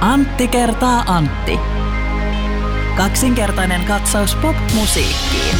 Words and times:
Antti 0.00 0.48
kertaa 0.48 1.04
Antti. 1.06 1.58
Kaksinkertainen 2.96 3.84
katsaus 3.84 4.34
pop-musiikkiin. 4.34 5.56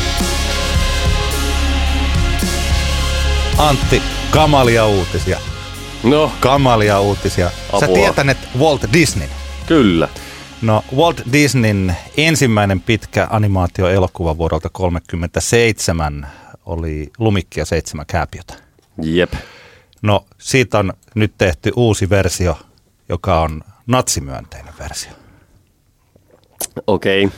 Antti, 3.58 4.02
kamalia 4.30 4.86
uutisia. 4.86 5.38
No, 6.02 6.32
Kamalia 6.40 7.00
uutisia. 7.00 7.50
Sä 7.50 7.76
Apua. 7.86 7.94
tietänet 7.96 8.38
Walt 8.58 8.82
Disney. 8.92 9.28
kyllä. 9.66 10.08
No 10.62 10.84
Walt 10.96 11.22
Disneyn 11.32 11.96
ensimmäinen 12.16 12.80
pitkä 12.80 13.26
animaatioelokuva 13.30 14.38
vuodelta 14.38 14.68
1937 14.72 16.26
oli 16.66 17.10
Lumikki 17.18 17.60
ja 17.60 17.64
seitsemän 17.66 18.06
kääpiötä. 18.06 18.54
Jep. 19.02 19.32
No 20.02 20.24
siitä 20.38 20.78
on 20.78 20.92
nyt 21.14 21.32
tehty 21.38 21.72
uusi 21.76 22.10
versio, 22.10 22.58
joka 23.08 23.40
on 23.40 23.62
natsimyönteinen 23.86 24.74
versio. 24.78 25.10
Okei. 26.86 27.28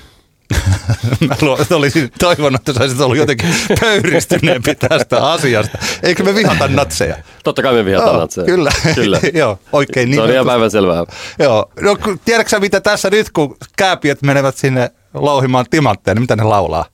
Okay. 1.21 1.29
Mä 1.71 1.77
olisin 1.77 2.12
toivonut, 2.19 2.61
että 2.61 2.73
sä 2.73 2.80
olisit 2.80 3.01
ollut 3.01 3.16
jotenkin 3.16 3.55
pöyristyneempi 3.80 4.74
tästä 4.74 5.27
asiasta. 5.30 5.79
Eikö 6.02 6.23
me 6.24 6.34
vihata 6.34 6.69
natseja? 6.79 7.16
Totta 7.45 7.62
kai 7.62 7.74
me 7.74 7.84
vihataan 7.84 8.11
Joo, 8.12 8.21
natseja. 8.21 8.45
Kyllä. 8.45 8.71
Kyllä. 8.95 9.21
Joo, 9.34 9.59
oikein 9.73 10.15
Se 10.15 10.21
on 10.21 10.24
ihan 10.24 10.29
nimetty. 10.29 10.47
päivän 10.47 10.71
selvää. 10.71 11.05
Joo. 11.38 11.73
No, 11.80 11.97
tiedätkö 12.24 12.51
sä, 12.51 12.60
mitä 12.60 12.80
tässä 12.80 13.10
nyt, 13.10 13.30
kun 13.30 13.57
kääpiöt 13.77 14.23
menevät 14.23 14.57
sinne 14.57 14.91
louhimaan 15.15 15.66
timantteja, 15.71 16.15
niin 16.15 16.23
mitä 16.23 16.37
ne 16.37 16.43
laulaa? 16.43 16.85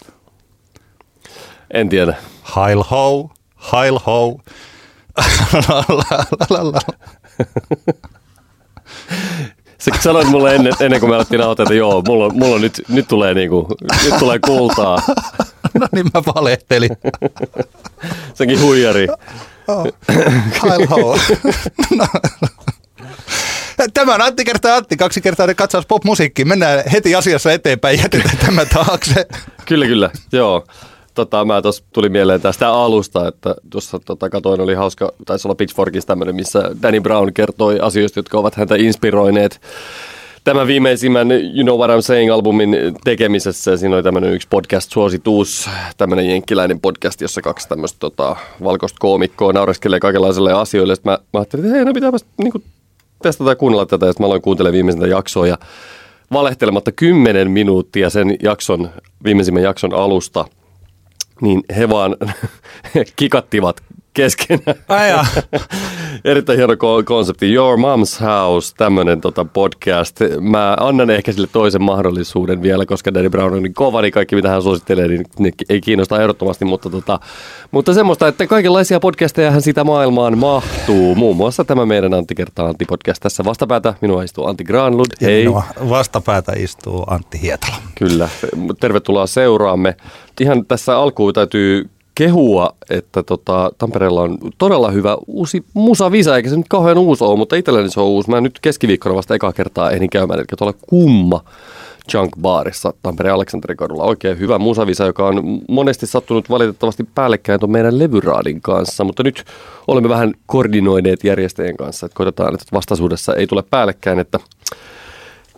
En 1.70 1.88
tiedä. 1.88 2.16
Hail 2.42 2.82
ho, 2.82 3.30
hail 3.54 3.98
ho. 4.06 4.40
La, 5.68 5.84
la, 5.88 6.24
la, 6.50 6.72
la. 6.72 6.80
Sä 9.78 9.90
sanoit 10.00 10.28
mulle 10.28 10.54
ennen, 10.54 10.72
ennen 10.80 11.00
kuin 11.00 11.10
me 11.10 11.16
alettiin 11.16 11.38
nauhoittaa, 11.38 11.64
että 11.64 11.74
joo, 11.74 12.02
mulla, 12.06 12.30
mulla 12.30 12.58
nyt, 12.58 12.82
nyt 12.88 13.08
tulee 13.08 13.34
niinku, 13.34 13.68
nyt 14.04 14.18
tulee 14.18 14.38
kultaa. 14.38 15.02
no 15.80 15.88
niin 15.92 16.06
mä 16.14 16.22
valehtelin. 16.34 16.90
Senkin 18.34 18.60
huijari. 18.60 19.06
Hail 20.58 20.86
ho. 20.86 21.18
No. 21.96 22.06
Tämä 23.94 24.14
on 24.14 24.22
Antti 24.22 24.44
kertaa 24.44 24.76
Antti, 24.76 24.96
kaksi 24.96 25.20
kertaa 25.20 25.54
katsaus 25.54 25.86
pop-musiikkiin. 25.86 26.48
Mennään 26.48 26.82
heti 26.92 27.14
asiassa 27.14 27.52
eteenpäin, 27.52 27.98
jätetään 27.98 28.38
tämä 28.38 28.64
taakse. 28.64 29.26
Kyllä, 29.64 29.86
kyllä. 29.86 30.10
Joo. 30.32 30.66
Tota, 31.14 31.44
mä 31.44 31.62
tuossa 31.62 31.84
tuli 31.92 32.08
mieleen 32.08 32.40
tästä 32.40 32.72
alusta, 32.72 33.28
että 33.28 33.54
tuossa 33.70 33.98
tota, 34.04 34.30
katoin, 34.30 34.60
oli 34.60 34.74
hauska, 34.74 35.12
taisi 35.26 35.48
olla 35.48 35.54
Pitchforkissa 35.54 36.06
tämmöinen, 36.06 36.34
missä 36.34 36.70
Danny 36.82 37.00
Brown 37.00 37.32
kertoi 37.32 37.78
asioista, 37.80 38.18
jotka 38.18 38.38
ovat 38.38 38.54
häntä 38.54 38.74
inspiroineet 38.76 39.60
tämän 40.44 40.66
viimeisimmän 40.66 41.32
You 41.32 41.62
Know 41.62 41.78
What 41.78 41.90
I'm 41.90 42.02
Saying-albumin 42.02 42.98
tekemisessä. 43.04 43.76
Siinä 43.76 43.94
oli 43.96 44.02
tämmöinen 44.02 44.32
yksi 44.32 44.48
podcast-suositus, 44.50 45.68
tämmöinen 45.96 46.30
jenkkiläinen 46.30 46.80
podcast, 46.80 47.20
jossa 47.20 47.42
kaksi 47.42 47.68
tämmöistä 47.68 47.98
tota, 48.00 48.36
valkoista 48.64 48.96
koomikkoa 49.00 49.52
naureskelee 49.52 50.00
kaikenlaisille 50.00 50.52
asioille. 50.52 50.94
Sitten 50.94 51.12
mä, 51.12 51.18
mä 51.32 51.40
ajattelin, 51.40 51.64
että 51.64 51.76
hei, 51.76 51.84
no 51.84 51.92
pitääpäs 51.92 52.24
niin 52.36 52.52
testata 53.22 53.50
ja 53.50 53.56
kuunnella 53.56 53.86
tätä. 53.86 54.06
Sitten 54.06 54.24
mä 54.24 54.26
aloin 54.26 54.42
kuuntelemaan 54.42 54.74
viimeisintä 54.74 55.06
jaksoa 55.06 55.46
ja 55.46 55.58
valehtelematta 56.32 56.92
10 56.92 57.50
minuuttia 57.50 58.10
sen 58.10 58.36
jakson, 58.42 58.90
viimeisimmän 59.24 59.62
jakson 59.62 59.94
alusta, 59.94 60.44
niin 61.40 61.62
he 61.76 61.88
vaan 61.88 62.16
kikattivat 63.16 63.80
keskenään. 64.14 64.76
Ai 64.88 65.08
jaa. 65.08 65.26
Erittäin 66.24 66.58
hieno 66.58 66.74
ko- 66.74 67.04
konsepti. 67.04 67.52
Your 67.52 67.78
Mom's 67.78 68.24
House, 68.24 68.74
tämmöinen 68.76 69.20
tota 69.20 69.44
podcast. 69.44 70.20
Mä 70.40 70.76
annan 70.80 71.10
ehkä 71.10 71.32
sille 71.32 71.48
toisen 71.52 71.82
mahdollisuuden 71.82 72.62
vielä, 72.62 72.86
koska 72.86 73.14
Danny 73.14 73.30
Brown 73.30 73.54
on 73.54 73.62
niin 73.62 73.74
kova, 73.74 74.02
niin 74.02 74.12
kaikki 74.12 74.36
mitä 74.36 74.48
hän 74.48 74.62
suosittelee, 74.62 75.08
niin 75.08 75.24
ne 75.38 75.50
ei 75.68 75.80
kiinnosta 75.80 76.22
ehdottomasti. 76.22 76.64
Mutta, 76.64 76.90
tota, 76.90 77.20
mutta 77.70 77.94
semmoista, 77.94 78.28
että 78.28 78.46
kaikenlaisia 78.46 79.00
podcasteja 79.00 79.60
sitä 79.60 79.84
maailmaan 79.84 80.38
mahtuu. 80.38 81.14
Muun 81.14 81.36
muassa 81.36 81.64
tämä 81.64 81.86
meidän 81.86 82.14
Antti 82.14 82.34
kertaa 82.34 82.66
Antti 82.66 82.84
podcast 82.84 83.22
tässä 83.22 83.44
vastapäätä. 83.44 83.94
Minua 84.00 84.22
istuu 84.22 84.46
Antti 84.46 84.64
Granlund. 84.64 85.12
Hei. 85.20 85.44
minua 85.44 85.62
vastapäätä 85.88 86.52
istuu 86.56 87.04
Antti 87.06 87.42
Hietala. 87.42 87.76
Kyllä, 87.94 88.28
tervetuloa 88.80 89.26
seuraamme. 89.26 89.96
Ihan 90.40 90.66
tässä 90.66 90.98
alkuun 90.98 91.32
täytyy 91.32 91.90
kehua, 92.14 92.74
että 92.90 93.22
tota, 93.22 93.70
Tampereella 93.78 94.22
on 94.22 94.38
todella 94.58 94.90
hyvä 94.90 95.16
uusi 95.26 95.64
musavisa, 95.74 96.36
eikä 96.36 96.50
se 96.50 96.56
nyt 96.56 96.68
kauhean 96.68 96.98
uusi 96.98 97.24
ole, 97.24 97.38
mutta 97.38 97.56
itselleni 97.56 97.90
se 97.90 98.00
on 98.00 98.06
uusi. 98.06 98.30
Mä 98.30 98.40
nyt 98.40 98.58
keskiviikkona 98.62 99.14
vasta 99.14 99.34
ekaa 99.34 99.52
kertaa 99.52 99.90
ehdin 99.90 100.10
käymään, 100.10 100.38
eli 100.38 100.46
tuolla 100.58 100.78
Kumma 100.88 101.44
Junk 102.14 102.30
Barissa 102.40 102.94
Tampereen 103.02 103.34
Aleksanterin 103.34 103.76
kadulla. 103.76 104.04
Oikein 104.04 104.38
hyvä 104.38 104.58
musavisa, 104.58 105.04
joka 105.04 105.26
on 105.26 105.60
monesti 105.68 106.06
sattunut 106.06 106.50
valitettavasti 106.50 107.04
päällekkäin 107.14 107.60
tuon 107.60 107.72
meidän 107.72 107.98
levyraadin 107.98 108.60
kanssa, 108.60 109.04
mutta 109.04 109.22
nyt 109.22 109.44
olemme 109.86 110.08
vähän 110.08 110.34
koordinoineet 110.46 111.24
järjestäjien 111.24 111.76
kanssa, 111.76 112.06
että 112.06 112.16
koitetaan, 112.16 112.54
että 112.54 112.66
vastaisuudessa 112.72 113.34
ei 113.34 113.46
tule 113.46 113.62
päällekkäin, 113.70 114.18
että 114.18 114.38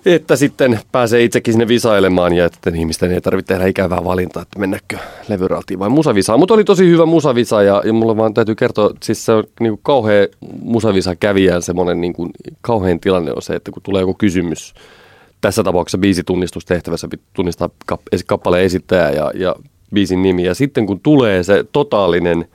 että 0.07 0.37
sitten 0.37 0.81
pääsee 0.93 1.25
itsekin 1.25 1.55
sinne 1.55 1.69
visailemaan 1.69 2.33
ja 2.33 2.45
että 2.45 2.71
ihmisten 2.75 3.13
ei 3.13 3.21
tarvitse 3.21 3.55
tehdä 3.55 3.67
ikävää 3.67 4.05
valintaa, 4.05 4.43
että 4.43 4.59
mennäkö 4.59 4.99
levyraltiin 5.29 5.79
vai 5.79 5.89
musavisaan. 5.89 6.39
Mutta 6.39 6.55
oli 6.55 6.65
tosi 6.65 6.91
hyvä 6.91 7.07
musavisa 7.07 7.63
ja, 7.63 7.83
ja 7.85 7.93
mulla 7.93 8.17
vaan 8.17 8.35
täytyy 8.35 8.55
kertoa, 8.55 8.91
siis 9.03 9.25
se 9.25 9.33
on 9.33 9.45
niin 9.61 9.73
kuin 9.73 9.81
kauhea 9.83 10.27
musavisa 10.63 11.17
kävijän 11.17 11.63
semmoinen 11.63 12.01
niin 12.01 12.13
kuin, 12.13 12.31
kauhean 12.61 13.01
tilanne 13.01 13.33
on 13.33 13.43
se, 13.43 13.55
että 13.55 13.71
kun 13.71 13.83
tulee 13.83 14.01
joku 14.01 14.15
kysymys, 14.15 14.75
tässä 15.41 15.65
tapauksessa 15.65 15.99
biisitunnistustehtävässä 15.99 17.09
tunnistaa 17.33 17.71
kappaleen 18.27 18.65
esittäjä 18.65 19.11
ja, 19.11 19.31
ja 19.35 19.57
biisin 19.95 20.23
nimi. 20.23 20.45
Ja 20.45 20.55
sitten 20.55 20.87
kun 20.87 21.01
tulee 21.01 21.43
se 21.43 21.65
totaalinen 21.73 22.49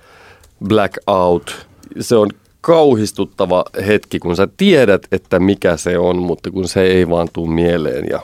blackout, 0.67 1.67
se 1.99 2.15
on 2.15 2.29
kauhistuttava 2.61 3.65
hetki, 3.87 4.19
kun 4.19 4.35
sä 4.35 4.47
tiedät, 4.57 5.07
että 5.11 5.39
mikä 5.39 5.77
se 5.77 5.97
on, 5.97 6.17
mutta 6.17 6.51
kun 6.51 6.67
se 6.67 6.81
ei 6.81 7.09
vaan 7.09 7.27
tuu 7.33 7.47
mieleen. 7.47 8.05
Ja 8.09 8.19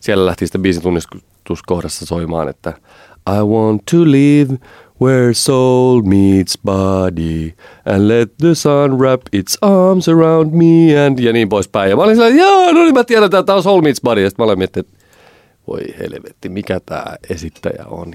siellä 0.00 0.26
lähti 0.26 0.46
sitten 0.46 0.62
biisitunnistuskohdassa 0.62 2.06
soimaan, 2.06 2.48
että 2.48 2.72
I 3.28 3.42
want 3.42 3.82
to 3.90 3.96
live 4.04 4.54
where 5.02 5.34
soul 5.34 6.02
meets 6.02 6.58
body 6.64 7.52
and 7.84 8.08
let 8.08 8.36
the 8.36 8.54
sun 8.54 8.98
wrap 8.98 9.20
its 9.32 9.58
arms 9.60 10.08
around 10.08 10.52
me 10.52 11.06
and 11.06 11.18
ja 11.18 11.32
niin 11.32 11.48
poispäin. 11.48 11.90
Ja 11.90 11.96
mä 11.96 12.02
olin 12.02 12.16
sellainen, 12.16 12.38
joo, 12.40 12.72
no 12.72 12.82
niin 12.82 12.94
mä 12.94 13.04
tiedän, 13.04 13.24
että 13.24 13.42
tämä 13.42 13.56
on 13.56 13.62
soul 13.62 13.80
meets 13.80 14.00
body. 14.00 14.22
Ja 14.22 14.30
sitten 14.30 14.44
mä 14.44 14.46
olin 14.46 14.58
miettinyt, 14.58 14.88
että 14.88 15.04
voi 15.68 15.80
helvetti, 15.98 16.48
mikä 16.48 16.80
tämä 16.86 17.04
esittäjä 17.30 17.84
on. 17.86 18.14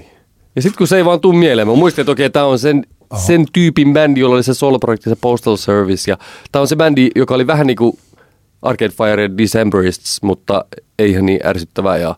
Ja 0.56 0.62
sitten 0.62 0.78
kun 0.78 0.86
se 0.86 0.96
ei 0.96 1.04
vaan 1.04 1.20
tuu 1.20 1.32
mieleen, 1.32 1.68
mä 1.68 1.74
muistin, 1.74 2.02
että 2.02 2.12
okei, 2.12 2.30
tämä 2.30 2.44
on 2.44 2.58
sen, 2.58 2.86
sen 3.16 3.46
tyypin 3.52 3.92
bändi, 3.92 4.20
jolla 4.20 4.34
oli 4.34 4.42
se 4.42 4.54
solo-projekti, 4.54 5.10
se 5.10 5.16
Postal 5.20 5.56
Service. 5.56 6.10
Ja 6.10 6.18
tämä 6.52 6.60
on 6.60 6.68
se 6.68 6.76
bändi, 6.76 7.10
joka 7.16 7.34
oli 7.34 7.46
vähän 7.46 7.66
niin 7.66 7.76
kuin 7.76 7.98
Arcade 8.62 8.90
Fire 8.90 9.30
Decemberists, 9.38 10.22
mutta 10.22 10.64
ei 10.98 11.10
ihan 11.10 11.26
niin 11.26 11.46
ärsyttävää. 11.46 11.96
Ja, 11.96 12.16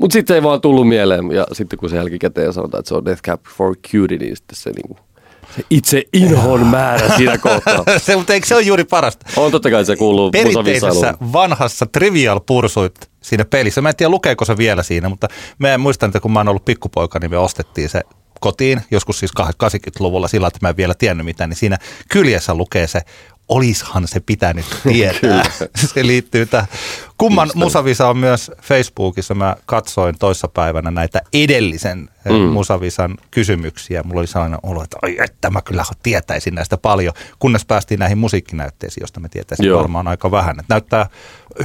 mutta 0.00 0.12
sitten 0.12 0.34
se 0.34 0.38
ei 0.38 0.42
vaan 0.42 0.60
tullut 0.60 0.88
mieleen. 0.88 1.30
Ja 1.30 1.46
sitten 1.52 1.78
kun 1.78 1.90
se 1.90 1.96
jälkikäteen 1.96 2.52
sanotaan, 2.52 2.78
että 2.78 2.88
se 2.88 2.94
on 2.94 3.04
Death 3.04 3.22
Cab 3.22 3.40
for 3.56 3.76
Cutie, 3.76 4.18
niin 4.18 4.36
sitten 4.36 4.56
se, 4.56 4.70
niin 4.70 4.86
kuin, 4.86 4.98
se 5.56 5.64
itse 5.70 6.02
inhon 6.12 6.66
määrä 6.76 7.16
siinä 7.16 7.38
kohtaa. 7.38 7.84
se, 7.98 8.16
mutta 8.16 8.32
eikö 8.32 8.46
se 8.46 8.54
ole 8.54 8.62
juuri 8.62 8.84
parasta? 8.84 9.26
On 9.36 9.50
totta 9.50 9.70
kai 9.70 9.84
se 9.84 9.96
kuuluu 9.96 10.30
Perinteisessä 10.30 11.14
vanhassa 11.32 11.86
Trivial 11.86 12.40
Pursuit 12.40 13.10
siinä 13.22 13.44
pelissä. 13.44 13.80
Mä 13.80 13.88
en 13.88 13.96
tiedä 13.96 14.10
lukeeko 14.10 14.44
se 14.44 14.56
vielä 14.56 14.82
siinä, 14.82 15.08
mutta 15.08 15.28
mä 15.58 15.78
muistan, 15.78 16.08
että 16.08 16.20
kun 16.20 16.32
mä 16.32 16.40
oon 16.40 16.48
ollut 16.48 16.64
pikkupoika, 16.64 17.18
niin 17.18 17.30
me 17.30 17.38
ostettiin 17.38 17.88
se 17.88 18.02
kotiin, 18.40 18.80
joskus 18.90 19.18
siis 19.18 19.32
80-luvulla 19.62 20.28
sillä, 20.28 20.46
että 20.46 20.58
mä 20.62 20.68
en 20.68 20.76
vielä 20.76 20.94
tiennyt 20.94 21.24
mitään, 21.24 21.50
niin 21.50 21.58
siinä 21.58 21.78
kyljessä 22.08 22.54
lukee 22.54 22.86
se, 22.86 23.00
olishan 23.48 24.08
se 24.08 24.20
pitänyt 24.20 24.66
tietää. 24.92 25.42
se 25.94 26.06
liittyy 26.06 26.46
tähän. 26.46 26.68
Kumman 27.18 27.48
näin. 27.48 27.58
Musavisa 27.58 28.08
on 28.08 28.18
myös 28.18 28.50
Facebookissa. 28.62 29.34
Mä 29.34 29.56
katsoin 29.66 30.18
toissapäivänä 30.18 30.90
näitä 30.90 31.20
edellisen 31.32 32.08
mm. 32.24 32.34
Musavisan 32.34 33.16
kysymyksiä. 33.30 34.02
Mulla 34.02 34.20
oli 34.20 34.26
sellainen 34.26 34.58
olo, 34.62 34.82
että 34.82 34.96
oi, 35.02 35.16
että 35.24 35.50
mä 35.50 35.62
kyllä 35.62 35.84
tietäisin 36.02 36.54
näistä 36.54 36.76
paljon, 36.76 37.14
kunnes 37.38 37.64
päästiin 37.64 38.00
näihin 38.00 38.18
musiikkinäytteisiin, 38.18 39.02
josta 39.02 39.20
me 39.20 39.28
tietäisin 39.28 39.66
Joo. 39.66 39.78
varmaan 39.78 40.08
aika 40.08 40.30
vähän. 40.30 40.60
Et 40.60 40.66
näyttää 40.68 41.06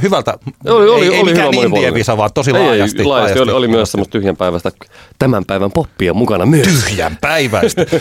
hyvältä, 0.02 0.38
Oli, 0.66 0.88
oli, 0.88 1.06
ei, 1.06 1.14
ei 1.14 1.20
oli 1.20 1.68
mikään 1.68 1.94
visa, 1.94 2.16
vaan 2.16 2.30
tosi 2.34 2.50
ei, 2.50 2.62
laajasti. 2.62 2.98
Ei, 2.98 3.04
laajasti 3.04 3.40
oli, 3.40 3.52
oli 3.52 3.68
myös 3.68 3.92
semmoista 3.92 4.12
tyhjän 4.12 4.36
päivästä, 4.36 4.72
tämän 5.18 5.44
päivän 5.44 5.72
poppia 5.72 6.14
mukana 6.14 6.46
myös. 6.46 6.84
Tyhjän 6.84 7.18
päiväistä. 7.20 7.86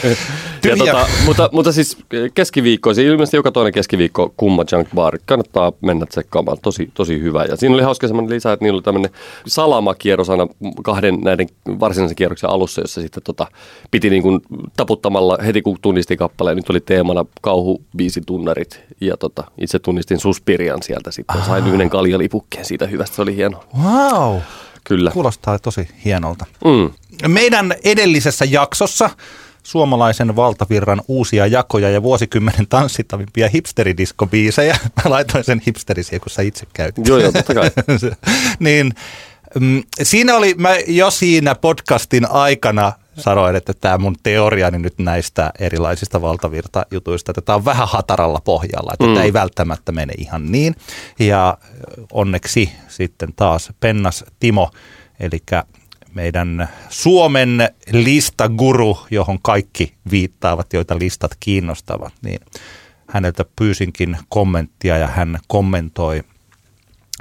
Ja 0.63 0.77
tota, 0.77 1.07
mutta, 1.25 1.49
mutta 1.51 1.71
siis 1.71 1.97
keskiviikkoisin, 2.33 3.05
ilmeisesti 3.05 3.37
joka 3.37 3.51
toinen 3.51 3.73
keskiviikko 3.73 4.33
Kumma 4.37 4.63
Junk 4.71 4.87
Bar. 4.95 5.19
Kannattaa 5.25 5.71
mennä 5.81 6.05
tsekkaamaan, 6.05 6.57
tosi, 6.61 6.91
tosi 6.93 7.21
hyvä. 7.21 7.40
Ja 7.45 7.57
siinä 7.57 7.75
oli 7.75 7.83
hauska 7.83 8.07
semmoinen 8.07 8.35
lisä, 8.35 8.53
että 8.53 8.65
niillä 8.65 8.77
oli 8.77 8.83
tämmöinen 8.83 9.11
salamakierros 9.47 10.29
aina 10.29 10.47
kahden 10.83 11.19
näiden 11.21 11.47
varsinaisen 11.79 12.15
kierroksen 12.15 12.49
alussa, 12.49 12.81
jossa 12.81 13.01
sitten 13.01 13.23
tota, 13.23 13.47
piti 13.91 14.09
niin 14.09 14.23
kuin 14.23 14.41
taputtamalla 14.77 15.37
heti 15.45 15.61
kun 15.61 15.77
tunnisti 15.81 16.17
kappaleen. 16.17 16.57
Nyt 16.57 16.69
oli 16.69 16.79
teemana 16.79 17.25
kauhubiisitunnarit 17.41 18.81
ja 19.01 19.17
tota, 19.17 19.43
itse 19.57 19.79
tunnistin 19.79 20.19
Suspirian 20.19 20.83
sieltä 20.83 21.11
sitten. 21.11 21.45
Sain 21.45 21.67
yhden 21.67 21.89
kaljalipukkeen 21.89 22.65
siitä 22.65 22.87
hyvästä, 22.87 23.15
se 23.15 23.21
oli 23.21 23.35
hieno. 23.35 23.63
Wow. 23.83 24.37
Kyllä. 24.83 25.11
Kuulostaa 25.11 25.59
tosi 25.59 25.87
hienolta. 26.05 26.45
Mm. 26.65 26.89
Meidän 27.27 27.75
edellisessä 27.83 28.45
jaksossa 28.45 29.09
suomalaisen 29.63 30.35
valtavirran 30.35 31.01
uusia 31.07 31.47
jakoja 31.47 31.89
ja 31.89 32.03
vuosikymmenen 32.03 32.67
tanssittavimpia 32.67 33.49
hipsteridiskobiisejä. 33.49 34.77
Mä 35.03 35.09
laitoin 35.09 35.43
sen 35.43 35.61
hipsterisiä, 35.67 36.19
kun 36.19 36.29
sä 36.29 36.41
itse 36.41 36.65
käytit. 36.73 37.07
Joo, 37.07 37.17
joo, 37.17 37.31
totta 37.31 37.53
kai. 37.53 37.71
niin, 38.59 38.93
mm, 39.59 39.83
siinä 40.03 40.35
oli, 40.35 40.53
mä 40.57 40.69
jo 40.87 41.11
siinä 41.11 41.55
podcastin 41.55 42.31
aikana 42.31 42.93
sanoin, 43.17 43.55
että 43.55 43.73
tämä 43.73 43.97
mun 43.97 44.15
teoriani 44.23 44.79
nyt 44.79 44.99
näistä 44.99 45.51
erilaisista 45.59 46.21
valtavirtajutuista, 46.21 47.31
että 47.31 47.41
tämä 47.41 47.55
on 47.55 47.65
vähän 47.65 47.87
hataralla 47.87 48.39
pohjalla, 48.43 48.91
että 48.93 49.05
mm. 49.05 49.13
tämä 49.13 49.23
ei 49.23 49.33
välttämättä 49.33 49.91
mene 49.91 50.13
ihan 50.17 50.51
niin. 50.51 50.75
Ja 51.19 51.57
onneksi 52.11 52.71
sitten 52.87 53.33
taas 53.35 53.69
Pennas 53.79 54.25
Timo, 54.39 54.71
eli 55.19 55.39
meidän 56.13 56.69
Suomen 56.89 57.69
listaguru, 57.91 58.97
johon 59.11 59.39
kaikki 59.41 59.93
viittaavat, 60.11 60.73
joita 60.73 60.99
listat 60.99 61.31
kiinnostavat, 61.39 62.13
niin 62.23 62.39
häneltä 63.07 63.45
pyysinkin 63.55 64.17
kommenttia 64.29 64.97
ja 64.97 65.07
hän 65.07 65.39
kommentoi 65.47 66.23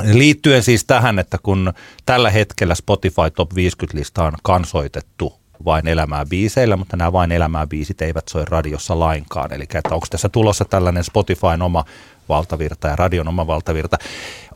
liittyen 0.02 0.62
siis 0.62 0.84
tähän, 0.84 1.18
että 1.18 1.38
kun 1.42 1.72
tällä 2.06 2.30
hetkellä 2.30 2.74
Spotify 2.74 3.30
Top 3.34 3.52
50-lista 3.52 4.24
on 4.24 4.32
kansoitettu 4.42 5.40
vain 5.64 5.88
elämää 5.88 6.26
biiseillä, 6.26 6.76
mutta 6.76 6.96
nämä 6.96 7.12
vain 7.12 7.32
elämää 7.32 7.66
biisit 7.66 8.02
eivät 8.02 8.28
soi 8.28 8.44
radiossa 8.44 8.98
lainkaan. 8.98 9.52
Eli 9.52 9.62
että 9.74 9.94
onko 9.94 10.06
tässä 10.10 10.28
tulossa 10.28 10.64
tällainen 10.64 11.04
Spotifyn 11.04 11.62
oma 11.62 11.84
valtavirta 12.28 12.88
ja 12.88 12.96
radion 12.96 13.28
oma 13.28 13.46
valtavirta. 13.46 13.96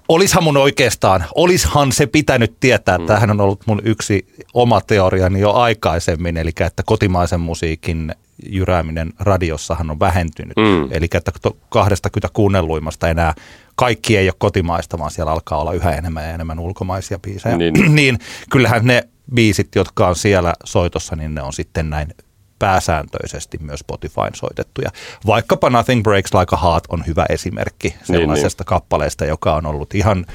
Olishan 0.09 0.45
mun 0.45 0.57
oikeastaan, 0.57 1.25
olishan 1.35 1.93
se 1.93 2.07
pitänyt 2.07 2.55
tietää, 2.61 2.99
mm. 2.99 3.07
tämähän 3.07 3.31
on 3.31 3.41
ollut 3.41 3.67
mun 3.67 3.83
yksi 3.85 4.27
oma 4.55 4.81
teoriani 4.81 5.41
jo 5.41 5.53
aikaisemmin, 5.53 6.37
eli 6.37 6.51
että 6.61 6.83
kotimaisen 6.87 7.41
musiikin 7.41 8.15
jyrääminen 8.47 9.13
radiossahan 9.21 9.91
on 9.91 10.01
vähentynyt. 10.01 10.57
Mm. 10.57 10.89
Eli 10.91 11.07
että 11.15 11.33
20 11.69 12.29
kuunnelluimasta 12.33 13.09
enää 13.09 13.35
kaikki 13.77 14.17
ei 14.17 14.29
ole 14.29 14.35
kotimaista, 14.39 14.99
vaan 14.99 15.11
siellä 15.11 15.33
alkaa 15.33 15.59
olla 15.59 15.73
yhä 15.73 15.93
enemmän 15.93 16.25
ja 16.25 16.31
enemmän 16.31 16.59
ulkomaisia 16.59 17.19
biisejä. 17.19 17.57
Niin. 17.57 17.75
niin 17.97 18.19
kyllähän 18.51 18.87
ne 18.87 19.09
biisit, 19.35 19.75
jotka 19.75 20.09
on 20.09 20.17
siellä 20.17 20.55
soitossa, 20.65 21.17
niin 21.17 21.35
ne 21.35 21.43
on 21.43 21.53
sitten 21.53 21.91
näin 21.91 22.15
pääsääntöisesti 22.59 23.59
myös 23.61 23.81
Spotifyn 23.81 24.35
soitettuja. 24.35 24.91
Vaikkapa 25.27 25.71
Nothing 25.71 26.03
Breaks 26.03 26.35
Like 26.35 26.57
a 26.57 26.71
Heart 26.71 26.85
on 26.89 27.07
hyvä 27.07 27.27
esimerkki 27.29 27.89
niin, 27.89 28.01
sellaisesta 28.05 28.63
niin, 28.63 28.65
niin. 28.65 28.81
kappaleesta, 28.81 29.25
joka 29.25 29.55
on 29.55 29.67
ollut 29.67 29.95
ihan 29.95 30.27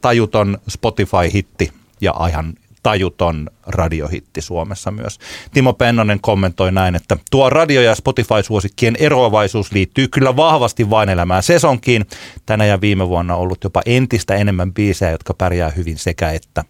tajuton 0.00 0.58
Spotify-hitti 0.68 1.72
ja 2.00 2.14
ihan 2.28 2.54
tajuton 2.82 3.50
radiohitti 3.66 4.40
Suomessa 4.40 4.90
myös. 4.90 5.18
Timo 5.52 5.72
Pennonen 5.72 6.20
kommentoi 6.20 6.72
näin, 6.72 6.94
että 6.94 7.16
tuo 7.30 7.50
radio- 7.50 7.82
ja 7.82 7.94
Spotify-suosikkien 7.94 8.96
eroavaisuus 8.98 9.72
liittyy 9.72 10.08
kyllä 10.08 10.36
vahvasti 10.36 10.90
vain 10.90 11.08
elämään 11.08 11.42
sesonkiin. 11.42 12.06
Tänä 12.46 12.66
ja 12.66 12.80
viime 12.80 13.08
vuonna 13.08 13.34
on 13.34 13.40
ollut 13.40 13.64
jopa 13.64 13.82
entistä 13.86 14.34
enemmän 14.34 14.74
biisejä, 14.74 15.10
jotka 15.10 15.34
pärjää 15.34 15.70
hyvin 15.70 15.98
sekä 15.98 16.30
että 16.30 16.64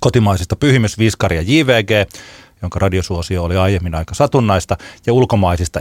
kotimaisista 0.00 0.56
Pyhimys, 0.56 0.98
Viskari 0.98 1.36
ja 1.36 1.42
JVG, 1.42 1.90
jonka 2.64 2.78
radiosuosio 2.78 3.44
oli 3.44 3.56
aiemmin 3.56 3.94
aika 3.94 4.14
satunnaista, 4.14 4.76
ja 5.06 5.12
ulkomaisista 5.12 5.80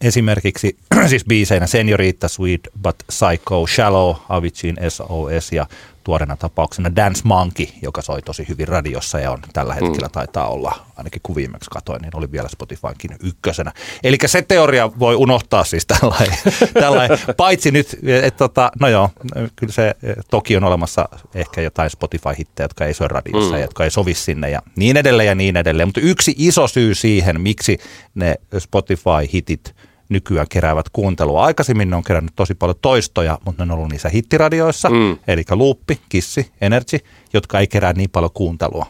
esimerkiksi 0.00 0.76
siis 1.10 1.24
biiseinä 1.24 1.66
Seniorita, 1.66 2.28
Sweet 2.28 2.68
But 2.82 2.96
Psycho, 3.06 3.66
Shallow, 3.66 4.16
Avicii, 4.28 4.74
SOS 4.88 5.52
ja 5.52 5.66
tuoreena 6.08 6.36
tapauksena 6.36 6.96
Dance 6.96 7.20
Monkey, 7.24 7.66
joka 7.82 8.02
soi 8.02 8.22
tosi 8.22 8.48
hyvin 8.48 8.68
radiossa 8.68 9.20
ja 9.20 9.30
on 9.30 9.38
tällä 9.52 9.74
mm. 9.74 9.84
hetkellä 9.84 10.08
taitaa 10.08 10.48
olla, 10.48 10.86
ainakin 10.96 11.20
kun 11.22 11.36
viimeksi 11.36 11.70
katoin, 11.70 12.02
niin 12.02 12.16
oli 12.16 12.32
vielä 12.32 12.48
Spotifynkin 12.48 13.10
ykkösenä. 13.22 13.72
Eli 14.04 14.16
se 14.26 14.42
teoria 14.42 14.90
voi 14.98 15.14
unohtaa 15.14 15.64
siis 15.64 15.86
tällainen, 15.86 16.38
tällainen 16.82 17.18
paitsi 17.36 17.70
nyt, 17.70 17.98
että 18.22 18.38
tota, 18.38 18.70
no 18.80 18.88
joo, 18.88 19.10
kyllä 19.56 19.72
se 19.72 19.94
toki 20.30 20.56
on 20.56 20.64
olemassa 20.64 21.08
ehkä 21.34 21.60
jotain 21.60 21.90
Spotify-hittejä, 21.90 22.64
jotka 22.64 22.84
ei 22.84 22.94
soi 22.94 23.08
radiossa 23.08 23.50
mm. 23.50 23.56
ja 23.56 23.64
jotka 23.64 23.84
ei 23.84 23.90
sovi 23.90 24.14
sinne 24.14 24.50
ja 24.50 24.62
niin 24.76 24.96
edelleen 24.96 25.26
ja 25.26 25.34
niin 25.34 25.56
edelleen. 25.56 25.88
Mutta 25.88 26.00
yksi 26.00 26.34
iso 26.38 26.68
syy 26.68 26.94
siihen, 26.94 27.40
miksi 27.40 27.78
ne 28.14 28.36
Spotify-hitit 28.58 29.74
nykyään 30.08 30.46
keräävät 30.50 30.88
kuuntelua. 30.88 31.44
Aikaisemmin 31.44 31.90
ne 31.90 31.96
on 31.96 32.04
kerännyt 32.04 32.32
tosi 32.36 32.54
paljon 32.54 32.76
toistoja, 32.82 33.38
mutta 33.44 33.66
ne 33.66 33.72
on 33.72 33.78
ollut 33.78 33.90
niissä 33.90 34.08
hittiradioissa, 34.08 34.90
mm. 34.90 35.18
eli 35.26 35.44
Luuppi, 35.50 36.00
Kissi, 36.08 36.52
Energy, 36.60 36.98
jotka 37.32 37.58
ei 37.58 37.66
kerää 37.66 37.92
niin 37.92 38.10
paljon 38.10 38.32
kuuntelua. 38.34 38.86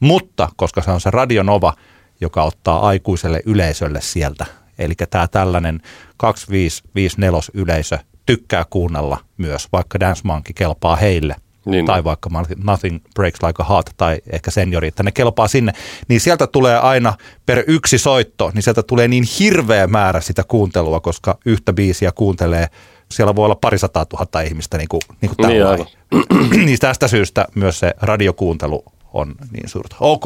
Mutta 0.00 0.48
koska 0.56 0.82
se 0.82 0.90
on 0.90 1.00
se 1.00 1.10
Radionova, 1.10 1.74
joka 2.20 2.42
ottaa 2.42 2.86
aikuiselle 2.86 3.42
yleisölle 3.46 4.00
sieltä, 4.00 4.46
eli 4.78 4.94
tämä 5.10 5.28
tällainen 5.28 5.80
2554 6.16 7.40
yleisö 7.54 7.98
tykkää 8.26 8.64
kuunnella 8.70 9.18
myös, 9.36 9.68
vaikka 9.72 10.00
Dance 10.00 10.20
Monkey 10.24 10.52
kelpaa 10.52 10.96
heille– 10.96 11.36
niin. 11.64 11.86
tai 11.86 12.04
vaikka 12.04 12.30
Nothing 12.64 12.98
Breaks 13.14 13.42
Like 13.42 13.62
a 13.62 13.64
Heart 13.64 13.90
tai 13.96 14.18
ehkä 14.32 14.50
Seniori, 14.50 14.88
että 14.88 15.02
ne 15.02 15.12
kelpaa 15.12 15.48
sinne, 15.48 15.72
niin 16.08 16.20
sieltä 16.20 16.46
tulee 16.46 16.78
aina 16.78 17.14
per 17.46 17.64
yksi 17.66 17.98
soitto, 17.98 18.50
niin 18.54 18.62
sieltä 18.62 18.82
tulee 18.82 19.08
niin 19.08 19.24
hirveä 19.38 19.86
määrä 19.86 20.20
sitä 20.20 20.44
kuuntelua, 20.48 21.00
koska 21.00 21.38
yhtä 21.46 21.72
biisiä 21.72 22.12
kuuntelee 22.12 22.66
siellä 23.10 23.36
voi 23.36 23.44
olla 23.44 23.58
parisataa 23.60 24.04
tuhatta 24.04 24.40
ihmistä 24.40 24.78
niin 24.78 24.88
kuin, 24.88 25.00
niin 25.20 25.32
kuin 25.36 25.48
niin, 25.48 26.64
niin 26.66 26.78
tästä 26.78 27.08
syystä 27.08 27.46
myös 27.54 27.78
se 27.78 27.94
radiokuuntelu 28.00 28.84
on 29.12 29.34
niin 29.52 29.68
suurta. 29.68 29.96
Ok, 30.00 30.24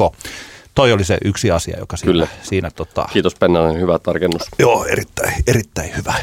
toi 0.75 0.91
oli 0.91 1.03
se 1.03 1.17
yksi 1.25 1.51
asia, 1.51 1.79
joka 1.79 1.97
siinä, 1.97 2.11
Kyllä. 2.11 2.27
siinä 2.43 2.71
tota... 2.71 3.05
Kiitos 3.13 3.35
Pennanen, 3.35 3.81
hyvä 3.81 3.99
tarkennus. 3.99 4.41
Joo, 4.59 4.85
erittäin, 4.85 5.33
erittäin 5.47 5.97
hyvä. 5.97 6.13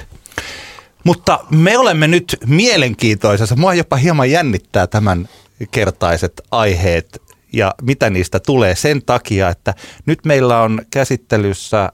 Mutta 1.04 1.38
me 1.50 1.78
olemme 1.78 2.08
nyt 2.08 2.36
mielenkiintoisessa. 2.46 3.56
Mua 3.56 3.74
jopa 3.74 3.96
hieman 3.96 4.30
jännittää 4.30 4.86
tämän 4.86 5.28
kertaiset 5.70 6.42
aiheet 6.50 7.22
ja 7.52 7.74
mitä 7.82 8.10
niistä 8.10 8.40
tulee 8.40 8.76
sen 8.76 9.02
takia, 9.06 9.48
että 9.48 9.74
nyt 10.06 10.24
meillä 10.24 10.62
on 10.62 10.80
käsittelyssä 10.90 11.92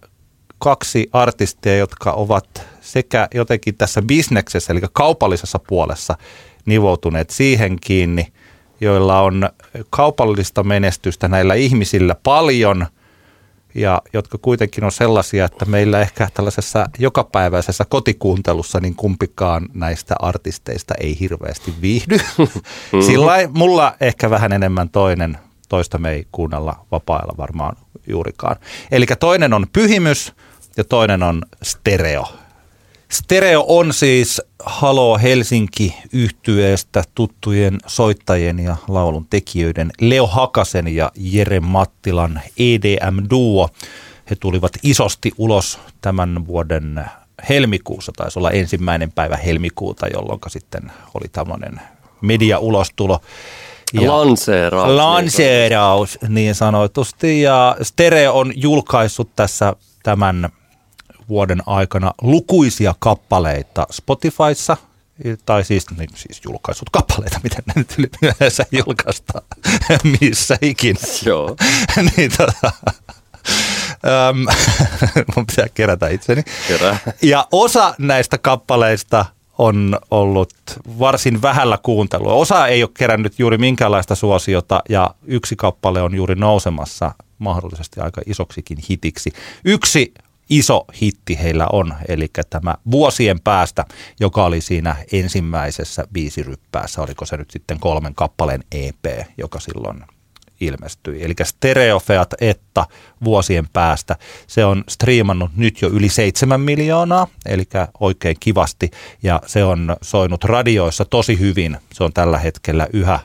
kaksi 0.59 1.09
artistia, 1.13 1.77
jotka 1.77 2.13
ovat 2.13 2.63
sekä 2.81 3.29
jotenkin 3.35 3.75
tässä 3.75 4.03
bisneksessä, 4.03 4.73
eli 4.73 4.81
kaupallisessa 4.93 5.59
puolessa 5.69 6.17
nivoutuneet 6.67 7.31
siihen 7.31 7.77
kiinni, 7.81 8.27
joilla 8.81 9.21
on 9.21 9.49
kaupallista 9.91 10.63
menestystä 10.63 11.29
näillä 11.29 11.55
ihmisillä 11.55 12.17
paljon– 12.23 12.87
ja 13.75 14.03
jotka 14.13 14.39
kuitenkin 14.39 14.85
on 14.85 14.93
sellaisia, 14.93 15.45
että 15.45 15.65
meillä 15.65 16.01
ehkä 16.01 16.29
tällaisessa 16.35 16.87
jokapäiväisessä 16.99 17.85
kotikuuntelussa 17.89 18.81
niin 18.81 18.95
kumpikaan 18.95 19.69
näistä 19.75 20.15
artisteista 20.19 20.95
ei 21.01 21.21
hirveästi 21.21 21.75
viihdy. 21.81 22.17
Mm-hmm. 22.17 23.03
Sillä 23.07 23.33
mulla 23.53 23.95
ehkä 24.01 24.31
vähän 24.31 24.53
enemmän 24.53 24.89
toinen, 24.89 25.39
toista 25.69 25.99
me 25.99 26.11
ei 26.11 26.27
kuunnella 26.33 26.87
vapailla 26.91 27.35
varmaan 27.37 27.77
juurikaan. 28.07 28.57
Eli 28.91 29.07
toinen 29.21 29.53
on 29.53 29.67
pyhimys 29.73 30.33
ja 30.77 30.85
toinen 30.85 31.23
on 31.23 31.43
stereo. 31.63 32.29
Stereo 33.13 33.65
on 33.69 33.93
siis 33.93 34.43
Halo 34.65 35.19
Helsinki 35.19 35.97
yhtyeestä 36.13 37.05
tuttujen 37.15 37.79
soittajien 37.87 38.59
ja 38.59 38.77
laulun 38.89 39.27
tekijöiden 39.31 39.91
Leo 40.01 40.27
Hakasen 40.27 40.89
ja 40.89 41.13
Jere 41.17 41.61
Mattilan 41.61 42.41
EDM-duo. 42.59 43.69
He 44.31 44.37
tulivat 44.37 44.73
isosti 44.83 45.33
ulos 45.39 45.79
tämän 46.01 46.47
vuoden 46.47 47.05
helmikuussa, 47.49 48.13
taisi 48.17 48.39
olla 48.39 48.51
ensimmäinen 48.51 49.13
päivä 49.13 49.37
helmikuuta, 49.37 50.07
jolloin 50.09 50.41
sitten 50.49 50.93
oli 51.15 51.29
tämmöinen 51.33 51.81
media-ulostulo. 52.21 53.21
Ja 53.93 54.13
lanseeraus. 54.13 54.91
Lanseeraus 54.91 56.19
niin 56.29 56.55
sanotusti. 56.55 57.43
Ja 57.43 57.77
Stereo 57.83 58.39
on 58.39 58.53
julkaissut 58.57 59.31
tässä 59.37 59.77
tämän 60.03 60.49
vuoden 61.29 61.63
aikana 61.67 62.15
lukuisia 62.23 62.95
kappaleita 62.99 63.87
Spotifyssa, 63.91 64.77
tai 65.47 65.65
siis, 65.65 65.87
niin, 65.99 66.11
siis 66.15 66.41
julkaissut 66.45 66.91
kappaleita, 66.91 67.41
miten 67.43 67.63
ne 67.67 67.73
nyt 67.77 67.95
yleensä 68.23 68.67
julkaistaan, 68.73 69.45
missä 70.21 70.59
ikinä. 70.63 71.01
Joo. 71.27 71.57
niin, 72.17 72.31
tota, 72.37 72.73
mun 75.37 75.47
pitää 75.47 75.67
kerätä 75.75 76.09
itseni. 76.09 76.43
Kerää. 76.69 76.99
Ja 77.23 77.49
osa 77.53 77.95
näistä 77.99 78.39
kappaleista 78.39 79.25
on 79.59 79.99
ollut 80.11 80.55
varsin 80.99 81.43
vähällä 81.43 81.79
kuuntelua. 81.83 82.33
Osa 82.33 82.67
ei 82.67 82.83
ole 82.83 82.91
kerännyt 82.99 83.39
juuri 83.39 83.59
minkäänlaista 83.59 84.15
suosiota 84.15 84.83
ja 84.89 85.15
yksi 85.25 85.57
kappale 85.57 86.03
on 86.03 86.15
juuri 86.15 86.35
nousemassa 86.35 87.15
mahdollisesti 87.39 88.01
aika 88.01 88.21
isoksikin 88.27 88.79
hitiksi. 88.91 89.33
Yksi 89.65 90.15
iso 90.49 90.85
hitti 91.03 91.39
heillä 91.39 91.67
on, 91.73 91.95
eli 92.09 92.31
tämä 92.51 92.75
vuosien 92.91 93.41
päästä, 93.41 93.85
joka 94.21 94.45
oli 94.45 94.61
siinä 94.61 94.97
ensimmäisessä 95.13 96.05
biisiryppäässä, 96.13 97.03
oliko 97.03 97.27
se 97.27 97.37
nyt 97.37 97.51
sitten 97.51 97.81
kolmen 97.81 98.15
kappaleen 98.15 98.65
EP, 98.73 99.27
joka 99.39 99.61
silloin 99.61 100.05
ilmestyi. 100.61 101.25
Eli 101.25 101.35
Stereofeat 101.43 102.35
että 102.41 102.87
vuosien 103.25 103.69
päästä. 103.73 104.17
Se 104.47 104.65
on 104.65 104.85
striimannut 104.89 105.51
nyt 105.57 105.83
jo 105.83 105.89
yli 105.89 106.09
7 106.09 106.61
miljoonaa, 106.61 107.27
eli 107.47 107.65
oikein 108.01 108.37
kivasti, 108.41 108.91
ja 109.23 109.41
se 109.47 109.65
on 109.65 109.97
soinut 110.03 110.45
radioissa 110.45 111.05
tosi 111.05 111.39
hyvin. 111.39 111.77
Se 111.93 112.05
on 112.05 112.13
tällä 112.13 112.39
hetkellä 112.39 112.87
yhä 112.93 113.21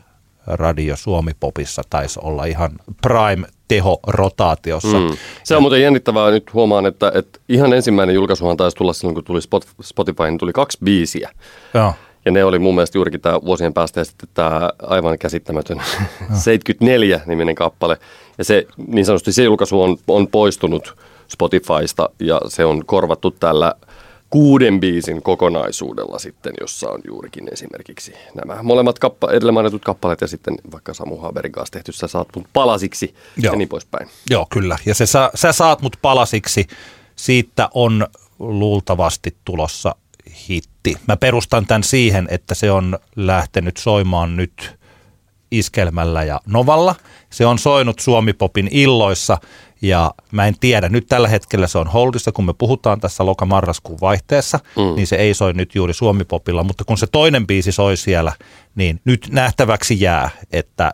radio 0.47 0.95
Suomi-popissa, 0.95 1.81
taisi 1.89 2.19
olla 2.23 2.45
ihan 2.45 2.71
prime 3.01 3.47
teho 3.67 3.99
rotaatiossa. 4.07 4.99
Mm. 4.99 5.17
Se 5.43 5.55
on 5.55 5.63
muuten 5.63 5.81
jännittävää 5.81 6.31
nyt 6.31 6.53
huomaan, 6.53 6.85
että, 6.85 7.11
että 7.15 7.39
ihan 7.49 7.73
ensimmäinen 7.73 8.15
julkaisuhan 8.15 8.57
taisi 8.57 8.77
tulla 8.77 8.93
silloin, 8.93 9.15
kun 9.15 9.23
tuli 9.23 9.39
Spotify, 9.81 10.23
niin 10.23 10.37
tuli 10.37 10.53
kaksi 10.53 10.77
biisiä. 10.83 11.31
Joo. 11.73 11.93
Ja 12.25 12.31
ne 12.31 12.43
oli 12.43 12.59
mun 12.59 12.75
mielestä 12.75 12.97
juurikin 12.97 13.21
tämä 13.21 13.41
vuosien 13.45 13.73
päästä 13.73 13.99
ja 13.99 14.05
sitten 14.05 14.29
tämä 14.33 14.69
aivan 14.81 15.19
käsittämätön 15.19 15.81
74-niminen 16.31 17.55
kappale. 17.55 17.97
Ja 18.37 18.43
se 18.43 18.67
niin 18.87 19.05
sanotusti 19.05 19.33
se 19.33 19.43
julkaisu 19.43 19.81
on, 19.81 19.97
on 20.07 20.27
poistunut 20.27 20.97
Spotifysta 21.27 22.09
ja 22.19 22.41
se 22.47 22.65
on 22.65 22.85
korvattu 22.85 23.31
tällä 23.31 23.73
kuuden 24.33 24.79
biisin 24.79 25.21
kokonaisuudella 25.21 26.19
sitten, 26.19 26.53
jossa 26.61 26.89
on 26.89 26.99
juurikin 27.07 27.49
esimerkiksi 27.51 28.13
nämä 28.35 28.63
molemmat 28.63 28.99
kappa- 28.99 29.31
edellä 29.31 29.51
mainitut 29.51 29.85
kappaleet 29.85 30.21
ja 30.21 30.27
sitten 30.27 30.55
vaikka 30.71 30.93
Samu 30.93 31.17
Haberin 31.17 31.51
kanssa 31.51 31.71
tehty 31.71 31.91
Sä 31.91 32.07
saat 32.07 32.27
mut 32.35 32.45
palasiksi 32.53 33.15
Joo. 33.37 33.53
ja 33.53 33.57
niin 33.57 33.69
poispäin. 33.69 34.09
Joo, 34.29 34.47
kyllä. 34.49 34.77
Ja 34.85 34.95
se 34.95 35.05
sä, 35.05 35.31
sä 35.35 35.51
saat 35.51 35.81
mut 35.81 35.97
palasiksi, 36.01 36.67
siitä 37.15 37.69
on 37.73 38.07
luultavasti 38.39 39.35
tulossa 39.45 39.95
hitti. 40.49 40.97
Mä 41.07 41.17
perustan 41.17 41.65
tämän 41.65 41.83
siihen, 41.83 42.27
että 42.31 42.55
se 42.55 42.71
on 42.71 42.99
lähtenyt 43.15 43.77
soimaan 43.77 44.35
nyt 44.35 44.75
iskelmällä 45.51 46.23
ja 46.23 46.41
novalla. 46.45 46.95
Se 47.29 47.45
on 47.45 47.59
soinut 47.59 47.99
Suomipopin 47.99 48.67
illoissa 48.71 49.37
ja 49.83 50.13
mä 50.31 50.47
en 50.47 50.55
tiedä, 50.59 50.89
nyt 50.89 51.07
tällä 51.07 51.27
hetkellä 51.27 51.67
se 51.67 51.77
on 51.77 51.87
holdissa, 51.87 52.31
kun 52.31 52.45
me 52.45 52.53
puhutaan 52.53 52.99
tässä 52.99 53.25
loka-marraskuun 53.25 54.01
vaihteessa, 54.01 54.59
mm. 54.77 54.95
niin 54.95 55.07
se 55.07 55.15
ei 55.15 55.33
soi 55.33 55.53
nyt 55.53 55.75
juuri 55.75 55.93
Suomipopilla, 55.93 56.63
mutta 56.63 56.83
kun 56.83 56.97
se 56.97 57.07
toinen 57.07 57.47
biisi 57.47 57.71
soi 57.71 57.97
siellä, 57.97 58.31
niin 58.75 59.01
nyt 59.05 59.27
nähtäväksi 59.31 60.01
jää, 60.01 60.29
että 60.51 60.93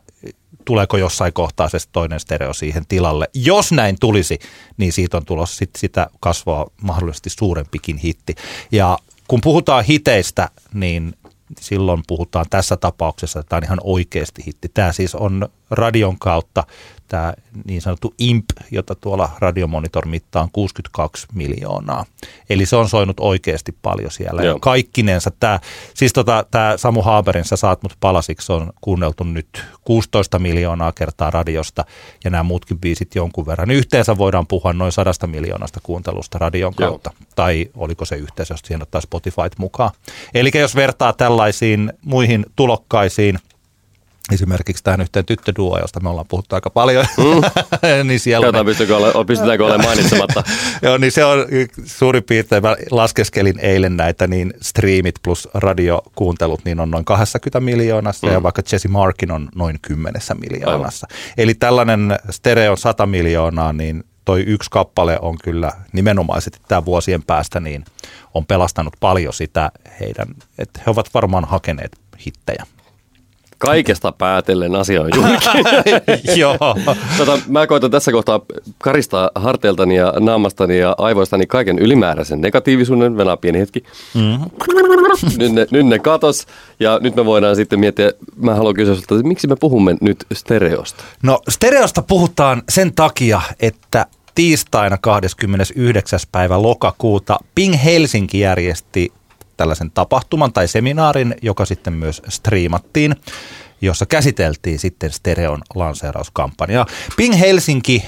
tuleeko 0.65 0.97
jossain 0.97 1.33
kohtaa 1.33 1.69
se 1.69 1.77
toinen 1.91 2.19
stereo 2.19 2.53
siihen 2.53 2.83
tilalle. 2.87 3.29
Jos 3.33 3.71
näin 3.71 3.95
tulisi, 3.99 4.39
niin 4.77 4.93
siitä 4.93 5.17
on 5.17 5.25
tulossa 5.25 5.55
sit 5.55 5.69
sitä 5.77 6.09
kasvaa 6.19 6.67
mahdollisesti 6.81 7.29
suurempikin 7.29 7.97
hitti. 7.97 8.35
Ja 8.71 8.97
kun 9.27 9.41
puhutaan 9.43 9.83
hiteistä, 9.83 10.49
niin 10.73 11.13
silloin 11.59 12.03
puhutaan 12.07 12.45
tässä 12.49 12.77
tapauksessa, 12.77 13.39
että 13.39 13.49
tämä 13.49 13.57
on 13.57 13.63
ihan 13.63 13.79
oikeasti 13.83 14.43
hitti. 14.47 14.69
Tämä 14.73 14.91
siis 14.91 15.15
on 15.15 15.49
radion 15.71 16.19
kautta 16.19 16.63
tämä 17.09 17.33
niin 17.65 17.81
sanottu 17.81 18.13
IMP, 18.19 18.45
jota 18.71 18.95
tuolla 18.95 19.29
radiomonitor 19.39 20.07
mittaa 20.07 20.43
on 20.43 20.49
62 20.51 21.27
miljoonaa. 21.33 22.05
Eli 22.49 22.65
se 22.65 22.75
on 22.75 22.89
soinut 22.89 23.19
oikeasti 23.19 23.75
paljon 23.81 24.11
siellä. 24.11 24.41
Joo. 24.41 24.53
Ja 24.53 24.59
kaikkinensa 24.59 25.31
tämä, 25.39 25.59
siis 25.93 26.13
tota, 26.13 26.45
tämä 26.51 26.73
Samu 26.77 27.01
Haaberin 27.01 27.45
Sä 27.45 27.55
saat 27.55 27.83
mut 27.83 27.97
palasiksi 27.99 28.51
on 28.51 28.73
kuunneltu 28.81 29.23
nyt 29.23 29.63
16 29.81 30.39
miljoonaa 30.39 30.91
kertaa 30.91 31.31
radiosta 31.31 31.85
ja 32.23 32.29
nämä 32.29 32.43
muutkin 32.43 32.79
biisit 32.79 33.15
jonkun 33.15 33.45
verran. 33.45 33.71
Yhteensä 33.71 34.17
voidaan 34.17 34.47
puhua 34.47 34.73
noin 34.73 34.91
sadasta 34.91 35.27
miljoonasta 35.27 35.79
kuuntelusta 35.83 36.37
radion 36.37 36.75
kautta. 36.75 37.11
Joo. 37.19 37.27
Tai 37.35 37.69
oliko 37.75 38.05
se 38.05 38.15
yhteensä, 38.15 38.53
jos 38.53 38.61
siihen 38.61 38.81
ottaa 38.81 39.01
Spotify 39.01 39.41
mukaan. 39.57 39.91
Eli 40.33 40.51
jos 40.55 40.75
vertaa 40.75 41.13
tällaisiin 41.13 41.93
muihin 42.05 42.45
tulokkaisiin– 42.55 43.39
esimerkiksi 44.31 44.83
tähän 44.83 45.01
yhteen 45.01 45.25
tyttöduo, 45.25 45.79
josta 45.79 45.99
me 45.99 46.09
ollaan 46.09 46.27
puhuttu 46.27 46.55
aika 46.55 46.69
paljon, 46.69 47.05
mm. 47.17 47.41
niin 48.07 48.19
siellä 48.19 48.45
Katsotaan, 48.45 48.65
pystytäänkö, 48.65 49.17
ole, 49.17 49.25
pystytäänkö 49.25 49.65
olemaan 49.65 49.89
mainitsematta. 49.89 50.43
Joo, 50.81 50.97
niin 50.97 51.11
se 51.11 51.25
on 51.25 51.45
suurin 51.85 52.23
piirtein, 52.23 52.63
mä 52.63 52.75
laskeskelin 52.91 53.59
eilen 53.59 53.97
näitä, 53.97 54.27
niin 54.27 54.53
streamit 54.61 55.15
plus 55.23 55.49
radiokuuntelut, 55.53 56.65
niin 56.65 56.79
on 56.79 56.91
noin 56.91 57.05
20 57.05 57.59
miljoonassa, 57.59 58.27
mm. 58.27 58.33
ja 58.33 58.43
vaikka 58.43 58.61
Jesse 58.71 58.87
Markin 58.87 59.31
on 59.31 59.49
noin 59.55 59.79
10 59.81 60.21
miljoonassa. 60.39 61.07
Aivan. 61.11 61.33
Eli 61.37 61.53
tällainen 61.53 62.19
stereo 62.29 62.75
100 62.75 63.05
miljoonaa, 63.05 63.73
niin 63.73 64.03
toi 64.25 64.41
yksi 64.41 64.69
kappale 64.71 65.19
on 65.21 65.37
kyllä 65.43 65.71
nimenomaisesti 65.93 66.59
tämä 66.67 66.85
vuosien 66.85 67.23
päästä, 67.23 67.59
niin 67.59 67.85
on 68.33 68.45
pelastanut 68.45 68.93
paljon 68.99 69.33
sitä 69.33 69.71
heidän, 69.99 70.27
että 70.57 70.81
he 70.85 70.91
ovat 70.91 71.09
varmaan 71.13 71.45
hakeneet 71.45 71.91
hittejä. 72.25 72.65
Kaikesta 73.59 74.11
päätellen 74.11 74.75
asia 74.75 75.01
on 75.01 75.09
Joo. 76.35 76.57
tota, 77.17 77.39
mä 77.47 77.67
koitan 77.67 77.91
tässä 77.91 78.11
kohtaa 78.11 78.41
karistaa 78.77 79.31
harteiltani 79.35 79.95
ja 79.95 80.13
naamastani 80.19 80.79
ja 80.79 80.95
aivoistani 80.97 81.47
kaiken 81.47 81.79
ylimääräisen 81.79 82.41
negatiivisuuden. 82.41 83.17
Venää 83.17 83.37
pieni 83.37 83.59
hetki. 83.59 83.83
Mm-hmm. 84.13 84.49
Nyt, 85.37 85.51
ne, 85.51 85.67
nyt 85.71 85.85
ne 85.85 85.99
katos 85.99 86.47
ja 86.79 86.99
nyt 87.01 87.15
me 87.15 87.25
voidaan 87.25 87.55
sitten 87.55 87.79
miettiä, 87.79 88.11
mä 88.35 88.55
haluan 88.55 88.73
kysyä 88.75 88.93
että 88.93 89.15
miksi 89.23 89.47
me 89.47 89.55
puhumme 89.59 89.95
nyt 90.01 90.25
stereosta? 90.33 91.03
No 91.23 91.41
stereosta 91.49 92.01
puhutaan 92.01 92.63
sen 92.69 92.93
takia, 92.95 93.41
että 93.59 94.05
tiistaina 94.35 94.97
29. 94.97 96.19
päivä 96.31 96.61
lokakuuta 96.61 97.39
Ping 97.55 97.75
Helsinki 97.83 98.39
järjesti 98.39 99.11
tällaisen 99.59 99.91
tapahtuman 99.91 100.53
tai 100.53 100.67
seminaarin, 100.67 101.35
joka 101.41 101.65
sitten 101.65 101.93
myös 101.93 102.21
striimattiin, 102.29 103.15
jossa 103.81 104.05
käsiteltiin 104.05 104.79
sitten 104.79 105.11
Stereon 105.11 105.61
lanseerauskampanjaa. 105.75 106.85
Ping 107.17 107.39
Helsinki 107.39 108.05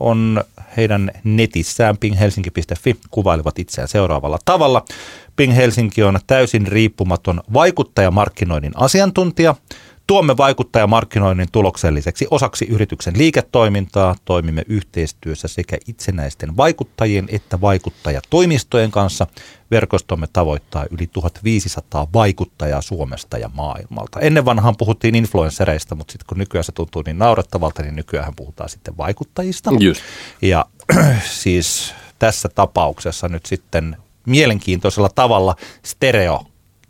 on 0.00 0.44
heidän 0.76 1.10
netissään 1.24 1.98
pinghelsinki.fi 1.98 2.96
kuvailivat 3.10 3.58
itseään 3.58 3.88
seuraavalla 3.88 4.38
tavalla. 4.44 4.84
Ping 5.36 5.56
Helsinki 5.56 6.02
on 6.02 6.18
täysin 6.26 6.66
riippumaton 6.66 7.40
vaikuttajamarkkinoinnin 7.52 8.72
asiantuntija– 8.74 9.54
Tuomme 10.06 10.36
vaikuttajamarkkinoinnin 10.36 11.48
tulokselliseksi 11.52 12.26
osaksi 12.30 12.64
yrityksen 12.64 13.18
liiketoimintaa. 13.18 14.16
Toimimme 14.24 14.62
yhteistyössä 14.68 15.48
sekä 15.48 15.78
itsenäisten 15.86 16.56
vaikuttajien 16.56 17.26
että 17.28 17.60
vaikuttajatoimistojen 17.60 18.90
kanssa. 18.90 19.26
Verkostomme 19.70 20.26
tavoittaa 20.32 20.86
yli 20.90 21.06
1500 21.06 22.06
vaikuttajaa 22.12 22.82
Suomesta 22.82 23.38
ja 23.38 23.50
maailmalta. 23.54 24.20
Ennen 24.20 24.44
vanhaan 24.44 24.76
puhuttiin 24.76 25.14
influenssereista, 25.14 25.94
mutta 25.94 26.12
sitten 26.12 26.26
kun 26.26 26.38
nykyään 26.38 26.64
se 26.64 26.72
tuntuu 26.72 27.02
niin 27.06 27.18
naurettavalta, 27.18 27.82
niin 27.82 27.96
nykyään 27.96 28.32
puhutaan 28.36 28.68
sitten 28.68 28.96
vaikuttajista. 28.96 29.70
Just. 29.78 30.02
Ja 30.42 30.66
siis 31.42 31.94
tässä 32.18 32.48
tapauksessa 32.54 33.28
nyt 33.28 33.46
sitten 33.46 33.96
mielenkiintoisella 34.26 35.08
tavalla 35.14 35.56
stereo 35.82 36.44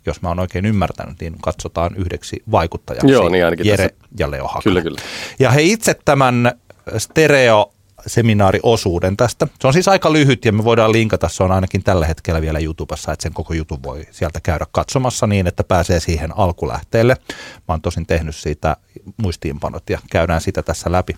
jos 0.05 0.21
mä 0.21 0.27
oon 0.27 0.39
oikein 0.39 0.65
ymmärtänyt, 0.65 1.21
niin 1.21 1.35
katsotaan 1.41 1.95
yhdeksi 1.95 2.43
vaikuttajaksi 2.51 3.11
Joo, 3.11 3.29
niin 3.29 3.45
ainakin 3.45 3.65
Jere 3.65 3.89
tässä. 3.89 4.05
ja 4.19 4.31
Leo 4.31 4.47
Hakanen. 4.47 4.63
Kyllä, 4.63 4.81
kyllä. 4.81 5.01
Ja 5.39 5.51
he 5.51 5.61
itse 5.61 5.95
tämän 6.05 6.51
stereo 6.97 7.71
seminaariosuuden 8.07 9.17
tästä. 9.17 9.47
Se 9.59 9.67
on 9.67 9.73
siis 9.73 9.87
aika 9.87 10.13
lyhyt 10.13 10.45
ja 10.45 10.51
me 10.51 10.63
voidaan 10.63 10.91
linkata, 10.91 11.29
se 11.29 11.43
on 11.43 11.51
ainakin 11.51 11.83
tällä 11.83 12.05
hetkellä 12.05 12.41
vielä 12.41 12.59
YouTubessa, 12.59 13.11
että 13.11 13.23
sen 13.23 13.33
koko 13.33 13.53
jutun 13.53 13.83
voi 13.83 14.07
sieltä 14.11 14.39
käydä 14.43 14.65
katsomassa 14.71 15.27
niin, 15.27 15.47
että 15.47 15.63
pääsee 15.63 15.99
siihen 15.99 16.37
alkulähteelle. 16.37 17.17
Mä 17.55 17.73
oon 17.73 17.81
tosin 17.81 18.05
tehnyt 18.05 18.35
siitä 18.35 18.77
muistiinpanot 19.17 19.89
ja 19.89 19.99
käydään 20.11 20.41
sitä 20.41 20.63
tässä 20.63 20.91
läpi. 20.91 21.15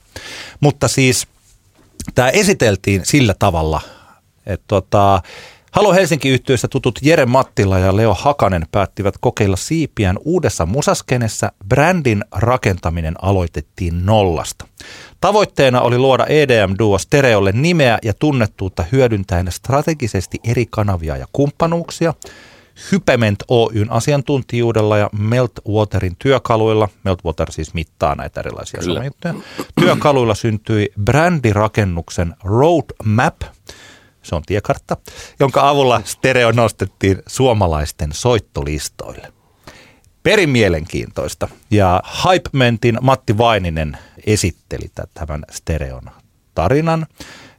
Mutta 0.60 0.88
siis 0.88 1.28
tämä 2.16 2.30
esiteltiin 2.30 3.06
sillä 3.06 3.36
tavalla, 3.40 3.82
että 4.46 4.66
tota, 4.68 5.22
Halo 5.78 5.94
Helsinki 5.94 6.30
yhtiössä 6.30 6.68
tutut 6.68 7.00
Jere 7.02 7.26
Mattila 7.26 7.80
ja 7.80 7.96
Leo 7.96 8.14
Hakanen 8.14 8.66
päättivät 8.72 9.16
kokeilla 9.22 9.56
siipiään 9.56 10.18
uudessa 10.26 10.66
musaskenessä. 10.66 11.52
Brändin 11.68 12.24
rakentaminen 12.32 13.14
aloitettiin 13.22 14.06
nollasta. 14.06 14.68
Tavoitteena 15.22 15.82
oli 15.82 15.98
luoda 15.98 16.26
EDM-duo 16.26 16.98
Stereolle 16.98 17.52
nimeä 17.52 17.98
ja 18.04 18.14
tunnettuutta 18.14 18.84
hyödyntäen 18.92 19.52
strategisesti 19.52 20.38
eri 20.44 20.66
kanavia 20.70 21.18
ja 21.18 21.26
kumppanuuksia. 21.34 22.14
Hypement 22.92 23.44
Oyn 23.48 23.92
asiantuntijuudella 23.92 24.98
ja 24.98 25.10
Meltwaterin 25.20 26.16
työkaluilla, 26.20 26.90
Meltwater 27.04 27.52
siis 27.52 27.74
mittaa 27.74 28.16
näitä 28.16 28.40
erilaisia 28.40 28.82
somejuttuja, 28.82 29.34
työkaluilla 29.80 30.36
syntyi 30.36 30.92
brändirakennuksen 31.04 32.36
Roadmap, 32.44 33.36
se 34.28 34.36
on 34.36 34.44
tiekartta, 34.46 34.98
jonka 35.40 35.70
avulla 35.70 36.02
stereo 36.06 36.52
nostettiin 36.52 37.24
suomalaisten 37.28 38.10
soittolistoille. 38.14 39.34
Perin 40.24 40.50
mielenkiintoista. 40.50 41.48
Ja 41.72 42.04
Hypementin 42.26 42.98
Matti 43.02 43.38
Vaininen 43.38 43.98
esitteli 44.26 44.92
tämän 45.14 45.44
stereon 45.52 46.10
tarinan. 46.56 47.08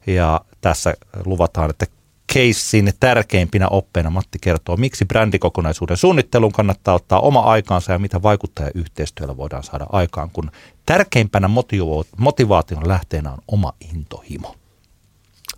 Ja 0.06 0.40
tässä 0.60 0.94
luvataan, 1.24 1.70
että 1.70 1.86
keissin 2.32 2.92
tärkeimpinä 3.00 3.68
oppeina 3.68 4.10
Matti 4.10 4.38
kertoo, 4.40 4.76
miksi 4.76 5.04
brändikokonaisuuden 5.04 5.96
suunnitteluun 5.96 6.52
kannattaa 6.52 6.94
ottaa 6.94 7.20
oma 7.20 7.40
aikaansa 7.40 7.92
ja 7.92 7.98
mitä 7.98 8.22
vaikuttajayhteistyöllä 8.22 9.36
voidaan 9.36 9.62
saada 9.62 9.86
aikaan, 9.92 10.30
kun 10.30 10.50
tärkeimpänä 10.86 11.48
motivaation 12.18 12.88
lähteenä 12.88 13.32
on 13.32 13.38
oma 13.48 13.72
intohimo. 13.94 14.54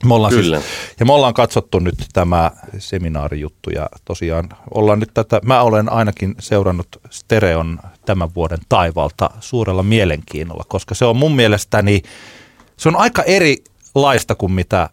Me 0.07 0.14
ollaan 0.14 0.33
siis- 0.33 0.45
Kyllä. 0.45 0.61
Siis, 0.61 0.71
ja 1.00 1.07
me 1.07 1.12
ollaan 1.12 1.35
katsottu 1.35 1.78
nyt 1.78 1.95
tämä 2.12 2.50
seminaarijuttu 2.78 3.71
ja 3.71 3.88
tosiaan 4.04 4.49
ollaan 4.75 5.00
nyt 5.00 5.11
tätä, 5.14 5.40
mä 5.45 5.62
olen 5.62 5.92
ainakin 5.92 6.35
seurannut 6.38 6.87
Stereon 7.11 7.78
tämän 8.07 8.28
vuoden 8.35 8.59
taivalta 8.69 9.30
suurella 9.40 9.83
mielenkiinnolla, 9.83 10.64
koska 10.69 10.95
se 10.95 11.04
on 11.04 11.16
mun 11.16 11.37
mielestäni, 11.37 12.02
se 12.76 12.88
on 12.88 12.97
aika 12.97 13.23
erilaista 13.23 14.35
kuin 14.35 14.52
mitä 14.52 14.88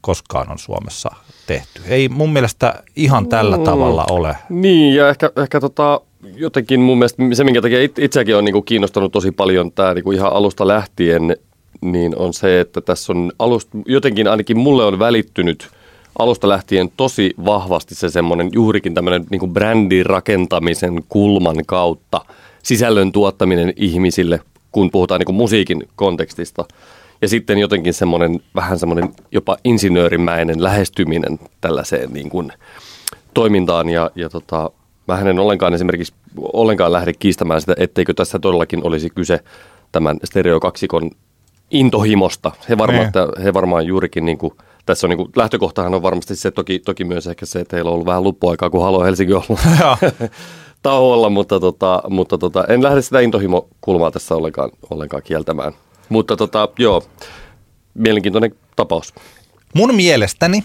koskaan 0.00 0.50
on 0.50 0.58
Suomessa 0.58 1.10
tehty. 1.46 1.82
Ei 1.86 2.08
mun 2.08 2.32
mielestä 2.32 2.82
ihan 2.96 3.28
tällä 3.28 3.56
mm, 3.56 3.64
tavalla 3.64 4.04
ole. 4.10 4.36
Niin, 4.48 4.94
ja 4.94 5.08
ehkä, 5.08 5.30
ehkä 5.36 5.60
tota, 5.60 6.00
jotenkin 6.34 6.80
mun 6.80 6.98
mielestä 6.98 7.22
se, 7.32 7.44
minkä 7.44 7.62
takia 7.62 7.78
itseäkin 7.98 8.36
on 8.36 8.44
niinku 8.44 8.62
kiinnostanut 8.62 9.12
tosi 9.12 9.30
paljon 9.30 9.72
tämä 9.72 9.94
niinku 9.94 10.12
ihan 10.12 10.32
alusta 10.32 10.68
lähtien, 10.68 11.36
niin 11.82 12.16
on 12.16 12.34
se, 12.34 12.60
että 12.60 12.80
tässä 12.80 13.12
on 13.12 13.32
alusta, 13.38 13.78
jotenkin 13.86 14.28
ainakin 14.28 14.58
mulle 14.58 14.84
on 14.84 14.98
välittynyt 14.98 15.68
alusta 16.18 16.48
lähtien 16.48 16.92
tosi 16.96 17.34
vahvasti 17.44 17.94
se 17.94 18.10
semmoinen 18.10 18.48
juurikin 18.52 18.94
tämmöinen 18.94 19.24
niinku 19.30 19.46
brändin 19.46 20.06
rakentamisen 20.06 21.04
kulman 21.08 21.56
kautta 21.66 22.20
sisällön 22.62 23.12
tuottaminen 23.12 23.72
ihmisille, 23.76 24.40
kun 24.72 24.90
puhutaan 24.90 25.18
niinku 25.18 25.32
musiikin 25.32 25.88
kontekstista– 25.96 26.64
ja 27.22 27.28
sitten 27.28 27.58
jotenkin 27.58 27.94
semmoinen 27.94 28.40
vähän 28.54 28.78
semmoinen 28.78 29.14
jopa 29.32 29.56
insinöörimäinen 29.64 30.62
lähestyminen 30.62 31.38
tällaiseen 31.60 32.12
niin 32.12 32.30
kuin 32.30 32.52
toimintaan. 33.34 33.88
Ja, 33.88 34.10
ja 34.14 34.30
tota, 34.30 34.70
mä 35.08 35.20
en 35.20 35.38
ollenkaan 35.38 35.74
esimerkiksi 35.74 36.14
ollenkaan 36.36 36.92
lähde 36.92 37.12
kiistämään 37.12 37.60
sitä, 37.60 37.74
etteikö 37.78 38.14
tässä 38.14 38.38
todellakin 38.38 38.86
olisi 38.86 39.10
kyse 39.10 39.40
tämän 39.92 40.16
stereokaksikon 40.24 41.10
intohimosta. 41.72 42.52
He 42.68 42.78
varmaan, 42.78 43.12
niin. 43.14 43.44
he 43.44 43.54
varmaan 43.54 43.86
juurikin 43.86 44.24
niin 44.24 44.38
kuin, 44.38 44.52
tässä 44.86 45.06
on 45.06 45.08
niin 45.08 45.16
kuin, 45.16 45.30
lähtökohtahan 45.36 45.94
on 45.94 46.02
varmasti 46.02 46.36
se 46.36 46.50
toki, 46.50 46.78
toki 46.78 47.04
myös 47.04 47.26
ehkä 47.26 47.46
se, 47.46 47.60
että 47.60 47.76
heillä 47.76 47.88
on 47.88 47.94
ollut 47.94 48.06
vähän 48.06 48.22
luppuaikaa, 48.22 48.70
kun 48.70 48.82
Halo 48.82 49.04
Helsinki 49.04 49.32
ollut 49.32 49.60
tauolla, 50.82 51.30
mutta, 51.30 51.60
tota, 51.60 52.02
mutta 52.08 52.38
tota, 52.38 52.64
en 52.68 52.82
lähde 52.82 53.02
sitä 53.02 53.20
intohimokulmaa 53.20 54.10
tässä 54.10 54.34
ollenkaan, 54.34 54.70
ollenkaan 54.90 55.22
kieltämään. 55.22 55.72
Mutta 56.08 56.36
tota, 56.36 56.68
joo, 56.78 57.02
mielenkiintoinen 57.94 58.54
tapaus. 58.76 59.14
Mun 59.74 59.94
mielestäni 59.94 60.64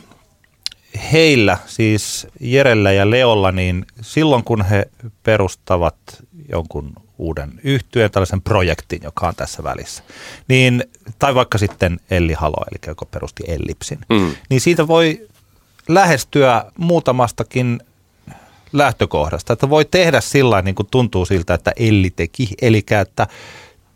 heillä, 1.14 1.58
siis 1.66 2.28
Jerellä 2.40 2.92
ja 2.92 3.10
Leolla, 3.10 3.52
niin 3.52 3.86
silloin 4.02 4.44
kun 4.44 4.62
he 4.62 4.86
perustavat 5.24 5.96
jonkun 6.50 6.94
uuden 7.18 7.60
yhtyeen, 7.64 8.12
tällaisen 8.12 8.42
projektin, 8.42 9.00
joka 9.04 9.28
on 9.28 9.36
tässä 9.36 9.64
välissä, 9.64 10.04
niin, 10.48 10.84
tai 11.20 11.36
vaikka 11.36 11.58
sitten 11.58 12.00
Elli 12.10 12.34
Halo, 12.34 12.66
eli 12.72 12.80
joka 12.88 13.06
perusti 13.06 13.44
Ellipsin, 13.48 14.00
mm. 14.10 14.36
niin 14.50 14.62
siitä 14.62 14.88
voi 14.88 15.28
lähestyä 15.88 16.66
muutamastakin 16.78 17.82
lähtökohdasta, 18.74 19.54
että 19.54 19.70
voi 19.70 19.86
tehdä 19.86 20.22
sillä 20.22 20.62
niin 20.62 20.76
kuin 20.76 20.88
tuntuu 20.92 21.26
siltä, 21.26 21.54
että 21.54 21.72
Elli 21.76 22.10
teki, 22.10 22.50
eli 22.62 22.86
että 23.02 23.28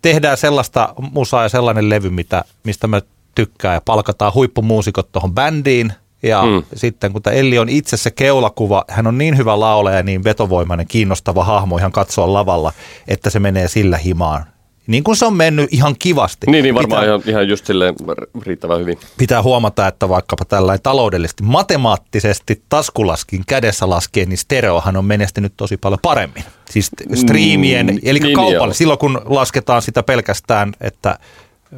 tehdään 0.02 0.38
sellaista 0.38 0.94
musaa 1.12 1.44
ja 1.44 1.50
sellainen 1.50 1.90
levy, 1.90 2.10
mitä, 2.10 2.44
mistä 2.64 2.88
mä 2.88 3.02
tykkään 3.36 3.74
ja 3.74 3.82
palkataan 3.82 4.34
huippumuusikot 4.34 5.12
tuohon 5.12 5.34
bändiin. 5.34 5.94
Ja 6.24 6.44
mm. 6.44 6.64
sitten 6.76 7.12
kun 7.12 7.22
tämä 7.22 7.36
Elli 7.36 7.60
on 7.60 7.70
itse 7.70 7.98
se 7.98 8.12
keulakuva, 8.12 8.86
hän 8.88 9.08
on 9.08 9.18
niin 9.18 9.38
hyvä 9.38 9.60
laulaja 9.60 9.98
ja 9.98 10.04
niin 10.04 10.24
vetovoimainen, 10.24 10.88
kiinnostava 10.88 11.44
hahmo 11.44 11.78
ihan 11.78 11.92
katsoa 11.92 12.34
lavalla, 12.34 12.74
että 13.08 13.30
se 13.30 13.40
menee 13.40 13.68
sillä 13.68 13.98
himaan 13.98 14.46
niin 14.88 15.04
kuin 15.04 15.16
se 15.16 15.26
on 15.26 15.34
mennyt 15.34 15.74
ihan 15.74 15.96
kivasti. 16.00 16.52
Niin, 16.52 16.64
niin 16.64 16.76
varmaan 16.76 17.02
pitää, 17.02 17.16
ihan, 17.16 17.30
ihan 17.30 17.48
just 17.48 17.66
silleen 17.66 17.96
riittävän 18.42 18.80
hyvin. 18.80 18.98
Pitää 19.18 19.44
huomata, 19.44 19.88
että 19.88 20.10
vaikkapa 20.10 20.46
tällainen 20.46 20.84
taloudellisesti, 20.84 21.44
matemaattisesti 21.44 22.64
taskulaskin 22.70 23.44
kädessä 23.48 23.90
laskien, 23.90 24.30
niin 24.30 24.38
stereohan 24.38 24.98
on 24.98 25.06
menestynyt 25.06 25.54
tosi 25.58 25.78
paljon 25.78 26.00
paremmin. 26.02 26.44
Siis 26.70 26.92
striimien, 27.14 27.86
mm, 27.86 28.00
eli 28.04 28.20
niin, 28.20 28.36
kaupalle, 28.36 28.74
silloin 28.74 29.00
kun 29.00 29.22
lasketaan 29.26 29.82
sitä 29.82 30.04
pelkästään, 30.04 30.74
että 30.82 31.20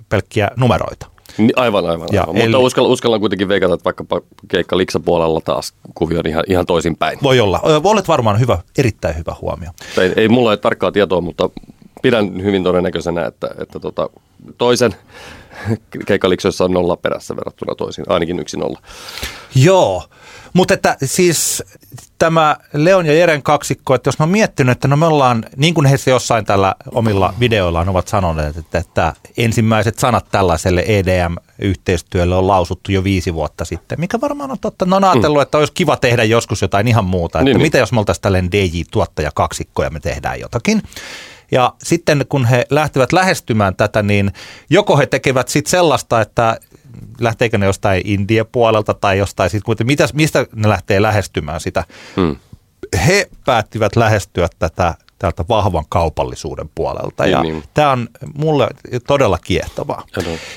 pelkkiä 0.09 0.51
numeroita. 0.55 1.12
Aivan, 1.55 1.85
aivan. 1.85 2.07
Ja 2.11 2.21
aivan. 2.21 2.35
Eli... 2.35 2.47
Mutta 2.47 2.59
uskallan, 2.59 2.91
uskallan 2.91 3.19
kuitenkin 3.19 3.47
veikata, 3.47 3.73
että 3.73 3.83
vaikkapa 3.83 4.21
keikka 4.47 4.77
Liksa 4.77 4.99
puolella 4.99 5.41
taas 5.41 5.73
kuvio 5.95 6.19
on 6.19 6.27
ihan, 6.27 6.43
ihan 6.47 6.65
toisinpäin. 6.65 7.19
Voi 7.23 7.39
olla. 7.39 7.59
Olet 7.83 8.07
varmaan 8.07 8.39
hyvä, 8.39 8.57
erittäin 8.77 9.17
hyvä 9.17 9.35
huomio. 9.41 9.69
Ei, 9.97 10.13
ei 10.15 10.29
mulla 10.29 10.49
ole 10.49 10.57
tarkkaa 10.57 10.91
tietoa, 10.91 11.21
mutta 11.21 11.49
pidän 12.01 12.43
hyvin 12.43 12.63
todennäköisenä, 12.63 13.25
että, 13.25 13.49
että 13.59 13.79
tota, 13.79 14.09
toisen 14.57 14.95
keikaliksoissa 16.05 16.65
on 16.65 16.71
nolla 16.71 16.97
perässä 16.97 17.35
verrattuna 17.35 17.75
toisiin, 17.75 18.05
ainakin 18.09 18.39
yksi 18.39 18.57
nolla. 18.57 18.81
Joo, 19.55 20.03
mutta 20.53 20.73
että 20.73 20.97
siis 21.03 21.63
tämä 22.19 22.57
Leon 22.73 23.05
ja 23.05 23.13
Jeren 23.13 23.43
kaksikko, 23.43 23.95
että 23.95 24.07
jos 24.07 24.19
mä 24.19 24.23
oon 24.23 24.31
miettinyt, 24.31 24.71
että 24.71 24.87
no 24.87 24.97
me 24.97 25.05
ollaan, 25.05 25.45
niin 25.57 25.73
kuin 25.73 25.85
he 25.85 25.95
jossain 26.07 26.45
tällä 26.45 26.75
omilla 26.91 27.33
videoillaan 27.39 27.89
ovat 27.89 28.07
sanoneet, 28.07 28.57
että, 28.57 28.77
että 28.77 29.13
ensimmäiset 29.37 29.99
sanat 29.99 30.25
tällaiselle 30.31 30.83
EDM-yhteistyölle 30.87 32.35
on 32.35 32.47
lausuttu 32.47 32.91
jo 32.91 33.03
viisi 33.03 33.33
vuotta 33.33 33.65
sitten, 33.65 33.99
mikä 33.99 34.21
varmaan 34.21 34.51
on 34.51 34.59
totta. 34.59 34.85
No 34.85 34.95
on 34.95 35.03
ajatellut, 35.03 35.37
mm. 35.37 35.41
että 35.41 35.57
olisi 35.57 35.73
kiva 35.73 35.97
tehdä 35.97 36.23
joskus 36.23 36.61
jotain 36.61 36.87
ihan 36.87 37.05
muuta, 37.05 37.39
että 37.39 37.43
niin, 37.43 37.57
niin. 37.57 37.61
mitä 37.61 37.77
niin. 37.77 37.81
jos 37.81 37.91
me 37.91 37.99
oltaisiin 37.99 38.21
tällainen 38.21 38.51
DJ-tuottaja 38.51 39.31
kaksikko 39.35 39.83
ja 39.83 39.89
me 39.89 39.99
tehdään 39.99 40.39
jotakin. 40.39 40.81
Ja 41.53 41.73
sitten 41.83 42.25
kun 42.29 42.45
he 42.45 42.65
lähtevät 42.69 43.13
lähestymään 43.13 43.75
tätä, 43.75 44.03
niin 44.03 44.31
joko 44.69 44.97
he 44.97 45.05
tekevät 45.05 45.47
sitten 45.47 45.71
sellaista, 45.71 46.21
että 46.21 46.57
lähteekö 47.19 47.57
ne 47.57 47.65
jostain 47.65 48.01
India-puolelta 48.05 48.93
tai 48.93 49.17
jostain, 49.17 49.49
sit, 49.49 49.63
mitä, 49.83 50.07
mistä 50.13 50.45
ne 50.55 50.69
lähtee 50.69 51.01
lähestymään 51.01 51.59
sitä. 51.59 51.83
Hmm. 52.15 52.35
He 53.07 53.29
päättivät 53.45 53.95
lähestyä 53.95 54.47
tätä 54.59 54.93
täältä 55.23 55.45
vahvan 55.49 55.85
kaupallisuuden 55.89 56.69
puolelta. 56.75 57.25
Ja 57.25 57.41
niin, 57.41 57.53
niin. 57.53 57.63
tämä 57.73 57.91
on 57.91 58.07
mulle 58.33 58.67
todella 59.07 59.37
kiehtovaa. 59.37 60.03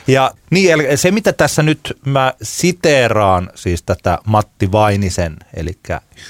Ja 0.07 0.31
niin, 0.51 0.73
eli 0.73 0.97
se 0.97 1.11
mitä 1.11 1.33
tässä 1.33 1.63
nyt 1.63 1.99
mä 2.05 2.35
siteeraan 2.43 3.51
siis 3.55 3.83
tätä 3.83 4.19
Matti 4.27 4.73
Vainisen, 4.73 5.37
eli 5.55 5.79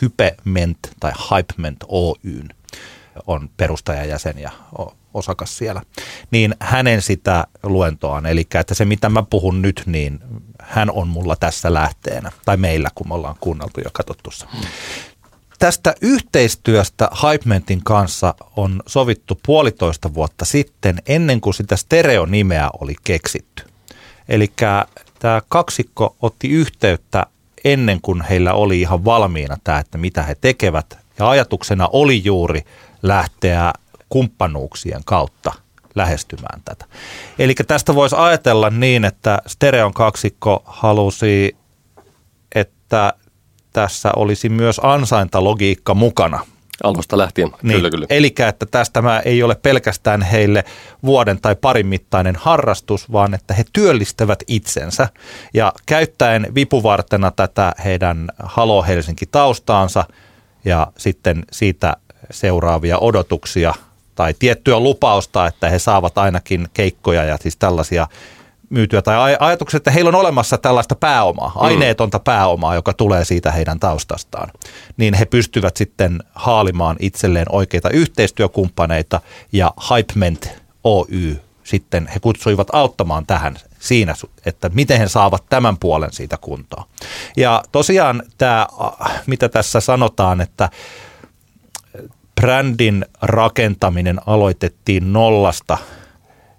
Hypement 0.03 0.79
tai 1.01 1.13
Hypement 1.31 1.85
Oyn 1.89 2.49
on 3.27 3.51
perustajajäsen 3.57 4.39
ja 4.39 4.51
osakas 5.15 5.59
siellä, 5.59 5.83
niin 6.31 6.55
hänen 6.61 7.03
sitä 7.03 7.47
luentoaan, 7.63 8.27
eli 8.27 8.47
että 8.55 8.75
se 8.75 8.85
mitä 8.85 9.09
mä 9.09 9.23
puhun 9.23 9.63
nyt, 9.63 9.83
niin 9.87 10.21
hän 10.63 10.91
on 10.91 11.09
mulla 11.09 11.37
tässä 11.37 11.75
lähteenä, 11.75 12.33
tai 12.45 12.57
meillä, 12.57 12.89
kun 12.95 13.09
me 13.09 13.15
ollaan 13.15 13.37
kuunneltu 13.41 13.81
ja 13.81 13.91
katsottu. 13.93 14.31
Tästä 15.59 15.95
yhteistyöstä 16.01 17.11
Hypementin 17.23 17.85
kanssa 17.85 18.35
on 18.57 18.83
sovittu 18.87 19.41
puolitoista 19.47 20.15
vuotta 20.15 20.45
sitten, 20.45 21.03
ennen 21.07 21.41
kuin 21.41 21.55
sitä 21.55 21.77
stereonimeä 21.77 22.71
oli 22.81 22.95
keksitty. 23.05 23.65
Eli 24.29 24.53
tämä 25.19 25.43
kaksikko 25.49 26.17
otti 26.23 26.49
yhteyttä 26.49 27.27
ennen 27.65 28.01
kuin 28.03 28.23
heillä 28.23 28.53
oli 28.53 28.81
ihan 28.81 29.05
valmiina 29.05 29.57
tämä, 29.65 29.79
että 29.79 29.99
mitä 29.99 30.23
he 30.23 30.35
tekevät. 30.35 30.99
Ja 31.19 31.31
ajatuksena 31.31 31.89
oli 31.93 32.25
juuri 32.25 32.65
lähteä 33.09 33.73
kumppanuuksien 34.09 35.01
kautta 35.05 35.53
lähestymään 35.95 36.61
tätä. 36.65 36.85
Eli 37.39 37.55
tästä 37.55 37.95
voisi 37.95 38.17
ajatella 38.19 38.71
niin, 38.71 39.05
että 39.05 39.39
Stereon 39.47 39.95
kaksikko 39.95 40.63
halusi, 40.67 41.57
että 42.55 43.13
tässä 43.73 44.11
olisi 44.17 44.49
myös 44.49 44.81
ansaintalogiikka 44.83 45.95
mukana. 45.95 46.47
Alusta 46.83 47.19
lähtien, 47.19 47.51
niin, 47.63 47.77
kyllä 47.77 47.91
kyllä. 47.91 48.07
Eli 48.11 48.35
että 48.49 48.67
tästä 48.67 48.93
tämä 48.93 49.21
ei 49.21 49.43
ole 49.43 49.55
pelkästään 49.55 50.23
heille 50.23 50.65
vuoden 51.05 51.41
tai 51.41 51.57
parin 51.57 51.87
mittainen 51.87 52.37
harrastus, 52.37 53.13
vaan 53.13 53.35
että 53.35 53.55
he 53.55 53.65
työllistävät 53.73 54.39
itsensä. 54.47 55.09
Ja 55.55 55.73
käyttäen 55.87 56.47
vipuvartena 56.55 57.31
tätä 57.31 57.75
heidän 57.85 58.29
Halo 58.39 58.83
Helsinki-taustaansa– 58.83 60.05
ja 60.67 60.93
sitten 60.99 61.45
siitä 61.53 61.97
seuraavia 62.31 62.99
odotuksia 62.99 63.75
tai 64.15 64.35
tiettyä 64.39 64.81
lupausta, 64.81 65.47
että 65.47 65.69
he 65.69 65.79
saavat 65.79 66.19
ainakin 66.19 66.69
keikkoja 66.75 67.25
ja 67.25 67.37
siis 67.41 67.57
tällaisia 67.57 68.07
myytyä 68.71 69.03
tai 69.03 69.37
ajatukset, 69.41 69.77
että 69.77 69.91
heillä 69.91 70.09
on 70.09 70.15
olemassa 70.15 70.59
tällaista 70.59 70.95
pääomaa, 70.95 71.49
mm. 71.49 71.61
aineetonta 71.61 72.19
pääomaa, 72.19 72.75
joka 72.75 72.93
tulee 72.93 73.25
siitä 73.25 73.53
heidän 73.53 73.81
taustastaan, 73.81 74.51
niin 74.97 75.15
he 75.15 75.25
pystyvät 75.25 75.77
sitten 75.77 76.23
haalimaan 76.35 76.97
itselleen 77.01 77.47
oikeita 77.51 77.91
yhteistyökumppaneita 77.91 79.21
ja 79.53 79.75
Hypement 79.91 80.49
Oy 80.85 81.41
sitten 81.65 82.07
he 82.15 82.21
kutsuivat 82.21 82.69
auttamaan 82.73 83.27
tähän 83.27 83.57
siinä, 83.79 84.15
että 84.47 84.69
miten 84.69 84.99
he 84.99 85.09
saavat 85.09 85.45
tämän 85.49 85.77
puolen 85.79 86.13
siitä 86.13 86.37
kuntoon. 86.37 86.85
Ja 87.37 87.63
tosiaan 87.73 88.23
tämä, 88.39 88.67
mitä 89.27 89.49
tässä 89.49 89.81
sanotaan, 89.81 90.41
että 90.41 90.69
brändin 92.41 93.07
rakentaminen 93.23 94.21
aloitettiin 94.27 95.13
nollasta, 95.13 95.79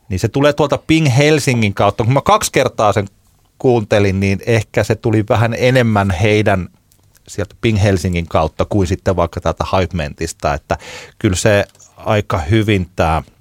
niin 0.09 0.19
se 0.19 0.27
tulee 0.27 0.53
tuolta 0.53 0.77
Ping 0.77 1.17
Helsingin 1.17 1.73
kautta. 1.73 2.03
Kun 2.03 2.13
mä 2.13 2.21
kaksi 2.21 2.51
kertaa 2.51 2.93
sen 2.93 3.07
kuuntelin, 3.57 4.19
niin 4.19 4.39
ehkä 4.45 4.83
se 4.83 4.95
tuli 4.95 5.23
vähän 5.29 5.55
enemmän 5.57 6.11
heidän 6.11 6.69
sieltä 7.27 7.55
Ping 7.61 7.83
Helsingin 7.83 8.27
kautta 8.27 8.65
kuin 8.65 8.87
sitten 8.87 9.15
vaikka 9.15 9.41
täältä 9.41 9.65
Hypementista, 9.79 10.53
että 10.53 10.77
kyllä 11.19 11.35
se 11.35 11.65
aika 11.97 12.37
hyvin 12.37 12.89
tämä– 12.95 13.23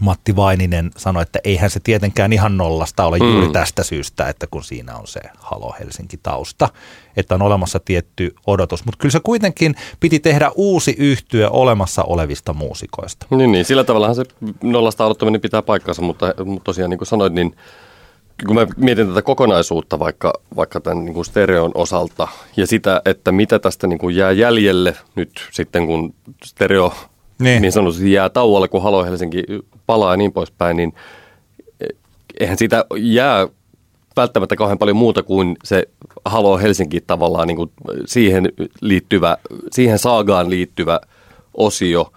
Matti 0.00 0.36
Vaininen 0.36 0.90
sanoi, 0.96 1.22
että 1.22 1.38
eihän 1.44 1.70
se 1.70 1.80
tietenkään 1.80 2.32
ihan 2.32 2.56
nollasta 2.56 3.04
ole 3.04 3.18
mm. 3.18 3.32
juuri 3.32 3.52
tästä 3.52 3.82
syystä, 3.82 4.28
että 4.28 4.46
kun 4.46 4.64
siinä 4.64 4.96
on 4.96 5.06
se 5.06 5.20
Halo 5.38 5.74
Helsinki-tausta, 5.80 6.68
että 7.16 7.34
on 7.34 7.42
olemassa 7.42 7.80
tietty 7.80 8.34
odotus. 8.46 8.84
Mutta 8.84 8.98
kyllä 8.98 9.12
se 9.12 9.20
kuitenkin 9.22 9.74
piti 10.00 10.20
tehdä 10.20 10.50
uusi 10.54 10.94
yhtyö 10.98 11.50
olemassa 11.50 12.02
olevista 12.02 12.52
muusikoista. 12.52 13.26
Niin, 13.30 13.52
niin 13.52 13.64
sillä 13.64 13.84
tavallahan 13.84 14.16
se 14.16 14.24
nollasta 14.62 15.04
aloittaminen 15.04 15.40
pitää 15.40 15.62
paikkansa, 15.62 16.02
mutta, 16.02 16.34
mutta 16.44 16.64
tosiaan 16.64 16.90
niin 16.90 16.98
kuin 16.98 17.08
sanoit, 17.08 17.32
niin 17.32 17.56
kun 18.46 18.54
mä 18.54 18.66
mietin 18.76 19.08
tätä 19.08 19.22
kokonaisuutta 19.22 19.98
vaikka, 19.98 20.32
vaikka 20.56 20.80
tämän 20.80 21.04
niin 21.04 21.14
kuin 21.14 21.24
stereon 21.24 21.70
osalta 21.74 22.28
ja 22.56 22.66
sitä, 22.66 23.02
että 23.04 23.32
mitä 23.32 23.58
tästä 23.58 23.86
niin 23.86 23.98
kuin 23.98 24.16
jää 24.16 24.32
jäljelle 24.32 24.96
nyt 25.14 25.48
sitten, 25.50 25.86
kun 25.86 26.14
stereo 26.44 26.92
niin. 27.42 27.62
niin 27.62 27.72
sanotusti 27.72 28.12
jää 28.12 28.28
tauolle, 28.28 28.68
kun 28.68 28.82
Halo 28.82 29.04
Helsinki 29.04 29.44
palaa 29.86 30.12
ja 30.12 30.16
niin 30.16 30.32
poispäin, 30.32 30.76
niin 30.76 30.92
eihän 32.40 32.58
siitä 32.58 32.84
jää 32.96 33.48
välttämättä 34.16 34.56
kauhean 34.56 34.78
paljon 34.78 34.96
muuta 34.96 35.22
kuin 35.22 35.56
se 35.64 35.88
Halo 36.24 36.58
Helsinki 36.58 37.00
tavallaan 37.00 37.48
niin 37.48 37.56
kuin 37.56 37.70
siihen 38.06 38.52
liittyvä, 38.80 39.36
siihen 39.70 39.98
saagaan 39.98 40.50
liittyvä 40.50 41.00
osio, 41.54 42.12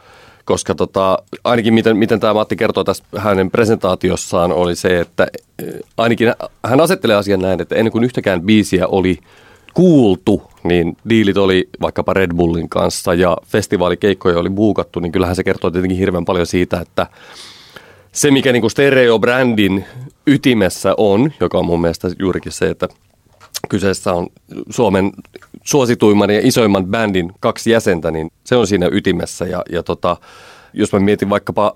koska 0.46 0.76
tota, 0.76 1.18
ainakin 1.44 1.74
miten, 1.74 1.98
miten 1.98 2.20
tämä 2.20 2.34
Matti 2.34 2.56
kertoo 2.56 2.84
tässä 2.84 3.04
hänen 3.18 3.52
presentaatiossaan 3.52 4.52
oli 4.52 4.76
se, 4.76 5.00
että 5.00 5.28
ainakin 5.98 6.34
hän 6.64 6.82
asettelee 6.82 7.16
asian 7.16 7.40
näin, 7.40 7.62
että 7.62 7.76
ennen 7.76 7.92
kuin 7.92 8.04
yhtäkään 8.04 8.42
biisiä 8.42 8.88
oli 8.88 9.20
kuultu, 9.76 10.44
niin 10.64 10.98
diilit 11.10 11.38
oli 11.38 11.70
vaikkapa 11.82 12.14
Red 12.14 12.32
Bullin 12.36 12.70
kanssa 12.70 13.14
ja 13.14 13.38
festivaalikeikkoja 13.46 14.40
oli 14.40 14.50
buukattu, 14.50 15.00
niin 15.00 15.12
kyllähän 15.12 15.36
se 15.36 15.44
kertoo 15.44 15.72
tietenkin 15.72 15.98
hirveän 15.98 16.26
paljon 16.26 16.48
siitä, 16.48 16.80
että 16.80 17.08
se 18.12 18.32
mikä 18.32 18.52
niin 18.52 18.72
stereo-brändin 18.72 19.84
ytimessä 20.28 20.94
on, 20.98 21.32
joka 21.40 21.58
on 21.58 21.66
mun 21.66 21.82
mielestä 21.82 22.08
juurikin 22.20 22.52
se, 22.52 22.70
että 22.70 22.88
kyseessä 23.70 24.14
on 24.14 24.28
Suomen 24.70 25.12
suosituimman 25.64 26.30
ja 26.30 26.48
isoimman 26.48 26.86
bändin 26.86 27.32
kaksi 27.40 27.72
jäsentä, 27.72 28.12
niin 28.12 28.32
se 28.44 28.56
on 28.56 28.68
siinä 28.68 28.90
ytimessä. 28.92 29.46
Ja, 29.46 29.64
ja 29.72 29.84
tota, 29.84 30.18
jos 30.74 30.94
mä 30.94 31.00
mietin 31.00 31.30
vaikkapa, 31.30 31.76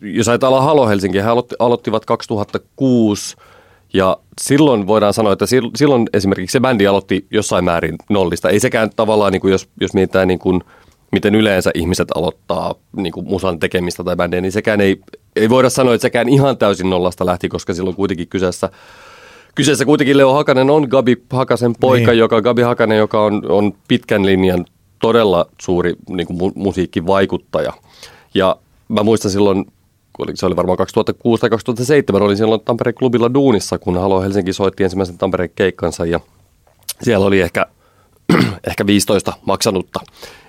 jos 0.00 0.28
ajatellaan 0.28 0.64
Halo 0.64 0.88
Helsinki, 0.88 1.18
he 1.18 1.28
aloitti, 1.28 1.54
aloittivat 1.58 2.04
2006 2.04 3.36
ja 3.94 4.16
silloin 4.40 4.86
voidaan 4.86 5.14
sanoa, 5.14 5.32
että 5.32 5.46
silloin 5.76 6.08
esimerkiksi 6.12 6.52
se 6.52 6.60
bändi 6.60 6.86
aloitti 6.86 7.26
jossain 7.30 7.64
määrin 7.64 7.96
nollista. 8.10 8.50
Ei 8.50 8.60
sekään 8.60 8.90
tavallaan, 8.96 9.32
niin 9.32 9.40
kuin 9.40 9.52
jos, 9.52 9.68
jos 9.80 9.94
mietitään 9.94 10.28
niin 10.28 10.38
kuin, 10.38 10.60
miten 11.12 11.34
yleensä 11.34 11.70
ihmiset 11.74 12.08
aloittaa 12.14 12.74
niin 12.96 13.12
kuin 13.12 13.28
musan 13.28 13.58
tekemistä 13.58 14.04
tai 14.04 14.16
bändejä, 14.16 14.40
niin 14.40 14.52
sekään 14.52 14.80
ei, 14.80 15.00
ei 15.36 15.48
voida 15.48 15.70
sanoa, 15.70 15.94
että 15.94 16.02
sekään 16.02 16.28
ihan 16.28 16.56
täysin 16.56 16.90
nollasta 16.90 17.26
lähti, 17.26 17.48
koska 17.48 17.74
silloin 17.74 17.96
kuitenkin 17.96 18.28
kyseessä 18.28 18.70
Kyseessä 19.54 19.84
kuitenkin 19.84 20.16
Leo 20.16 20.32
Hakanen 20.32 20.70
on 20.70 20.86
Gabi 20.90 21.16
Hakasen 21.30 21.74
poika, 21.80 22.10
niin. 22.10 22.18
joka 22.18 22.42
Gabi 22.42 22.62
Hakanen, 22.62 22.98
joka 22.98 23.24
on, 23.24 23.42
on 23.48 23.72
pitkän 23.88 24.26
linjan 24.26 24.64
todella 24.98 25.46
suuri 25.60 25.94
niin 26.08 26.26
kuin 26.26 26.38
mu- 26.38 26.52
musiikkivaikuttaja. 26.54 27.72
Ja 28.34 28.56
mä 28.88 29.02
muistan 29.02 29.30
silloin 29.30 29.66
se 30.34 30.46
oli 30.46 30.56
varmaan 30.56 30.76
2006 30.76 31.40
tai 31.40 31.50
2007, 31.50 32.22
olin 32.22 32.36
silloin 32.36 32.60
Tampereen 32.60 32.94
klubilla 32.94 33.34
duunissa, 33.34 33.78
kun 33.78 33.98
Halo 33.98 34.20
Helsinki 34.20 34.52
soitti 34.52 34.84
ensimmäisen 34.84 35.18
Tampereen 35.18 35.50
keikkansa 35.56 36.06
ja 36.06 36.20
siellä 37.02 37.26
oli 37.26 37.40
ehkä, 37.40 37.66
ehkä 38.68 38.86
15 38.86 39.32
maksanutta. 39.46 40.00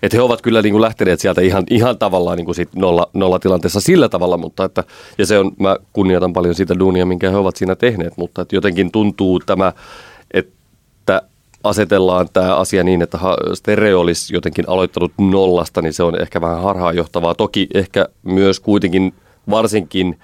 Että 0.03 0.17
he 0.17 0.21
ovat 0.21 0.41
kyllä 0.41 0.61
niin 0.61 0.73
kuin 0.73 0.81
lähteneet 0.81 1.19
sieltä 1.19 1.41
ihan, 1.41 1.63
ihan 1.69 1.97
tavallaan 1.97 2.37
niin 2.37 2.45
kuin 2.45 2.55
sit 2.55 2.75
nolla, 2.75 3.09
nolla 3.13 3.39
tilanteessa 3.39 3.81
sillä 3.81 4.09
tavalla, 4.09 4.37
mutta 4.37 4.65
että, 4.65 4.83
ja 5.17 5.25
se 5.25 5.39
on, 5.39 5.51
mä 5.59 5.77
kunnioitan 5.93 6.33
paljon 6.33 6.55
sitä 6.55 6.79
duunia, 6.79 7.05
minkä 7.05 7.29
he 7.29 7.37
ovat 7.37 7.55
siinä 7.55 7.75
tehneet, 7.75 8.17
mutta 8.17 8.41
että 8.41 8.55
jotenkin 8.55 8.91
tuntuu 8.91 9.39
tämä, 9.39 9.73
että 10.33 11.21
asetellaan 11.63 12.29
tämä 12.33 12.55
asia 12.55 12.83
niin, 12.83 13.01
että 13.01 13.19
stereo 13.53 13.99
olisi 13.99 14.33
jotenkin 14.33 14.69
aloittanut 14.69 15.11
nollasta, 15.17 15.81
niin 15.81 15.93
se 15.93 16.03
on 16.03 16.21
ehkä 16.21 16.41
vähän 16.41 16.61
harhaanjohtavaa. 16.61 17.35
Toki 17.35 17.67
ehkä 17.73 18.05
myös 18.23 18.59
kuitenkin– 18.59 19.13
varsinkin 19.49 20.19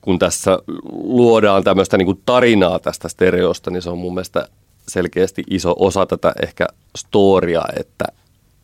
kun 0.00 0.18
tässä 0.18 0.58
luodaan 0.92 1.64
tämmöistä 1.64 1.98
niin 1.98 2.06
kuin 2.06 2.20
tarinaa 2.26 2.78
tästä 2.78 3.08
stereosta, 3.08 3.70
niin 3.70 3.82
se 3.82 3.90
on 3.90 3.98
mun 3.98 4.14
mielestä 4.14 4.48
selkeästi 4.88 5.44
iso 5.50 5.74
osa 5.78 6.06
tätä 6.06 6.34
ehkä 6.42 6.66
storia, 6.96 7.62
että 7.76 8.04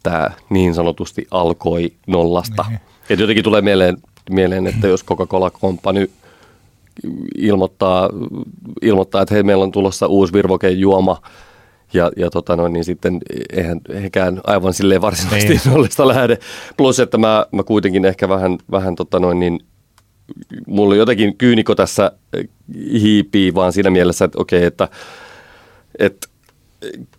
tämä 0.02 0.30
niin 0.50 0.74
sanotusti 0.74 1.26
alkoi 1.30 1.92
nollasta. 2.06 2.64
Niin. 2.68 2.80
Et 3.10 3.18
jotenkin 3.18 3.44
tulee 3.44 3.62
mieleen, 3.62 3.96
mieleen, 4.30 4.66
että 4.66 4.88
jos 4.88 5.04
Coca-Cola 5.04 5.50
Company 5.50 6.10
ilmoittaa, 7.38 8.10
ilmoittaa, 8.82 9.22
että 9.22 9.34
hei, 9.34 9.42
meillä 9.42 9.64
on 9.64 9.72
tulossa 9.72 10.06
uusi 10.06 10.32
virvokejuoma, 10.32 11.22
ja, 11.94 12.10
ja 12.16 12.30
tota 12.30 12.56
noin, 12.56 12.72
niin 12.72 12.84
sitten 12.84 13.20
eihän 13.52 13.80
hekään 14.02 14.40
aivan 14.44 14.74
silleen 14.74 15.00
varsinaisesti 15.00 15.52
niin. 15.52 15.74
nollista 15.74 16.08
lähde. 16.08 16.38
Plus, 16.76 17.00
että 17.00 17.18
mä, 17.18 17.46
mä 17.52 17.62
kuitenkin 17.62 18.04
ehkä 18.04 18.28
vähän, 18.28 18.58
vähän 18.70 18.96
tota 18.96 19.20
noin, 19.20 19.40
niin 19.40 19.60
mulla 20.66 20.96
jotenkin 20.96 21.36
kyyniko 21.36 21.74
tässä 21.74 22.12
hiipii 23.00 23.54
vaan 23.54 23.72
siinä 23.72 23.90
mielessä, 23.90 24.24
että 24.24 24.40
okei, 24.40 24.64
että, 24.64 24.88
että 25.98 26.28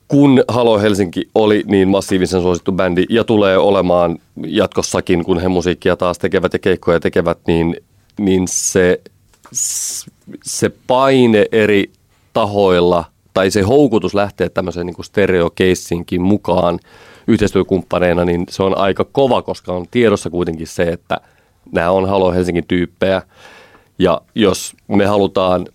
kun 0.08 0.44
Halo 0.48 0.80
Helsinki 0.80 1.30
oli 1.36 1.64
niin 1.66 1.88
massiivisen 1.88 2.42
suosittu 2.42 2.72
bändi 2.72 3.06
ja 3.10 3.24
tulee 3.24 3.58
olemaan 3.58 4.18
jatkossakin, 4.48 5.24
kun 5.24 5.40
he 5.40 5.48
musiikkia 5.48 5.96
taas 5.96 6.18
tekevät 6.18 6.54
ja 6.54 6.60
keikkoja 6.60 7.00
tekevät, 7.00 7.38
niin, 7.48 7.78
niin 8.20 8.44
se, 8.48 9.02
se 10.44 10.72
paine 10.88 11.46
eri 11.52 11.92
tahoilla– 12.34 13.06
tai 13.36 13.52
se 13.52 13.62
houkutus 13.62 14.14
lähteä 14.14 14.50
tämmöiseen 14.50 14.86
niin 14.86 15.04
stereokeissinkin 15.04 16.22
mukaan 16.22 16.80
yhteistyökumppaneina, 17.28 18.26
niin 18.26 18.46
se 18.50 18.64
on 18.64 18.78
aika 18.78 19.06
kova, 19.12 19.42
koska 19.42 19.74
on 19.74 19.86
tiedossa 19.92 20.30
kuitenkin 20.30 20.68
se, 20.68 20.84
että 20.84 21.18
nämä 21.72 21.92
on 21.92 22.10
Halo 22.10 22.32
Helsingin 22.32 22.68
tyyppejä. 22.68 23.22
Ja 24.00 24.22
jos 24.36 24.74
me 24.88 25.06
halutaan 25.06 25.66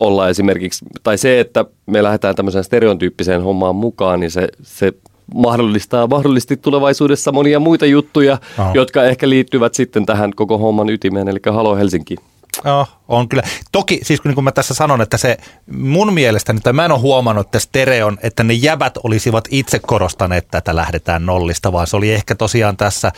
olla 0.00 0.28
esimerkiksi, 0.28 0.84
tai 1.02 1.18
se, 1.18 1.40
että 1.40 1.64
me 1.86 2.02
lähdetään 2.02 2.34
tämmöiseen 2.34 2.64
stereotyyppiseen 2.64 3.42
hommaan 3.42 3.76
mukaan, 3.76 4.20
niin 4.20 4.30
se, 4.30 4.48
se 4.62 4.92
mahdollistaa 5.34 6.06
mahdollisesti 6.06 6.56
tulevaisuudessa 6.56 7.32
monia 7.32 7.60
muita 7.60 7.86
juttuja, 7.86 8.38
Aha. 8.58 8.72
jotka 8.74 9.04
ehkä 9.04 9.28
liittyvät 9.28 9.74
sitten 9.74 10.06
tähän 10.06 10.32
koko 10.36 10.58
homman 10.58 10.90
ytimeen, 10.90 11.28
eli 11.28 11.38
Halo 11.52 11.76
Helsinki 11.76 12.16
Joo, 12.64 12.86
on 13.08 13.28
kyllä. 13.28 13.42
Toki, 13.72 14.00
siis 14.02 14.20
kun 14.20 14.44
mä 14.44 14.52
tässä 14.52 14.74
sanon, 14.74 15.00
että 15.00 15.16
se 15.16 15.36
mun 15.72 16.14
mielestä, 16.14 16.54
että 16.56 16.72
mä 16.72 16.84
en 16.84 16.92
ole 16.92 17.00
huomannut, 17.00 17.46
että 17.46 17.58
stereon, 17.58 18.18
että 18.22 18.44
ne 18.44 18.54
jävät 18.54 18.96
olisivat 19.02 19.48
itse 19.50 19.78
korostaneet 19.78 20.48
tätä 20.50 20.76
lähdetään 20.76 21.26
nollista, 21.26 21.72
vaan 21.72 21.86
se 21.86 21.96
oli 21.96 22.12
ehkä 22.12 22.34
tosiaan 22.34 22.76
tässä, 22.76 23.12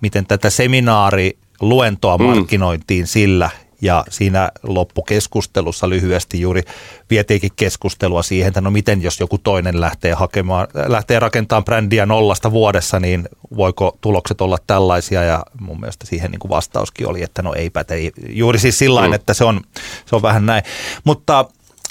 miten 0.00 0.26
tätä 0.26 0.50
seminaari 0.50 1.38
luentoa 1.60 2.18
mm. 2.18 2.24
markkinointiin 2.24 3.06
sillä, 3.06 3.50
ja 3.80 4.04
siinä 4.10 4.50
loppukeskustelussa 4.62 5.88
lyhyesti 5.88 6.40
juuri 6.40 6.62
vietiinkin 7.10 7.50
keskustelua 7.56 8.22
siihen, 8.22 8.48
että 8.48 8.60
no 8.60 8.70
miten 8.70 9.02
jos 9.02 9.20
joku 9.20 9.38
toinen 9.38 9.80
lähtee, 9.80 10.12
hakemaan, 10.12 10.68
lähtee 10.86 11.18
rakentamaan 11.18 11.64
brändiä 11.64 12.06
nollasta 12.06 12.52
vuodessa, 12.52 13.00
niin 13.00 13.28
voiko 13.56 13.98
tulokset 14.00 14.40
olla 14.40 14.58
tällaisia? 14.66 15.22
Ja 15.22 15.42
mun 15.60 15.80
mielestä 15.80 16.06
siihen 16.06 16.30
niin 16.30 16.40
kuin 16.40 16.50
vastauskin 16.50 17.08
oli, 17.08 17.22
että 17.22 17.42
no 17.42 17.54
ei 17.54 17.70
päte. 17.70 18.10
Juuri 18.28 18.58
siis 18.58 18.78
sillä 18.78 19.06
mm. 19.06 19.12
että 19.12 19.34
se 19.34 19.44
on, 19.44 19.60
se 20.06 20.16
on 20.16 20.22
vähän 20.22 20.46
näin. 20.46 20.62
Mutta 21.04 21.44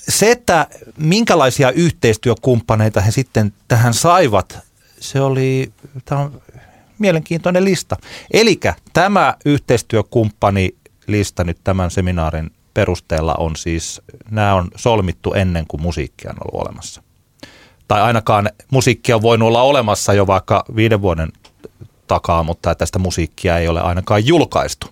se, 0.09 0.31
että 0.31 0.67
minkälaisia 0.97 1.71
yhteistyökumppaneita 1.71 3.01
he 3.01 3.11
sitten 3.11 3.53
tähän 3.67 3.93
saivat, 3.93 4.59
se 4.99 5.21
oli, 5.21 5.71
tämä 6.05 6.21
on 6.21 6.41
mielenkiintoinen 6.99 7.65
lista. 7.65 7.97
Eli 8.31 8.59
tämä 8.93 9.35
yhteistyökumppani 9.45 10.75
lista 11.11 11.43
nyt 11.43 11.57
tämän 11.63 11.91
seminaarin 11.91 12.51
perusteella 12.73 13.35
on 13.35 13.55
siis, 13.55 14.01
nämä 14.31 14.55
on 14.55 14.67
solmittu 14.75 15.33
ennen 15.33 15.67
kuin 15.67 15.81
musiikkia 15.81 16.31
on 16.31 16.37
ollut 16.41 16.67
olemassa. 16.67 17.03
Tai 17.87 18.01
ainakaan 18.01 18.49
musiikkia 18.71 19.15
on 19.15 19.21
voinut 19.21 19.47
olla 19.47 19.61
olemassa 19.61 20.13
jo 20.13 20.27
vaikka 20.27 20.63
viiden 20.75 21.01
vuoden 21.01 21.29
takaa, 22.07 22.43
mutta 22.43 22.75
tästä 22.75 22.99
musiikkia 22.99 23.57
ei 23.57 23.67
ole 23.67 23.81
ainakaan 23.81 24.25
julkaistu. 24.25 24.87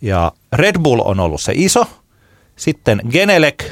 Ja 0.00 0.32
Red 0.52 0.78
Bull 0.78 1.00
on 1.04 1.20
ollut 1.20 1.40
se 1.40 1.52
iso. 1.56 1.86
Sitten 2.56 3.00
Genelec, 3.10 3.64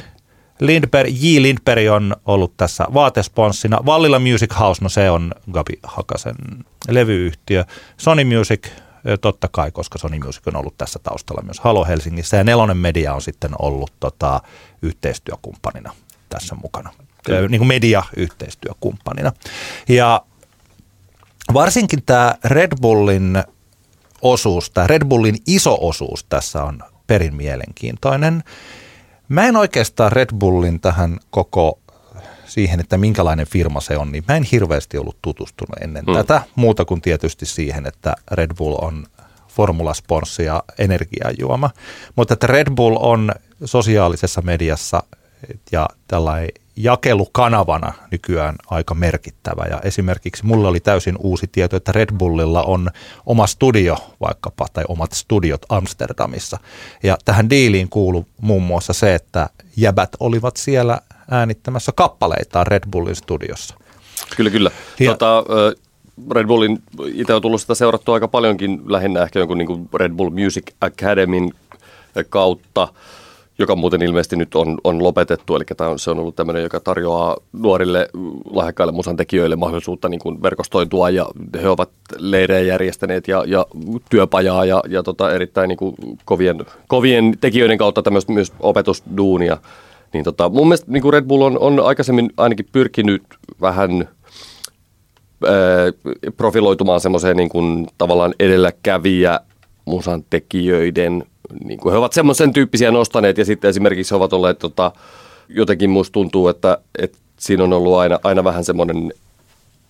Lindberg, 0.59 1.09
J. 1.09 1.41
Lindberg 1.41 1.91
on 1.91 2.15
ollut 2.25 2.57
tässä 2.57 2.85
vaatesponssina. 2.93 3.79
Vallilla 3.85 4.19
Music 4.19 4.59
House, 4.59 4.83
no 4.83 4.89
se 4.89 5.09
on 5.09 5.31
Gabi 5.51 5.73
Hakasen 5.83 6.35
levyyhtiö. 6.89 7.65
Sony 7.97 8.23
Music, 8.23 8.67
totta 9.21 9.47
kai, 9.51 9.71
koska 9.71 9.97
Sony 9.97 10.19
Music 10.19 10.47
on 10.47 10.55
ollut 10.55 10.77
tässä 10.77 10.99
taustalla 11.03 11.41
myös 11.41 11.59
Halo 11.59 11.85
Helsingissä. 11.85 12.37
Ja 12.37 12.43
Nelonen 12.43 12.77
Media 12.77 13.13
on 13.13 13.21
sitten 13.21 13.51
ollut 13.59 13.93
tota, 13.99 14.41
yhteistyökumppanina 14.81 15.93
tässä 16.29 16.55
mukana. 16.55 16.93
Kyllä. 17.25 17.47
Niin 17.47 17.59
kuin 17.59 17.67
media-yhteistyökumppanina. 17.67 19.31
Ja 19.89 20.25
varsinkin 21.53 22.03
tämä 22.05 22.35
Red 22.43 22.71
Bullin 22.81 23.43
osuus, 24.21 24.69
tämä 24.69 24.87
Red 24.87 25.05
Bullin 25.05 25.37
iso 25.47 25.77
osuus 25.81 26.23
tässä 26.23 26.63
on 26.63 26.83
perin 27.07 27.35
mielenkiintoinen. 27.35 28.43
Mä 29.29 29.47
en 29.47 29.57
oikeastaan 29.57 30.11
Red 30.11 30.29
Bullin 30.35 30.79
tähän 30.79 31.19
koko 31.29 31.79
siihen, 32.51 32.79
että 32.79 32.97
minkälainen 32.97 33.47
firma 33.47 33.81
se 33.81 33.97
on, 33.97 34.11
niin 34.11 34.23
mä 34.27 34.35
en 34.35 34.43
hirveästi 34.43 34.97
ollut 34.97 35.17
tutustunut 35.21 35.81
ennen 35.81 36.03
hmm. 36.05 36.15
tätä, 36.15 36.41
muuta 36.55 36.85
kuin 36.85 37.01
tietysti 37.01 37.45
siihen, 37.45 37.85
että 37.85 38.15
Red 38.31 38.53
Bull 38.57 38.75
on 38.81 39.05
formulasponssi 39.47 40.43
ja 40.43 40.63
energiajuoma. 40.77 41.69
Mutta 42.15 42.33
että 42.33 42.47
Red 42.47 42.67
Bull 42.75 42.97
on 42.99 43.31
sosiaalisessa 43.65 44.41
mediassa 44.41 45.03
ja 45.71 45.89
tällainen 46.07 46.49
jakelukanavana 46.75 47.93
nykyään 48.11 48.55
aika 48.67 48.93
merkittävä. 48.93 49.65
Ja 49.69 49.81
esimerkiksi 49.83 50.45
mulla 50.45 50.67
oli 50.67 50.79
täysin 50.79 51.15
uusi 51.19 51.47
tieto, 51.51 51.75
että 51.77 51.91
Red 51.91 52.09
Bullilla 52.17 52.63
on 52.63 52.89
oma 53.25 53.47
studio 53.47 53.97
vaikkapa, 54.21 54.65
tai 54.73 54.83
omat 54.87 55.11
studiot 55.11 55.65
Amsterdamissa. 55.69 56.57
Ja 57.03 57.17
tähän 57.25 57.49
diiliin 57.49 57.89
kuuluu 57.89 58.27
muun 58.41 58.63
muassa 58.63 58.93
se, 58.93 59.15
että 59.15 59.49
jäbät 59.77 60.09
olivat 60.19 60.57
siellä 60.57 61.01
äänittämässä 61.31 61.91
kappaleitaan 61.95 62.67
Red 62.67 62.83
Bullin 62.91 63.15
studiossa. 63.15 63.75
Kyllä, 64.37 64.51
kyllä. 64.51 64.71
Ja, 64.99 65.11
tota, 65.11 65.43
Red 66.31 66.47
Bullin, 66.47 66.79
itse 67.13 67.33
on 67.33 67.41
tullut 67.41 67.61
sitä 67.61 67.75
seurattua 67.75 68.13
aika 68.13 68.27
paljonkin, 68.27 68.81
lähinnä 68.85 69.23
ehkä 69.23 69.39
jonkun 69.39 69.57
niin 69.57 69.89
Red 69.93 70.11
Bull 70.11 70.29
Music 70.29 70.63
Academyn 70.81 71.51
kautta 72.29 72.87
joka 73.61 73.75
muuten 73.75 74.01
ilmeisesti 74.01 74.35
nyt 74.35 74.55
on, 74.55 74.77
on 74.83 75.03
lopetettu. 75.03 75.55
Eli 75.55 75.63
tämä 75.77 75.89
on, 75.89 75.99
se 75.99 76.11
on 76.11 76.19
ollut 76.19 76.35
tämmöinen, 76.35 76.63
joka 76.63 76.79
tarjoaa 76.79 77.37
nuorille 77.53 78.09
lahjakkaille 78.51 78.91
musan 78.91 79.17
tekijöille 79.17 79.55
mahdollisuutta 79.55 80.09
niin 80.09 80.19
kuin 80.19 80.43
verkostoitua 80.43 81.09
ja 81.09 81.25
he 81.61 81.69
ovat 81.69 81.89
leirejä 82.17 82.59
järjestäneet 82.59 83.27
ja, 83.27 83.43
ja 83.47 83.65
työpajaa 84.09 84.65
ja, 84.65 84.83
ja 84.87 85.03
tota, 85.03 85.33
erittäin 85.33 85.67
niin 85.67 85.77
kuin 85.77 85.95
kovien, 86.25 86.65
kovien 86.87 87.37
tekijöiden 87.41 87.77
kautta 87.77 88.01
tämmöistä 88.01 88.33
myös 88.33 88.53
opetusduunia. 88.59 89.57
Niin 90.13 90.23
tota, 90.23 90.49
mun 90.49 90.67
mielestä 90.67 90.91
niin 90.91 91.01
kuin 91.01 91.13
Red 91.13 91.25
Bull 91.25 91.41
on, 91.41 91.59
on 91.59 91.79
aikaisemmin 91.79 92.29
ainakin 92.37 92.65
pyrkinyt 92.71 93.23
vähän 93.61 94.09
profiloitumaan 96.37 97.01
semmoiseen 97.01 97.37
niin 97.37 97.49
kuin 97.49 97.87
tavallaan 97.97 98.33
edelläkävijä 98.39 99.39
musan 99.85 100.23
tekijöiden 100.29 101.23
niin 101.63 101.79
kuin 101.79 101.91
he 101.91 101.97
ovat 101.97 102.13
semmoisen 102.13 102.53
tyyppisiä 102.53 102.91
nostaneet. 102.91 103.37
Ja 103.37 103.45
sitten 103.45 103.69
esimerkiksi 103.69 104.11
he 104.11 104.15
ovat 104.15 104.33
olleet 104.33 104.59
tota, 104.59 104.91
jotenkin 105.49 105.89
musta 105.89 106.13
tuntuu, 106.13 106.47
että, 106.47 106.77
että 106.99 107.17
siinä 107.39 107.63
on 107.63 107.73
ollut 107.73 107.95
aina, 107.95 108.19
aina 108.23 108.43
vähän 108.43 108.63
semmoinen 108.63 109.13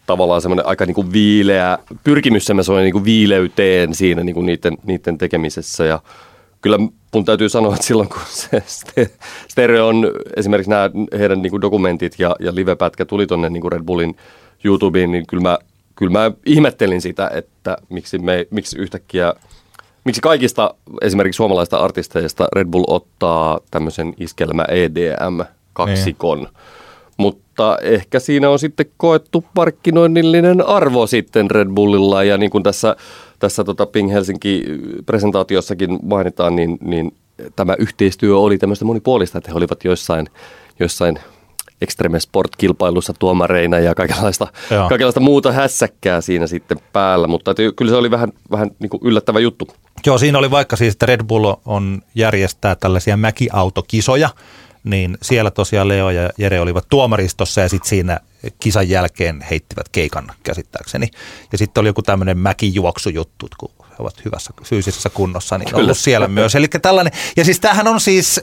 tavallaan 0.06 0.42
semmoinen 0.42 0.66
aika 0.66 0.86
niin 0.86 0.96
kuin 0.96 1.14
viileä, 1.14 1.78
pyrkimys 2.04 2.46
semmoinen 2.46 2.84
niin 2.84 2.94
kuin 2.94 3.06
viileyteen 3.06 3.96
siinä 3.96 4.24
niin 4.24 4.34
kuin 4.34 4.46
niiden, 4.46 4.78
niiden 4.86 5.18
tekemisessä. 5.18 5.86
Ja 5.86 6.00
kyllä 6.62 6.78
mun 7.13 7.26
täytyy 7.26 7.50
sanoa, 7.50 7.74
että 7.74 7.88
silloin 7.88 8.10
kun 8.10 8.21
se 8.28 8.63
stereo 9.47 9.88
on 9.88 10.12
esimerkiksi 10.36 10.69
nämä 10.69 10.89
heidän 11.19 11.41
niin 11.41 11.52
kuin 11.52 11.62
dokumentit 11.62 12.15
ja, 12.19 12.36
ja 12.39 12.56
livepätkä 12.56 13.06
tuli 13.06 13.28
tuonne 13.28 13.50
niin 13.50 13.71
Red 13.71 13.84
Bullin 13.84 14.15
YouTubeen, 14.63 15.12
niin 15.12 15.28
kyllä 15.28 15.43
mä, 15.43 15.58
kyllä 15.95 16.12
mä 16.12 16.32
ihmettelin 16.45 17.02
sitä, 17.02 17.32
että 17.34 17.78
miksi, 17.89 18.19
me, 18.19 18.47
miksi 18.52 18.80
yhtäkkiä– 18.80 19.34
Miksi 20.04 20.21
kaikista 20.21 20.74
esimerkiksi 21.02 21.38
suomalaista 21.38 21.78
artisteista 21.78 22.47
Red 22.56 22.67
Bull 22.67 22.84
ottaa 22.88 23.60
tämmöisen 23.71 24.13
iskelmä 24.17 24.65
EDM-kaksikon? 24.67 26.38
Niin. 26.38 26.50
Mutta 27.17 27.78
ehkä 27.82 28.19
siinä 28.19 28.50
on 28.50 28.60
sitten 28.60 28.86
koettu 28.97 29.45
markkinoinnillinen 29.56 30.67
arvo 30.67 31.08
sitten 31.08 31.52
Red 31.52 31.67
Bullilla. 31.69 32.24
Ja 32.24 32.38
niin 32.38 32.52
kuin 32.52 32.63
tässä, 32.63 32.95
tässä 33.39 33.63
tota 33.63 33.86
Ping 33.86 34.12
Helsinki-presentaatiossakin 34.12 36.00
mainitaan, 36.04 36.56
niin, 36.56 36.78
niin 36.82 37.13
tämä 37.56 37.76
yhteistyö 37.80 38.38
oli 38.38 38.58
tämmöistä 38.58 38.86
monipuolista, 38.86 39.38
että 39.38 39.52
he 39.52 39.58
olivat 39.58 39.84
joissain, 39.84 40.28
joissain 40.80 41.19
Extreme 41.82 42.19
Sport-kilpailussa 42.19 43.13
tuomareina 43.19 43.80
ja 43.80 43.95
kaikenlaista, 43.95 44.47
kaikenlaista 44.89 45.19
muuta 45.19 45.52
hässäkkää 45.52 46.21
siinä 46.21 46.47
sitten 46.47 46.78
päällä, 46.93 47.28
mutta 47.28 47.54
kyllä 47.76 47.91
se 47.91 47.95
oli 47.95 48.12
vähän, 48.12 48.34
vähän 48.52 48.71
niin 48.80 48.89
kuin 48.89 49.02
yllättävä 49.04 49.39
juttu. 49.39 49.67
Joo, 50.06 50.17
siinä 50.17 50.38
oli 50.38 50.52
vaikka 50.52 50.76
siis, 50.76 50.93
että 50.93 51.06
Red 51.06 51.24
Bull 51.24 51.54
on 51.65 52.02
järjestää 52.15 52.76
tällaisia 52.76 53.17
mäkiautokisoja, 53.17 54.30
niin 54.84 55.17
siellä 55.22 55.52
tosiaan 55.52 55.88
Leo 55.88 56.10
ja 56.10 56.30
Jere 56.38 56.62
olivat 56.62 56.86
tuomaristossa 56.89 57.62
ja 57.62 57.70
sitten 57.70 57.89
siinä 57.89 58.20
kisan 58.60 58.89
jälkeen 58.89 59.41
heittivät 59.41 59.89
keikan 59.89 60.32
käsittääkseni. 60.44 61.08
Ja 61.52 61.58
sitten 61.58 61.82
oli 61.82 61.89
joku 61.89 62.02
tämmöinen 62.02 62.38
mäkijuoksujuttu, 62.38 63.48
kun 63.58 63.72
he 63.89 63.96
ovat 64.00 64.26
hyvässä 64.26 64.54
fyysisessä 64.63 65.10
kunnossa, 65.10 65.58
niin 65.58 65.70
Kyllä. 65.70 65.82
ollut 65.82 65.98
siellä 65.98 66.28
myös. 66.28 66.56
Eli 66.56 66.67
tällainen, 66.67 67.13
ja 67.38 67.46
siis 67.46 67.60
tämähän 67.60 67.88
on 67.88 68.00
siis, 68.00 68.41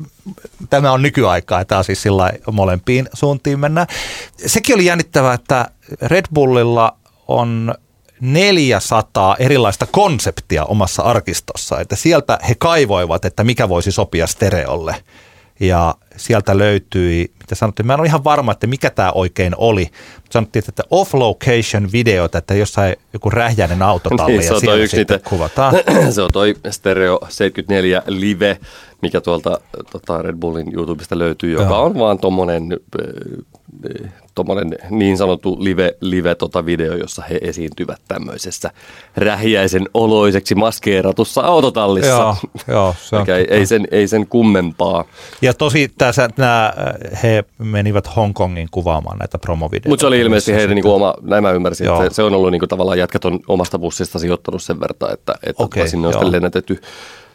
tämä 0.70 0.92
on 0.92 1.02
nykyaikaa, 1.02 1.64
tämä 1.64 1.78
on 1.78 1.84
siis 1.84 2.02
sillä 2.02 2.32
molempiin 2.52 3.08
suuntiin 3.12 3.60
mennään. 3.60 3.86
Sekin 4.46 4.74
oli 4.74 4.84
jännittävää, 4.84 5.34
että 5.34 5.70
Red 6.02 6.24
Bullilla 6.34 6.96
on 7.28 7.74
400 8.20 9.36
erilaista 9.38 9.86
konseptia 9.86 10.64
omassa 10.64 11.02
arkistossa, 11.02 11.80
että 11.80 11.96
sieltä 11.96 12.38
he 12.48 12.54
kaivoivat, 12.54 13.24
että 13.24 13.44
mikä 13.44 13.68
voisi 13.68 13.92
sopia 13.92 14.26
stereolle. 14.26 15.04
Ja 15.60 15.94
sieltä 16.16 16.58
löytyi, 16.58 17.32
mitä 17.40 17.54
sanottiin, 17.54 17.86
mä 17.86 17.94
en 17.94 18.00
ole 18.00 18.06
ihan 18.06 18.24
varma, 18.24 18.52
että 18.52 18.66
mikä 18.66 18.90
tämä 18.90 19.12
oikein 19.12 19.52
oli. 19.56 19.90
Sanottiin, 20.30 20.64
että 20.68 20.82
off-location 20.90 21.92
videota, 21.92 22.38
että 22.38 22.54
jossain 22.54 22.96
joku 23.12 23.30
rähjäinen 23.30 23.82
autotalli 23.82 24.32
niin, 24.32 24.46
ja 24.46 24.60
siellä 24.60 24.86
sitten 24.86 24.98
niitä, 24.98 25.30
kuvataan. 25.30 25.74
se 26.14 26.22
on 26.22 26.30
toi 26.32 26.54
Stereo 26.70 27.20
74 27.28 28.02
Live, 28.06 28.58
mikä 29.02 29.20
tuolta 29.20 29.60
tota 29.92 30.22
Red 30.22 30.36
Bullin 30.36 30.74
YouTubesta 30.74 31.18
löytyy, 31.18 31.52
joka 31.52 31.64
Joo. 31.64 31.84
on 31.84 31.98
vaan 31.98 32.18
tuommoinen 32.18 32.62
tuommoinen 34.38 34.78
niin 34.90 35.16
sanottu 35.16 35.56
live, 35.60 35.94
live 36.00 36.34
tota 36.34 36.66
video, 36.66 36.94
jossa 36.94 37.22
he 37.30 37.38
esiintyvät 37.42 38.00
tämmöisessä 38.08 38.70
rähjäisen 39.16 39.88
oloiseksi 39.94 40.54
maskeeratussa 40.54 41.40
autotallissa. 41.40 42.08
Joo, 42.08 42.36
joo 42.68 42.94
se 43.02 43.16
on 43.16 43.30
ei, 43.30 43.46
ei, 43.50 43.66
sen, 43.66 43.88
ei 43.90 44.08
sen 44.08 44.26
kummempaa. 44.26 45.04
Ja 45.42 45.54
tosi 45.54 45.92
tässä, 45.98 46.28
nämä, 46.36 46.72
he 47.22 47.44
menivät 47.58 48.16
Hongkongin 48.16 48.68
kuvaamaan 48.70 49.18
näitä 49.18 49.38
promovideoita. 49.38 49.88
Mutta 49.88 50.00
se 50.00 50.06
oli 50.06 50.20
ilmeisesti 50.20 50.52
heidän 50.52 50.74
niin 50.74 50.86
oma, 50.86 51.14
näin 51.22 51.42
mä 51.42 51.50
ymmärsin, 51.50 51.84
joo. 51.84 52.02
että 52.02 52.14
se 52.14 52.22
on 52.22 52.34
ollut 52.34 52.50
niin 52.50 52.60
kuin, 52.60 52.68
tavallaan 52.68 52.98
jätkät 52.98 53.24
on 53.24 53.40
omasta 53.48 53.78
bussista 53.78 54.18
sijoittanut 54.18 54.62
sen 54.62 54.80
verran, 54.80 55.12
että, 55.12 55.34
että 55.42 55.62
okay, 55.62 55.88
sinne 55.88 56.06
on 56.06 56.12
sitten 56.12 56.32
lennätetty 56.32 56.80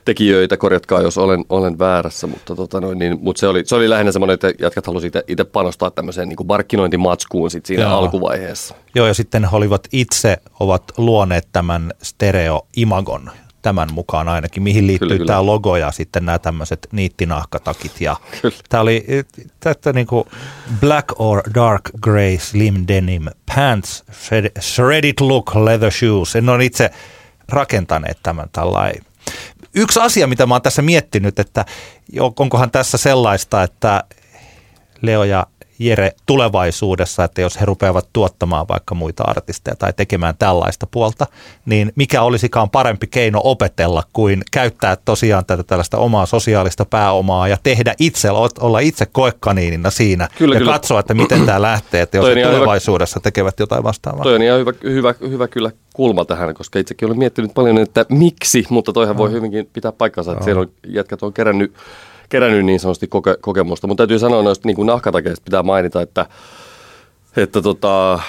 tekijöitä, 0.05 0.57
korjatkaa 0.57 1.01
jos 1.01 1.17
olen, 1.17 1.45
olen 1.49 1.79
väärässä, 1.79 2.27
mutta, 2.27 2.55
tota 2.55 2.81
noin, 2.81 2.99
niin, 2.99 3.17
mutta 3.21 3.39
se, 3.39 3.47
oli, 3.47 3.63
se 3.65 3.75
oli 3.75 3.89
lähinnä 3.89 4.11
semmoinen, 4.11 4.33
että 4.33 4.53
jatkat 4.59 4.87
halusivat 4.87 5.23
itse 5.27 5.43
panostaa 5.43 5.91
tämmöiseen 5.91 6.29
niin 6.29 6.37
kuin 6.37 6.47
markkinointimatskuun 6.47 7.51
sit 7.51 7.65
siinä 7.65 7.83
Joo. 7.83 7.97
alkuvaiheessa. 7.97 8.75
Joo, 8.95 9.07
ja 9.07 9.13
sitten 9.13 9.43
he 9.43 9.55
olivat 9.55 9.87
itse 9.91 10.37
ovat 10.59 10.83
luoneet 10.97 11.47
tämän 11.51 11.93
stereo-imagon, 12.03 13.31
tämän 13.61 13.87
mukaan 13.93 14.29
ainakin, 14.29 14.63
mihin 14.63 14.87
liittyy 14.87 15.09
kyllä, 15.09 15.25
tämä 15.25 15.39
kyllä. 15.39 15.51
logo 15.51 15.77
ja 15.77 15.91
sitten 15.91 16.25
nämä 16.25 16.39
tämmöiset 16.39 16.87
niittinahkatakit. 16.91 18.01
Ja 18.01 18.15
tämä 18.69 18.81
oli 18.81 19.05
tästä 19.59 19.93
niin 19.93 20.07
kuin 20.07 20.25
black 20.79 21.19
or 21.19 21.41
dark 21.55 21.81
gray 22.01 22.37
slim 22.37 22.85
denim 22.87 23.25
pants, 23.55 24.03
shredded 24.59 25.13
look 25.21 25.55
leather 25.55 25.91
shoes. 25.91 26.35
En 26.35 26.49
ole 26.49 26.65
itse 26.65 26.91
rakentaneet 27.49 28.17
tämän 28.23 28.49
tällainen 28.51 29.01
Yksi 29.75 29.99
asia, 29.99 30.27
mitä 30.27 30.45
mä 30.45 30.53
oon 30.53 30.61
tässä 30.61 30.81
miettinyt, 30.81 31.39
että 31.39 31.65
onkohan 32.39 32.71
tässä 32.71 32.97
sellaista, 32.97 33.63
että 33.63 34.03
Leo 35.01 35.23
ja 35.23 35.47
Jere 35.79 36.11
tulevaisuudessa, 36.25 37.23
että 37.23 37.41
jos 37.41 37.61
he 37.61 37.65
rupeavat 37.65 38.09
tuottamaan 38.13 38.67
vaikka 38.67 38.95
muita 38.95 39.23
artisteja 39.27 39.75
tai 39.75 39.93
tekemään 39.93 40.35
tällaista 40.39 40.87
puolta, 40.91 41.27
niin 41.65 41.91
mikä 41.95 42.21
olisikaan 42.21 42.69
parempi 42.69 43.07
keino 43.07 43.41
opetella 43.43 44.03
kuin 44.13 44.41
käyttää 44.51 44.97
tosiaan 45.05 45.45
tätä 45.45 45.63
tällaista 45.63 45.97
omaa 45.97 46.25
sosiaalista 46.25 46.85
pääomaa 46.85 47.47
ja 47.47 47.57
tehdä 47.63 47.93
itse, 47.99 48.29
olla 48.59 48.79
itse 48.79 49.05
koekaniinina 49.05 49.89
siinä 49.89 50.27
kyllä, 50.37 50.55
ja 50.55 50.59
kyllä. 50.59 50.71
katsoa, 50.71 50.99
että 50.99 51.13
miten 51.13 51.45
tämä 51.45 51.61
lähtee, 51.61 52.01
että 52.01 52.17
jos 52.17 52.27
he 52.27 52.43
tulevaisuudessa 52.43 53.17
hyvä, 53.17 53.23
tekevät 53.23 53.59
jotain 53.59 53.83
vastaavaa. 53.83 54.23
Toi 54.23 54.35
on 54.35 54.41
ihan 54.41 54.59
hyvä, 54.59 54.73
hyvä, 54.83 55.15
hyvä 55.29 55.47
kyllä 55.47 55.71
kulma 55.93 56.25
tähän, 56.25 56.53
koska 56.53 56.79
itsekin 56.79 57.05
olen 57.05 57.17
miettinyt 57.17 57.53
paljon, 57.53 57.77
että 57.77 58.05
miksi, 58.09 58.65
mutta 58.69 58.93
toihan 58.93 59.17
voi 59.17 59.31
hyvinkin 59.31 59.69
pitää 59.73 59.91
paikkansa, 59.91 60.31
että 60.31 60.43
siellä 60.43 60.61
on 60.61 60.71
jätkät 60.87 61.23
on 61.23 61.33
kerännyt 61.33 61.73
kerännyt 62.33 62.65
niin 62.65 62.79
sanotusti 62.79 63.07
koke, 63.07 63.37
kokemusta. 63.41 63.87
Mutta 63.87 64.01
täytyy 64.01 64.19
sanoa 64.19 64.43
noista 64.43 64.67
niin 64.67 64.85
nahkatakeista 64.85 65.43
pitää 65.45 65.63
mainita, 65.63 66.01
että, 66.01 66.25
että 67.37 67.61
tota, 67.61 68.19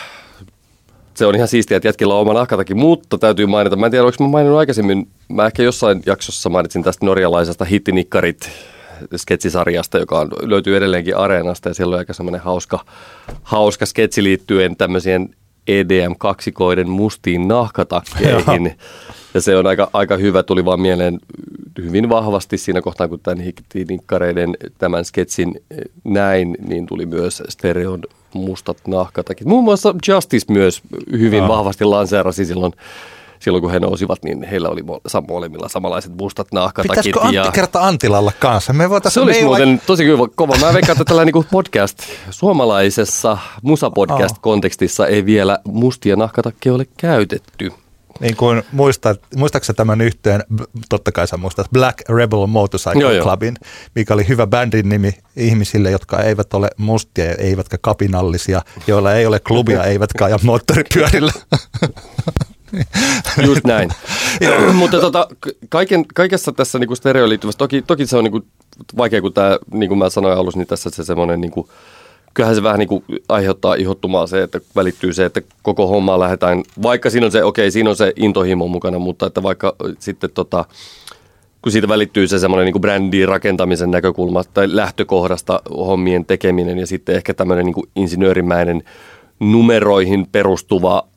se 1.14 1.26
on 1.26 1.34
ihan 1.34 1.48
siistiä, 1.48 1.76
että 1.76 1.88
jätkillä 1.88 2.14
on 2.14 2.20
oma 2.20 2.32
nahkataki, 2.32 2.74
mutta 2.74 3.18
täytyy 3.18 3.46
mainita, 3.46 3.76
mä 3.76 3.86
en 3.86 3.90
tiedä, 3.90 4.04
oliko 4.04 4.24
mä 4.24 4.30
maininnut 4.30 4.58
aikaisemmin, 4.58 5.08
mä 5.28 5.46
ehkä 5.46 5.62
jossain 5.62 6.02
jaksossa 6.06 6.48
mainitsin 6.48 6.82
tästä 6.82 7.06
norjalaisesta 7.06 7.64
hittinikkarit 7.64 8.50
sketsisarjasta, 9.16 9.98
joka 9.98 10.18
on, 10.18 10.28
löytyy 10.42 10.76
edelleenkin 10.76 11.16
Areenasta 11.16 11.68
ja 11.68 11.74
siellä 11.74 11.94
on 11.94 11.98
aika 11.98 12.12
semmoinen 12.12 12.40
hauska, 12.40 12.84
hauska 13.42 13.86
sketsi 13.86 14.22
liittyen 14.22 14.76
tämmöiseen 14.76 15.28
EDM-kaksikoiden 15.66 16.88
mustiin 16.88 17.48
nahkatakkeihin. 17.48 18.78
Ja 19.34 19.40
se 19.40 19.56
on 19.56 19.66
aika, 19.66 19.90
aika 19.92 20.16
hyvä, 20.16 20.42
tuli 20.42 20.64
vaan 20.64 20.80
mieleen 20.80 21.18
hyvin 21.82 22.08
vahvasti 22.08 22.58
siinä 22.58 22.82
kohtaa, 22.82 23.08
kun 23.08 23.20
tämän 23.20 23.40
Hiktinikkareiden 23.40 24.56
tämän 24.78 25.04
sketsin 25.04 25.60
eh, 25.70 25.78
näin, 26.04 26.56
niin 26.68 26.86
tuli 26.86 27.06
myös 27.06 27.42
Stereon 27.48 28.02
mustat 28.34 28.78
nahkatakit. 28.86 29.46
Muun 29.46 29.64
muassa 29.64 29.94
Justice 30.08 30.52
myös 30.52 30.82
hyvin 31.12 31.42
no. 31.42 31.48
vahvasti 31.48 31.84
lanseerasi 31.84 32.44
silloin 32.44 32.72
silloin 33.38 33.62
kun 33.62 33.70
he 33.70 33.80
nousivat, 33.80 34.18
niin 34.24 34.42
heillä 34.42 34.68
oli 34.68 34.84
molemmilla 35.28 35.68
samanlaiset 35.68 36.16
mustat 36.16 36.52
nahkatakit. 36.52 36.90
Pitäisikö 36.90 37.20
Antti 37.20 37.36
ja... 37.36 37.50
kertaa 37.52 37.86
Antilalla 37.86 38.32
kanssa? 38.38 38.72
Me 38.72 38.84
se 39.08 39.20
olisi 39.20 39.40
meillä... 39.40 39.46
muuten 39.46 39.80
tosi 39.86 40.04
hyvä, 40.04 40.28
kova. 40.34 40.54
Mä 40.60 40.74
veikkaan, 40.74 41.00
että 41.00 41.04
tällä 41.04 41.24
niin 41.24 41.44
podcast, 41.50 41.98
suomalaisessa 42.30 43.38
musapodcast-kontekstissa 43.62 45.06
ei 45.06 45.24
vielä 45.26 45.58
mustia 45.68 46.16
nahkatakkeja 46.16 46.74
ole 46.74 46.86
käytetty 46.96 47.72
niin 48.20 48.36
kuin 48.36 48.62
muistat, 48.72 49.20
muistaaksä 49.36 49.74
tämän 49.74 50.00
yhteen, 50.00 50.44
totta 50.88 51.12
kai 51.12 51.28
sä 51.28 51.36
muistat, 51.36 51.66
Black 51.72 52.08
Rebel 52.08 52.46
Motorcycle 52.46 53.14
joo, 53.14 53.24
Clubin, 53.24 53.56
joo. 53.62 53.70
mikä 53.94 54.14
oli 54.14 54.28
hyvä 54.28 54.46
bändin 54.46 54.88
nimi 54.88 55.12
ihmisille, 55.36 55.90
jotka 55.90 56.22
eivät 56.22 56.54
ole 56.54 56.70
mustia, 56.76 57.34
eivätkä 57.34 57.78
kapinallisia, 57.80 58.62
joilla 58.86 59.14
ei 59.14 59.26
ole 59.26 59.40
klubia, 59.40 59.84
eivätkä 59.84 60.24
aja 60.24 60.38
moottoripyörillä. 60.42 61.32
Just 63.46 63.64
näin. 63.64 63.90
Mutta 64.72 65.00
tota, 65.00 65.28
kaiken, 65.68 66.04
kaikessa 66.14 66.52
tässä 66.52 66.78
niinku 66.78 66.96
stereoon 66.96 67.28
liittyvässä, 67.28 67.58
toki, 67.58 67.82
toki 67.82 68.06
se 68.06 68.16
on 68.16 68.24
niinku 68.24 68.42
vaikea, 68.96 69.20
kun 69.20 69.32
tämä, 69.32 69.58
niin 69.72 69.88
kuin 69.88 69.98
mä 69.98 70.10
sanoin 70.10 70.38
alussa, 70.38 70.58
niin 70.58 70.66
tässä 70.66 70.90
se 70.90 71.04
semmoinen 71.04 71.40
niinku, 71.40 71.68
kyllähän 72.34 72.56
se 72.56 72.62
vähän 72.62 72.78
niin 72.78 72.88
kuin 72.88 73.04
aiheuttaa 73.28 73.74
ihottumaa 73.74 74.26
se, 74.26 74.42
että 74.42 74.60
välittyy 74.76 75.12
se, 75.12 75.24
että 75.24 75.42
koko 75.62 75.86
homma 75.86 76.18
lähdetään, 76.18 76.62
vaikka 76.82 77.10
siinä 77.10 77.26
on 77.26 77.32
se, 77.32 77.44
okei, 77.44 77.70
siinä 77.70 77.90
on 77.90 77.96
se 77.96 78.12
intohimo 78.16 78.68
mukana, 78.68 78.98
mutta 78.98 79.26
että 79.26 79.42
vaikka 79.42 79.76
sitten 79.98 80.30
tota, 80.30 80.64
kun 81.62 81.72
siitä 81.72 81.88
välittyy 81.88 82.28
se 82.28 82.38
semmoinen 82.38 82.72
niin 82.72 82.80
brändin 82.80 83.28
rakentamisen 83.28 83.90
näkökulma 83.90 84.44
tai 84.44 84.76
lähtökohdasta 84.76 85.60
hommien 85.70 86.24
tekeminen 86.24 86.78
ja 86.78 86.86
sitten 86.86 87.14
ehkä 87.16 87.34
tämmöinen 87.34 87.66
niin 87.66 87.88
insinöörimäinen 87.96 88.82
numeroihin 89.40 90.26
perustuva 90.32 91.08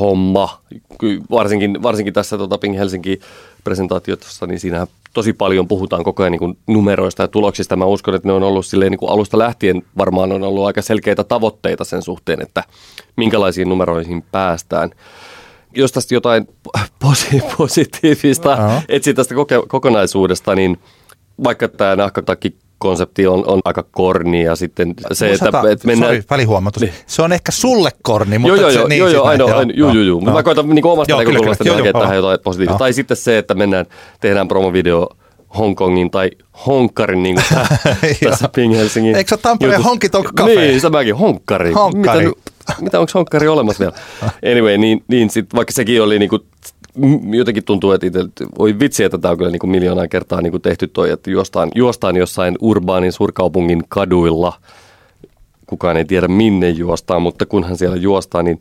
homma, 0.00 0.60
varsinkin, 1.30 1.82
varsinkin 1.82 2.14
tässä 2.14 2.38
tota 2.38 2.58
Ping 2.58 2.78
Helsinki 2.78 3.20
presentaatiossa, 3.64 4.46
niin 4.46 4.60
siinä 4.60 4.86
tosi 5.12 5.32
paljon 5.32 5.68
puhutaan 5.68 6.04
koko 6.04 6.22
ajan 6.22 6.32
niin 6.32 6.38
kuin 6.38 6.58
numeroista 6.66 7.22
ja 7.22 7.28
tuloksista. 7.28 7.76
Mä 7.76 7.84
uskon, 7.84 8.14
että 8.14 8.28
ne 8.28 8.32
on 8.32 8.42
ollut 8.42 8.66
silleen 8.66 8.90
niin 8.90 8.98
kuin 8.98 9.10
alusta 9.10 9.38
lähtien 9.38 9.82
varmaan 9.98 10.32
on 10.32 10.42
ollut 10.42 10.66
aika 10.66 10.82
selkeitä 10.82 11.24
tavoitteita 11.24 11.84
sen 11.84 12.02
suhteen, 12.02 12.42
että 12.42 12.64
minkälaisiin 13.16 13.68
numeroihin 13.68 14.24
päästään. 14.32 14.90
Jos 15.74 15.92
tästä 15.92 16.14
jotain 16.14 16.48
positiivista 17.56 18.54
uh-huh. 18.54 18.82
etsii 18.88 19.14
tästä 19.14 19.34
koke- 19.34 19.66
kokonaisuudesta, 19.68 20.54
niin 20.54 20.78
vaikka 21.44 21.68
tämä 21.68 21.96
nahkatakki 21.96 22.56
konsepti 22.80 23.26
on, 23.26 23.44
on 23.46 23.60
aika 23.64 23.84
korni 23.90 24.42
ja 24.42 24.56
sitten 24.56 24.94
se, 25.12 25.32
että, 25.32 25.44
Sata, 25.44 25.70
että 25.70 25.86
mennään... 25.86 26.12
Sorry, 26.12 26.24
välihuomatus. 26.30 26.82
Niin. 26.82 26.92
Se 27.06 27.22
on 27.22 27.32
ehkä 27.32 27.52
sulle 27.52 27.90
korni, 28.02 28.38
mutta... 28.38 28.56
Joo, 28.56 28.70
joo, 28.70 28.82
se, 28.82 28.88
niin, 28.88 28.98
joo, 28.98 29.08
joo, 29.08 29.24
aino, 29.24 29.46
aino, 29.46 29.72
joo, 29.76 29.92
joo, 29.92 30.04
joo. 30.04 30.20
Mä 30.20 30.42
koitan 30.42 30.68
niin 30.68 30.86
omasta 30.86 31.16
näkökulmasta 31.16 31.64
näkee 31.64 31.92
tähän 31.92 32.16
jotain 32.16 32.38
positiivista. 32.44 32.78
Tai 32.78 32.92
sitten 32.92 33.16
se, 33.16 33.38
että 33.38 33.54
mennään, 33.54 33.86
tehdään 34.20 34.48
promovideo 34.48 35.08
Hongkongin 35.58 36.10
tai 36.10 36.30
Honkkarin, 36.66 37.22
niin 37.22 37.34
kuin 37.34 37.66
tässä 38.30 38.48
Ping 38.48 38.76
Helsingin. 38.76 39.16
Eikö 39.16 39.28
se 39.28 39.34
ole 39.34 39.40
Tampereen 39.42 39.82
Honkitonko 39.82 40.30
Cafe? 40.36 40.54
Niin, 40.54 40.80
se 40.80 40.90
mäkin, 40.90 41.16
Honkkari. 41.16 41.72
Honkkari. 41.72 42.26
Mitä, 42.26 42.74
mitä 42.80 43.00
onko 43.00 43.12
Honkkari 43.14 43.48
olemassa 43.48 43.80
vielä? 43.80 43.94
Anyway, 44.52 44.78
niin, 44.78 45.04
niin 45.08 45.30
sit, 45.30 45.54
vaikka 45.54 45.72
sekin 45.72 46.02
oli 46.02 46.18
niin 46.18 46.28
kuin 46.28 46.42
jotenkin 47.32 47.64
tuntuu, 47.64 47.92
että 47.92 48.06
itse, 48.06 48.20
voi 48.58 48.78
vitsi, 48.78 49.04
että 49.04 49.18
tämä 49.18 49.32
on 49.32 49.38
kyllä 49.38 49.50
niin 49.50 49.60
kuin 49.60 49.70
miljoonaa 49.70 50.08
kertaa 50.08 50.40
niin 50.40 50.50
kuin 50.50 50.62
tehty 50.62 50.88
toi, 50.88 51.10
että 51.10 51.30
juostaan, 51.30 51.70
juostaan 51.74 52.16
jossain 52.16 52.56
urbaanin 52.60 53.12
suurkaupungin 53.12 53.82
kaduilla. 53.88 54.52
Kukaan 55.66 55.96
ei 55.96 56.04
tiedä 56.04 56.28
minne 56.28 56.70
juostaan, 56.70 57.22
mutta 57.22 57.46
kunhan 57.46 57.76
siellä 57.76 57.96
juostaan, 57.96 58.44
niin, 58.44 58.58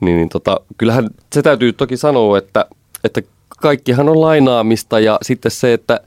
niin, 0.00 0.16
niin 0.16 0.28
tota, 0.28 0.60
kyllähän 0.78 1.10
se 1.32 1.42
täytyy 1.42 1.72
toki 1.72 1.96
sanoa, 1.96 2.38
että, 2.38 2.66
että 3.04 3.22
kaikkihan 3.60 4.08
on 4.08 4.20
lainaamista 4.20 5.00
ja 5.00 5.18
sitten 5.22 5.50
se, 5.50 5.72
että 5.72 6.00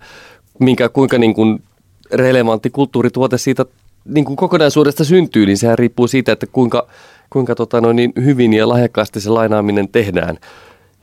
minkä, 0.60 0.90
kuinka 0.90 1.18
niin 1.18 1.34
kuin 1.34 1.64
relevantti 2.12 2.70
kulttuurituote 2.70 3.38
siitä 3.38 3.66
niin 4.06 4.26
kuin 4.26 4.36
kokonaisuudesta 4.36 5.04
syntyy, 5.04 5.46
niin 5.46 5.58
sehän 5.58 5.78
riippuu 5.78 6.08
siitä, 6.08 6.32
että 6.32 6.48
kuinka, 6.48 6.88
kuinka 7.30 7.56
tota, 7.56 7.82
no 7.82 7.94
niin 7.94 8.14
hyvin 8.16 8.54
ja 8.54 8.70
lahjakkaasti 8.70 9.22
se 9.22 9.30
lainaaminen 9.30 9.90
tehdään. 9.90 10.38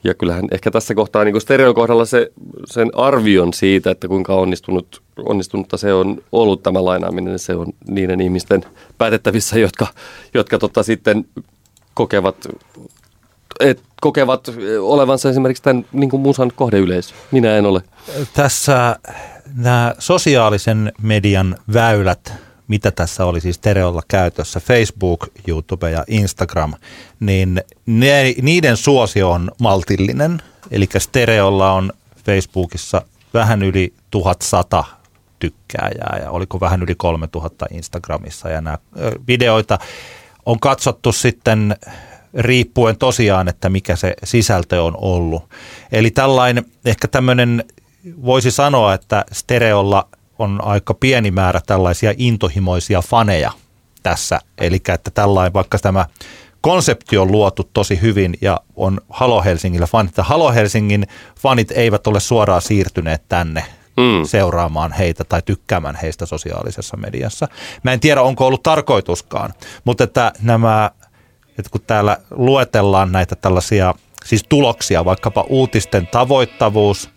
Ja 0.06 0.14
kyllähän 0.14 0.44
ehkä 0.50 0.70
tässä 0.70 0.94
kohtaa 0.94 1.24
niin 1.24 1.40
stereon 1.40 1.74
kohdalla 1.74 2.04
se, 2.04 2.32
sen 2.64 2.90
arvion 2.94 3.52
siitä, 3.52 3.90
että 3.90 4.08
kuinka 4.08 4.34
onnistunut, 4.34 5.02
onnistunutta 5.18 5.76
se 5.76 5.92
on 5.92 6.22
ollut 6.32 6.62
tämä 6.62 6.84
lainaaminen, 6.84 7.38
se 7.38 7.54
on 7.54 7.66
niiden 7.88 8.20
ihmisten 8.20 8.64
päätettävissä, 8.98 9.58
jotka, 9.58 9.86
jotka 10.34 10.58
tota 10.58 10.82
sitten 10.82 11.24
kokevat, 11.94 12.48
et, 13.60 13.80
kokevat 14.00 14.52
olevansa 14.80 15.30
esimerkiksi 15.30 15.62
tämän 15.62 15.84
niin 15.92 16.10
kuin 16.10 16.20
musan 16.20 16.52
kohdeyleisö. 16.56 17.14
Minä 17.30 17.56
en 17.56 17.66
ole. 17.66 17.82
Tässä 18.34 18.96
nämä 19.56 19.94
sosiaalisen 19.98 20.92
median 21.02 21.56
väylät 21.72 22.45
mitä 22.68 22.90
tässä 22.90 23.24
oli 23.24 23.40
siis 23.40 23.59
Tereolla 23.59 24.02
käytössä, 24.09 24.61
Facebook, 24.61 25.26
YouTube 25.48 25.90
ja 25.90 26.05
Instagram, 26.09 26.74
niin 27.20 27.62
ne, 27.87 28.35
niiden 28.42 28.76
suosio 28.76 29.31
on 29.31 29.50
maltillinen. 29.61 30.42
Eli 30.70 30.88
Stereolla 30.98 31.72
on 31.72 31.92
Facebookissa 32.24 33.02
vähän 33.35 33.62
yli 33.62 33.92
1100 34.11 34.85
tykkääjää 35.38 36.20
ja 36.22 36.31
oliko 36.31 36.61
vähän 36.61 36.83
yli 36.83 36.94
3000 36.94 37.66
Instagramissa 37.70 38.48
ja 38.48 38.61
nämä 38.61 38.79
videoita 39.29 39.79
on 40.46 40.61
katsottu 40.61 41.12
sitten 41.12 41.76
riippuen 42.35 42.98
tosiaan, 42.98 43.48
että 43.48 43.68
mikä 43.68 43.96
se 43.96 44.14
sisältö 44.24 44.83
on 44.83 44.94
ollut. 44.96 45.50
Eli 45.92 46.11
tällainen, 46.11 46.64
ehkä 46.85 47.09
tämmöinen 47.09 47.64
voisi 48.24 48.50
sanoa, 48.50 48.94
että 48.94 49.24
Stereolla 49.33 50.09
on 50.38 50.64
aika 50.64 50.94
pieni 50.94 51.31
määrä 51.31 51.61
tällaisia 51.66 52.14
intohimoisia 52.16 53.03
faneja 53.03 53.53
tässä. 54.03 54.40
Eli 54.59 54.77
että 54.77 55.11
tällainen, 55.11 55.53
vaikka 55.53 55.79
tämä 55.79 56.07
konsepti 56.61 57.18
on 57.18 57.33
luotu 57.33 57.70
tosi 57.72 58.01
hyvin 58.01 58.35
ja 58.40 58.61
on 58.77 59.01
Halo 59.09 59.42
Helsingillä 59.42 59.87
fanit. 59.87 60.14
Halo 60.18 60.53
Helsingin 60.53 61.07
fanit 61.40 61.70
eivät 61.70 62.07
ole 62.07 62.20
suoraan 62.20 62.62
siirtyneet 62.62 63.22
tänne 63.29 63.64
mm. 63.96 64.25
seuraamaan 64.25 64.92
heitä 64.92 65.25
tai 65.25 65.42
tykkäämään 65.42 65.99
heistä 66.03 66.27
sosiaalisessa 66.27 66.96
mediassa. 66.96 67.49
Mä 67.83 67.92
en 67.92 68.01
tiedä, 68.01 68.22
onko 68.22 68.46
ollut 68.46 68.62
tarkoituskaan, 68.62 69.55
mutta 69.85 70.05
että 70.05 70.33
nämä, 70.42 70.90
että 71.59 71.70
kun 71.70 71.81
täällä 71.87 72.18
luetellaan 72.31 73.12
näitä 73.12 73.37
tällaisia 73.37 73.94
siis 74.25 74.44
tuloksia, 74.49 75.05
vaikkapa 75.05 75.44
uutisten 75.49 76.07
tavoittavuus, 76.07 77.11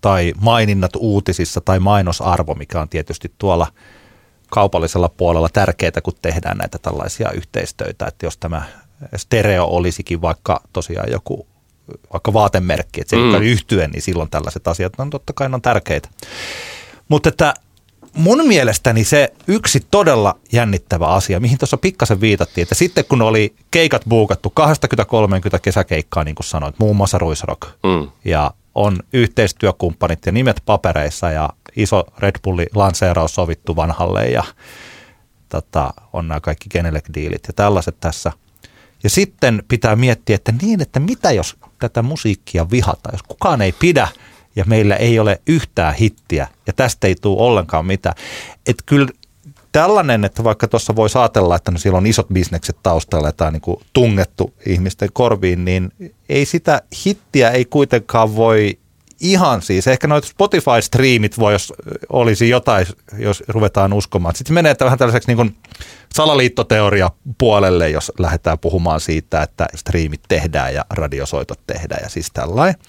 tai 0.00 0.32
maininnat 0.40 0.90
uutisissa 0.96 1.60
tai 1.60 1.78
mainosarvo, 1.78 2.54
mikä 2.54 2.80
on 2.80 2.88
tietysti 2.88 3.32
tuolla 3.38 3.66
kaupallisella 4.50 5.08
puolella 5.08 5.48
tärkeää, 5.48 6.00
kun 6.02 6.12
tehdään 6.22 6.58
näitä 6.58 6.78
tällaisia 6.78 7.30
yhteistöitä, 7.30 8.06
että 8.06 8.26
jos 8.26 8.36
tämä 8.36 8.62
stereo 9.16 9.64
olisikin 9.64 10.22
vaikka 10.22 10.60
tosiaan 10.72 11.10
joku 11.10 11.46
vaikka 12.12 12.32
vaatemerkki, 12.32 13.00
että 13.00 13.16
se 13.16 13.22
mm. 13.22 13.42
yhtyen, 13.42 13.90
niin 13.90 14.02
silloin 14.02 14.30
tällaiset 14.30 14.68
asiat 14.68 14.92
on 14.98 15.10
totta 15.10 15.32
kai 15.32 15.48
on 15.52 15.62
tärkeitä. 15.62 16.08
Mutta 17.08 17.28
että 17.28 17.54
mun 18.12 18.48
mielestäni 18.48 19.04
se 19.04 19.32
yksi 19.46 19.86
todella 19.90 20.38
jännittävä 20.52 21.06
asia, 21.06 21.40
mihin 21.40 21.58
tuossa 21.58 21.76
pikkasen 21.76 22.20
viitattiin, 22.20 22.62
että 22.62 22.74
sitten 22.74 23.04
kun 23.08 23.22
oli 23.22 23.54
keikat 23.70 24.02
buukattu 24.08 24.52
20-30 25.56 25.58
kesäkeikkaa, 25.62 26.24
niin 26.24 26.34
kuin 26.34 26.46
sanoit, 26.46 26.78
muun 26.78 26.96
muassa 26.96 27.18
Ruisrock, 27.18 27.62
mm. 27.84 28.10
ja 28.24 28.50
on 28.78 28.98
yhteistyökumppanit 29.12 30.26
ja 30.26 30.32
nimet 30.32 30.62
papereissa 30.66 31.30
ja 31.30 31.50
iso 31.76 32.04
Red 32.18 32.34
Bulli 32.42 32.66
lanseeraus 32.74 33.34
sovittu 33.34 33.76
vanhalle 33.76 34.26
ja 34.26 34.44
tota, 35.48 35.90
on 36.12 36.28
nämä 36.28 36.40
kaikki 36.40 36.68
Genelec-diilit 36.68 37.46
ja 37.46 37.52
tällaiset 37.56 37.96
tässä. 38.00 38.32
Ja 39.02 39.10
sitten 39.10 39.62
pitää 39.68 39.96
miettiä, 39.96 40.36
että 40.36 40.52
niin, 40.62 40.82
että 40.82 41.00
mitä 41.00 41.32
jos 41.32 41.56
tätä 41.78 42.02
musiikkia 42.02 42.70
vihata, 42.70 43.08
jos 43.12 43.22
kukaan 43.22 43.62
ei 43.62 43.72
pidä 43.72 44.08
ja 44.56 44.64
meillä 44.66 44.96
ei 44.96 45.18
ole 45.18 45.40
yhtään 45.46 45.94
hittiä 45.94 46.48
ja 46.66 46.72
tästä 46.72 47.06
ei 47.06 47.14
tule 47.14 47.42
ollenkaan 47.42 47.86
mitään. 47.86 48.14
Että 48.66 48.82
kyllä 48.86 49.08
tällainen, 49.72 50.24
että 50.24 50.44
vaikka 50.44 50.68
tuossa 50.68 50.96
voi 50.96 51.08
ajatella, 51.14 51.56
että 51.56 51.70
no 51.70 51.78
siellä 51.78 51.96
on 51.96 52.06
isot 52.06 52.28
bisnekset 52.32 52.76
taustalla 52.82 53.32
tai 53.32 53.52
niin 53.52 53.62
tungettu 53.92 54.54
ihmisten 54.66 55.08
korviin, 55.12 55.64
niin 55.64 55.92
ei 56.28 56.46
sitä 56.46 56.82
hittiä 57.06 57.50
ei 57.50 57.64
kuitenkaan 57.64 58.36
voi 58.36 58.78
ihan 59.20 59.62
siis, 59.62 59.86
ehkä 59.86 60.06
noita 60.06 60.28
Spotify-striimit 60.28 61.38
voi, 61.38 61.52
jos 61.52 61.72
olisi 62.08 62.48
jotain, 62.48 62.86
jos 63.18 63.44
ruvetaan 63.48 63.92
uskomaan. 63.92 64.36
Sitten 64.36 64.54
menee 64.54 64.76
vähän 64.80 64.98
tällaiseksi 64.98 65.34
niin 65.34 65.56
salaliittoteoria 66.14 67.10
puolelle, 67.38 67.90
jos 67.90 68.12
lähdetään 68.18 68.58
puhumaan 68.58 69.00
siitä, 69.00 69.42
että 69.42 69.66
striimit 69.74 70.20
tehdään 70.28 70.74
ja 70.74 70.84
radiosoitot 70.90 71.60
tehdään 71.66 72.00
ja 72.02 72.08
siis 72.08 72.30
tällainen. 72.30 72.80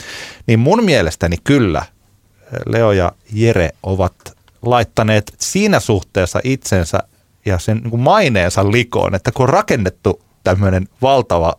Niin 0.48 0.60
mun 0.60 0.86
mielestäni 0.86 1.38
kyllä 1.44 1.86
Leo 2.66 2.92
ja 2.92 3.12
Jere 3.34 3.70
ovat 3.84 4.14
laittaneet 4.62 5.34
siinä 5.40 5.80
suhteessa 5.80 6.40
itsensä 6.44 7.00
ja 7.46 7.60
sen 7.60 7.78
niin 7.78 7.90
kuin 7.90 8.02
maineensa 8.02 8.72
likoon, 8.72 9.16
että 9.16 9.32
kun 9.32 9.44
on 9.44 9.50
rakennettu 9.50 10.22
tämmöinen 10.44 10.88
valtava 11.02 11.54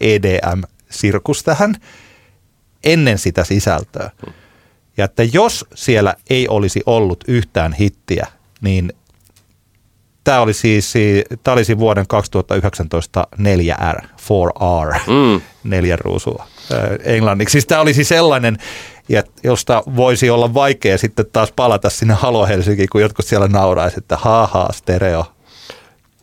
EDM-sirkus 0.00 1.42
tähän 1.42 1.74
ennen 2.84 3.18
sitä 3.18 3.44
sisältöä, 3.44 4.10
ja 4.96 5.04
että 5.04 5.22
jos 5.32 5.66
siellä 5.74 6.14
ei 6.30 6.48
olisi 6.48 6.82
ollut 6.86 7.24
yhtään 7.28 7.72
hittiä, 7.72 8.26
niin 8.60 8.92
tämä 10.24 10.40
oli 10.40 10.54
siis, 10.54 10.94
tämä 11.44 11.52
olisi 11.52 11.78
vuoden 11.78 12.06
2019 12.06 13.26
4R, 13.36 14.02
4R, 14.02 15.00
mm. 15.06 15.40
neljä 15.64 15.96
ruusua 15.96 16.46
englanniksi. 17.04 17.52
Siis 17.52 17.66
tämä 17.66 17.80
olisi 17.80 17.96
siis 17.96 18.08
sellainen, 18.08 18.58
josta 19.44 19.82
voisi 19.96 20.30
olla 20.30 20.54
vaikea 20.54 20.98
sitten 20.98 21.26
taas 21.32 21.52
palata 21.56 21.90
sinne 21.90 22.14
Halo 22.14 22.46
Helsinkiin, 22.46 22.88
kun 22.92 23.00
jotkut 23.00 23.26
siellä 23.26 23.48
nauraisi, 23.48 23.98
että 23.98 24.16
haha, 24.16 24.68
stereo. 24.72 25.24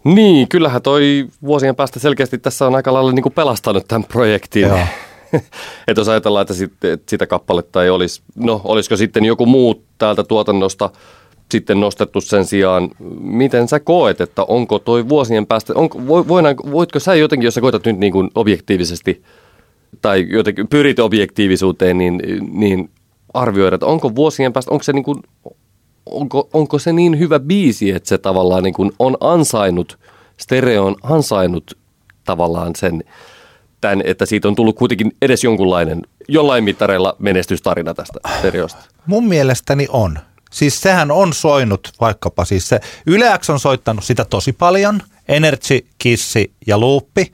Niin, 0.04 0.48
kyllähän 0.48 0.82
toi 0.82 1.28
vuosien 1.44 1.76
päästä 1.76 2.00
selkeästi 2.00 2.38
tässä 2.38 2.68
on 2.68 2.76
aika 2.76 2.94
lailla 2.94 3.12
niin 3.12 3.24
kuin 3.24 3.34
pelastanut 3.34 3.88
tämän 3.88 4.04
projektin. 4.04 4.66
että 5.88 6.02
jos 6.02 6.08
ajatellaan, 6.08 6.42
että, 6.42 6.54
sit, 6.54 6.84
että 6.84 7.10
sitä 7.10 7.28
kappaletta 7.28 7.84
ei 7.84 7.90
olisi, 7.90 8.22
no 8.36 8.62
olisiko 8.64 8.98
sitten 8.98 9.26
joku 9.26 9.46
muu 9.46 9.84
täältä 9.98 10.24
tuotannosta 10.24 10.90
sitten 11.52 11.80
nostettu 11.80 12.22
sen 12.22 12.46
sijaan. 12.46 12.90
Miten 13.20 13.68
sä 13.68 13.80
koet, 13.80 14.22
että 14.22 14.44
onko 14.44 14.80
toi 14.80 15.10
vuosien 15.10 15.48
päästä, 15.48 15.74
onko, 15.76 16.00
voidaan, 16.08 16.56
voitko 16.72 17.00
sä 17.00 17.16
jotenkin, 17.16 17.46
jos 17.46 17.54
sä 17.54 17.62
koetat 17.62 17.86
nyt 17.86 17.98
niin 17.98 18.12
kuin 18.12 18.30
objektiivisesti– 18.36 19.24
tai 20.02 20.28
jotenkin 20.30 20.68
pyrit 20.68 21.00
objektiivisuuteen, 21.00 21.98
niin, 21.98 22.22
niin 22.52 22.90
arvioida, 23.34 23.76
että 23.76 23.86
onko 23.86 24.16
vuosien 24.16 24.54
päästä, 24.54 24.72
onko 24.72 24.84
se, 24.84 24.94
niin 24.94 25.04
kuin, 25.04 25.24
onko, 26.06 26.50
onko 26.54 26.80
se 26.80 26.94
niin 26.94 27.20
hyvä 27.20 27.40
biisi, 27.40 27.92
että 27.92 28.10
se 28.10 28.18
tavallaan 28.18 28.64
niin 28.64 28.74
kuin 28.74 28.92
on 29.00 29.18
ansainnut, 29.20 30.00
stereo 30.38 30.86
on 30.86 30.96
ansainnut 31.04 31.78
tavallaan 32.24 32.76
sen, 32.76 33.04
tämän, 33.82 34.02
että 34.06 34.26
siitä 34.26 34.48
on 34.48 34.56
tullut 34.56 34.76
kuitenkin 34.76 35.12
edes 35.22 35.44
jonkunlainen, 35.44 36.02
jollain 36.28 36.64
mittareilla 36.64 37.16
menestystarina 37.20 37.94
tästä 37.94 38.20
stereosta. 38.40 38.84
Mun 39.06 39.28
mielestäni 39.28 39.88
on. 39.90 40.20
Siis 40.52 40.82
sehän 40.82 41.12
on 41.12 41.34
soinut 41.34 41.92
vaikkapa 42.02 42.46
siis 42.46 42.70
se, 42.70 42.80
Yle 43.06 43.26
X 43.40 43.50
on 43.50 43.60
soittanut 43.60 44.04
sitä 44.04 44.26
tosi 44.26 44.54
paljon, 44.54 45.02
Energy, 45.28 45.86
Kissi 45.98 46.52
ja 46.68 46.78
Luuppi 46.78 47.34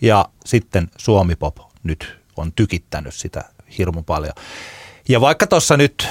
ja 0.00 0.28
sitten 0.44 0.90
Suomi 0.98 1.36
Pop 1.36 1.56
nyt 1.84 2.18
on 2.36 2.52
tykittänyt 2.52 3.14
sitä 3.14 3.44
hirmu 3.78 4.02
paljon. 4.02 4.32
Ja 5.08 5.20
vaikka 5.20 5.46
tuossa 5.46 5.76
nyt 5.76 6.08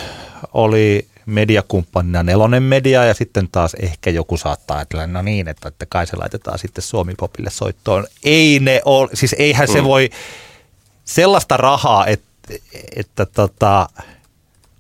oli 0.54 1.08
mediakumppanina 1.26 2.24
Nelonen 2.24 2.64
Media 2.64 3.06
ja 3.06 3.14
sitten 3.14 3.50
taas 3.52 3.74
ehkä 3.74 4.10
joku 4.10 4.38
saattaa 4.38 4.78
ajatella, 4.78 5.08
no 5.08 5.22
niin, 5.22 5.48
että, 5.48 5.68
että 5.68 5.86
kai 5.86 6.08
se 6.08 6.18
laitetaan 6.18 6.60
sitten 6.60 6.82
Suomi 6.82 7.14
Popille 7.20 7.50
soittoon. 7.50 8.08
Ei 8.24 8.60
ne 8.60 8.82
ole, 8.86 9.10
siis 9.14 9.36
eihän 9.40 9.70
mm. 9.70 9.74
se 9.74 9.84
voi 9.84 10.10
sellaista 11.06 11.58
rahaa, 11.58 12.06
että, 12.08 12.54
että 12.96 13.26
tota, 13.26 13.90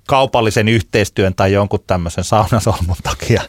kaupallisen 0.08 0.68
yhteistyön 0.68 1.36
tai 1.36 1.54
jonkun 1.54 1.84
tämmöisen 1.88 2.24
saunasolmun 2.24 2.96
takia 3.04 3.42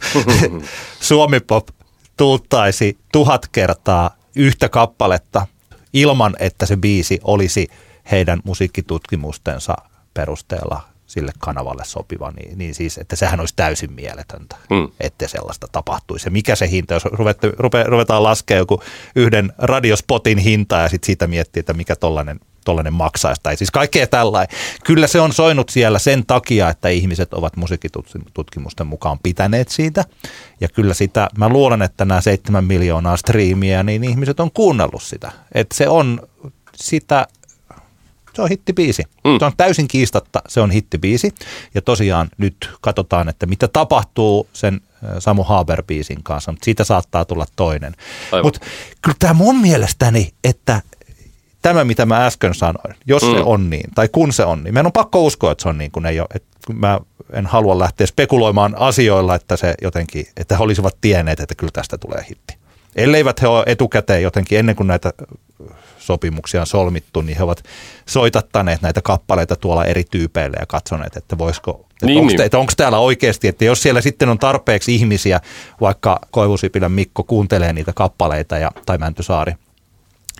Suomi 1.00 1.40
Pop 1.40 1.68
tuuttaisi 2.16 2.98
tuhat 3.12 3.48
kertaa 3.48 4.16
yhtä 4.36 4.68
kappaletta 4.68 5.46
ilman, 5.94 6.36
että 6.38 6.66
se 6.66 6.76
biisi 6.76 7.20
olisi 7.24 7.68
heidän 8.10 8.40
musiikkitutkimustensa 8.44 9.76
perusteella 10.14 10.80
sille 11.06 11.32
kanavalle 11.38 11.84
sopiva, 11.84 12.30
niin, 12.30 12.58
niin 12.58 12.74
siis, 12.74 12.98
että 12.98 13.16
sehän 13.16 13.40
olisi 13.40 13.54
täysin 13.56 13.92
mieletöntä, 13.92 14.56
mm. 14.70 14.88
että 15.00 15.28
sellaista 15.28 15.66
tapahtuisi. 15.72 16.26
Ja 16.26 16.30
mikä 16.30 16.56
se 16.56 16.70
hinta, 16.70 16.94
jos 16.94 17.04
ruvette, 17.04 17.52
rupe, 17.58 17.82
ruvetaan 17.82 18.22
laskemaan 18.22 18.58
joku 18.58 18.82
yhden 19.16 19.52
radiospotin 19.58 20.38
hinta 20.38 20.76
ja 20.76 20.88
sitten 20.88 21.06
siitä 21.06 21.26
miettii, 21.26 21.60
että 21.60 21.72
mikä 21.72 21.96
tollainen 21.96 22.40
tollainen 22.64 22.92
maksaisi. 22.92 23.40
Tai 23.42 23.56
siis 23.56 23.70
kaikkea 23.70 24.06
tällainen. 24.06 24.56
Kyllä 24.84 25.06
se 25.06 25.20
on 25.20 25.32
soinut 25.32 25.68
siellä 25.68 25.98
sen 25.98 26.26
takia, 26.26 26.68
että 26.68 26.88
ihmiset 26.88 27.34
ovat 27.34 27.56
musiikkitutkimusten 27.56 28.86
mukaan 28.86 29.18
pitäneet 29.22 29.68
siitä. 29.68 30.04
Ja 30.60 30.68
kyllä 30.68 30.94
sitä, 30.94 31.28
mä 31.38 31.48
luulen, 31.48 31.82
että 31.82 32.04
nämä 32.04 32.20
seitsemän 32.20 32.64
miljoonaa 32.64 33.16
striimiä, 33.16 33.82
niin 33.82 34.04
ihmiset 34.04 34.40
on 34.40 34.50
kuunnellut 34.50 35.02
sitä. 35.02 35.32
Että 35.54 35.76
se 35.76 35.88
on 35.88 36.20
sitä 36.76 37.26
se 38.34 38.42
on 38.42 38.48
hittibiisi. 38.48 39.02
Mm. 39.24 39.38
Se 39.38 39.44
on 39.44 39.52
täysin 39.56 39.88
kiistatta, 39.88 40.42
se 40.48 40.60
on 40.60 40.70
hittibiisi. 40.70 41.34
Ja 41.74 41.82
tosiaan 41.82 42.28
nyt 42.38 42.70
katsotaan, 42.80 43.28
että 43.28 43.46
mitä 43.46 43.68
tapahtuu 43.68 44.48
sen 44.52 44.80
Samu 45.18 45.42
Haber-biisin 45.42 46.22
kanssa, 46.22 46.52
mutta 46.52 46.64
siitä 46.64 46.84
saattaa 46.84 47.24
tulla 47.24 47.46
toinen. 47.56 47.94
Mutta 48.42 48.60
kyllä 49.02 49.16
tämä 49.18 49.34
mun 49.34 49.60
mielestäni, 49.60 50.32
että 50.44 50.82
tämä, 51.64 51.84
mitä 51.84 52.06
mä 52.06 52.26
äsken 52.26 52.54
sanoin, 52.54 52.94
jos 53.06 53.22
mm. 53.22 53.30
se 53.30 53.40
on 53.40 53.70
niin, 53.70 53.90
tai 53.94 54.08
kun 54.08 54.32
se 54.32 54.44
on 54.44 54.64
niin, 54.64 54.74
meidän 54.74 54.86
on 54.86 54.92
pakko 54.92 55.24
uskoa, 55.24 55.52
että 55.52 55.62
se 55.62 55.68
on 55.68 55.78
niin, 55.78 55.90
kun 55.90 56.06
ei 56.06 56.20
ole, 56.20 56.28
että 56.34 56.72
mä 56.72 57.00
en 57.32 57.46
halua 57.46 57.78
lähteä 57.78 58.06
spekuloimaan 58.06 58.74
asioilla, 58.78 59.34
että 59.34 59.56
se 59.56 59.74
jotenkin, 59.82 60.26
että 60.36 60.56
he 60.56 60.62
olisivat 60.62 60.96
tienneet, 61.00 61.40
että 61.40 61.54
kyllä 61.54 61.70
tästä 61.72 61.98
tulee 61.98 62.26
hitti. 62.30 62.56
Elleivät 62.96 63.42
he 63.42 63.46
ole 63.46 63.64
etukäteen 63.66 64.22
jotenkin 64.22 64.58
ennen 64.58 64.76
kuin 64.76 64.86
näitä 64.86 65.12
sopimuksia 65.98 66.60
on 66.60 66.66
solmittu, 66.66 67.20
niin 67.20 67.36
he 67.36 67.42
ovat 67.42 67.62
soitattaneet 68.06 68.82
näitä 68.82 69.02
kappaleita 69.02 69.56
tuolla 69.56 69.84
eri 69.84 70.04
tyypeille 70.10 70.56
ja 70.60 70.66
katsoneet, 70.66 71.16
että 71.16 71.38
voisiko, 71.38 71.86
että 71.90 72.06
niin, 72.06 72.18
onko, 72.18 72.28
niin. 72.28 72.40
että 72.40 72.58
onko 72.58 72.72
täällä 72.76 72.98
oikeasti, 72.98 73.48
että 73.48 73.64
jos 73.64 73.82
siellä 73.82 74.00
sitten 74.00 74.28
on 74.28 74.38
tarpeeksi 74.38 74.94
ihmisiä, 74.94 75.40
vaikka 75.80 76.18
Koivusipilän 76.30 76.92
Mikko 76.92 77.22
kuuntelee 77.22 77.72
niitä 77.72 77.92
kappaleita 77.92 78.58
ja, 78.58 78.70
tai 78.86 78.98
Mäntysaari, 78.98 79.52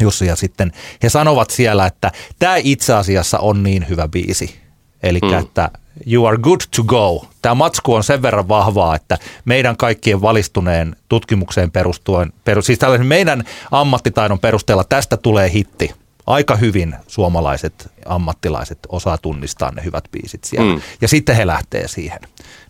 Jussi, 0.01 0.27
ja 0.27 0.37
sitten 0.37 0.73
he 1.03 1.09
sanovat 1.09 1.51
siellä, 1.51 1.87
että 1.87 2.13
tämä 2.39 2.57
itse 2.57 2.95
asiassa 2.95 3.39
on 3.39 3.63
niin 3.63 3.89
hyvä 3.89 4.09
biisi. 4.09 4.59
Eli 5.03 5.19
mm. 5.23 5.39
että 5.39 5.71
you 6.07 6.27
are 6.27 6.39
good 6.39 6.61
to 6.77 6.85
go. 6.85 7.27
Tämä 7.43 7.55
matsku 7.55 7.95
on 7.95 8.05
sen 8.05 8.23
verran 8.23 8.49
vahvaa, 8.49 8.97
että 8.97 9.19
meidän 9.45 9.77
kaikkien 9.77 10.23
valistuneen 10.23 10.97
tutkimukseen 11.09 11.71
perustuen, 11.71 12.33
peru, 12.45 12.63
siis 12.63 12.79
tällaisen 12.79 13.07
meidän 13.07 13.45
ammattitaidon 13.71 14.39
perusteella 14.39 14.85
tästä 14.85 15.17
tulee 15.17 15.53
hitti. 15.53 15.95
Aika 16.27 16.57
hyvin 16.57 16.95
suomalaiset 17.07 17.91
ammattilaiset 18.07 18.79
osaa 18.89 19.19
tunnistaa 19.19 19.71
ne 19.71 19.85
hyvät 19.85 20.05
biisit 20.13 20.45
siellä. 20.45 20.75
Mm. 20.75 20.81
Ja 21.01 21.09
sitten 21.09 21.37
he 21.37 21.47
lähtee 21.47 21.89
siihen. 21.89 22.21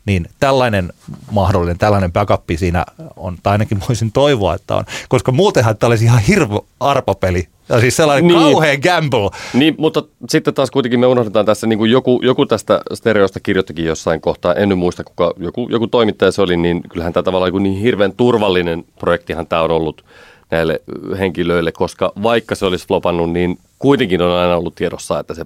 Niin 0.07 0.27
tällainen 0.41 0.93
mahdollinen, 1.31 1.79
tällainen 1.79 2.13
backup 2.13 2.45
siinä 2.57 2.85
on, 3.17 3.37
tai 3.43 3.53
ainakin 3.53 3.81
voisin 3.89 4.13
toivoa, 4.13 4.55
että 4.55 4.77
on, 4.77 4.85
koska 5.09 5.33
muutenhan 5.33 5.77
tämä 5.77 5.89
olisi 5.89 6.05
ihan 6.05 6.21
hirvo 6.21 6.67
arpapeli 6.81 7.49
ja 7.69 7.81
siis 7.81 7.97
sellainen 7.97 8.27
niin. 8.27 8.41
kauhean 8.41 8.79
gamble. 8.83 9.31
Niin, 9.55 9.75
mutta 9.79 10.03
sitten 10.29 10.55
taas 10.55 10.71
kuitenkin 10.71 11.01
me 11.01 11.07
unohdetaan 11.07 11.47
tässä, 11.47 11.67
niin 11.67 11.79
kuin 11.79 11.91
joku, 11.91 12.21
joku 12.23 12.47
tästä 12.47 12.81
stereosta 12.95 13.41
kirjoittikin 13.41 13.85
jossain 13.85 14.21
kohtaa, 14.21 14.55
en 14.55 14.69
nyt 14.69 14.79
muista 14.79 15.05
kuka, 15.05 15.35
joku, 15.37 15.69
joku 15.71 15.87
toimittaja 15.87 16.33
se 16.33 16.43
oli, 16.43 16.57
niin 16.57 16.83
kyllähän 16.89 17.13
tämä 17.13 17.25
tavallaan 17.25 17.49
joku 17.49 17.59
niin 17.59 17.81
hirveän 17.81 18.13
turvallinen 18.17 18.85
projektihan 18.99 19.47
tämä 19.47 19.63
on 19.63 19.71
ollut 19.71 20.05
näille 20.51 20.81
henkilöille, 21.19 21.73
koska 21.73 22.13
vaikka 22.23 22.55
se 22.55 22.67
olisi 22.67 22.87
flopannut, 22.87 23.31
niin 23.33 23.59
kuitenkin 23.79 24.23
on 24.23 24.39
aina 24.39 24.57
ollut 24.57 24.75
tiedossa, 24.75 25.21
että 25.21 25.35
se 25.35 25.45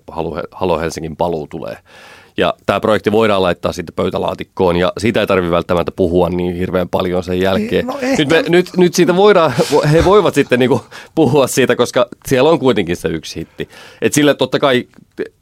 Halo 0.53 0.79
Helsingin 0.79 1.17
paluu 1.17 1.47
tulee. 1.47 1.77
Ja 2.39 2.55
tämä 2.67 2.81
projekti 2.81 3.13
voidaan 3.13 3.43
laittaa 3.43 3.73
sitten 3.73 3.95
pöytälaatikkoon 3.95 4.77
ja 4.77 4.93
siitä 4.99 5.21
ei 5.21 5.27
tarvitse 5.27 5.51
välttämättä 5.51 5.93
puhua 5.97 6.29
niin 6.29 6.57
hirveän 6.57 6.89
paljon 6.89 7.25
sen 7.25 7.41
jälkeen. 7.41 7.87
No 7.87 7.99
nyt, 8.19 8.29
me, 8.29 8.45
nyt, 8.49 8.77
nyt 8.77 8.95
siitä 8.95 9.17
voidaan, 9.17 9.53
he 9.93 10.05
voivat 10.05 10.35
sitten 10.35 10.59
niinku 10.59 10.85
puhua 11.15 11.47
siitä, 11.47 11.77
koska 11.77 12.07
siellä 12.27 12.51
on 12.51 12.59
kuitenkin 12.59 12.97
se 12.97 13.09
yksi 13.09 13.41
hitti. 13.41 13.69
Et 14.03 14.13
sille 14.13 14.35
totta 14.35 14.59
kai 14.59 14.87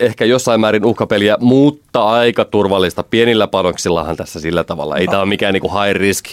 ehkä 0.01 0.25
jossain 0.25 0.61
määrin 0.61 0.85
uhkapeliä, 0.85 1.37
mutta 1.41 2.05
aika 2.05 2.45
turvallista. 2.45 3.03
Pienillä 3.03 3.47
panoksillahan 3.47 4.17
tässä 4.17 4.41
sillä 4.41 4.65
tavalla. 4.65 4.97
Ei 4.97 5.07
no. 5.07 5.11
tämä 5.11 5.23
ole 5.23 5.29
mikään 5.29 5.53
niinku 5.53 5.69
high 5.69 5.97
risk, 5.97 6.25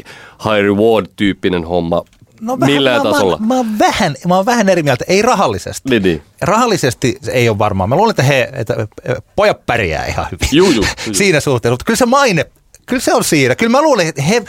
high 0.43 0.61
reward 0.61 1.05
tyyppinen 1.15 1.63
homma 1.63 2.03
No 2.43 2.59
vähän, 2.59 2.73
millään 2.73 3.03
mä, 3.03 3.11
tasolla. 3.11 3.37
Mä, 3.37 3.45
mä, 3.47 3.55
oon 3.55 3.79
vähän, 3.79 4.15
mä 4.27 4.35
oon 4.35 4.45
vähän 4.45 4.69
eri 4.69 4.83
mieltä, 4.83 5.05
ei 5.07 5.21
rahallisesti. 5.21 5.89
Niin, 5.89 6.03
niin. 6.03 6.23
Rahallisesti 6.41 7.17
se 7.21 7.31
ei 7.31 7.49
ole 7.49 7.59
varmaan. 7.59 7.89
Mä 7.89 7.95
luulen, 7.95 8.11
että, 8.11 8.23
he, 8.23 8.49
että 8.53 8.87
pojat 9.35 9.65
pärjää 9.65 10.05
ihan 10.05 10.25
hyvin 10.31 10.47
Juu, 10.51 10.71
juu, 10.71 10.85
juu. 11.05 11.13
siinä 11.19 11.39
suhteessa, 11.39 11.73
mutta 11.73 11.85
kyllä 11.85 11.97
se 11.97 12.05
maine, 12.05 12.45
kyllä 12.85 13.01
se 13.01 13.13
on 13.13 13.23
siinä. 13.23 13.55
Kyllä 13.55 13.71
mä 13.71 13.81
luulen, 13.81 14.07
että 14.07 14.21
he, 14.21 14.43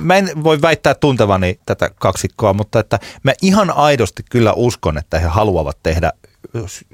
mä 0.00 0.16
en 0.16 0.44
voi 0.44 0.62
väittää 0.62 0.94
tuntevani 0.94 1.58
tätä 1.66 1.90
kaksikkoa, 1.90 2.52
mutta 2.52 2.80
että 2.80 2.98
mä 3.22 3.32
ihan 3.42 3.70
aidosti 3.70 4.22
kyllä 4.30 4.52
uskon, 4.52 4.98
että 4.98 5.18
he 5.18 5.26
haluavat 5.26 5.78
tehdä 5.82 6.12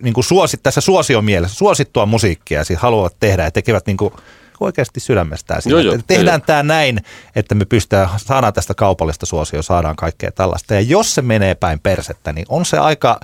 niin 0.03 0.15
kuin 0.15 0.25
suosit, 0.25 0.63
tässä 0.63 0.81
suosion 0.81 1.25
mielessä, 1.25 1.57
suosittua 1.57 2.07
musiikkia 2.07 2.59
ja 2.59 2.65
siis 2.65 2.79
haluavat 2.79 3.17
tehdä 3.21 3.45
ja 3.45 3.51
tekevät 3.51 3.87
niin 3.87 3.97
kuin 3.97 4.13
oikeasti 4.61 5.01
sydämestään. 5.01 5.63
Sitä. 5.63 5.73
Joo, 5.73 5.81
joo, 5.81 5.95
Että 5.95 6.05
Tehdään 6.07 6.41
joo. 6.41 6.47
tämä 6.47 6.63
näin, 6.63 6.99
että 7.37 7.55
me 7.55 7.65
pystytään, 7.65 8.09
saadaan 8.17 8.53
tästä 8.53 8.75
kaupallista 8.75 9.27
suosioa, 9.27 9.63
saadaan 9.63 9.97
kaikkea 9.97 10.31
tällaista. 10.31 10.75
Ja 10.75 10.81
jos 10.81 11.15
se 11.15 11.23
menee 11.23 11.55
päin 11.55 11.81
persettä, 11.81 12.33
niin 12.33 12.47
on 12.49 12.65
se 12.65 12.79
aika, 12.79 13.21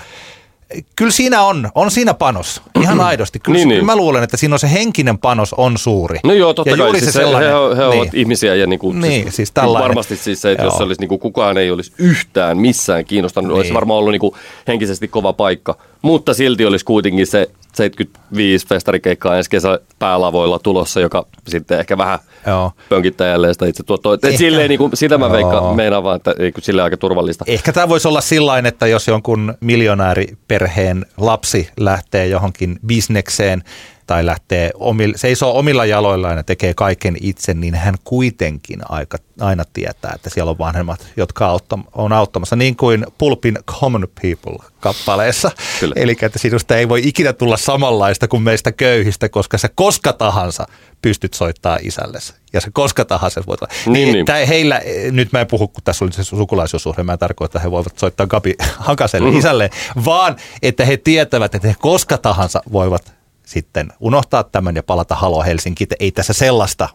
kyllä 0.96 1.12
siinä 1.12 1.42
on, 1.42 1.70
on 1.74 1.90
siinä 1.90 2.14
panos, 2.14 2.62
ihan 2.80 3.00
aidosti. 3.00 3.38
Kyllä, 3.38 3.56
Niin, 3.56 3.68
niin, 3.68 3.76
kyllä 3.80 3.92
mä 3.92 3.96
luulen, 3.96 4.22
että 4.22 4.36
siinä 4.36 4.54
on 4.54 4.58
se 4.58 4.72
henkinen 4.72 5.18
panos 5.18 5.54
on 5.54 5.78
suuri. 5.78 6.18
No 6.24 6.32
joo, 6.32 6.54
totta 6.54 6.70
ja 6.70 6.76
kai. 6.76 7.00
Siis 7.00 7.12
se 7.12 7.18
he, 7.18 7.24
he, 7.24 7.28
sellainen, 7.30 7.76
he 7.76 7.84
ovat 7.84 7.94
niin. 7.94 8.10
ihmisiä 8.12 8.54
ja 8.54 8.66
niinku, 8.66 8.92
Niin, 8.92 9.32
siis 9.32 9.36
niin 9.38 9.54
tällainen. 9.54 9.88
varmasti 9.88 10.16
siis 10.16 10.42
se, 10.42 10.52
että 10.52 10.64
jos 10.64 10.72
Joo. 10.72 10.78
se 10.78 10.84
olisi 10.84 11.00
niinku, 11.00 11.18
kukaan 11.18 11.58
ei 11.58 11.70
olisi 11.70 11.92
yhtään 11.98 12.58
missään 12.58 13.04
kiinnostanut, 13.04 13.48
niin. 13.48 13.56
olisi 13.56 13.74
varmaan 13.74 13.98
ollut 13.98 14.12
niinku, 14.12 14.36
henkisesti 14.68 15.08
kova 15.08 15.32
paikka. 15.32 15.76
Mutta 16.06 16.34
silti 16.34 16.66
olisi 16.66 16.84
kuitenkin 16.84 17.26
se 17.26 17.50
75 17.74 18.66
festarikeikkaa 18.66 19.36
ensi 19.36 19.50
kesä 19.50 19.80
päälavoilla 19.98 20.58
tulossa, 20.58 21.00
joka 21.00 21.26
sitten 21.48 21.80
ehkä 21.80 21.98
vähän 21.98 22.18
Joo. 22.46 22.72
pönkittää 22.88 23.28
jälleen 23.28 23.54
sitä 23.54 23.66
itse 23.66 23.82
tuottoa. 23.82 24.14
Et 24.14 24.24
Ehkä. 24.24 24.38
silleen 24.38 24.68
niinku, 24.68 24.90
sitä 24.94 25.18
mä 25.18 25.32
veikkaan, 25.32 25.76
meinaan 25.76 26.04
vaan, 26.04 26.16
että 26.16 26.34
ei, 26.38 26.52
kun 26.52 26.62
silleen 26.62 26.84
aika 26.84 26.96
turvallista. 26.96 27.44
Ehkä 27.48 27.72
tämä 27.72 27.88
voisi 27.88 28.08
olla 28.08 28.20
sillain, 28.20 28.66
että 28.66 28.86
jos 28.86 29.08
jonkun 29.08 29.54
miljonääriperheen 29.60 31.06
lapsi 31.16 31.70
lähtee 31.80 32.26
johonkin 32.26 32.78
bisnekseen 32.86 33.62
tai 34.06 34.26
lähtee 34.26 34.70
omille, 34.74 35.18
seisoo 35.18 35.58
omilla 35.58 35.84
jaloillaan 35.84 36.36
ja 36.36 36.42
tekee 36.44 36.74
kaiken 36.74 37.16
itse, 37.20 37.54
niin 37.54 37.74
hän 37.74 37.94
kuitenkin 38.04 38.80
aika, 38.88 39.18
aina 39.40 39.64
tietää, 39.72 40.12
että 40.14 40.30
siellä 40.30 40.50
on 40.50 40.58
vanhemmat, 40.58 41.06
jotka 41.16 41.46
auttam, 41.46 41.84
on 41.94 42.12
auttamassa, 42.12 42.56
niin 42.56 42.76
kuin 42.76 43.06
Pulpin 43.18 43.58
Common 43.66 44.08
People-kappaleessa. 44.22 45.50
Eli 45.96 46.16
että 46.22 46.38
sinusta 46.38 46.76
ei 46.76 46.88
voi 46.88 47.00
ikinä 47.04 47.32
tulla 47.32 47.56
samanlaista 47.56 48.28
kuin 48.28 48.42
meistä 48.42 48.72
köyhistä, 48.72 49.28
koska 49.28 49.58
sä 49.58 49.68
koska 49.74 50.12
tahansa 50.12 50.66
pystyt 51.02 51.34
soittaa 51.34 51.78
isällesi. 51.82 52.34
Ja 52.52 52.60
se 52.60 52.70
koska 52.72 53.04
tahansa 53.04 53.42
voit 53.46 53.60
Niin, 53.86 54.12
niin. 54.12 54.26
Tää 54.26 54.46
heillä, 54.46 54.82
nyt 55.10 55.32
mä 55.32 55.40
en 55.40 55.46
puhu, 55.46 55.68
kun 55.68 55.84
tässä 55.84 56.04
oli 56.04 56.12
se 56.12 56.24
sukulaisuussuhde, 56.24 57.02
mä 57.02 57.12
en 57.12 57.18
tarkoita, 57.18 57.58
että 57.58 57.68
he 57.68 57.70
voivat 57.70 57.98
soittaa 57.98 58.26
Gabi 58.26 58.54
Hakaselle 58.78 59.28
Mhm. 59.30 59.38
isälleen, 59.38 59.70
vaan 60.04 60.36
että 60.62 60.84
he 60.84 60.96
tietävät, 60.96 61.54
että 61.54 61.68
he 61.68 61.74
koska 61.80 62.18
tahansa 62.18 62.62
voivat 62.72 63.12
sitten 63.46 63.92
unohtaa 64.00 64.44
tämän 64.44 64.76
ja 64.76 64.82
palata 64.82 65.14
Halo 65.14 65.42
Helsinkiin. 65.42 65.84
Että 65.86 65.96
Ei 66.00 66.12
tässä 66.12 66.32
sellaista 66.32 66.88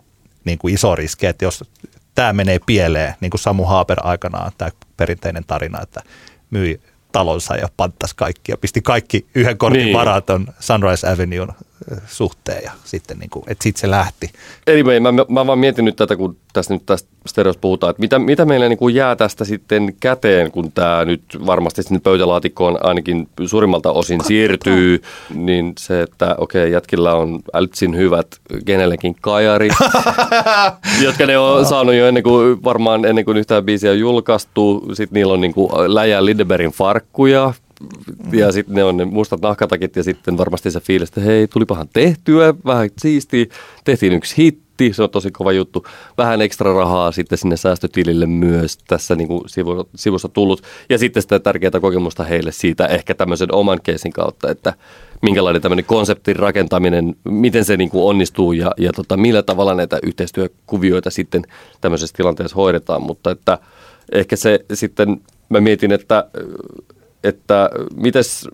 niin 0.46 0.58
kuin 0.58 0.74
iso 0.74 0.96
riski, 0.96 1.26
että 1.26 1.46
jos 1.46 1.64
tämä 2.16 2.34
menee 2.34 2.60
pieleen, 2.66 3.16
niin 3.22 3.32
kuin 3.32 3.42
Samu 3.42 3.66
Haaper 3.66 3.98
aikanaan, 4.04 4.52
tämä 4.58 4.72
perinteinen 4.98 5.44
tarina, 5.48 5.82
että 5.82 6.02
myi 6.50 6.82
talonsa 7.12 7.56
ja 7.56 7.70
panttas 7.78 8.14
kaikki 8.14 8.52
ja 8.52 8.58
pisti 8.58 8.82
kaikki 8.82 9.26
yhden 9.36 9.58
kortin 9.58 9.86
Niin. 9.86 9.98
varaton 9.98 10.48
Sunrise 10.60 11.10
Avenueen 11.10 11.50
äh, 11.50 11.56
suhteen 12.08 12.64
ja 12.64 12.72
sitten 12.84 13.20
niin 13.20 13.30
kuin, 13.30 13.44
että 13.48 13.64
sitten 13.64 13.82
se 13.82 13.90
lähti. 13.90 14.32
Anyway, 14.70 15.00
mä, 15.00 15.12
mä 15.30 15.48
vaan 15.48 15.60
mietin 15.60 15.86
nyt 15.86 15.96
tätä, 15.96 16.16
kun 16.16 16.38
tässä 16.54 16.74
nyt 16.74 16.86
tästä 16.86 17.10
stereosta 17.28 17.62
puhutaan, 17.62 17.92
että 17.92 18.02
mitä, 18.02 18.20
mitä 18.20 18.46
meillä 18.46 18.70
niin 18.70 18.78
kuin 18.78 18.96
jää 18.96 19.16
tästä 19.16 19.46
sitten 19.46 19.94
käteen, 20.00 20.52
kun 20.52 20.72
tämä 20.72 21.06
nyt 21.06 21.22
varmasti 21.46 21.84
sinne 21.84 22.00
pöytälaatikkoon 22.00 22.86
ainakin 22.86 23.30
suurimmalta 23.46 23.92
osin 23.92 24.24
siirtyy, 24.24 25.02
niin 25.34 25.74
se, 25.80 26.02
että 26.02 26.36
okei, 26.38 26.64
okay, 26.64 26.74
jätkillä 26.74 27.14
on 27.14 27.40
ältsin 27.54 27.96
hyvät 27.96 28.28
kenellekin 28.66 29.16
kajarit, 29.22 29.74
jotka 31.06 31.26
ne 31.26 31.38
on 31.38 31.66
saanut 31.66 31.96
jo 31.96 32.08
ennen 32.08 32.24
kuin, 32.24 32.64
varmaan 32.64 33.06
ennen 33.06 33.26
kuin 33.26 33.38
yhtään 33.38 33.66
biisiä 33.66 33.92
on 33.92 34.00
julkaistu. 34.00 34.86
Sitten 34.94 35.14
niillä 35.14 35.34
on 35.34 35.42
niin 35.42 35.54
kuin 35.54 35.72
Läjä 35.94 36.26
Lindebergin 36.26 36.72
farkkuja, 36.72 37.54
ja 38.32 38.52
sitten 38.52 38.76
ne 38.76 38.84
on 38.84 38.98
ne 38.98 39.06
mustat 39.06 39.42
nahkatakit 39.42 39.96
ja 39.96 40.04
sitten 40.04 40.38
varmasti 40.38 40.72
se 40.72 40.80
fiilis, 40.80 41.10
että 41.10 41.22
hei, 41.22 41.48
tulipahan 41.48 41.90
tehtyä, 41.94 42.54
vähän 42.66 42.90
siistiä, 42.98 43.46
tehtiin 43.84 44.14
yksi 44.14 44.38
hitti, 44.38 44.94
se 44.94 45.04
on 45.04 45.10
tosi 45.10 45.32
kova 45.32 45.52
juttu. 45.52 45.86
Vähän 46.18 46.42
ekstra 46.42 46.74
rahaa 46.74 47.12
sitten 47.12 47.38
sinne 47.38 47.58
säästötilille 47.58 48.26
myös 48.26 48.78
tässä 48.88 49.16
niin 49.16 49.28
kuin 49.28 49.44
sivu, 49.48 49.90
sivussa 49.96 50.30
tullut. 50.30 50.64
Ja 50.90 50.98
sitten 50.98 51.22
sitä 51.22 51.40
tärkeää 51.40 51.80
kokemusta 51.82 52.24
heille 52.24 52.52
siitä 52.52 52.86
ehkä 52.86 53.16
tämmöisen 53.16 53.54
oman 53.54 53.80
keisin 53.84 54.14
kautta, 54.14 54.52
että 54.52 54.74
minkälainen 55.22 55.62
tämmöinen 55.62 55.86
konseptin 55.86 56.36
rakentaminen, 56.36 57.16
miten 57.24 57.66
se 57.66 57.78
niin 57.78 57.90
kuin 57.90 58.04
onnistuu 58.04 58.52
ja, 58.52 58.72
ja 58.78 58.94
tota, 58.94 59.18
millä 59.18 59.44
tavalla 59.44 59.76
näitä 59.76 60.00
yhteistyökuvioita 60.04 61.10
sitten 61.10 61.44
tämmöisessä 61.82 62.18
tilanteessa 62.18 62.56
hoidetaan. 62.56 63.02
Mutta 63.02 63.32
että 63.32 63.58
ehkä 64.12 64.36
se 64.36 64.60
sitten, 64.74 65.22
mä 65.50 65.60
mietin, 65.60 65.92
että 65.92 66.28
että 67.24 67.70
mites, 67.96 68.48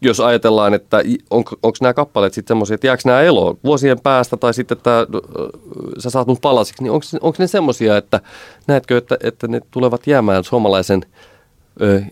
jos 0.00 0.20
ajatellaan, 0.20 0.74
että 0.74 0.96
on, 1.30 1.44
onko 1.62 1.76
nämä 1.80 1.94
kappaleet 1.94 2.34
sitten 2.34 2.48
semmoisia, 2.48 2.74
että 2.74 2.86
jääkö 2.86 3.02
nämä 3.04 3.22
eloon 3.22 3.58
vuosien 3.64 4.00
päästä 4.00 4.36
tai 4.36 4.54
sitten, 4.54 4.76
että 4.76 5.00
ö, 5.00 5.06
sä 5.98 6.10
saat 6.10 6.26
mut 6.26 6.40
palasiksi, 6.40 6.82
niin 6.82 6.92
onko 6.92 7.36
ne 7.38 7.46
semmoisia, 7.46 7.96
että 7.96 8.20
näetkö, 8.66 8.98
että, 8.98 9.16
että 9.22 9.48
ne 9.48 9.60
tulevat 9.70 10.06
jäämään 10.06 10.44
suomalaisen 10.44 11.02
ö, 11.80 12.02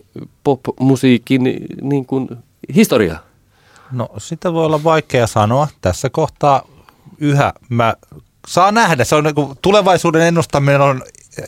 pop-musiikin 0.43 1.43
niin 1.81 2.05
kuin 2.05 2.29
historiaan? 2.75 3.19
No 3.91 4.09
sitä 4.17 4.53
voi 4.53 4.65
olla 4.65 4.83
vaikea 4.83 5.27
sanoa. 5.27 5.67
Tässä 5.81 6.09
kohtaa 6.09 6.67
yhä 7.17 7.53
mä 7.69 7.93
saa 8.47 8.71
nähdä. 8.71 9.03
Se 9.03 9.15
on 9.15 9.23
niin 9.23 9.35
kuin, 9.35 9.57
tulevaisuuden 9.61 10.21
ennustaminen 10.21 10.81
on 10.81 11.03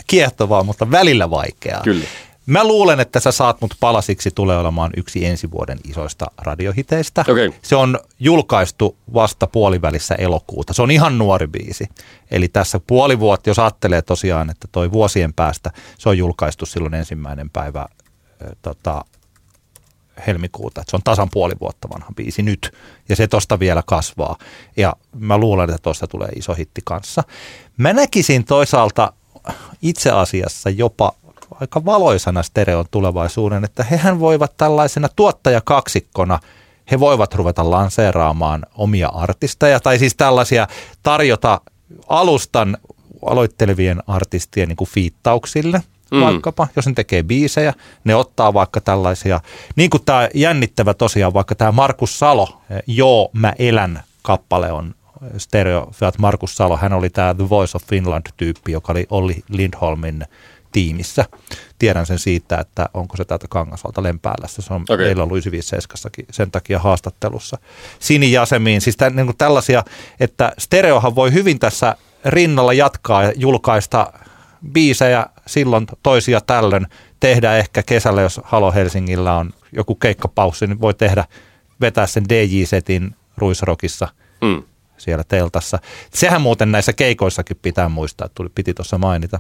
kiehtovaa, 0.07 0.63
mutta 0.63 0.91
välillä 0.91 1.29
vaikeaa. 1.29 1.81
Kyllä. 1.81 2.05
Mä 2.51 2.67
luulen, 2.67 2.99
että 2.99 3.19
sä 3.19 3.31
saat 3.31 3.61
mut 3.61 3.75
palasiksi 3.79 4.31
tulee 4.31 4.57
olemaan 4.57 4.91
yksi 4.97 5.25
ensi 5.25 5.51
vuoden 5.51 5.79
isoista 5.89 6.25
radiohiteistä. 6.37 7.25
Okei. 7.27 7.53
Se 7.61 7.75
on 7.75 7.99
julkaistu 8.19 8.97
vasta 9.13 9.47
puolivälissä 9.47 10.15
elokuuta. 10.15 10.73
Se 10.73 10.81
on 10.81 10.91
ihan 10.91 11.17
nuori 11.17 11.47
biisi. 11.47 11.87
Eli 12.31 12.47
tässä 12.47 12.79
puoli 12.87 13.19
vuotta, 13.19 13.49
jos 13.49 13.59
ajattelee 13.59 14.01
tosiaan, 14.01 14.49
että 14.49 14.67
toi 14.71 14.91
vuosien 14.91 15.33
päästä, 15.33 15.71
se 15.97 16.09
on 16.09 16.17
julkaistu 16.17 16.65
silloin 16.65 16.93
ensimmäinen 16.93 17.49
päivä 17.49 17.85
tota, 18.61 19.05
helmikuuta. 20.27 20.81
Että 20.81 20.91
se 20.91 20.95
on 20.95 21.03
tasan 21.03 21.29
puoli 21.29 21.53
vuotta 21.61 21.89
vanha 21.93 22.09
biisi 22.15 22.41
nyt. 22.41 22.71
Ja 23.09 23.15
se 23.15 23.27
tosta 23.27 23.59
vielä 23.59 23.83
kasvaa. 23.85 24.37
Ja 24.77 24.95
mä 25.15 25.37
luulen, 25.37 25.69
että 25.69 25.81
tosta 25.81 26.07
tulee 26.07 26.29
iso 26.35 26.53
hitti 26.53 26.81
kanssa. 26.85 27.23
Mä 27.77 27.93
näkisin 27.93 28.45
toisaalta 28.45 29.13
itse 29.81 30.11
asiassa 30.11 30.69
jopa 30.69 31.13
aika 31.61 31.85
valoisana 31.85 32.43
stereon 32.43 32.85
tulevaisuuden, 32.91 33.63
että 33.63 33.83
hehän 33.83 34.19
voivat 34.19 34.57
tällaisena 34.57 35.09
tuottajakaksikkona, 35.15 36.39
he 36.91 36.99
voivat 36.99 37.35
ruveta 37.35 37.69
lanseeraamaan 37.71 38.65
omia 38.75 39.07
artisteja, 39.07 39.79
tai 39.79 39.99
siis 39.99 40.15
tällaisia 40.15 40.67
tarjota 41.03 41.61
alustan 42.07 42.77
aloittelevien 43.25 44.03
artistien 44.07 44.67
niin 44.67 44.77
kuin 44.77 44.89
fiittauksille, 44.89 45.81
Mm. 46.11 46.21
vaikkapa, 46.21 46.67
jos 46.75 46.87
ne 46.87 46.93
tekee 46.93 47.23
biisejä, 47.23 47.73
ne 48.03 48.15
ottaa 48.15 48.53
vaikka 48.53 48.81
tällaisia, 48.81 49.39
niin 49.75 49.89
kuin 49.89 50.03
tämä 50.05 50.29
jännittävä 50.33 50.93
tosiaan, 50.93 51.33
vaikka 51.33 51.55
tämä 51.55 51.71
Markus 51.71 52.19
Salo, 52.19 52.61
eh, 52.69 52.83
Joo, 52.87 53.29
mä 53.33 53.53
elän 53.59 54.03
kappale 54.21 54.71
on 54.71 54.95
stereo, 55.37 55.89
Fiat 55.93 56.17
Markus 56.17 56.55
Salo, 56.55 56.77
hän 56.77 56.93
oli 56.93 57.09
tämä 57.09 57.33
The 57.33 57.49
Voice 57.49 57.77
of 57.77 57.83
Finland-tyyppi, 57.83 58.71
joka 58.71 58.91
oli 58.93 59.07
Olli 59.09 59.43
Lindholmin 59.49 60.25
tiimissä. 60.71 61.25
Tiedän 61.79 62.05
sen 62.05 62.19
siitä, 62.19 62.57
että 62.57 62.89
onko 62.93 63.17
se 63.17 63.25
täältä 63.25 63.47
Kangasolta 63.49 64.03
Lempäälässä. 64.03 64.61
Se 64.61 64.73
on 64.73 64.81
okay. 64.81 64.97
meillä 64.97 65.23
ollut 65.23 65.37
957 65.37 66.27
sen 66.31 66.51
takia 66.51 66.79
haastattelussa. 66.79 67.57
Sini 67.99 68.31
Jasemiin, 68.31 68.81
siis 68.81 68.97
tämän, 68.97 69.15
niin 69.15 69.25
kuin 69.25 69.37
tällaisia, 69.37 69.83
että 70.19 70.51
stereohan 70.57 71.15
voi 71.15 71.33
hyvin 71.33 71.59
tässä 71.59 71.95
rinnalla 72.25 72.73
jatkaa 72.73 73.23
ja 73.23 73.33
julkaista 73.35 74.13
biisejä 74.71 75.25
silloin 75.47 75.87
toisia 76.03 76.41
tällöin. 76.41 76.87
Tehdä 77.19 77.57
ehkä 77.57 77.83
kesällä, 77.83 78.21
jos 78.21 78.41
Halo 78.43 78.71
Helsingillä 78.71 79.33
on 79.37 79.53
joku 79.71 79.95
keikkapaussi, 79.95 80.67
niin 80.67 80.81
voi 80.81 80.93
tehdä, 80.93 81.25
vetää 81.81 82.07
sen 82.07 82.29
DJ-setin 82.29 83.15
Ruisrokissa 83.37 84.07
Mm. 84.41 84.63
siellä 84.97 85.23
teltassa. 85.23 85.79
Sehän 86.13 86.41
muuten 86.41 86.71
näissä 86.71 86.93
keikoissakin 86.93 87.57
pitää 87.61 87.89
muistaa, 87.89 88.25
että 88.25 88.35
tuli, 88.35 88.49
piti 88.55 88.73
tuossa 88.73 88.97
mainita. 88.97 89.39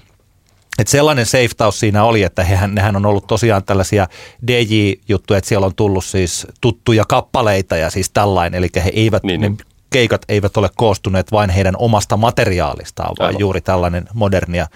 Et 0.79 0.87
sellainen 0.87 1.25
safetaus 1.25 1.79
siinä 1.79 2.03
oli, 2.03 2.23
että 2.23 2.43
hehän, 2.43 2.75
nehän 2.75 2.95
on 2.95 3.05
ollut 3.05 3.27
tosiaan 3.27 3.63
tällaisia 3.63 4.07
DJ-juttuja, 4.47 5.37
että 5.37 5.47
siellä 5.47 5.65
on 5.65 5.75
tullut 5.75 6.05
siis 6.05 6.47
tuttuja 6.61 7.03
kappaleita 7.07 7.77
ja 7.77 7.89
siis 7.89 8.09
tällainen, 8.09 8.57
eli 8.57 8.69
he 8.75 8.91
eivät, 8.95 9.23
niin, 9.23 9.41
ne 9.41 9.49
niin. 9.49 9.57
keikat 9.89 10.21
eivät 10.29 10.57
ole 10.57 10.69
koostuneet 10.75 11.31
vain 11.31 11.49
heidän 11.49 11.75
omasta 11.77 12.17
materiaalistaan, 12.17 13.15
vaan 13.19 13.27
Aivan. 13.27 13.39
juuri 13.39 13.61
tällainen 13.61 14.05
modernia 14.13 14.67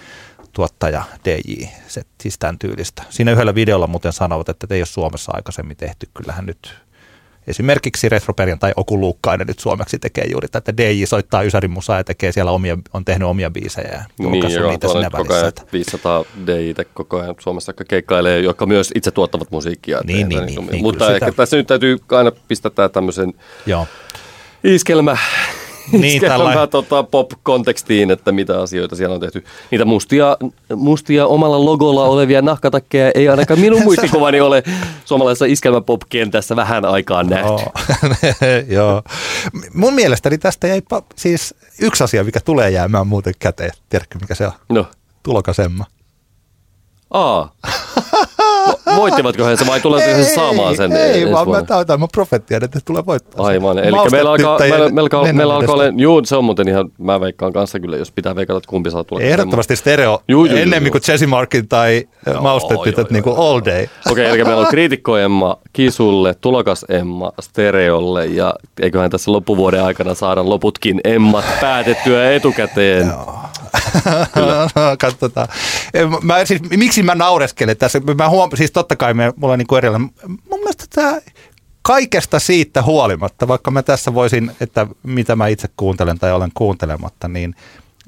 tuottaja 0.52 1.04
DJ, 1.24 1.64
se, 1.88 2.02
siis 2.20 2.38
tämän 2.38 2.58
tyylistä. 2.58 3.02
Siinä 3.10 3.32
yhdellä 3.32 3.54
videolla 3.54 3.86
muuten 3.86 4.12
sanovat, 4.12 4.48
että 4.48 4.66
ei 4.70 4.80
ole 4.80 4.86
Suomessa 4.86 5.32
aikaisemmin 5.34 5.76
tehty. 5.76 6.08
Kyllähän 6.14 6.46
nyt 6.46 6.74
esimerkiksi 7.46 8.08
Retroperian 8.08 8.58
tai 8.58 8.72
Oku 8.76 9.00
Luukkainen 9.00 9.46
nyt 9.46 9.58
suomeksi 9.58 9.98
tekee 9.98 10.24
juuri 10.30 10.48
tätä. 10.48 10.76
DJ 10.76 11.04
soittaa 11.04 11.42
Ysärin 11.42 11.70
musaa 11.70 11.96
ja 11.96 12.04
tekee 12.04 12.32
siellä 12.32 12.50
omia, 12.50 12.78
on 12.92 13.04
tehnyt 13.04 13.28
omia 13.28 13.50
biisejä 13.50 13.88
ja 13.92 14.04
niin, 14.18 14.52
joo, 14.52 14.70
niitä 14.70 14.88
siinä 14.88 15.10
koko 15.10 15.34
ajan 15.34 15.52
500 15.72 16.24
DJ 16.46 16.70
koko 16.94 17.20
ajan 17.20 17.34
Suomessa 17.38 17.72
keikkailee, 17.88 18.40
jotka 18.40 18.66
myös 18.66 18.92
itse 18.94 19.10
tuottavat 19.10 19.50
musiikkia. 19.50 20.00
Niin, 20.04 20.28
niin, 20.28 20.46
niin, 20.46 20.66
niin, 20.66 20.82
Mutta 20.82 21.14
ehkä 21.14 21.26
sitä... 21.26 21.36
tässä 21.36 21.56
nyt 21.56 21.66
täytyy 21.66 21.98
aina 22.10 22.32
pistää 22.48 22.88
tämmöisen 22.92 23.34
Joo. 23.66 23.86
iskelmä 24.64 25.16
niin, 25.92 26.20
tällä... 26.20 26.66
tota, 26.66 27.02
pop-kontekstiin, 27.02 28.10
että 28.10 28.32
mitä 28.32 28.60
asioita 28.60 28.96
siellä 28.96 29.14
on 29.14 29.20
tehty. 29.20 29.44
Niitä 29.70 29.84
mustia, 29.84 30.36
mustia 30.76 31.26
omalla 31.26 31.64
logolla 31.64 32.04
olevia 32.04 32.42
nahkatakkeja 32.42 33.10
ei 33.14 33.28
ainakaan 33.28 33.60
minun 33.60 33.82
muistikuvani 33.88 34.40
ole 34.40 34.62
suomalaisessa 35.04 35.44
iskelmäpop-kentässä 35.44 36.56
vähän 36.56 36.84
aikaa 36.84 37.22
nähty. 37.22 37.46
Joo. 37.46 37.72
Joo. 38.78 39.02
Mun 39.74 39.94
mielestäni 39.94 40.38
tästä 40.38 40.66
jäi 40.66 40.82
siis 41.16 41.54
yksi 41.80 42.04
asia, 42.04 42.24
mikä 42.24 42.40
tulee 42.40 42.70
jäämään 42.70 43.06
muuten 43.06 43.34
käteen. 43.38 43.72
Tiedätkö, 43.88 44.18
mikä 44.20 44.34
se 44.34 44.46
on? 44.46 44.52
No. 44.68 44.86
Tulokasemma. 45.22 45.84
Aa. 47.10 47.52
Voittivatko 48.96 49.44
he 49.44 49.56
se 49.56 49.66
vai 49.66 49.80
tuleeko 49.80 50.16
he 50.16 50.24
saamaan 50.24 50.76
sen? 50.76 50.92
Ei, 50.92 51.12
ei 51.12 51.32
vaan 51.32 51.50
mä 51.50 51.62
täytän 51.62 52.00
mun 52.00 52.08
profettia, 52.12 52.58
että 52.62 52.80
tulee 52.84 53.06
voittaa. 53.06 53.46
Aivan, 53.46 53.78
eli 53.78 53.96
meillä 54.10 54.30
alkaa, 54.30 54.58
meillä, 54.58 54.88
meillä, 54.90 55.32
meillä 55.32 55.54
alkaa 55.54 55.74
olla, 55.74 55.84
juu, 55.96 56.22
se 56.24 56.36
on 56.36 56.44
muuten 56.44 56.68
ihan, 56.68 56.90
mä 56.98 57.20
veikkaan 57.20 57.52
kanssa 57.52 57.80
kyllä, 57.80 57.96
jos 57.96 58.12
pitää 58.12 58.36
veikata, 58.36 58.58
että 58.58 58.68
kumpi 58.68 58.90
saa 58.90 59.04
tulla. 59.04 59.22
Ehdottomasti 59.22 59.76
stereo, 59.76 60.22
juu, 60.28 60.44
juu, 60.44 60.58
ennemmin 60.58 60.92
kuin 60.92 61.02
Jesse 61.08 61.26
Markin 61.26 61.68
tai 61.68 62.08
Maustetytöt 62.40 63.10
niin 63.10 63.22
kuin 63.22 63.36
all 63.38 63.60
day. 63.64 63.86
Okei, 64.10 64.24
okay, 64.24 64.34
eli 64.34 64.44
meillä 64.44 64.60
on 64.60 64.66
kriitikko 64.66 65.18
Emma, 65.18 65.56
Kisulle, 65.72 66.34
tulokas 66.34 66.84
Emma, 66.88 67.32
Stereolle 67.40 68.26
ja 68.26 68.54
eiköhän 68.82 69.10
tässä 69.10 69.32
loppuvuoden 69.32 69.84
aikana 69.84 70.14
saada 70.14 70.48
loputkin 70.48 71.00
Emmat 71.04 71.44
päätettyä 71.60 72.32
etukäteen. 72.32 73.06
Joo. 73.06 73.45
Katsotaan. 74.98 75.48
Mä, 76.22 76.44
siis, 76.44 76.62
miksi 76.76 77.02
mä 77.02 77.14
naureskelen 77.14 77.76
tässä? 77.76 78.00
Mä 78.18 78.28
huom- 78.28 78.50
siis 78.54 78.70
totta 78.70 78.96
kai 78.96 79.14
me, 79.14 79.32
mulla 79.36 79.52
on 79.52 79.58
niin 79.58 79.78
erilainen. 79.78 80.10
Mun 80.50 80.60
mielestä 80.60 80.84
tämä 80.94 81.20
kaikesta 81.82 82.38
siitä 82.38 82.82
huolimatta, 82.82 83.48
vaikka 83.48 83.70
mä 83.70 83.82
tässä 83.82 84.14
voisin, 84.14 84.52
että 84.60 84.86
mitä 85.02 85.36
mä 85.36 85.48
itse 85.48 85.68
kuuntelen 85.76 86.18
tai 86.18 86.32
olen 86.32 86.50
kuuntelematta, 86.54 87.28
niin 87.28 87.54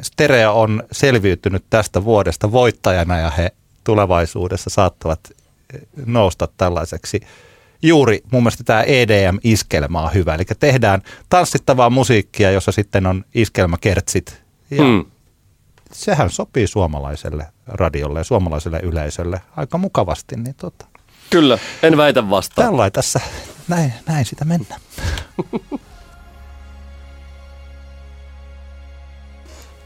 Stereo 0.02 0.60
on 0.60 0.82
selviytynyt 0.92 1.64
tästä 1.70 2.04
vuodesta 2.04 2.52
voittajana 2.52 3.18
ja 3.18 3.30
he 3.30 3.50
tulevaisuudessa 3.84 4.70
saattavat 4.70 5.20
nousta 6.06 6.48
tällaiseksi 6.56 7.20
juuri 7.82 8.22
mun 8.32 8.42
mielestä 8.42 8.64
tämä 8.64 8.82
EDM-iskelma 8.82 10.02
on 10.02 10.14
hyvä. 10.14 10.34
Eli 10.34 10.44
tehdään 10.60 11.02
tanssittavaa 11.28 11.90
musiikkia, 11.90 12.50
jossa 12.50 12.72
sitten 12.72 13.06
on 13.06 13.24
iskelmäkertsit 13.34 14.42
ja 14.70 14.82
hmm 14.82 15.04
sehän 15.92 16.30
sopii 16.30 16.66
suomalaiselle 16.66 17.46
radiolle 17.66 18.20
ja 18.20 18.24
suomalaiselle 18.24 18.80
yleisölle 18.82 19.40
aika 19.56 19.78
mukavasti. 19.78 20.36
Niin 20.36 20.54
tota, 20.54 20.86
Kyllä, 21.30 21.58
en 21.82 21.96
väitä 21.96 22.30
vastaan. 22.30 22.68
Tällainen 22.68 22.92
tässä, 22.92 23.20
näin, 23.68 23.92
näin 24.06 24.24
sitä 24.24 24.44
mennä. 24.44 24.80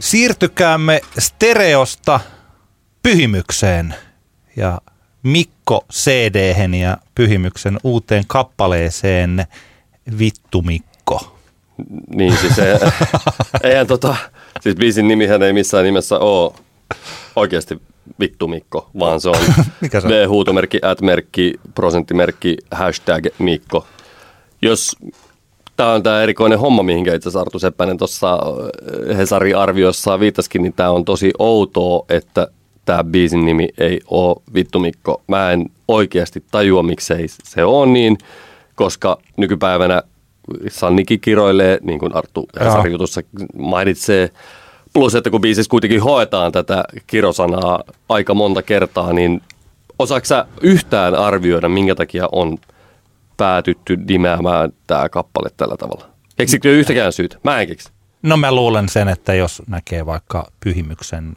Siirtykäämme 0.01 1.01
stereosta 1.19 2.21
pyhimykseen 3.03 3.95
ja 4.57 4.81
Mikko 5.23 5.85
cd 5.93 6.55
ja 6.81 6.99
pyhimyksen 7.15 7.79
uuteen 7.85 8.25
kappaleeseen 8.27 9.47
Vittu 10.19 10.63
Mikko. 10.63 11.39
Niin 12.15 12.37
siis 12.37 12.59
ei, 12.59 12.75
eihän 13.71 13.87
tota, 13.87 14.17
Siis 14.63 14.77
biisin 14.77 15.09
nimihän 15.09 15.43
ei 15.43 15.53
missään 15.53 15.85
nimessä 15.85 16.19
ole 16.19 16.53
oikeasti 17.37 17.81
vittu 18.21 18.49
Mikko, 18.49 18.91
vaan 18.99 19.21
se 19.21 19.29
on 19.29 19.37
Mikä 19.81 20.01
se 20.01 20.07
on? 20.07 20.13
V-huutomerkki, 20.13 20.79
at-merkki, 20.83 21.55
prosenttimerkki, 21.75 22.57
hashtag 22.71 23.27
Mikko. 23.39 23.87
Jos 24.63 24.97
tämä 25.77 25.93
on 25.93 26.03
tämä 26.03 26.23
erikoinen 26.23 26.59
homma, 26.59 26.83
mihinkä 26.83 27.15
itse 27.15 27.29
asiassa 27.29 27.41
Artu 27.41 27.59
Seppänen 27.59 27.99
tuossa 27.99 28.33
äh, 28.33 29.17
Hesari-arviossa 29.17 30.21
viitaskin, 30.21 30.63
niin 30.63 30.73
tämä 30.73 30.91
on 30.91 31.05
tosi 31.05 31.31
outoa, 31.39 32.05
että 32.09 32.49
tämä 32.85 33.05
biisin 33.05 33.45
nimi 33.45 33.69
ei 33.79 34.01
ole 34.07 34.37
Vittu 34.55 34.81
Mikko. 34.81 35.23
Mä 35.29 35.51
en 35.53 35.71
oikeasti 35.89 36.45
tajua, 36.51 36.83
miksei 36.83 37.27
se 37.29 37.65
on 37.65 37.93
niin, 37.93 38.19
koska 38.75 39.19
nykypäivänä 39.37 40.03
Sannikin 40.69 41.21
kiroilee, 41.21 41.79
niin 41.83 41.99
kuin 41.99 42.17
Arttu 42.17 42.49
Hesarin 42.61 42.93
jutussa 42.93 43.21
mainitsee. 43.59 44.31
Plus, 44.93 45.15
että 45.15 45.31
kun 45.31 45.41
biisissä 45.41 45.71
kuitenkin 45.71 46.03
hoetaan 46.03 46.53
tätä 46.53 46.85
kirosanaa 47.07 47.83
aika 48.09 48.35
monta 48.35 48.63
kertaa, 48.63 49.13
niin 49.13 49.41
osaako 49.99 50.25
sä 50.25 50.47
yhtään 50.61 51.15
arvioida, 51.15 51.69
minkä 51.69 51.95
takia 51.95 52.29
on 52.33 52.59
päätytty 53.37 53.97
nimeämään 53.97 54.73
tämä 54.87 55.09
kappale 55.09 55.51
tällä 55.57 55.77
tavalla? 55.77 56.05
Keksikö 56.37 56.73
yhtäkään 56.73 57.13
syytä? 57.13 57.37
Mä 57.45 57.61
en 57.61 57.69
keksi. 57.69 57.91
No 58.23 58.37
mä 58.37 58.53
luulen 58.53 58.89
sen, 58.89 59.09
että 59.09 59.35
jos 59.35 59.63
näkee 59.67 60.07
vaikka 60.07 60.51
pyhimyksen 60.65 61.33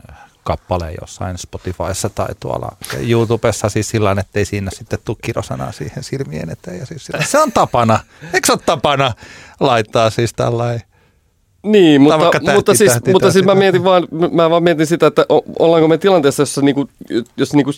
kappaleen 0.45 0.95
jossain 1.01 1.37
Spotifyssa 1.37 2.09
tai 2.09 2.35
tuolla 2.39 2.77
YouTubessa 2.99 3.69
siis 3.69 3.89
sillä 3.89 4.15
että 4.19 4.39
ei 4.39 4.45
siinä 4.45 4.71
sitten 4.71 4.99
tule 5.05 5.17
kirosanaa 5.21 5.71
siihen 5.71 6.03
silmien 6.03 6.49
eteen. 6.49 6.79
Ja 6.79 6.85
siis 6.85 7.05
sillä, 7.05 7.23
se 7.23 7.39
on 7.39 7.51
tapana, 7.51 7.99
eikö 8.33 8.45
se 8.45 8.51
ole 8.53 8.61
tapana 8.65 9.13
laittaa 9.59 10.09
siis 10.09 10.33
tällainen 10.33 10.81
niin, 11.65 12.01
mutta, 12.01 12.31
tähti, 12.31 12.51
mutta, 12.53 12.75
siis, 12.75 12.91
tähti, 12.91 13.11
mutta 13.11 13.31
siis 13.31 13.45
mä 13.45 13.55
mietin 13.55 13.83
vaan, 13.83 14.07
mä 14.31 14.49
vaan 14.49 14.63
mietin 14.63 14.87
sitä, 14.87 15.07
että 15.07 15.25
ollaanko 15.59 15.87
me 15.87 15.97
tilanteessa, 15.97 16.41
jossa 16.41 16.61
niinku, 16.61 16.89
jos 17.37 17.53
niinku 17.53 17.71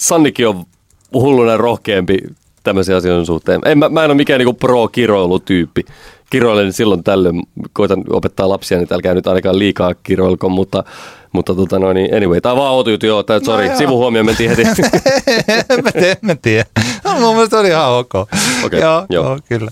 Sannikin 0.00 0.48
on 0.48 0.64
hulluna 1.12 1.56
rohkeampi 1.56 2.18
tämmöisiä 2.62 2.96
asioiden 2.96 3.26
suhteen. 3.26 3.60
En, 3.64 3.78
mä, 3.78 3.88
mä 3.88 4.04
en 4.04 4.10
ole 4.10 4.16
mikään 4.16 4.38
niinku 4.38 4.52
pro-kiroilutyyppi. 4.52 5.84
Kiroilen 6.30 6.72
silloin 6.72 7.04
tällöin, 7.04 7.42
koitan 7.72 8.04
opettaa 8.10 8.48
lapsia, 8.48 8.78
niin 8.78 8.88
älkää 8.90 9.14
nyt 9.14 9.26
ainakaan 9.26 9.58
liikaa 9.58 9.94
kiroilko, 10.02 10.48
mutta 10.48 10.84
mutta 11.32 11.54
tota 11.54 11.78
noin, 11.78 11.94
niin 11.94 12.16
anyway, 12.16 12.40
tämä 12.40 12.52
on 12.52 12.58
vaan 12.58 12.72
outo 12.72 12.90
juttu, 12.90 13.06
joo, 13.06 13.22
tää, 13.22 13.40
sorry, 13.44 13.68
no, 13.68 13.76
sivuhuomio 13.76 14.24
mentiin 14.24 14.50
heti. 14.50 14.62
mä 15.84 15.92
tiedän, 15.92 16.16
mä 16.20 16.34
tiedän. 16.34 16.66
No, 17.04 17.20
mun 17.20 17.34
mielestä 17.34 17.58
oli 17.58 17.68
ihan 17.68 17.90
ok. 17.90 18.14
Okay, 18.14 18.80
joo, 18.80 19.06
joo. 19.10 19.24
joo, 19.24 19.38
kyllä. 19.48 19.70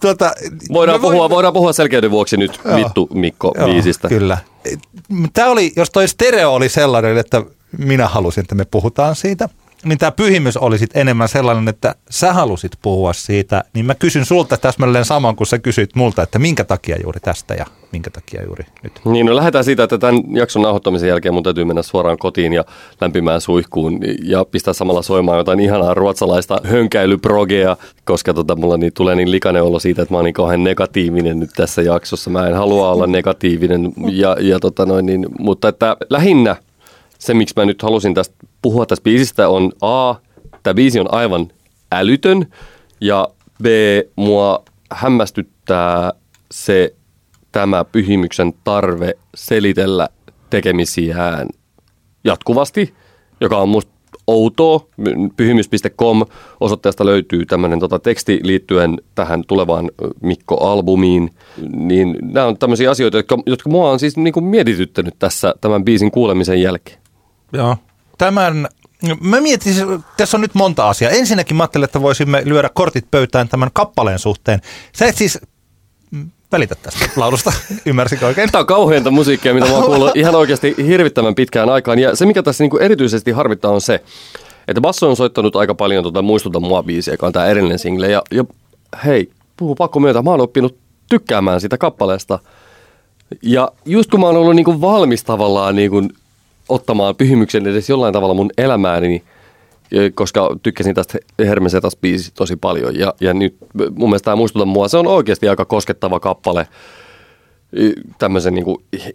Tuota, 0.00 0.32
voidaan, 0.72 1.00
puhua, 1.00 1.18
voin... 1.18 1.30
voidaan 1.30 1.54
puhua 1.54 1.72
selkeyden 1.72 2.10
vuoksi 2.10 2.36
nyt 2.36 2.60
joo, 2.64 2.76
vittu 2.76 3.08
Mikko 3.14 3.54
joo, 3.56 3.66
viisistä. 3.66 4.08
Kyllä. 4.08 4.38
Tämä 5.32 5.48
oli, 5.48 5.72
jos 5.76 5.90
toi 5.90 6.08
stereo 6.08 6.54
oli 6.54 6.68
sellainen, 6.68 7.18
että 7.18 7.42
minä 7.78 8.08
halusin, 8.08 8.40
että 8.40 8.54
me 8.54 8.64
puhutaan 8.64 9.16
siitä– 9.16 9.48
niin 9.84 9.98
tämä 9.98 10.12
pyhimys 10.12 10.56
oli 10.56 10.78
sit 10.78 10.96
enemmän 10.96 11.28
sellainen, 11.28 11.68
että 11.68 11.94
sä 12.10 12.32
halusit 12.32 12.72
puhua 12.82 13.12
siitä, 13.12 13.64
niin 13.74 13.86
mä 13.86 13.94
kysyn 13.94 14.24
sulta 14.24 14.56
täsmälleen 14.56 15.04
saman 15.04 15.36
kuin 15.36 15.46
sä 15.46 15.58
kysyit 15.58 15.94
multa, 15.94 16.22
että 16.22 16.38
minkä 16.38 16.64
takia 16.64 16.96
juuri 17.02 17.20
tästä 17.20 17.54
ja 17.54 17.66
minkä 17.92 18.10
takia 18.10 18.42
juuri 18.42 18.64
nyt. 18.82 19.00
Niin, 19.04 19.26
no 19.26 19.36
lähdetään 19.36 19.64
siitä, 19.64 19.82
että 19.82 19.98
tämän 19.98 20.22
jakson 20.28 20.62
nauhoittamisen 20.62 21.08
jälkeen 21.08 21.34
mun 21.34 21.42
täytyy 21.42 21.64
mennä 21.64 21.82
suoraan 21.82 22.18
kotiin 22.18 22.52
ja 22.52 22.64
lämpimään 23.00 23.40
suihkuun 23.40 24.00
ja 24.22 24.44
pistää 24.44 24.74
samalla 24.74 25.02
soimaan 25.02 25.38
jotain 25.38 25.60
ihanaa 25.60 25.94
ruotsalaista 25.94 26.60
hönkäilyprogea, 26.64 27.76
koska 28.04 28.34
tota, 28.34 28.56
mulla 28.56 28.76
niin, 28.76 28.92
tulee 28.92 29.14
niin 29.14 29.30
likainen 29.30 29.62
olo 29.62 29.78
siitä, 29.78 30.02
että 30.02 30.14
mä 30.14 30.18
oon 30.18 30.24
niin 30.24 30.34
kauhean 30.34 30.64
negatiivinen 30.64 31.40
nyt 31.40 31.50
tässä 31.56 31.82
jaksossa. 31.82 32.30
Mä 32.30 32.46
en 32.46 32.54
halua 32.54 32.90
olla 32.90 33.06
negatiivinen, 33.06 33.92
ja, 34.10 34.36
ja 34.40 34.60
tota 34.60 34.86
noin, 34.86 35.06
niin, 35.06 35.26
mutta 35.38 35.68
että 35.68 35.96
lähinnä 36.10 36.56
se, 37.22 37.34
miksi 37.34 37.54
mä 37.56 37.64
nyt 37.64 37.82
halusin 37.82 38.14
tästä 38.14 38.34
puhua 38.62 38.86
tästä 38.86 39.02
biisistä, 39.02 39.48
on 39.48 39.72
A, 39.80 40.14
tämä 40.62 40.74
biisi 40.74 41.00
on 41.00 41.14
aivan 41.14 41.48
älytön, 41.92 42.46
ja 43.00 43.28
B, 43.62 43.66
mua 44.16 44.64
hämmästyttää 44.90 46.12
se 46.50 46.94
tämä 47.52 47.84
pyhimyksen 47.84 48.52
tarve 48.64 49.14
selitellä 49.34 50.08
tekemisiään 50.50 51.48
jatkuvasti, 52.24 52.94
joka 53.40 53.58
on 53.58 53.68
musta 53.68 53.92
outoa. 54.26 54.86
Pyhimys.com 55.36 56.22
osoitteesta 56.60 57.06
löytyy 57.06 57.46
tämmöinen 57.46 57.80
tota, 57.80 57.98
teksti 57.98 58.40
liittyen 58.42 59.00
tähän 59.14 59.44
tulevaan 59.46 59.90
Mikko-albumiin. 60.20 61.30
Niin 61.76 62.18
nämä 62.22 62.46
on 62.46 62.58
tämmöisiä 62.58 62.90
asioita, 62.90 63.16
jotka, 63.16 63.38
jotka 63.46 63.70
mua 63.70 63.90
on 63.90 63.98
siis 63.98 64.16
niin 64.16 64.32
kuin 64.32 64.44
mietityttänyt 64.44 65.14
tässä 65.18 65.54
tämän 65.60 65.84
biisin 65.84 66.10
kuulemisen 66.10 66.62
jälkeen. 66.62 67.01
Joo. 67.52 67.76
Tämän 68.18 68.68
Mä 69.20 69.40
mietin, 69.40 69.74
tässä 70.16 70.36
on 70.36 70.40
nyt 70.40 70.54
monta 70.54 70.88
asiaa. 70.88 71.10
Ensinnäkin 71.10 71.56
mä 71.56 71.62
ajattelin, 71.62 71.84
että 71.84 72.02
voisimme 72.02 72.42
lyödä 72.44 72.70
kortit 72.74 73.10
pöytään 73.10 73.48
tämän 73.48 73.70
kappaleen 73.72 74.18
suhteen. 74.18 74.60
Sä 74.92 75.06
et 75.06 75.16
siis 75.16 75.38
välitä 76.52 76.74
tästä 76.74 77.04
laulusta, 77.16 77.52
ymmärsikö 77.86 78.26
oikein? 78.26 78.52
Tämä 78.52 78.60
on 78.60 78.66
kauheinta 78.66 79.10
musiikkia, 79.10 79.54
mitä 79.54 79.66
mä 79.66 79.72
oon 79.72 79.84
kuullut 79.84 80.16
ihan 80.16 80.34
oikeasti 80.34 80.74
hirvittävän 80.86 81.34
pitkään 81.34 81.68
aikaan. 81.68 81.98
Ja 81.98 82.16
se, 82.16 82.26
mikä 82.26 82.42
tässä 82.42 82.64
niinku 82.64 82.78
erityisesti 82.78 83.30
harvittaa, 83.30 83.70
on 83.70 83.80
se, 83.80 84.02
että 84.68 84.80
Basso 84.80 85.10
on 85.10 85.16
soittanut 85.16 85.56
aika 85.56 85.74
paljon 85.74 86.04
tuota 86.04 86.22
Muistuta 86.22 86.60
mua 86.60 86.82
biisiä, 86.82 87.14
joka 87.14 87.26
on 87.26 87.32
tämä 87.32 87.46
erillinen 87.46 87.78
single. 87.78 88.10
Ja, 88.10 88.22
ja 88.30 88.44
hei, 89.04 89.30
puhu 89.56 89.74
pakko 89.74 90.00
myötä, 90.00 90.22
mä 90.22 90.30
oon 90.30 90.40
oppinut 90.40 90.76
tykkäämään 91.08 91.60
sitä 91.60 91.78
kappaleesta. 91.78 92.38
Ja 93.42 93.68
just 93.84 94.10
kun 94.10 94.20
mä 94.20 94.26
oon 94.26 94.36
ollut 94.36 94.56
niinku 94.56 94.80
valmis 94.80 95.24
tavallaan 95.24 95.76
niinku 95.76 96.02
ottamaan 96.68 97.16
pyhimyksen 97.16 97.66
edes 97.66 97.88
jollain 97.88 98.12
tavalla 98.12 98.34
mun 98.34 98.50
elämääni, 98.58 99.08
niin 99.08 99.22
koska 100.14 100.56
tykkäsin 100.62 100.94
tästä 100.94 101.18
Hermesetas 101.38 101.96
biisistä 101.96 102.36
tosi 102.36 102.56
paljon. 102.56 102.98
Ja, 102.98 103.14
ja 103.20 103.34
nyt 103.34 103.56
mun 103.74 104.08
mielestä 104.08 104.24
tämä 104.24 104.36
muistuta 104.36 104.64
mua, 104.64 104.88
se 104.88 104.98
on 104.98 105.06
oikeasti 105.06 105.48
aika 105.48 105.64
koskettava 105.64 106.20
kappale 106.20 106.66
tämmöisen 108.18 108.54
niin 108.54 108.66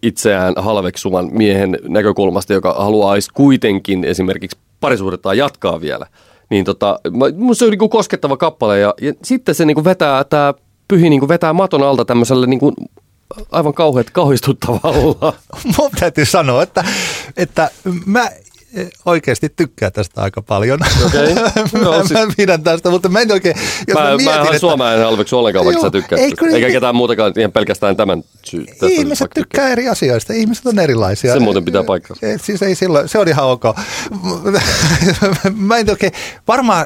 itseään 0.03 0.53
halveksuvan 0.57 1.29
miehen 1.31 1.79
näkökulmasta, 1.87 2.53
joka 2.53 2.73
haluaisi 2.73 3.31
kuitenkin 3.33 4.03
esimerkiksi 4.03 4.57
parisuudettaan 4.79 5.37
jatkaa 5.37 5.81
vielä. 5.81 6.05
Niin 6.49 6.65
tota, 6.65 6.99
se 7.53 7.65
on 7.65 7.71
niin 7.71 7.89
koskettava 7.89 8.37
kappale 8.37 8.79
ja, 8.79 8.93
ja 9.01 9.13
sitten 9.23 9.55
se 9.55 9.65
niin 9.65 9.83
vetää, 9.83 10.23
tämä 10.23 10.53
pyhi 10.87 11.09
niin 11.09 11.27
vetää 11.27 11.53
maton 11.53 11.83
alta 11.83 12.05
tämmöiselle 12.05 12.47
niin 12.47 12.59
aivan 13.51 13.73
kauheat 13.73 14.09
kauhistuttavalla. 14.09 15.33
Mun 15.77 15.91
täytyy 15.99 16.25
sanoa, 16.25 16.63
että, 16.63 16.83
että 17.37 17.71
mä 18.05 18.29
oikeasti 19.05 19.49
tykkää 19.55 19.91
tästä 19.91 20.21
aika 20.21 20.41
paljon. 20.41 20.79
Okay. 21.05 21.27
No, 21.83 21.91
mä, 21.91 21.97
siis... 21.97 22.11
mä 22.11 22.33
pidän 22.37 22.63
tästä, 22.63 22.89
mutta 22.89 23.09
mä 23.09 23.19
en 23.19 23.31
oikein... 23.31 23.55
Jos 23.87 23.97
mä, 23.97 24.03
mä, 24.03 24.17
mietin, 24.17 24.25
mä 24.25 24.45
että... 24.45 24.59
Suomea 24.59 24.93
en 24.93 25.03
halveksu 25.03 25.37
ollenkaan, 25.37 25.65
vaikka 25.65 25.81
sä 25.81 25.91
tykkäät. 25.91 26.21
Ei, 26.21 26.31
kyllä, 26.31 26.55
Eikä 26.55 26.69
ketään 26.69 26.95
muutakaan, 26.95 27.33
ihan 27.37 27.51
pelkästään 27.51 27.95
tämän 27.95 28.23
syy. 28.43 28.65
Ihmiset 28.81 29.29
tykkää, 29.33 29.43
tykkää 29.43 29.69
eri 29.69 29.89
asioista, 29.89 30.33
ihmiset 30.33 30.65
on 30.65 30.79
erilaisia. 30.79 31.33
Se 31.33 31.39
muuten 31.39 31.65
pitää 31.65 31.83
paikkaa. 31.83 32.17
Siis 32.41 32.61
ei 32.61 32.75
silloin, 32.75 33.09
se 33.09 33.19
on 33.19 33.27
ihan 33.27 33.45
ok. 33.45 33.63
mä 35.55 35.77
en 35.77 35.89
oikein, 35.89 36.11
varmaan 36.47 36.85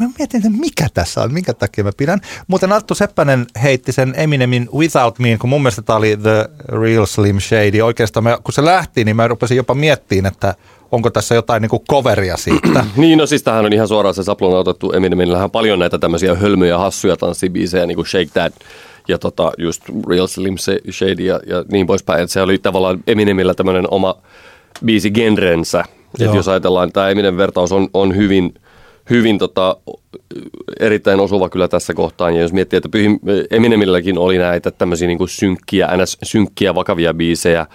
mä 0.00 0.06
mietin, 0.18 0.46
että 0.46 0.60
mikä 0.60 0.86
tässä 0.94 1.22
on, 1.22 1.32
minkä 1.32 1.54
takia 1.54 1.84
mä 1.84 1.90
pidän. 1.96 2.20
Muuten 2.46 2.72
Arttu 2.72 2.94
Seppänen 2.94 3.46
heitti 3.62 3.92
sen 3.92 4.14
Eminemin 4.16 4.68
Without 4.74 5.18
Me, 5.18 5.36
kun 5.40 5.50
mun 5.50 5.62
mielestä 5.62 5.82
tämä 5.82 5.96
oli 5.96 6.16
The 6.16 6.48
Real 6.68 7.06
Slim 7.06 7.40
Shady. 7.40 7.80
Oikeastaan 7.80 8.24
mä, 8.24 8.38
kun 8.44 8.54
se 8.54 8.64
lähti, 8.64 9.04
niin 9.04 9.16
mä 9.16 9.28
rupesin 9.28 9.56
jopa 9.56 9.74
miettimään, 9.74 10.32
että 10.32 10.54
onko 10.92 11.10
tässä 11.10 11.34
jotain 11.34 11.62
niin 11.62 11.70
kuin 11.70 11.82
coveria 11.90 12.36
siitä. 12.36 12.86
niin, 12.96 13.18
no 13.18 13.26
siis 13.26 13.42
tähän 13.42 13.64
on 13.64 13.72
ihan 13.72 13.88
suoraan 13.88 14.14
se 14.14 14.22
saplona 14.22 14.56
otettu 14.56 14.92
Eminemillähän 14.92 15.50
paljon 15.50 15.78
näitä 15.78 15.98
tämmöisiä 15.98 16.34
hölmöjä, 16.34 16.78
hassuja 16.78 17.16
tanssibiisejä, 17.16 17.86
niin 17.86 17.96
kuin 17.96 18.06
Shake 18.06 18.30
That 18.32 18.54
ja 19.08 19.18
tota, 19.18 19.52
just 19.58 19.82
Real 20.08 20.26
Slim 20.26 20.54
Shady 20.90 21.22
ja, 21.22 21.40
ja 21.46 21.64
niin 21.72 21.86
poispäin. 21.86 22.22
Et 22.22 22.30
se 22.30 22.42
oli 22.42 22.58
tavallaan 22.58 22.98
Eminemillä 23.06 23.54
tämmöinen 23.54 23.90
oma 23.90 24.16
biisi 24.84 25.10
genrensä. 25.10 25.84
Että 26.20 26.36
jos 26.36 26.48
ajatellaan, 26.48 26.88
että 26.88 26.94
tämä 26.94 27.08
Eminem 27.08 27.36
vertaus 27.36 27.72
on, 27.72 27.88
on 27.92 28.16
hyvin– 28.16 28.54
hyvin 29.10 29.38
tota, 29.38 29.76
erittäin 30.80 31.20
osuva 31.20 31.48
kyllä 31.48 31.68
tässä 31.68 31.94
kohtaan. 31.94 32.36
Ja 32.36 32.42
jos 32.42 32.52
miettii, 32.52 32.76
että 32.76 32.88
Eminemilläkin 33.50 34.18
oli 34.18 34.38
näitä 34.38 34.70
tämmöisiä 34.70 35.08
niin 35.08 35.28
synkkiä, 35.28 35.88
ns. 35.96 36.18
synkkiä 36.22 36.74
vakavia 36.74 37.14
biisejä, 37.14 37.66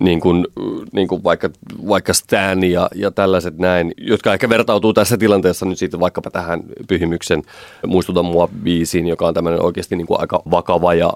niin 0.00 0.20
kuin, 0.20 0.46
niin 0.92 1.08
kuin 1.08 1.24
vaikka, 1.24 1.50
vaikka 1.88 2.12
Stan 2.12 2.64
ja, 2.64 2.88
ja 2.94 3.10
tällaiset 3.10 3.58
näin, 3.58 3.92
jotka 3.96 4.32
ehkä 4.32 4.48
vertautuu 4.48 4.92
tässä 4.92 5.16
tilanteessa 5.16 5.66
nyt 5.66 5.78
sitten 5.78 6.00
vaikkapa 6.00 6.30
tähän 6.30 6.62
Pyhimyksen 6.88 7.42
Muistuta 7.86 8.22
mua 8.22 8.48
biisiin, 8.62 9.06
joka 9.06 9.26
on 9.26 9.34
tämmöinen 9.34 9.62
oikeasti 9.62 9.96
niin 9.96 10.06
kuin 10.06 10.20
aika 10.20 10.42
vakava 10.50 10.94
ja 10.94 11.12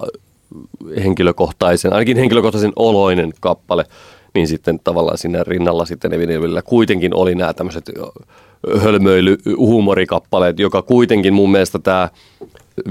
henkilökohtaisen, 1.04 1.92
ainakin 1.92 2.16
henkilökohtaisen 2.16 2.72
oloinen 2.76 3.32
kappale, 3.40 3.84
niin 4.34 4.48
sitten 4.48 4.80
tavallaan 4.84 5.18
siinä 5.18 5.44
rinnalla 5.46 5.84
sitten 5.84 6.14
Eminemillä 6.14 6.62
kuitenkin 6.62 7.14
oli 7.14 7.34
nämä 7.34 7.52
tämmöiset 7.52 7.90
hölmöily 8.82 9.38
huumorikappaleet, 9.56 10.58
joka 10.58 10.82
kuitenkin 10.82 11.34
mun 11.34 11.50
mielestä 11.50 11.78
tämä 11.78 12.08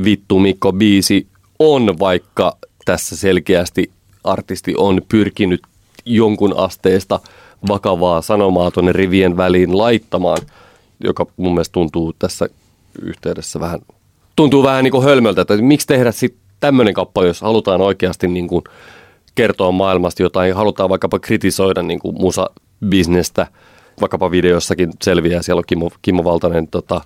Vittu 0.03 0.39
Mikko 0.39 0.73
biisi 0.73 1.27
on, 1.59 1.99
vaikka 1.99 2.57
tässä 2.85 3.17
selkeästi 3.17 3.91
artisti 4.23 4.73
on 4.77 5.01
pyrkinyt 5.09 5.61
jonkun 6.05 6.57
asteesta 6.57 7.19
vakavaa 7.67 8.21
sanomaa 8.21 8.71
tuonne 8.71 8.91
rivien 8.91 9.37
väliin 9.37 9.77
laittamaan, 9.77 10.37
joka 11.03 11.25
mun 11.37 11.53
mielestä 11.53 11.73
tuntuu 11.73 12.13
tässä 12.19 12.49
yhteydessä 13.01 13.59
vähän, 13.59 13.79
tuntuu 14.35 14.63
vähän 14.63 14.83
niin 14.83 14.91
kuin 14.91 15.03
hölmöltä, 15.03 15.41
että 15.41 15.57
miksi 15.57 15.87
tehdä 15.87 16.11
sitten 16.11 16.41
tämmöinen 16.59 16.93
kappale, 16.93 17.27
jos 17.27 17.41
halutaan 17.41 17.81
oikeasti 17.81 18.27
niin 18.27 18.47
kuin 18.47 18.63
kertoa 19.35 19.71
maailmasta 19.71 20.21
jotain, 20.23 20.55
halutaan 20.55 20.89
vaikkapa 20.89 21.19
kritisoida 21.19 21.83
niin 21.83 21.99
kuin 21.99 22.15
musa-bisnestä– 22.21 23.47
vaikkapa 24.01 24.31
videossakin 24.31 24.91
selviää, 25.01 25.41
siellä 25.41 25.59
on 25.59 25.63
Kimmo, 25.67 25.89
Kimmo 26.01 26.23
Valtanen 26.23 26.67
tota, 26.67 27.01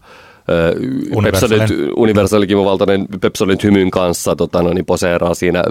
Universal 1.95 2.45
Kimmo 2.45 2.65
Valtanen 2.65 3.07
Pepsodent 3.21 3.63
hymyn 3.63 3.91
kanssa 3.91 4.35
tota, 4.35 4.63
no, 4.63 4.73
niin 4.73 4.85
poseeraa 4.85 5.33
siinä 5.33 5.63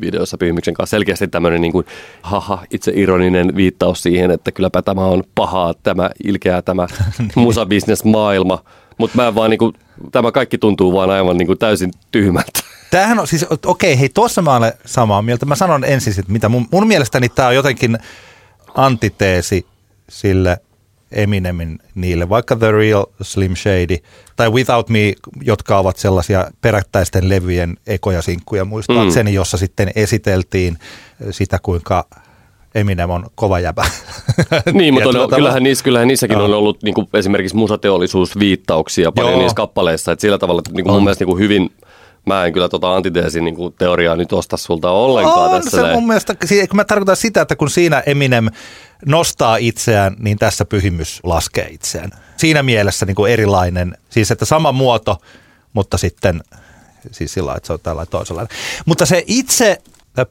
videossa 0.00 0.38
Pyhimyksen 0.38 0.74
kanssa. 0.74 0.96
Selkeästi 0.96 1.28
tämmöinen 1.28 1.60
niin 1.60 1.72
kuin, 1.72 1.86
haha, 2.22 2.64
itse 2.70 2.92
ironinen 2.94 3.56
viittaus 3.56 4.02
siihen, 4.02 4.30
että 4.30 4.52
kylläpä 4.52 4.82
tämä 4.82 5.04
on 5.04 5.22
pahaa, 5.34 5.74
tämä 5.82 6.10
ilkeää 6.24 6.62
tämä 6.62 6.86
niin. 7.18 7.30
musabisnesmaailma. 7.36 8.58
Mutta 8.98 9.16
mä 9.16 9.34
vaan 9.34 9.50
niin 9.50 9.58
kuin, 9.58 9.72
tämä 10.12 10.32
kaikki 10.32 10.58
tuntuu 10.58 10.92
vaan 10.92 11.10
aivan 11.10 11.36
niin 11.36 11.46
kuin 11.46 11.58
täysin 11.58 11.90
tyhmältä. 12.10 12.60
Tämähän 12.90 13.18
on 13.18 13.26
siis, 13.26 13.46
okei, 13.50 13.62
okay, 13.66 14.00
hei, 14.00 14.08
tuossa 14.08 14.42
mä 14.42 14.56
olen 14.56 14.72
samaa 14.86 15.22
mieltä. 15.22 15.46
Mä 15.46 15.54
sanon 15.54 15.84
ensin, 15.84 16.20
että 16.20 16.32
mitä 16.32 16.48
mun, 16.48 16.66
mun 16.70 16.86
mielestäni 16.86 17.28
tämä 17.28 17.48
on 17.48 17.54
jotenkin 17.54 17.98
antiteesi 18.74 19.66
sille 20.08 20.58
Eminemin 21.12 21.78
niille, 21.94 22.28
vaikka 22.28 22.56
The 22.56 22.72
Real 22.72 23.04
Slim 23.22 23.56
Shady 23.56 23.96
tai 24.36 24.50
Without 24.50 24.88
Me, 24.88 25.12
jotka 25.42 25.78
ovat 25.78 25.96
sellaisia 25.96 26.50
perättäisten 26.60 27.28
levyjen 27.28 27.76
ekoja 27.86 28.22
sinkkuja 28.22 28.64
muistaakseni, 28.64 29.30
mm. 29.30 29.34
jossa 29.34 29.56
sitten 29.56 29.90
esiteltiin 29.94 30.78
sitä, 31.30 31.58
kuinka 31.62 32.04
Eminem 32.74 33.10
on 33.10 33.26
kova 33.34 33.60
jäbä. 33.60 33.84
Niin, 34.72 34.94
mutta 34.94 35.08
on, 35.08 35.30
kyllähän, 35.30 35.62
niissä, 35.62 35.84
kyllähän 35.84 36.08
niissäkin 36.08 36.38
no. 36.38 36.44
on 36.44 36.54
ollut 36.54 36.82
niin 36.82 36.94
kuin 36.94 37.08
esimerkiksi 37.14 37.56
musateollisuusviittauksia 37.56 39.12
paljon 39.12 39.32
Joo. 39.32 39.40
niissä 39.40 39.56
kappaleissa. 39.56 40.12
Että 40.12 40.20
sillä 40.20 40.38
tavalla 40.38 40.58
että 40.58 40.70
niin 40.72 40.84
kuin 40.84 40.94
mun 40.94 41.04
mielestä 41.04 41.24
niin 41.24 41.30
kuin 41.30 41.42
hyvin 41.42 41.70
Mä 42.26 42.44
en 42.44 42.52
kyllä 42.52 42.68
tota 42.68 42.96
antiteesin 42.96 43.44
niin 43.44 43.56
teoriaa 43.78 44.16
nyt 44.16 44.32
osta 44.32 44.56
sulta 44.56 44.90
ollenkaan 44.90 45.50
on 45.50 45.62
tässä. 45.62 45.80
se 45.80 45.92
mun 45.92 46.06
mielestä, 46.06 46.34
kun 46.34 46.76
mä 46.76 46.84
tarkoitan 46.84 47.16
sitä, 47.16 47.40
että 47.40 47.56
kun 47.56 47.70
siinä 47.70 48.02
Eminem 48.06 48.48
nostaa 49.06 49.56
itseään, 49.56 50.16
niin 50.18 50.38
tässä 50.38 50.64
pyhimys 50.64 51.20
laskee 51.22 51.68
itseään. 51.70 52.10
Siinä 52.36 52.62
mielessä 52.62 53.06
niin 53.06 53.14
kuin 53.14 53.32
erilainen, 53.32 53.98
siis 54.10 54.30
että 54.30 54.44
sama 54.44 54.72
muoto, 54.72 55.16
mutta 55.72 55.98
sitten 55.98 56.40
siis 57.10 57.32
sillä 57.32 57.54
että 57.54 57.66
se 57.66 57.72
on 57.72 57.80
tällainen 57.82 58.10
toisenlainen. 58.10 58.56
Mutta 58.86 59.06
se 59.06 59.24
itse 59.26 59.78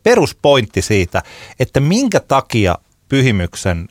peruspointti 0.03 0.81
siitä, 0.81 1.23
että 1.59 1.79
minkä 1.79 2.19
takia 2.19 2.77
pyhimyksen 3.09 3.87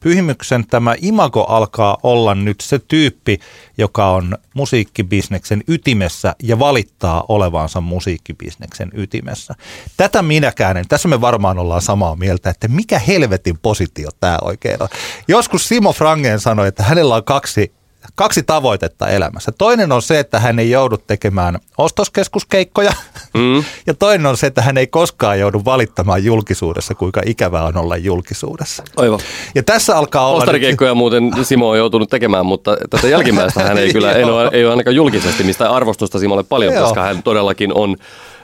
Pyhimyksen 0.00 0.66
tämä 0.66 0.94
imago 1.00 1.44
alkaa 1.44 1.98
olla 2.02 2.34
nyt 2.34 2.60
se 2.60 2.78
tyyppi, 2.78 3.38
joka 3.78 4.10
on 4.10 4.38
musiikkibisneksen 4.54 5.62
ytimessä 5.68 6.36
ja 6.42 6.58
valittaa 6.58 7.24
olevansa 7.28 7.80
musiikkibisneksen 7.80 8.90
ytimessä. 8.94 9.54
Tätä 9.96 10.22
minäkään 10.22 10.76
en. 10.76 10.88
Tässä 10.88 11.08
me 11.08 11.20
varmaan 11.20 11.58
ollaan 11.58 11.82
samaa 11.82 12.16
mieltä, 12.16 12.50
että 12.50 12.68
mikä 12.68 12.98
helvetin 12.98 13.58
positio 13.58 14.08
tämä 14.20 14.38
oikein 14.42 14.82
on. 14.82 14.88
Joskus 15.28 15.68
Simo 15.68 15.92
Frangen 15.92 16.40
sanoi, 16.40 16.68
että 16.68 16.82
hänellä 16.82 17.14
on 17.14 17.24
kaksi 17.24 17.72
kaksi 18.14 18.42
tavoitetta 18.42 19.08
elämässä. 19.08 19.52
Toinen 19.58 19.92
on 19.92 20.02
se, 20.02 20.18
että 20.18 20.38
hän 20.38 20.58
ei 20.58 20.70
joudu 20.70 20.96
tekemään 20.96 21.58
ostoskeskuskeikkoja. 21.78 22.92
Mm. 23.34 23.64
Ja 23.86 23.94
toinen 23.94 24.26
on 24.26 24.36
se, 24.36 24.46
että 24.46 24.62
hän 24.62 24.78
ei 24.78 24.86
koskaan 24.86 25.40
joudu 25.40 25.62
valittamaan 25.64 26.24
julkisuudessa, 26.24 26.94
kuinka 26.94 27.22
ikävää 27.26 27.64
on 27.64 27.76
olla 27.76 27.96
julkisuudessa. 27.96 28.82
Aivan. 28.96 29.20
Ja 29.54 29.62
tässä 29.62 29.96
alkaa 29.96 30.28
olla... 30.28 30.38
Ostarikeikkoja 30.38 30.94
muuten 30.94 31.32
Simo 31.42 31.70
on 31.70 31.78
joutunut 31.78 32.10
tekemään, 32.10 32.46
mutta 32.46 32.76
tätä 32.90 33.08
jälkimmäistä 33.08 33.62
hän 33.62 33.78
ei 33.78 33.92
kyllä, 33.92 34.12
ei 34.18 34.24
ole, 34.24 34.50
ei 34.52 34.64
ole 34.64 34.70
ainakaan 34.70 34.96
julkisesti 34.96 35.44
mistä 35.44 35.70
arvostusta 35.70 36.18
Simolle 36.18 36.42
paljon, 36.42 36.74
Joo. 36.74 36.84
koska 36.84 37.02
hän 37.02 37.22
todellakin 37.22 37.72
on 37.74 37.96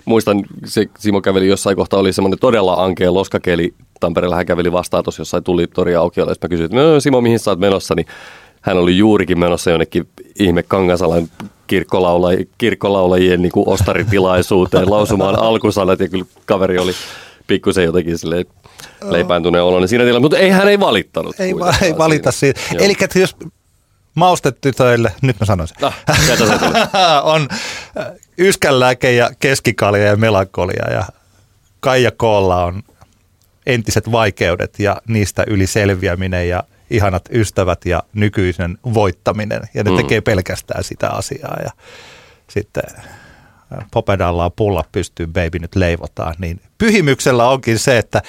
muistan, 0.05 0.43
se 0.65 0.87
Simo 0.99 1.21
käveli 1.21 1.49
jossain 1.49 1.77
kohtaa, 1.77 2.01
oli 2.01 2.13
semmoinen 2.13 2.39
todella 2.39 2.75
ankea 2.75 3.15
loskakeli 3.15 3.75
Tampereella 4.01 4.37
hän 4.37 4.47
käveli 4.47 4.73
vastaan 4.73 5.05
tuossa 5.05 5.21
jossain 5.21 5.45
tuli 5.45 5.67
tori 5.67 5.97
aukiolla, 5.97 6.33
mä 6.43 6.49
kysyin, 6.49 6.65
että 6.65 6.77
no, 6.77 7.01
Simo, 7.01 7.21
mihin 7.21 7.39
sä 7.39 7.51
oot 7.51 7.59
menossa, 7.59 7.95
niin 7.95 8.07
hän 8.61 8.77
oli 8.79 8.99
juurikin 8.99 9.39
menossa 9.39 9.71
jonnekin 9.71 10.09
ihme 10.39 10.63
Kangasalan 10.63 11.29
kirkkolaulaj- 11.73 12.47
kirkkolaulajien 12.59 13.43
niin 13.43 13.53
ostaritilaisuuteen 13.67 14.91
lausumaan 14.91 15.39
alkusanat 15.49 16.01
ja 16.01 16.09
kyllä 16.09 16.25
kaveri 16.47 16.79
oli 16.79 16.93
pikkusen 17.47 17.85
jotenkin 17.85 18.19
silleen 18.19 18.45
leipääntuneen 19.03 19.65
olo, 19.65 19.81
niin 19.81 19.89
siinä 19.89 20.05
tilanteessa, 20.05 20.21
mutta 20.21 20.39
ei 20.39 20.51
hän 20.51 20.69
ei 20.69 20.81
valittanut. 20.81 21.41
Ei, 21.41 21.59
va- 21.59 21.75
ei 21.83 21.99
valita 21.99 22.33
siitä. 22.33 22.61
Eli 22.79 22.95
jos 23.15 23.37
maustetytöille, 24.15 25.13
nyt 25.23 25.41
mä 25.41 25.47
sanoisin, 25.47 25.77
Ah, 25.83 25.95
tuli. 26.39 26.51
on 27.35 27.49
äh, 27.99 28.07
yskänlääke 28.39 29.13
ja 29.13 29.31
keskikalja 29.39 30.05
ja 30.07 30.17
melankolia 30.17 30.91
ja 30.91 31.05
Kaija 31.81 32.11
Koolla 32.11 32.65
on 32.65 32.83
entiset 33.67 34.13
vaikeudet 34.13 34.79
ja 34.79 34.97
niistä 35.09 35.45
yli 35.47 35.67
selviäminen 35.67 36.49
ja 36.49 36.63
ihanat 36.91 37.23
ystävät 37.33 37.87
ja 37.87 38.03
nykyisen 38.13 38.79
voittaminen. 38.95 39.61
Ja 39.75 39.85
ne 39.85 39.91
Mm. 39.91 39.97
tekee 39.97 40.21
pelkästään 40.21 40.85
sitä 40.85 41.11
asiaa 41.11 41.57
ja 41.65 41.71
sitten 42.49 42.83
äh, 42.99 43.87
popedallaan 43.91 44.53
pulla 44.57 44.85
pystyy, 44.93 45.27
baby 45.27 45.59
nyt 45.59 45.77
leivotaan. 45.77 46.35
Niin 46.39 46.61
pyhimyksellä 46.79 47.49
onkin 47.49 47.79
se, 47.79 47.99
että 47.99 48.23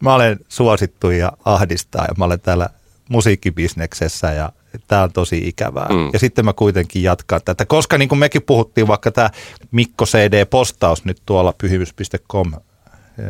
mä 0.00 0.14
olen 0.14 0.38
suosittu 0.48 1.10
ja 1.10 1.32
ahdistaa 1.44 2.04
ja 2.04 2.14
mä 2.18 2.24
olen 2.24 2.40
täällä 2.40 2.68
musiikkibisneksessä 3.08 4.32
ja 4.32 4.52
tämä 4.88 5.02
on 5.02 5.12
tosi 5.12 5.48
ikävää. 5.48 5.86
Mm. 5.88 5.94
Mm. 5.96 6.10
Ja 6.12 6.18
sitten 6.18 6.44
mä 6.44 6.52
kuitenkin 6.52 7.02
jatkan 7.02 7.40
tätä, 7.44 7.64
koska 7.64 7.98
niin 7.98 8.08
kuin 8.08 8.18
mekin 8.18 8.42
puhuttiin 8.42 8.86
vaikka 8.88 9.10
tämä 9.10 9.30
Mikko 9.70 10.04
CD-postaus 10.04 11.04
nyt 11.04 11.22
tuolla 11.26 11.54
pyhimys.com 11.58 12.52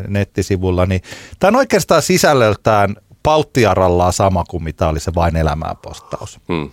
nettisivulla, 0.09 0.87
niin 0.87 1.03
tämä 1.41 1.49
on 1.49 1.57
oikeastaan 1.57 2.03
sisällöltään 2.03 2.97
pauttiarallaan 3.27 4.13
sama 4.13 4.45
kuin 4.45 4.63
mitä 4.63 4.89
oli 4.89 5.01
se 5.01 5.15
vain 5.15 5.37
elämää 5.37 5.75
postaus 5.83 6.41
Hmm. 6.49 6.71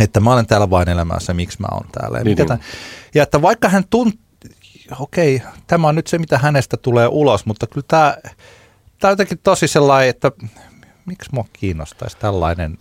että 0.00 0.20
mä 0.20 0.32
olen 0.32 0.46
täällä 0.46 0.70
vain 0.70 0.88
elämässä, 0.88 1.34
miksi 1.34 1.60
mä 1.60 1.66
oon 1.72 1.86
täällä. 1.92 2.18
Ja, 2.18 2.24
Niin, 2.24 2.36
niin. 2.36 2.48
tämän, 2.48 2.64
ja 3.14 3.22
että 3.22 3.42
vaikka 3.42 3.68
hän 3.68 3.84
tunt, 3.90 4.20
okei, 5.00 5.42
tämä 5.66 5.88
on 5.88 5.94
nyt 5.94 6.06
se, 6.06 6.18
mitä 6.18 6.38
hänestä 6.38 6.76
tulee 6.76 7.08
ulos, 7.08 7.46
mutta 7.46 7.66
kyllä 7.66 7.84
tämä, 7.88 8.16
tämä 9.00 9.08
on 9.08 9.12
jotenkin 9.12 9.38
tosi 9.42 9.68
sellainen, 9.68 10.10
että 10.10 10.32
miksi 11.06 11.30
mua 11.32 11.44
kiinnostaisi 11.52 12.16
tällainen 12.16 12.78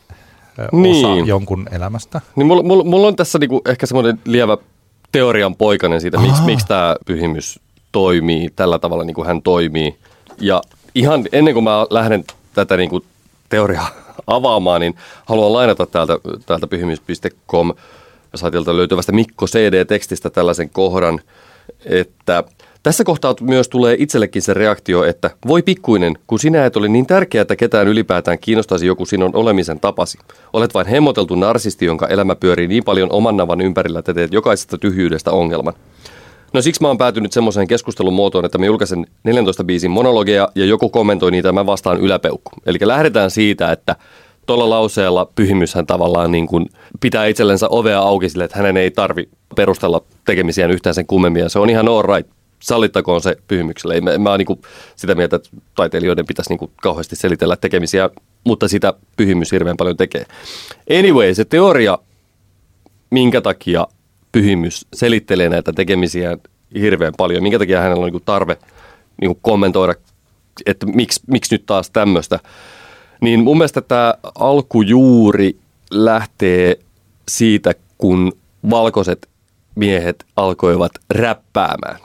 ö, 0.60 0.64
osa 0.64 0.72
Niin. 0.78 1.28
jonkun 1.28 1.68
elämästä. 1.72 2.22
Niin 2.36 2.48
mulla, 2.48 2.64
mulla, 2.64 2.84
mulla 2.84 3.08
on 3.08 3.16
tässä 3.16 3.40
niinku 3.40 3.62
ehkä 3.66 3.86
semmoinen 3.86 4.20
lievä 4.26 4.58
teorian 5.12 5.56
poikainen 5.56 6.02
siitä, 6.02 6.18
miksi, 6.18 6.42
miksi 6.42 6.68
tämä 6.68 6.96
pyhimys 7.06 7.60
toimii 7.92 8.50
tällä 8.56 8.80
tavalla, 8.80 9.04
niin 9.04 9.16
kuin 9.16 9.28
hän 9.28 9.42
toimii. 9.42 9.98
Ja 10.40 10.62
ihan 10.96 11.24
ennen 11.32 11.54
kuin 11.54 11.64
mä 11.64 11.86
lähden 11.90 12.24
tätä 12.54 12.78
niinku 12.78 13.06
teoriaa 13.54 13.88
avaamaan, 14.28 14.82
niin 14.82 14.96
haluan 15.26 15.54
lainata 15.54 15.86
täältä, 15.86 16.18
täältä 16.46 16.68
pyhimys.com 16.68 17.74
saitilta 18.36 18.78
löytyvästä 18.78 19.12
Mikko 19.12 19.46
CD-tekstistä 19.46 20.30
tällaisen 20.30 20.70
kohdan, 20.70 21.20
että 21.86 22.44
tässä 22.84 23.04
kohtaa 23.04 23.36
myös 23.42 23.70
tulee 23.70 23.96
itsellekin 24.00 24.42
se 24.42 24.54
reaktio, 24.54 25.04
että 25.04 25.30
voi 25.48 25.62
pikkuinen, 25.62 26.18
kun 26.28 26.40
sinä 26.40 26.66
et 26.66 26.78
ole 26.78 26.88
niin 26.88 27.06
tärkeää, 27.06 27.42
että 27.42 27.56
ketään 27.56 27.88
ylipäätään 27.88 28.40
kiinnostaisi 28.40 28.88
joku 28.88 29.06
sinun 29.06 29.36
olemisen 29.36 29.80
tapasi. 29.80 30.18
Olet 30.54 30.74
vain 30.74 30.88
hemmoteltu 30.88 31.36
narsisti, 31.36 31.86
jonka 31.86 32.08
elämä 32.08 32.36
pyörii 32.36 32.68
niin 32.68 32.84
paljon 32.84 33.12
oman 33.12 33.38
navan 33.38 33.62
ympärillä, 33.62 34.00
että 34.00 34.14
teet 34.14 34.34
jokaisesta 34.34 34.78
tyhjyydestä 34.78 35.32
ongelman. 35.32 35.74
No 36.54 36.62
siksi 36.62 36.82
mä 36.82 36.88
oon 36.88 36.98
päätynyt 36.98 37.32
semmoiseen 37.32 37.68
keskustelun 37.68 38.14
muotoon, 38.14 38.46
että 38.46 38.58
mä 38.58 38.66
julkaisen 38.66 39.08
14 39.24 39.64
biisin 39.64 39.92
monologeja 39.92 40.50
ja 40.56 40.66
joku 40.66 40.90
kommentoi 40.90 41.32
niitä 41.32 41.48
ja 41.48 41.54
mä 41.54 41.66
vastaan 41.66 42.00
yläpeukku. 42.00 42.52
Eli 42.66 42.78
lähdetään 42.82 43.32
siitä, 43.32 43.72
että 43.72 43.96
tuolla 44.46 44.70
lauseella 44.70 45.32
pyhimyshän 45.36 45.88
tavallaan 45.88 46.32
niin 46.32 46.48
kuin 46.48 46.70
pitää 47.00 47.26
itsellensä 47.26 47.68
ovea 47.70 48.00
auki 48.00 48.30
sille, 48.30 48.44
että 48.44 48.58
hänen 48.58 48.78
ei 48.78 48.92
tarvi 48.92 49.30
perustella 49.56 50.02
tekemisiään 50.26 50.72
yhtään 50.72 50.96
sen 50.96 51.08
kummemmin 51.08 51.50
se 51.50 51.60
on 51.60 51.70
ihan 51.70 51.88
all 51.88 52.16
right. 52.16 52.32
Sallittakoon 52.60 53.22
se 53.22 53.36
pyhimykselle. 53.48 54.02
Mä, 54.02 54.18
mä 54.18 54.30
oon 54.30 54.40
niin 54.40 54.62
sitä 54.96 55.16
mieltä, 55.16 55.36
että 55.36 55.50
taiteilijoiden 55.76 56.26
pitäisi 56.26 56.50
niin 56.50 56.60
kuin 56.60 56.72
kauheasti 56.82 57.16
selitellä 57.16 57.56
tekemisiä, 57.56 58.10
mutta 58.44 58.68
sitä 58.68 58.94
pyhimys 59.18 59.52
hirveän 59.52 59.78
paljon 59.78 59.98
tekee. 59.98 60.26
Anyway, 61.00 61.34
se 61.34 61.46
teoria, 61.46 61.98
minkä 63.10 63.42
takia 63.42 63.88
pyhimys 64.34 64.88
selittelee 64.94 65.50
näitä 65.50 65.74
tekemisiä 65.74 66.38
hirveän 66.80 67.14
paljon, 67.18 67.44
minkä 67.44 67.60
takia 67.60 67.82
hänellä 67.82 68.06
on 68.06 68.12
niin 68.12 68.22
tarve 68.26 68.58
niin 69.22 69.38
kommentoida, 69.42 69.96
että 70.66 70.86
miksi, 70.86 71.22
miksi 71.28 71.56
nyt 71.56 71.66
taas 71.66 71.90
tämmöistä. 71.90 72.40
Niin 73.22 73.40
mun 73.40 73.58
mielestä 73.58 73.82
tämä 73.82 74.14
alkujuuri 74.36 75.58
lähtee 75.92 76.80
siitä, 77.28 77.74
kun 77.98 78.32
valkoiset 78.70 79.28
miehet 79.76 80.26
alkoivat 80.36 80.92
räppäämään. 81.10 82.00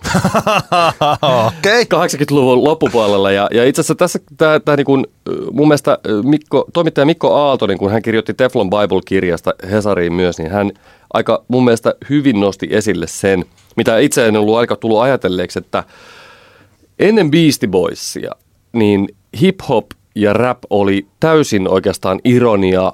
Okei. 1.47 1.85
80-luvun 1.85 2.64
loppupuolella. 2.64 3.31
Ja, 3.31 3.49
ja 3.53 3.64
itse 3.64 3.81
asiassa 3.81 3.95
tässä 3.95 4.18
tämä, 4.37 4.61
tämä 4.61 4.76
niin 4.76 4.85
kuin, 4.85 5.07
mun 5.53 5.68
mielestä 5.68 5.99
Mikko, 6.22 6.66
toimittaja 6.72 7.07
Mikko 7.07 7.35
Aalto, 7.35 7.66
niin 7.66 7.79
kun 7.79 7.91
hän 7.91 8.03
kirjoitti 8.03 8.35
Teflon 8.35 8.70
Bible-kirjasta 8.70 9.55
Hesariin 9.70 10.12
myös, 10.12 10.39
niin 10.39 10.51
hän 10.51 10.70
aika 11.12 11.44
mun 11.48 11.64
mielestä 11.64 11.94
hyvin 12.11 12.40
nosti 12.40 12.68
esille 12.70 13.06
sen, 13.06 13.44
mitä 13.76 13.98
itse 13.98 14.26
en 14.26 14.36
ollut 14.36 14.56
aika 14.56 14.76
tullut 14.76 15.00
ajatelleeksi, 15.00 15.59
että 15.59 15.84
ennen 16.98 17.30
Beastie 17.30 17.68
Boysia, 17.68 18.32
niin 18.72 19.09
hip-hop 19.40 19.86
ja 20.14 20.32
rap 20.32 20.59
oli 20.70 21.06
täysin 21.20 21.68
oikeastaan 21.68 22.20
ironia, 22.24 22.92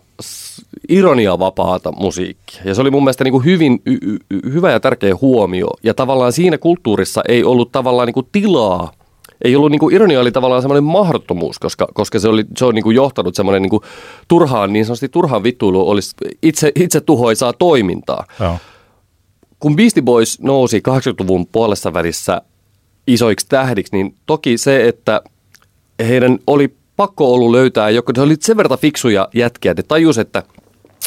ironia 0.89 1.39
vapaata 1.39 1.93
musiikkia. 1.93 2.61
Ja 2.65 2.75
se 2.75 2.81
oli 2.81 2.91
mun 2.91 3.05
mielestä 3.05 3.25
niin 3.25 3.33
kuin 3.33 3.45
hyvin 3.45 3.83
y- 3.87 3.99
y- 4.31 4.53
hyvä 4.53 4.71
ja 4.71 4.81
tärkeä 4.81 5.15
huomio. 5.21 5.69
Ja 5.83 5.95
tavallaan 5.95 6.33
siinä 6.33 6.59
kulttuurissa 6.59 7.23
ei 7.29 7.45
ollut 7.45 7.73
tavallaan 7.73 8.07
niin 8.07 8.15
kuin 8.15 8.29
tilaa. 8.33 8.93
Ei 9.45 9.57
ollut 9.57 9.71
niin 9.71 9.79
kuin, 9.79 9.95
ironia 9.95 10.21
oli 10.21 10.33
tavallaan 10.33 10.63
semmoinen 10.63 10.85
mahdottomuus, 10.85 11.59
koska, 11.59 11.89
koska 11.95 12.19
se, 12.19 12.29
oli, 12.29 12.45
se 12.57 12.65
on 12.65 12.75
niin 12.75 12.83
kuin 12.83 12.97
johtanut 12.97 13.35
semmoinen 13.35 13.63
niin 13.63 13.71
kuin 13.71 13.83
turhaan, 14.29 14.73
niin 14.73 14.85
sanotusti 14.85 15.09
turhaan 15.09 15.43
vittuilu 15.43 15.91
olisi 15.91 16.15
itse, 16.43 16.73
itse 16.75 17.01
tuhoisaa 17.01 17.53
toimintaa 17.53 18.25
Joo. 18.41 18.59
kun 19.59 19.77
Beastie 19.77 20.03
Boys 20.03 20.41
nousi 20.41 20.83
80-luvun 20.89 21.47
puolessa 21.47 21.93
välissä 21.93 22.43
isoiksi 23.07 23.47
tähdiksi, 23.49 23.97
niin 23.97 24.15
toki 24.27 24.59
se, 24.59 24.89
että 24.89 25.23
heidän 25.99 26.39
oli 26.47 26.75
pakko 26.97 27.35
ollut 27.35 27.51
löytää 27.51 27.91
joku, 27.91 28.13
se 28.15 28.21
oli 28.21 28.37
sen 28.41 28.57
verran 28.57 28.79
fiksuja 28.79 29.29
jätkiä, 29.35 29.71
että 29.71 29.83
tajus, 29.83 30.19
että 30.19 30.43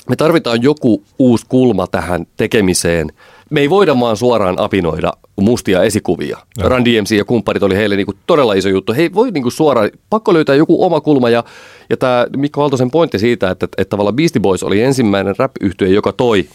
me 0.09 0.15
tarvitaan 0.15 0.63
joku 0.63 1.03
uusi 1.19 1.45
kulma 1.49 1.87
tähän 1.87 2.25
tekemiseen. 2.37 3.11
Me 3.49 3.59
ei 3.59 3.69
voida 3.69 3.99
vaan 3.99 4.17
suoraan 4.17 4.59
apinoida 4.59 5.13
mustia 5.41 5.83
esikuvia. 5.83 6.37
Joo. 6.57 6.69
Run 6.69 6.85
DMC 6.85 7.11
ja 7.11 7.25
kumppanit 7.25 7.63
oli 7.63 7.75
heille 7.75 7.95
niinku 7.95 8.13
todella 8.27 8.53
iso 8.53 8.69
juttu. 8.69 8.93
He 8.93 9.01
ei 9.01 9.13
voi 9.13 9.31
niinku 9.31 9.49
suoraan, 9.49 9.89
pakko 10.09 10.33
löytää 10.33 10.55
joku 10.55 10.85
oma 10.85 11.01
kulma. 11.01 11.29
Ja, 11.29 11.43
ja 11.89 11.97
tämä 11.97 12.27
Mikko 12.37 12.61
Aaltosen 12.61 12.91
pointti 12.91 13.19
siitä, 13.19 13.51
että, 13.51 13.65
että 13.77 13.89
tavallaan 13.89 14.15
Beastie 14.15 14.39
Boys 14.39 14.63
oli 14.63 14.81
ensimmäinen 14.81 15.35
rap 15.37 15.51
joka 15.89 16.11
toi 16.11 16.45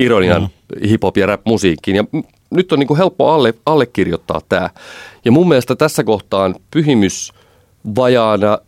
ironian 0.00 0.42
mm. 0.42 0.88
hip-hop 0.88 1.16
ja 1.16 1.26
rap-musiikkiin. 1.26 1.96
Ja 1.96 2.04
nyt 2.50 2.72
on 2.72 2.78
niinku 2.78 2.96
helppo 2.96 3.28
alle, 3.28 3.54
allekirjoittaa 3.66 4.40
tämä. 4.48 4.70
Ja 5.24 5.32
mun 5.32 5.48
mielestä 5.48 5.76
tässä 5.76 6.04
kohtaan 6.04 6.54
pyhimys 6.70 7.32
vajaana, 7.96 8.58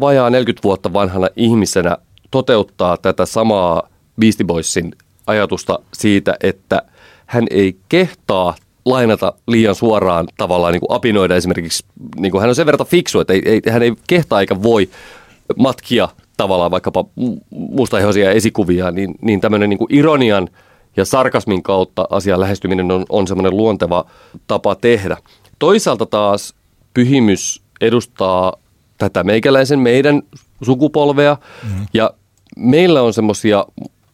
vajaa 0.00 0.30
40 0.30 0.62
vuotta 0.64 0.92
vanhana 0.92 1.28
ihmisenä 1.36 1.96
toteuttaa 2.30 2.96
tätä 2.96 3.26
samaa 3.26 3.88
Beastie 4.20 4.46
Boysin 4.46 4.92
ajatusta 5.26 5.78
siitä, 5.92 6.36
että 6.42 6.82
hän 7.34 7.46
ei 7.50 7.76
kehtaa 7.88 8.54
lainata 8.84 9.32
liian 9.48 9.74
suoraan 9.74 10.28
tavallaan 10.36 10.72
niin 10.72 10.80
kuin 10.80 10.96
apinoida 10.96 11.36
esimerkiksi, 11.36 11.84
niin 12.16 12.32
kuin 12.32 12.40
hän 12.40 12.48
on 12.48 12.54
sen 12.54 12.66
verran 12.66 12.86
fiksu, 12.86 13.20
että 13.20 13.32
ei, 13.32 13.42
ei, 13.44 13.60
hän 13.70 13.82
ei 13.82 13.92
kehtaa 14.06 14.40
eikä 14.40 14.62
voi 14.62 14.90
matkia 15.56 16.08
tavallaan 16.36 16.70
vaikkapa 16.70 17.04
mu- 17.20 17.40
mustaihoisia 17.50 18.30
esikuvia, 18.30 18.90
niin, 18.90 19.14
niin 19.22 19.40
tämmöinen 19.40 19.70
niin 19.70 19.78
kuin 19.78 19.94
ironian 19.94 20.48
ja 20.96 21.04
sarkasmin 21.04 21.62
kautta 21.62 22.08
asian 22.10 22.40
lähestyminen 22.40 22.90
on, 22.90 23.04
on 23.08 23.26
semmoinen 23.26 23.56
luonteva 23.56 24.04
tapa 24.46 24.74
tehdä. 24.74 25.16
Toisaalta 25.58 26.06
taas 26.06 26.54
pyhimys 26.94 27.62
edustaa 27.80 28.52
tätä 28.98 29.24
meikäläisen 29.24 29.78
meidän 29.78 30.22
sukupolvea 30.62 31.36
mm. 31.62 31.86
ja 31.94 32.10
meillä 32.56 33.02
on 33.02 33.12
semmoisia, 33.12 33.64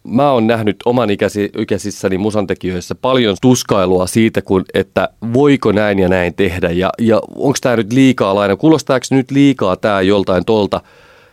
mä 0.05 0.31
oon 0.31 0.47
nähnyt 0.47 0.77
oman 0.85 1.11
ikäsi, 1.11 1.51
ikäisissäni 1.59 2.19
musantekijöissä 2.19 2.95
paljon 2.95 3.37
tuskailua 3.41 4.07
siitä, 4.07 4.43
kun, 4.43 4.65
että 4.75 5.09
voiko 5.33 5.73
näin 5.73 5.99
ja 5.99 6.09
näin 6.09 6.35
tehdä 6.35 6.71
ja, 6.71 6.91
ja 6.99 7.21
onko 7.35 7.59
tämä 7.61 7.77
nyt 7.77 7.93
liikaa 7.93 8.35
laina, 8.35 8.57
kuulostaako 8.57 9.07
nyt 9.11 9.31
liikaa 9.31 9.77
tämä 9.77 10.01
joltain 10.01 10.45
tolta. 10.45 10.81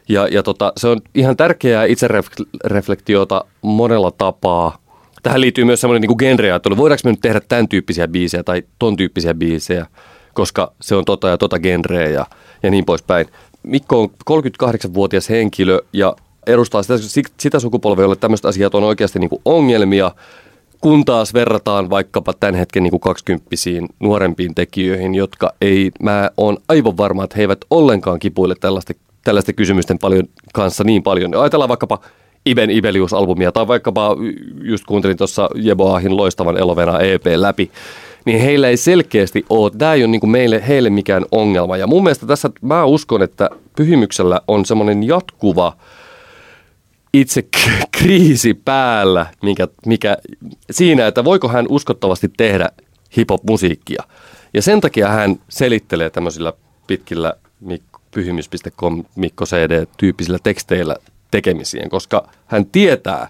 Ja, 0.10 0.28
ja 0.28 0.44
tota, 0.44 0.74
se 0.78 0.88
on 0.88 1.02
ihan 1.16 1.38
tärkeää 1.38 1.86
itsereflektiota 1.86 3.46
monella 3.62 4.12
tapaa. 4.12 4.78
Tähän 5.24 5.42
liittyy 5.42 5.66
myös 5.66 5.82
semmoinen 5.82 6.10
niin 6.10 6.18
genreajattelu. 6.20 6.78
Voidaanko 6.78 7.02
me 7.04 7.12
nyt 7.12 7.22
tehdä 7.22 7.42
tämän 7.50 7.68
tyyppisiä 7.68 8.08
biisejä 8.08 8.44
tai 8.44 8.64
ton 8.80 8.98
tyyppisiä 8.98 9.34
biisejä, 9.34 9.86
koska 10.34 10.74
se 10.82 10.96
on 10.96 11.06
tota 11.06 11.28
ja 11.28 11.38
tota 11.38 11.60
genreä 11.60 12.10
ja, 12.10 12.26
ja 12.64 12.70
niin 12.70 12.86
poispäin. 12.86 13.26
Mikko 13.64 14.02
on 14.02 14.10
38-vuotias 14.32 15.30
henkilö 15.30 15.80
ja 15.94 16.16
edustaa 16.48 16.84
sitä, 16.84 16.94
sitä 17.40 17.60
sukupolvea, 17.60 18.04
jolle 18.04 18.16
tämmöiset 18.16 18.46
asiat 18.46 18.76
on 18.76 18.84
oikeasti 18.84 19.20
niin 19.20 19.30
kuin 19.30 19.42
ongelmia, 19.46 20.12
kun 20.82 21.06
taas 21.06 21.34
verrataan 21.34 21.90
vaikkapa 21.90 22.34
tämän 22.34 22.56
hetken 22.56 22.84
niin 22.84 22.92
kuin 22.92 23.02
20 23.02 23.46
nuorempiin 24.00 24.56
tekijöihin, 24.56 25.16
jotka 25.16 25.54
ei, 25.62 25.92
mä 26.00 26.30
oon 26.38 26.58
aivan 26.70 26.98
varma, 26.98 27.24
että 27.24 27.36
he 27.36 27.42
eivät 27.42 27.66
ollenkaan 27.70 28.20
kipuille 28.20 28.56
tällaista, 29.24 29.54
kysymysten 29.54 30.00
paljon, 30.00 30.24
kanssa 30.54 30.84
niin 30.84 31.04
paljon. 31.04 31.36
Ajatellaan 31.36 31.70
vaikkapa 31.70 32.00
Iben 32.46 32.70
Ibelius-albumia 32.70 33.52
tai 33.52 33.68
vaikkapa 33.68 34.16
just 34.62 34.86
kuuntelin 34.86 35.18
tuossa 35.18 35.50
Jeboahin 35.56 36.18
loistavan 36.18 36.58
Elovena 36.58 37.00
EP 37.00 37.26
läpi, 37.36 37.72
niin 38.26 38.42
heillä 38.42 38.70
ei 38.70 38.78
selkeästi 38.78 39.46
ole, 39.50 39.72
tämä 39.78 39.94
ei 39.94 40.04
ole 40.04 40.12
niin 40.12 40.20
kuin 40.20 40.30
meille, 40.30 40.64
heille 40.68 40.90
mikään 40.90 41.26
ongelma. 41.32 41.78
Ja 41.78 41.88
mun 41.88 42.04
mielestä 42.04 42.26
tässä, 42.26 42.50
mä 42.62 42.86
uskon, 42.86 43.22
että 43.22 43.50
pyhimyksellä 43.76 44.42
on 44.48 44.66
semmoinen 44.66 45.04
jatkuva 45.04 45.74
itse 47.22 47.44
kriisi 47.92 48.54
päällä, 48.54 49.26
mikä, 49.44 49.68
mikä 49.86 50.18
siinä, 50.72 51.08
että 51.08 51.24
voiko 51.24 51.48
hän 51.48 51.66
uskottavasti 51.70 52.30
tehdä 52.38 52.70
hip-hop-musiikkia. 53.18 54.04
Ja 54.54 54.62
sen 54.62 54.82
takia 54.82 55.08
hän 55.08 55.36
selittelee 55.50 56.10
tämmöisillä 56.10 56.54
pitkillä 56.88 57.34
pyhimys.com 58.12 59.04
Mikko 59.16 59.46
CD-tyyppisillä 59.46 60.40
teksteillä 60.44 60.96
tekemisiin, 61.32 61.90
koska 61.90 62.30
hän 62.46 62.66
tietää, 62.66 63.30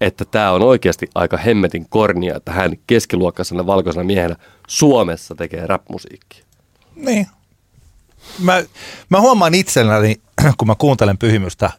että 0.00 0.24
tämä 0.24 0.52
on 0.52 0.62
oikeasti 0.62 1.08
aika 1.14 1.36
hemmetin 1.36 1.86
kornia, 1.88 2.36
että 2.36 2.52
hän 2.52 2.72
keskiluokkaisena 2.86 3.66
valkoisena 3.66 4.04
miehenä 4.04 4.36
Suomessa 4.68 5.34
tekee 5.34 5.66
rap-musiikkia. 5.66 6.44
Niin. 6.96 7.26
Mä, 8.38 8.62
mä 9.08 9.20
huomaan 9.20 9.54
itselläni, 9.54 10.16
kun 10.58 10.68
mä 10.68 10.74
kuuntelen 10.78 11.18
pyhimystä 11.18 11.70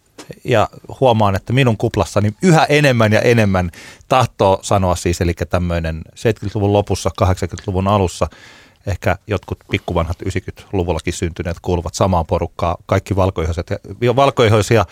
ja 0.44 0.70
huomaan, 1.00 1.36
että 1.36 1.54
minun 1.54 1.78
kuplassani 1.78 2.34
yhä 2.42 2.66
enemmän 2.66 3.14
ja 3.14 3.22
enemmän 3.22 3.72
tahtoo 4.08 4.60
sanoa 4.62 4.96
siis, 4.96 5.22
eli 5.22 5.34
tämmöinen 5.34 6.02
70-luvun 6.16 6.74
lopussa, 6.74 7.10
80-luvun 7.24 7.88
alussa, 7.88 8.28
ehkä 8.88 9.16
jotkut 9.28 9.60
pikkuvanhat 9.72 10.18
90-luvullakin 10.22 11.14
syntyneet 11.14 11.58
kuuluvat 11.62 11.94
samaan 11.94 12.26
porukkaan, 12.26 12.76
kaikki 12.86 13.16
valkoihoiset 13.16 13.70
ja 14.02 14.16
valkoihoisia 14.16 14.86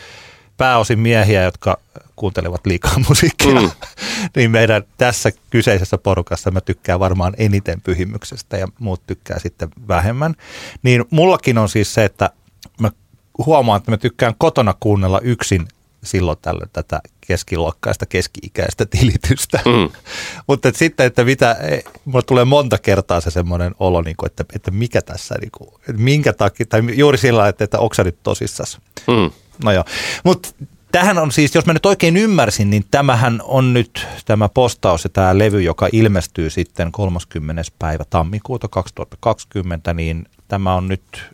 pääosin 0.58 1.00
miehiä, 1.00 1.44
jotka 1.44 1.78
kuuntelevat 2.16 2.66
liikaa 2.66 3.00
musiikkia, 3.10 3.62
mm. 3.62 3.72
niin 4.36 4.52
meidän 4.52 4.84
tässä 4.98 5.32
kyseisessä 5.50 5.98
porukassa 5.98 6.52
mä 6.52 6.62
tykkään 6.62 7.00
varmaan 7.00 7.34
eniten 7.38 7.82
pyhimyksestä 7.82 8.58
ja 8.58 8.68
muut 8.80 9.02
tykkää 9.08 9.40
sitten 9.40 9.70
vähemmän. 9.88 10.36
Niin 10.84 11.06
mullakin 11.10 11.58
on 11.58 11.70
siis 11.70 11.94
se, 11.94 12.06
että 12.06 12.30
huomaan, 13.46 13.78
että 13.78 13.92
mä 13.92 13.98
tykkään 13.98 14.36
kotona 14.38 14.76
kuunnella 14.80 15.20
yksin 15.20 15.68
silloin 16.04 16.38
tällöin 16.42 16.70
tätä 16.74 17.02
keskiluokkaista, 17.28 18.06
keski-ikäistä 18.06 18.86
tilitystä. 18.86 19.60
Mm. 19.66 19.90
Mutta 20.48 20.72
sitten, 20.76 21.06
että 21.06 21.24
mitä, 21.24 21.52
e, 21.52 21.80
mulla 22.06 22.22
tulee 22.22 22.46
monta 22.46 22.78
kertaa 22.78 23.22
se 23.22 23.32
semmoinen 23.32 23.76
olo, 23.80 24.02
niin 24.02 24.16
kuin, 24.18 24.28
että, 24.28 24.46
että 24.56 24.72
mikä 24.72 25.02
tässä, 25.02 25.36
niin 25.42 25.52
kuin, 25.58 25.70
minkä 25.98 26.34
takia, 26.34 26.66
tai 26.66 26.82
juuri 26.96 27.18
sillä 27.18 27.48
että, 27.48 27.64
että 27.64 27.80
onko 27.80 27.96
nyt 28.04 28.18
tosissas. 28.24 28.80
Mm. 29.08 29.32
No 29.64 29.72
joo, 29.72 29.86
mutta 30.24 30.50
Tähän 30.92 31.18
on 31.18 31.32
siis, 31.32 31.56
jos 31.56 31.66
mä 31.66 31.74
nyt 31.74 31.86
oikein 31.86 32.18
ymmärsin, 32.18 32.70
niin 32.70 32.86
tämähän 32.92 33.42
on 33.44 33.74
nyt 33.74 34.08
tämä 34.26 34.50
postaus 34.50 35.04
ja 35.04 35.10
tämä 35.10 35.38
levy, 35.38 35.62
joka 35.62 35.90
ilmestyy 35.92 36.50
sitten 36.50 36.92
30. 36.92 37.62
päivä 37.80 38.04
tammikuuta 38.10 38.68
2020, 38.68 39.94
niin 39.94 40.26
tämä 40.48 40.76
on 40.76 40.88
nyt 40.88 41.32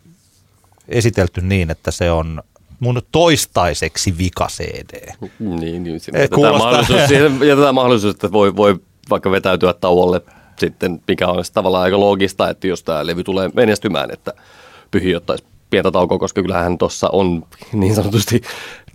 esitelty 0.88 1.40
niin, 1.40 1.70
että 1.70 1.90
se 1.90 2.10
on 2.10 2.42
mun 2.80 3.02
toistaiseksi 3.12 4.18
vika 4.18 4.48
CD. 4.50 5.12
Niin, 5.38 5.82
niin 5.82 6.00
siinä 6.00 6.18
jätetään, 6.18 6.58
mahdollisuus, 6.58 7.00
siihen, 7.08 7.38
jätetään 7.42 7.74
mahdollisuus, 7.74 8.14
että 8.14 8.32
voi, 8.32 8.56
voi 8.56 8.76
vaikka 9.10 9.30
vetäytyä 9.30 9.72
tauolle 9.72 10.20
sitten, 10.58 11.00
mikä 11.08 11.28
on 11.28 11.44
tavallaan 11.54 11.84
aika 11.84 12.00
loogista, 12.00 12.50
että 12.50 12.66
jos 12.66 12.82
tämä 12.82 13.06
levy 13.06 13.24
tulee 13.24 13.50
menestymään, 13.54 14.10
että 14.10 14.32
pyhi 14.90 15.14
ottaisi 15.14 15.44
pientä 15.70 15.90
taukoa, 15.90 16.18
koska 16.18 16.42
kyllähän 16.42 16.78
tuossa 16.78 17.08
on 17.12 17.42
niin 17.72 17.94
sanotusti 17.94 18.40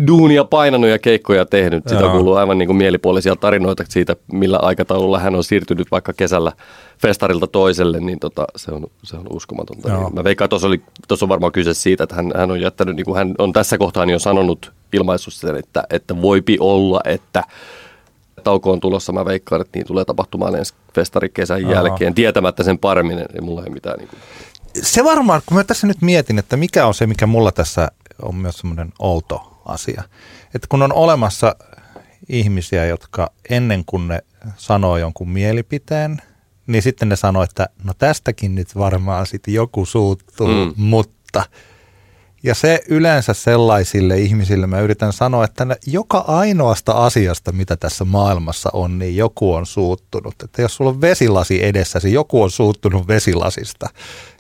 duunia 0.08 0.44
painanut 0.44 0.90
ja 0.90 1.00
keikkoja 1.00 1.46
tehnyt. 1.46 1.84
Sitä 1.88 2.02
kuuluu 2.02 2.34
aivan 2.34 2.58
niin 2.58 2.68
kuin 2.68 2.78
mielipuolisia 2.78 3.36
tarinoita 3.36 3.84
siitä, 3.90 4.16
millä 4.32 4.58
aikataululla 4.62 5.20
hän 5.20 5.36
on 5.36 5.44
siirtynyt 5.44 5.92
vaikka 5.92 6.14
kesällä 6.14 6.52
festarilta 6.98 7.48
toiselle, 7.48 8.00
niin 8.00 8.20
tota, 8.20 8.46
se, 8.56 8.72
on, 8.72 8.88
se 9.04 9.18
on 9.18 9.28
uskomatonta. 9.30 9.90
Joo. 9.90 10.10
Mä 10.10 10.24
veikkaan, 10.24 10.50
tuossa, 10.50 10.68
oli, 10.68 10.82
tuossa 11.08 11.26
on 11.26 11.30
varmaan 11.30 11.52
kyse 11.52 11.74
siitä, 11.74 12.04
että 12.04 12.16
hän, 12.16 12.32
hän 12.36 12.52
on 12.52 12.62
jättänyt, 12.62 12.96
niin 12.96 13.06
kuin 13.06 13.18
hän 13.18 13.36
on 13.38 13.54
tässä 13.54 13.78
kohtaa 13.78 14.06
jo 14.06 14.20
sanonut 14.20 14.72
ilmaisussa 14.94 15.48
sen, 15.48 15.56
että, 15.56 15.84
että 15.90 16.22
voipi 16.22 16.58
olla, 16.60 17.02
että 17.06 17.44
tauko 18.44 18.72
on 18.72 18.80
tulossa, 18.80 19.12
mä 19.12 19.26
veikkaan, 19.26 19.62
että 19.62 19.80
niin 19.80 19.88
tulee 19.88 20.06
tapahtumaan 20.06 20.56
ensi 20.56 20.74
festari 20.96 21.30
kesän 21.30 21.66
Aha. 21.66 21.74
jälkeen, 21.74 22.14
tietämättä 22.14 22.64
sen 22.64 22.78
paremmin, 22.78 23.20
ei 23.20 23.42
mulla 23.42 23.64
ei 23.64 23.70
mitään 23.70 24.00
niin 24.00 24.10
kuin 24.10 24.20
se 24.82 25.04
varmaan, 25.04 25.42
kun 25.46 25.58
mä 25.58 25.64
tässä 25.64 25.88
nyt 25.88 26.02
mietin, 26.02 26.40
että 26.40 26.58
mikä 26.58 26.86
on 26.86 26.94
se, 26.94 27.08
mikä 27.08 27.28
mulla 27.28 27.52
tässä 27.52 27.92
on 28.22 28.36
myös 28.36 28.58
semmoinen 28.58 28.94
outo 29.00 29.62
asia. 29.66 30.04
Että 30.56 30.68
kun 30.70 30.82
on 30.82 30.94
olemassa 30.94 31.56
ihmisiä, 32.30 32.86
jotka 32.86 33.32
ennen 33.50 33.84
kuin 33.86 34.08
ne 34.08 34.20
sanoo 34.58 34.98
jonkun 34.98 35.30
mielipiteen, 35.30 36.22
niin 36.68 36.82
sitten 36.84 37.10
ne 37.10 37.16
sanoo, 37.16 37.44
että 37.44 37.70
no 37.84 37.94
tästäkin 37.94 38.56
nyt 38.56 38.76
varmaan 38.76 39.28
sitten 39.28 39.54
joku 39.54 39.86
suuttuu, 39.86 40.48
mm. 40.48 40.74
mutta– 40.78 41.46
ja 42.44 42.56
se 42.56 42.82
yleensä 42.90 43.34
sellaisille 43.34 44.20
ihmisille 44.20 44.68
mä 44.68 44.80
yritän 44.80 45.14
sanoa, 45.14 45.44
että 45.46 45.68
joka 45.88 46.18
ainoasta 46.28 46.92
asiasta, 46.92 47.52
mitä 47.52 47.78
tässä 47.78 48.06
maailmassa 48.06 48.70
on, 48.74 49.00
niin 49.00 49.16
joku 49.16 49.54
on 49.54 49.66
suuttunut. 49.66 50.36
Että 50.44 50.62
jos 50.62 50.76
sulla 50.76 50.92
on 50.92 51.02
vesilasi 51.02 51.66
edessäsi, 51.66 52.14
joku 52.14 52.44
on 52.44 52.52
suuttunut 52.52 53.08
vesilasista. 53.08 53.90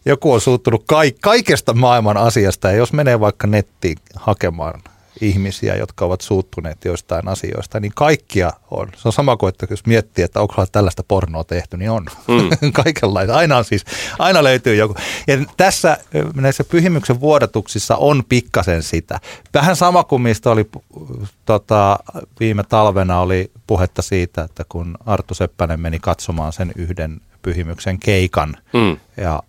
Joku 0.05 0.33
on 0.33 0.41
suuttunut 0.41 0.85
kaikesta 1.21 1.73
maailman 1.73 2.17
asiasta 2.17 2.67
ja 2.67 2.77
jos 2.77 2.93
menee 2.93 3.19
vaikka 3.19 3.47
nettiin 3.47 3.97
hakemaan 4.15 4.81
ihmisiä, 5.23 5.75
jotka 5.75 6.05
ovat 6.05 6.21
suuttuneet 6.21 6.85
joistain 6.85 7.27
asioista, 7.27 7.79
niin 7.79 7.91
kaikkia 7.95 8.51
on. 8.71 8.87
Se 8.95 9.07
on 9.07 9.13
sama 9.13 9.37
kuin, 9.37 9.49
että 9.49 9.67
jos 9.69 9.85
miettii, 9.85 10.23
että 10.23 10.41
onko 10.41 10.65
tällaista 10.71 11.03
pornoa 11.07 11.43
tehty, 11.43 11.77
niin 11.77 11.91
on. 11.91 12.05
Mm. 12.27 12.71
Kaikenlaista. 12.83 13.35
Aina 13.35 13.57
on 13.57 13.65
siis, 13.65 13.85
aina 14.19 14.43
löytyy 14.43 14.75
joku. 14.75 14.95
Ja 15.27 15.37
tässä 15.57 15.97
näissä 16.35 16.63
pyhimyksen 16.63 17.19
vuodatuksissa 17.19 17.95
on 17.95 18.23
pikkasen 18.29 18.83
sitä. 18.83 19.19
Vähän 19.53 19.75
sama 19.75 20.03
kuin 20.03 20.21
mistä 20.21 20.51
oli 20.51 20.69
tota, 21.45 21.99
viime 22.39 22.63
talvena 22.63 23.19
oli 23.19 23.51
puhetta 23.67 24.01
siitä, 24.01 24.43
että 24.43 24.63
kun 24.69 24.97
Arttu 25.05 25.33
Seppänen 25.33 25.79
meni 25.79 25.99
katsomaan 25.99 26.53
sen 26.53 26.71
yhden 26.75 27.21
pyhimyksen 27.41 27.99
keikan 27.99 28.57
mm. 28.73 28.97
ja 29.17 29.43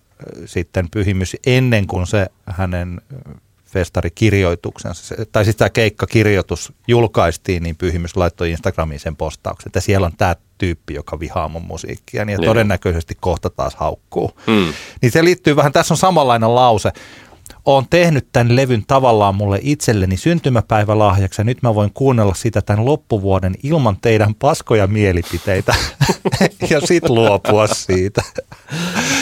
sitten 0.46 0.88
pyhimys 0.90 1.36
ennen 1.46 1.86
kuin 1.86 2.06
se 2.06 2.26
hänen 2.46 3.00
festarikirjoituksensa, 3.74 5.14
tai 5.32 5.44
siis 5.44 5.56
tämä 5.56 5.70
keikkakirjoitus 5.70 6.72
julkaistiin, 6.88 7.62
niin 7.62 7.76
Pyhimys 7.76 8.16
laittoi 8.16 8.50
Instagramiin 8.50 9.00
sen 9.00 9.16
postauksen, 9.16 9.68
että 9.68 9.80
siellä 9.80 10.06
on 10.06 10.16
tämä 10.16 10.36
tyyppi, 10.58 10.94
joka 10.94 11.20
vihaa 11.20 11.48
mun 11.48 11.62
musiikkia, 11.62 12.24
niin, 12.24 12.40
niin. 12.40 12.48
todennäköisesti 12.48 13.16
kohta 13.20 13.50
taas 13.50 13.74
haukkuu. 13.74 14.30
Hmm. 14.46 14.72
Niin 15.02 15.12
se 15.12 15.24
liittyy 15.24 15.56
vähän, 15.56 15.72
tässä 15.72 15.94
on 15.94 15.98
samanlainen 15.98 16.54
lause, 16.54 16.92
oon 17.64 17.86
tehnyt 17.90 18.26
tämän 18.32 18.56
levyn 18.56 18.84
tavallaan 18.86 19.34
mulle 19.34 19.58
itselleni 19.62 20.16
syntymäpäivälahjaksi 20.16 21.40
ja 21.40 21.44
nyt 21.44 21.62
mä 21.62 21.74
voin 21.74 21.90
kuunnella 21.94 22.34
sitä 22.34 22.62
tämän 22.62 22.84
loppuvuoden 22.84 23.54
ilman 23.62 23.96
teidän 24.00 24.34
paskoja 24.34 24.86
mielipiteitä 24.86 25.74
ja 26.70 26.80
sit 26.80 27.08
luopua 27.08 27.66
siitä. 27.66 28.22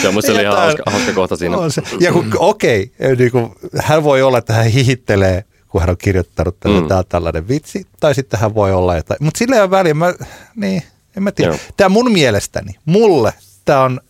Se 0.01 0.07
on 0.07 0.13
musta 0.13 0.41
ihan 0.41 0.57
hauska, 0.57 0.83
hauska 0.85 1.13
kohta 1.13 1.35
siinä. 1.35 1.57
On 1.57 1.71
se. 1.71 1.81
Ja 1.99 2.11
kun, 2.11 2.33
okei, 2.37 2.91
okay, 2.99 3.15
niin 3.15 3.31
kun, 3.31 3.55
hän 3.81 4.03
voi 4.03 4.21
olla, 4.21 4.37
että 4.37 4.53
hän 4.53 4.65
hihittelee 4.65 5.43
kun 5.73 5.81
hän 5.81 5.89
on 5.89 5.97
kirjoittanut 5.97 6.59
tälle, 6.59 6.81
mm. 6.81 6.87
tämä 6.87 7.03
tällainen 7.03 7.47
vitsi, 7.47 7.87
tai 7.99 8.15
sitten 8.15 8.39
hän 8.39 8.55
voi 8.55 8.71
olla 8.71 8.95
jotain. 8.95 9.17
Mutta 9.21 9.37
sillä 9.37 9.55
ei 9.55 9.61
ole 9.61 9.71
väliä, 9.71 9.93
mä, 9.93 10.13
niin, 10.55 10.83
en 11.17 11.23
mä 11.23 11.31
tiedä. 11.31 11.51
Joo. 11.51 11.59
Tämä 11.77 11.89
mun 11.89 12.11
mielestäni, 12.11 12.75
mulle, 12.85 13.33
tämä 13.65 13.83
on, 13.83 14.01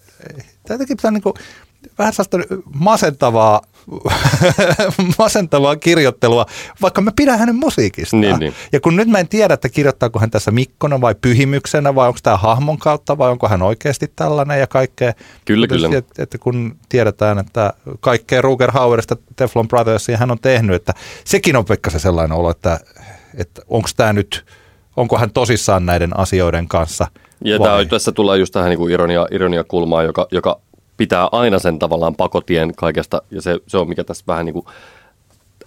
tämä 0.68 0.80
on 1.04 1.14
niin 1.14 1.24
kuin, 1.24 1.34
vähän 1.98 2.14
sellaista 2.14 2.38
masentavaa 2.74 3.62
masentavaa 5.20 5.76
kirjoittelua, 5.76 6.46
vaikka 6.82 7.02
mä 7.02 7.12
pidän 7.16 7.40
hänen 7.40 7.56
musiikistaan. 7.56 8.22
Niin, 8.22 8.40
niin. 8.40 8.54
Ja 8.72 8.80
kun 8.80 8.96
nyt 8.96 9.08
mä 9.08 9.20
en 9.20 9.28
tiedä, 9.28 9.54
että 9.54 9.70
kirjoittaako 9.70 10.20
hän 10.20 10.32
tässä 10.32 10.52
Mikkona 10.52 11.02
vai 11.02 11.16
Pyhimyksenä 11.22 11.96
vai 11.96 12.08
onko 12.08 12.20
tämä 12.24 12.38
hahmon 12.38 12.78
kautta 12.78 13.18
vai 13.18 13.30
onko 13.30 13.48
hän 13.48 13.62
oikeasti 13.62 14.12
tällainen 14.16 14.60
ja 14.60 14.68
kaikkea. 14.68 15.14
Kyllä, 15.46 15.68
kyllä. 15.68 15.98
Että, 15.98 16.24
että 16.24 16.38
kun 16.38 16.76
tiedetään, 16.90 17.40
että 17.40 17.74
kaikkea 18.00 18.42
Ruger 18.42 18.72
Hauerista 18.72 19.18
Teflon 19.36 19.68
Brothersia 19.68 20.18
hän 20.18 20.32
on 20.32 20.40
tehnyt, 20.40 20.76
että 20.76 20.94
sekin 21.26 21.56
on 21.56 21.66
pikkasen 21.66 22.00
sellainen 22.00 22.38
olo, 22.38 22.50
että, 22.50 22.80
että 23.38 23.62
onko 23.68 23.90
tämä 23.98 24.14
nyt, 24.14 24.46
onko 24.96 25.18
hän 25.18 25.32
tosissaan 25.32 25.86
näiden 25.86 26.20
asioiden 26.20 26.68
kanssa. 26.68 27.08
Ja 27.46 27.60
tämä, 27.60 27.86
tässä 27.86 28.12
tullaan 28.12 28.40
just 28.40 28.54
tähän 28.54 28.70
niin 28.70 28.92
ironia, 28.92 29.28
ironia 29.32 29.64
kulmaan, 29.64 30.06
joka, 30.06 30.28
joka 30.32 30.60
pitää 30.98 31.30
aina 31.32 31.60
sen 31.60 31.80
tavallaan 31.80 32.16
pakotien 32.16 32.76
kaikesta, 32.76 33.22
ja 33.32 33.42
se, 33.42 33.60
se 33.68 33.78
on 33.78 33.90
mikä 33.90 34.04
tässä 34.04 34.24
vähän 34.28 34.46
niin 34.46 34.54
kuin 34.54 34.66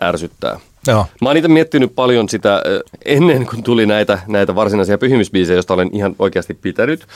ärsyttää. 0.02 0.60
Joo. 0.86 1.06
Mä 1.20 1.28
oon 1.28 1.36
itse 1.36 1.48
miettinyt 1.48 1.94
paljon 1.94 2.28
sitä 2.28 2.62
ennen 3.04 3.46
kuin 3.46 3.62
tuli 3.62 3.86
näitä, 3.86 4.18
näitä 4.26 4.54
varsinaisia 4.54 4.98
pyhimysbiisejä, 4.98 5.56
joista 5.56 5.74
olen 5.74 5.90
ihan 5.92 6.16
oikeasti 6.18 6.54
pitänyt. 6.54 7.06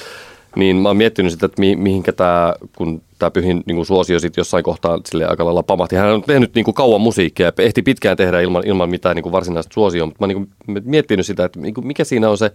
Niin 0.57 0.77
mä 0.77 0.89
oon 0.89 0.97
miettinyt 0.97 1.33
sitä, 1.33 1.47
että 1.47 1.61
mi, 1.61 1.77
mihinkä 1.77 2.13
tämä, 2.13 2.55
kun 2.77 3.03
tämä 3.19 3.31
pyhin 3.31 3.63
niin 3.67 3.87
suosio 3.87 4.19
sitten 4.19 4.41
jossain 4.41 4.65
kohtaa 4.65 4.99
sille 5.05 5.27
aika 5.27 5.45
lailla 5.45 5.63
pamahti. 5.63 5.97
Hän 5.97 6.13
on 6.13 6.23
tehnyt 6.23 6.55
niin 6.55 6.65
kuin 6.65 6.75
kauan 6.75 7.01
musiikkia 7.01 7.47
ja 7.47 7.53
ehti 7.59 7.83
pitkään 7.83 8.17
tehdä 8.17 8.41
ilman, 8.41 8.67
ilman 8.67 8.91
mitään 8.91 9.17
niin 9.17 9.23
kuin 9.23 9.33
varsinaista 9.33 9.75
suosioa, 9.75 10.07
mutta 10.07 10.27
mä 10.27 10.33
oon 10.33 10.37
niin 10.37 10.49
kuin 10.67 10.83
miettinyt 10.85 11.27
sitä, 11.27 11.45
että 11.45 11.61
niin 11.61 11.75
kuin 11.75 11.87
mikä 11.87 12.05
siinä 12.05 12.31
on 12.31 12.39
se, 12.39 12.53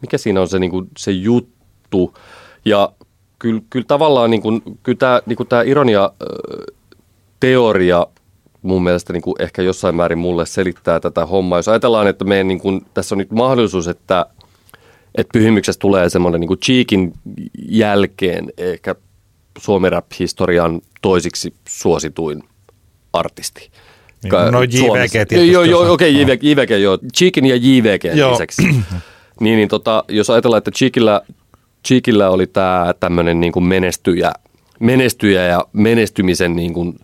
mikä 0.00 0.18
siinä 0.18 0.40
on 0.40 0.48
se, 0.48 0.58
niin 0.58 0.70
kuin, 0.70 0.88
se 0.98 1.10
juttu. 1.10 2.14
Ja 2.64 2.92
kyllä, 3.40 3.60
kyllä 3.70 3.86
tavallaan 3.88 4.30
niin 4.30 4.42
kuin, 4.42 4.62
kyllä 4.82 4.98
tämä, 4.98 5.20
niin 5.26 5.36
kuin 5.36 5.48
tämä 5.48 5.62
ironia 5.62 6.12
teoria 7.40 8.06
mun 8.62 8.82
mielestä 8.84 9.12
niin 9.12 9.22
kuin 9.22 9.42
ehkä 9.42 9.62
jossain 9.62 9.94
määrin 9.94 10.18
mulle 10.18 10.46
selittää 10.46 11.00
tätä 11.00 11.26
hommaa. 11.26 11.58
Jos 11.58 11.68
ajatellaan, 11.68 12.06
että 12.06 12.24
meidän, 12.24 12.48
niin 12.48 12.60
kuin, 12.60 12.86
tässä 12.94 13.14
on 13.14 13.18
nyt 13.18 13.30
mahdollisuus, 13.30 13.88
että, 13.88 14.26
että 15.14 15.32
pyhimyksestä 15.32 15.80
tulee 15.80 16.08
semmoinen 16.08 16.40
niin 16.40 16.48
kuin 16.48 16.60
Cheekin 16.60 17.12
jälkeen 17.68 18.52
ehkä 18.58 18.94
Suomen 19.58 19.92
rap-historian 19.92 20.80
toisiksi 21.02 21.54
suosituin 21.68 22.42
artisti. 23.12 23.70
Niin, 24.22 24.32
no 24.52 24.62
JVG 24.62 25.10
tietysti. 25.10 25.52
Joo, 25.52 25.64
joo, 25.64 25.92
okei, 25.92 26.22
okay, 26.22 26.34
JVG, 26.34 26.42
JVG, 26.42 26.82
joo. 26.82 26.98
Cheekin 27.16 27.46
ja 27.46 27.56
JVG 27.56 28.04
Joo. 28.14 28.32
lisäksi. 28.32 28.62
niin, 29.40 29.56
niin 29.56 29.68
tota, 29.68 30.04
jos 30.08 30.30
ajatellaan, 30.30 30.58
että 30.58 30.70
Cheekillä, 30.70 31.22
Cheekillä 31.86 32.30
oli 32.30 32.46
tämä 32.46 32.94
tämmöinen 33.00 33.40
niin 33.40 33.52
kuin 33.52 33.64
menestyjä, 33.64 34.32
menestyjä 34.80 35.44
ja 35.44 35.64
menestymisen 35.72 36.56
niin 36.56 36.74
kuin 36.74 36.98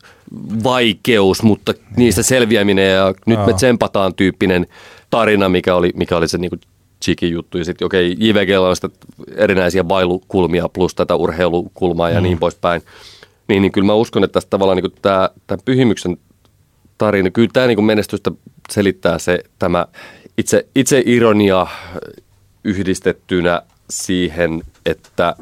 vaikeus, 0.65 1.43
mutta 1.43 1.75
niistä 1.97 2.23
selviäminen 2.23 2.93
ja 2.93 3.15
nyt 3.27 3.39
me 3.39 3.45
Joo. 3.45 3.57
tsempataan 3.57 4.15
tyyppinen 4.15 4.67
tarina, 5.11 5.49
mikä 5.49 5.75
oli, 5.75 5.93
mikä 5.97 6.17
oli 6.17 6.29
se 6.29 6.39
niin 6.39 6.51
kuin 6.51 6.61
Cheekin 7.05 7.31
juttu. 7.31 7.59
Ja 7.59 7.65
sitten 7.65 7.87
okei, 7.87 8.13
okay, 8.13 8.27
JVGllä 8.27 8.69
on 8.69 8.77
sitä 8.77 8.89
erinäisiä 9.37 9.85
bailukulmia 9.85 10.69
plus 10.69 10.95
tätä 10.95 11.15
urheilukulmaa 11.15 12.11
ja 12.11 12.21
mm. 12.21 12.23
niin 12.23 12.39
poispäin. 12.39 12.83
Niin, 13.49 13.63
niin 13.63 13.73
kyllä 13.73 13.87
mä 13.87 13.95
uskon, 13.95 14.25
että 14.25 14.33
tästä 14.33 14.51
tavallaan 14.51 14.77
niin 14.77 14.93
tämä, 15.03 15.31
tämä 15.47 15.59
pyhimyksen 15.65 16.17
tarina, 16.99 17.31
kyllä 17.31 17.49
tämä 17.53 17.67
niin 17.67 17.85
menestystä 17.85 18.31
selittää 18.71 19.19
se 19.19 19.39
tämä 19.59 19.87
itse, 20.39 20.67
itse 20.75 21.03
ironia 21.07 21.67
yhdistettynä 22.65 23.63
siihen, 23.91 24.63
että 24.87 25.37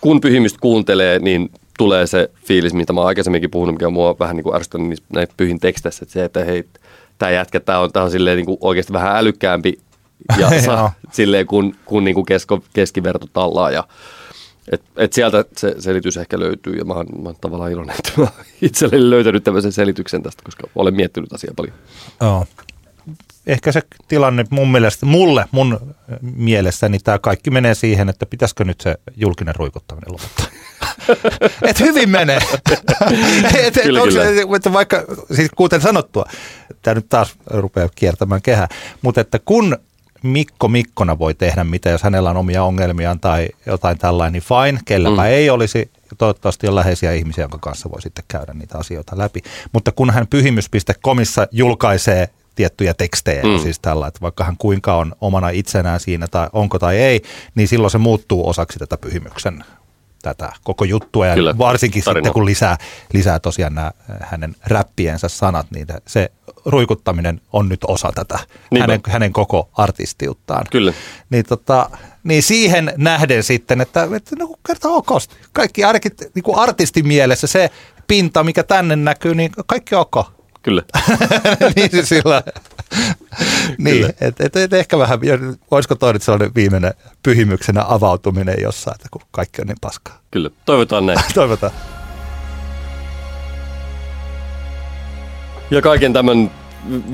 kun 0.00 0.20
pyhimystä 0.20 0.58
kuuntelee, 0.60 1.18
niin 1.18 1.50
tulee 1.78 2.06
se 2.06 2.30
fiilis, 2.44 2.74
mitä 2.74 2.92
mä 2.92 3.00
oon 3.00 3.08
aikaisemminkin 3.08 3.50
puhunut, 3.50 3.74
mikä 3.74 3.90
mua 3.90 4.16
vähän 4.18 4.36
niin 4.36 4.44
kuin 4.44 4.56
ärsyttänyt 4.56 5.02
näissä 5.12 5.34
pyhin 5.36 5.60
teksteissä, 5.60 6.02
että 6.02 6.12
se, 6.12 6.24
että 6.24 6.44
hei, 6.44 6.64
tämä 7.18 7.32
jätkä, 7.32 7.60
tämä 7.60 7.78
on, 7.78 7.92
tää 7.92 8.02
on 8.02 8.10
silleen 8.10 8.36
niin 8.36 8.46
kuin 8.46 8.58
oikeasti 8.60 8.92
vähän 8.92 9.16
älykkäämpi 9.16 9.78
ja 10.38 10.48
Joo. 10.50 10.62
sa, 10.62 10.90
silleen 11.12 11.46
kun, 11.46 11.74
kun 11.84 12.04
niin 12.04 12.14
kuin 12.14 12.26
kesko, 12.26 12.62
keskiverto 12.72 13.26
tallaa 13.32 13.70
ja 13.70 13.84
et, 14.72 14.82
et 14.96 15.12
sieltä 15.12 15.44
se 15.56 15.74
selitys 15.78 16.16
ehkä 16.16 16.38
löytyy 16.40 16.74
ja 16.74 16.84
mä 16.84 16.94
oon, 16.94 17.06
mä 17.22 17.28
oon 17.28 17.36
tavallaan 17.40 17.72
iloinen, 17.72 17.96
että 17.98 18.20
mä 18.20 18.28
itselleni 18.62 19.10
löytänyt 19.10 19.44
tämmöisen 19.44 19.72
selityksen 19.72 20.22
tästä, 20.22 20.42
koska 20.44 20.68
olen 20.74 20.94
miettinyt 20.94 21.32
asiaa 21.32 21.54
paljon. 21.56 21.74
Joo. 22.20 22.46
Ehkä 23.46 23.72
se 23.72 23.82
tilanne 24.08 24.44
mun 24.50 24.72
mielestä, 24.72 25.06
mulle, 25.06 25.44
mun 25.50 25.94
mielessäni 26.20 26.98
tämä 26.98 27.18
kaikki 27.18 27.50
menee 27.50 27.74
siihen, 27.74 28.08
että 28.08 28.26
pitäisikö 28.26 28.64
nyt 28.64 28.80
se 28.80 28.96
julkinen 29.16 29.54
ruikuttaminen 29.54 30.12
lopettaa. 30.12 30.46
et 31.70 31.80
hyvin 31.80 32.10
menee. 32.10 32.36
et, 33.54 33.76
et, 33.76 33.82
Kyllä, 33.82 34.00
se, 34.00 34.08
kyllä. 34.08 34.56
että 34.56 34.72
vaikka, 34.72 35.04
siis 35.34 35.50
kuten 35.56 35.80
sanottua, 35.80 36.24
tämä 36.82 36.94
nyt 36.94 37.08
taas 37.08 37.34
rupeaa 37.46 37.88
kiertämään 37.94 38.42
kehää, 38.42 38.68
mutta 39.02 39.20
että 39.20 39.38
kun 39.44 39.78
Mikko 40.22 40.68
Mikkona 40.68 41.18
voi 41.18 41.34
tehdä 41.34 41.64
mitä, 41.64 41.90
jos 41.90 42.02
hänellä 42.02 42.30
on 42.30 42.36
omia 42.36 42.64
ongelmiaan 42.64 43.20
tai 43.20 43.48
jotain 43.66 43.98
tällainen, 43.98 44.32
niin 44.32 44.42
fine, 44.42 44.80
kelläpä 44.84 45.22
Mm. 45.22 45.28
ei 45.28 45.50
olisi. 45.50 45.90
Toivottavasti 46.18 46.68
on 46.68 46.74
läheisiä 46.74 47.12
ihmisiä, 47.12 47.44
jonka 47.44 47.58
kanssa 47.58 47.90
voi 47.90 48.02
sitten 48.02 48.24
käydä 48.28 48.52
niitä 48.54 48.78
asioita 48.78 49.18
läpi. 49.18 49.42
Mutta 49.72 49.92
kun 49.92 50.10
hän 50.10 50.26
pyhimys.comissa 50.26 51.46
julkaisee 51.50 52.28
tiettyjä 52.60 52.94
tekstejä, 52.94 53.42
Mm. 53.42 53.58
siis 53.58 53.80
tällä, 53.80 54.06
että 54.06 54.20
vaikka 54.20 54.44
hän 54.44 54.56
kuinka 54.56 54.96
on 54.96 55.14
omana 55.20 55.48
itsenään 55.48 56.00
siinä 56.00 56.28
tai 56.28 56.48
onko 56.52 56.78
tai 56.78 56.96
ei, 56.96 57.22
niin 57.54 57.68
silloin 57.68 57.90
se 57.90 57.98
muuttuu 57.98 58.48
osaksi 58.48 58.78
tätä 58.78 58.96
pyhimyksen 58.96 59.64
tätä 60.22 60.52
koko 60.64 60.84
juttua 60.84 61.26
ja 61.26 61.34
Kyllä, 61.34 61.58
varsinkin 61.58 62.02
tarina. 62.04 62.18
sitten 62.18 62.32
kun 62.32 62.44
lisää, 62.46 62.76
lisää 63.12 63.38
tosiaan 63.40 63.74
nämä 63.74 63.90
hänen 64.20 64.56
räppiensä 64.66 65.28
sanat, 65.28 65.66
niin 65.70 65.86
se 66.06 66.32
ruikuttaminen 66.64 67.40
on 67.52 67.68
nyt 67.68 67.80
osa 67.86 68.12
tätä 68.14 68.38
Niinpä. 68.70 68.82
hänen, 68.82 69.00
hänen 69.08 69.32
koko 69.32 69.68
artistiuttaan. 69.76 70.66
Kyllä. 70.70 70.92
Niin, 71.30 71.44
tota, 71.44 71.90
niin 72.24 72.42
siihen 72.42 72.92
nähden 72.96 73.42
sitten, 73.42 73.80
että, 73.80 74.08
että 74.16 74.36
no 74.38 74.54
kerta 74.66 74.88
ok, 74.88 75.08
kaikki 75.52 75.84
arkit, 75.84 76.20
niin 76.34 76.42
kuin 76.42 76.58
artistin 76.58 77.06
mielessä 77.08 77.46
se 77.46 77.70
pinta, 78.06 78.44
mikä 78.44 78.62
tänne 78.62 78.96
näkyy, 78.96 79.34
niin 79.34 79.50
kaikki 79.66 79.94
ok. 79.94 80.39
Kyllä. 80.62 80.82
niin 81.76 82.06
sillä 82.06 82.42
niin, 83.78 84.06
et, 84.20 84.40
et, 84.40 84.56
et, 84.56 84.72
ehkä 84.72 84.98
vähän, 84.98 85.20
olisiko 85.70 85.94
toi 85.94 86.12
nyt 86.12 86.22
sellainen 86.22 86.54
viimeinen 86.54 86.94
pyhimyksenä 87.22 87.84
avautuminen 87.88 88.56
jossain, 88.62 88.94
että 88.94 89.08
kun 89.10 89.22
kaikki 89.30 89.62
on 89.62 89.66
niin 89.66 89.76
paskaa. 89.80 90.20
Kyllä. 90.30 90.50
Toivotaan 90.64 91.06
näin. 91.06 91.18
Toivotaan. 91.34 91.72
Ja 95.70 95.82
kaiken 95.82 96.12
tämän 96.12 96.50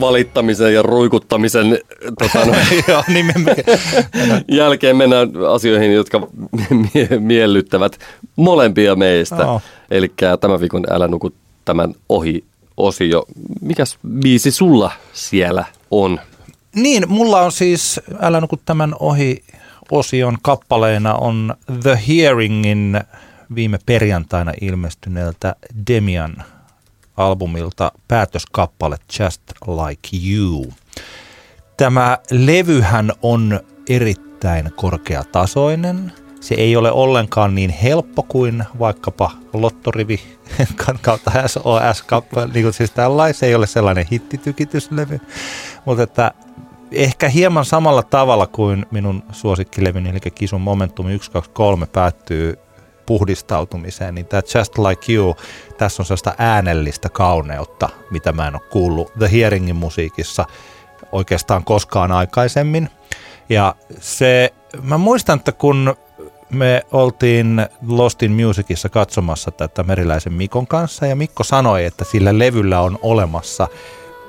valittamisen 0.00 0.74
ja 0.74 0.82
ruikuttamisen 0.82 1.78
tota, 2.18 2.44
no, 2.44 2.52
Joo, 2.88 3.02
niin 3.08 3.26
me, 3.26 3.32
me, 3.38 3.56
jälkeen 4.48 4.96
mennään 4.96 5.30
asioihin, 5.54 5.94
jotka 5.94 6.28
mie- 6.70 7.18
miellyttävät 7.18 7.98
molempia 8.36 8.96
meistä. 8.96 9.42
Joo. 9.42 9.60
Eli 9.90 10.12
tämän 10.40 10.60
viikon 10.60 10.84
Älä 10.90 11.08
nuku 11.08 11.32
tämän 11.64 11.94
ohi 12.08 12.44
osio. 12.76 13.24
Mikäs 13.60 13.98
biisi 14.08 14.50
sulla 14.50 14.92
siellä 15.12 15.64
on? 15.90 16.20
Niin, 16.74 17.04
mulla 17.08 17.40
on 17.40 17.52
siis, 17.52 18.00
älä 18.20 18.40
nuku 18.40 18.56
tämän 18.56 18.94
ohi 19.00 19.44
osion 19.90 20.38
kappaleena 20.42 21.14
on 21.14 21.54
The 21.82 21.98
Hearingin 22.08 23.00
viime 23.54 23.78
perjantaina 23.86 24.52
ilmestyneeltä 24.60 25.56
Demian 25.88 26.36
albumilta 27.16 27.92
päätöskappale 28.08 28.96
Just 29.18 29.42
Like 29.66 30.08
You. 30.30 30.72
Tämä 31.76 32.18
levyhän 32.30 33.12
on 33.22 33.60
erittäin 33.88 34.72
korkeatasoinen. 34.76 36.12
Se 36.40 36.54
ei 36.54 36.76
ole 36.76 36.92
ollenkaan 36.92 37.54
niin 37.54 37.70
helppo 37.70 38.22
kuin 38.22 38.64
vaikkapa 38.78 39.30
Lottorivi 39.52 40.20
kautta 41.02 41.30
SOS-kappale, 41.46 42.50
niin 42.52 42.62
kuin 42.64 42.72
siis 42.72 42.90
tällainen. 42.90 43.34
Se 43.34 43.46
ei 43.46 43.54
ole 43.54 43.66
sellainen 43.66 44.06
hittitykityslevy, 44.12 45.20
mutta 45.84 46.02
että 46.02 46.32
ehkä 46.92 47.28
hieman 47.28 47.64
samalla 47.64 48.02
tavalla 48.02 48.46
kuin 48.46 48.86
minun 48.90 49.22
suosikkilevyni, 49.32 50.08
eli 50.08 50.18
Kisun 50.34 50.60
Momentum 50.60 51.06
123 51.06 51.86
päättyy 51.86 52.58
puhdistautumiseen, 53.06 54.14
niin 54.14 54.26
tämä 54.26 54.42
Just 54.54 54.78
Like 54.78 55.12
You, 55.12 55.36
tässä 55.78 56.02
on 56.02 56.06
sellaista 56.06 56.34
äänellistä 56.38 57.08
kauneutta, 57.08 57.88
mitä 58.10 58.32
mä 58.32 58.46
en 58.46 58.54
ole 58.54 58.70
kuullut 58.70 59.12
The 59.18 59.32
Hearingin 59.32 59.76
musiikissa 59.76 60.44
oikeastaan 61.12 61.64
koskaan 61.64 62.12
aikaisemmin. 62.12 62.90
Ja 63.48 63.74
se, 64.00 64.54
mä 64.82 64.98
muistan, 64.98 65.38
että 65.38 65.52
kun 65.52 65.96
me 66.50 66.82
oltiin 66.92 67.66
Lost 67.88 68.22
in 68.22 68.32
Musicissa 68.32 68.88
katsomassa 68.88 69.50
tätä 69.50 69.82
Meriläisen 69.82 70.32
Mikon 70.32 70.66
kanssa, 70.66 71.06
ja 71.06 71.16
Mikko 71.16 71.44
sanoi, 71.44 71.84
että 71.84 72.04
sillä 72.04 72.38
levyllä 72.38 72.80
on 72.80 72.98
olemassa 73.02 73.68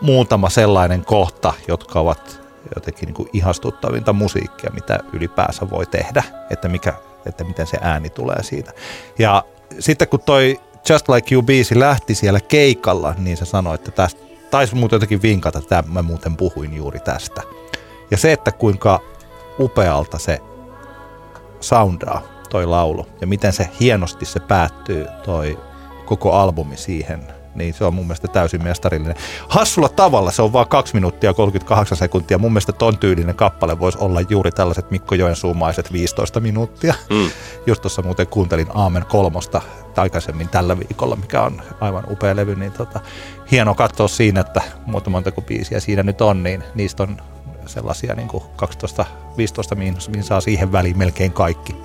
muutama 0.01 0.49
sellainen 0.49 1.05
kohta, 1.05 1.53
jotka 1.67 1.99
ovat 1.99 2.41
jotenkin 2.75 3.05
niin 3.05 3.13
kuin 3.13 3.29
ihastuttavinta 3.33 4.13
musiikkia, 4.13 4.71
mitä 4.73 4.99
ylipäänsä 5.13 5.69
voi 5.69 5.85
tehdä, 5.85 6.23
että, 6.49 6.67
mikä, 6.67 6.93
että 7.25 7.43
miten 7.43 7.67
se 7.67 7.77
ääni 7.81 8.09
tulee 8.09 8.43
siitä. 8.43 8.71
Ja 9.19 9.43
sitten 9.79 10.07
kun 10.07 10.19
toi 10.19 10.59
Just 10.89 11.09
Like 11.09 11.35
You 11.35 11.43
biisi 11.43 11.79
lähti 11.79 12.15
siellä 12.15 12.39
keikalla, 12.39 13.15
niin 13.17 13.37
se 13.37 13.45
sanoi, 13.45 13.75
että 13.75 13.91
tästä 13.91 14.21
taisi 14.51 14.75
muuten 14.75 14.95
jotenkin 14.95 15.21
vinkata, 15.21 15.59
että 15.59 15.83
mä 15.87 16.01
muuten 16.01 16.37
puhuin 16.37 16.73
juuri 16.73 16.99
tästä. 16.99 17.41
Ja 18.11 18.17
se, 18.17 18.31
että 18.31 18.51
kuinka 18.51 18.99
upealta 19.59 20.17
se 20.17 20.39
soundaa 21.59 22.21
toi 22.49 22.65
laulu 22.65 23.07
ja 23.21 23.27
miten 23.27 23.53
se 23.53 23.69
hienosti 23.79 24.25
se 24.25 24.39
päättyy 24.39 25.05
toi 25.25 25.59
koko 26.05 26.33
albumi 26.33 26.77
siihen, 26.77 27.21
niin 27.55 27.73
se 27.73 27.85
on 27.85 27.93
mun 27.93 28.05
mielestä 28.05 28.27
täysin 28.27 28.63
mestarillinen. 28.63 29.15
Hassulla 29.47 29.89
tavalla 29.89 30.31
se 30.31 30.41
on 30.41 30.53
vaan 30.53 30.67
2 30.67 30.93
minuuttia 30.93 31.33
38 31.33 31.97
sekuntia. 31.97 32.37
Mun 32.37 32.51
mielestä 32.51 32.71
ton 32.71 32.97
tyylinen 32.97 33.35
kappale 33.35 33.79
voisi 33.79 33.97
olla 34.01 34.21
juuri 34.21 34.51
tällaiset 34.51 34.91
Mikko 34.91 35.15
Joensuumaiset 35.15 35.93
15 35.93 36.39
minuuttia. 36.39 36.93
Mm. 37.09 37.29
Just 37.67 37.81
tuossa 37.81 38.01
muuten 38.01 38.27
kuuntelin 38.27 38.67
Aamen 38.73 39.05
kolmosta 39.05 39.61
aikaisemmin 39.97 40.49
tällä 40.49 40.79
viikolla, 40.79 41.15
mikä 41.15 41.41
on 41.41 41.61
aivan 41.79 42.03
upea 42.09 42.35
levy, 42.35 42.55
niin 42.55 42.71
tota, 42.71 42.99
hieno 43.51 43.75
katsoa 43.75 44.07
siinä, 44.07 44.41
että 44.41 44.61
monta 44.85 45.09
montako 45.09 45.41
biisiä 45.41 45.79
siinä 45.79 46.03
nyt 46.03 46.21
on, 46.21 46.43
niin 46.43 46.63
niistä 46.75 47.03
on 47.03 47.17
sellaisia 47.67 48.15
niin 48.15 48.27
kuin 48.27 48.43
12-15 49.73 49.75
miinus, 49.75 50.09
niin 50.09 50.23
saa 50.23 50.41
siihen 50.41 50.71
väliin 50.71 50.97
melkein 50.97 51.33
kaikki. 51.33 51.75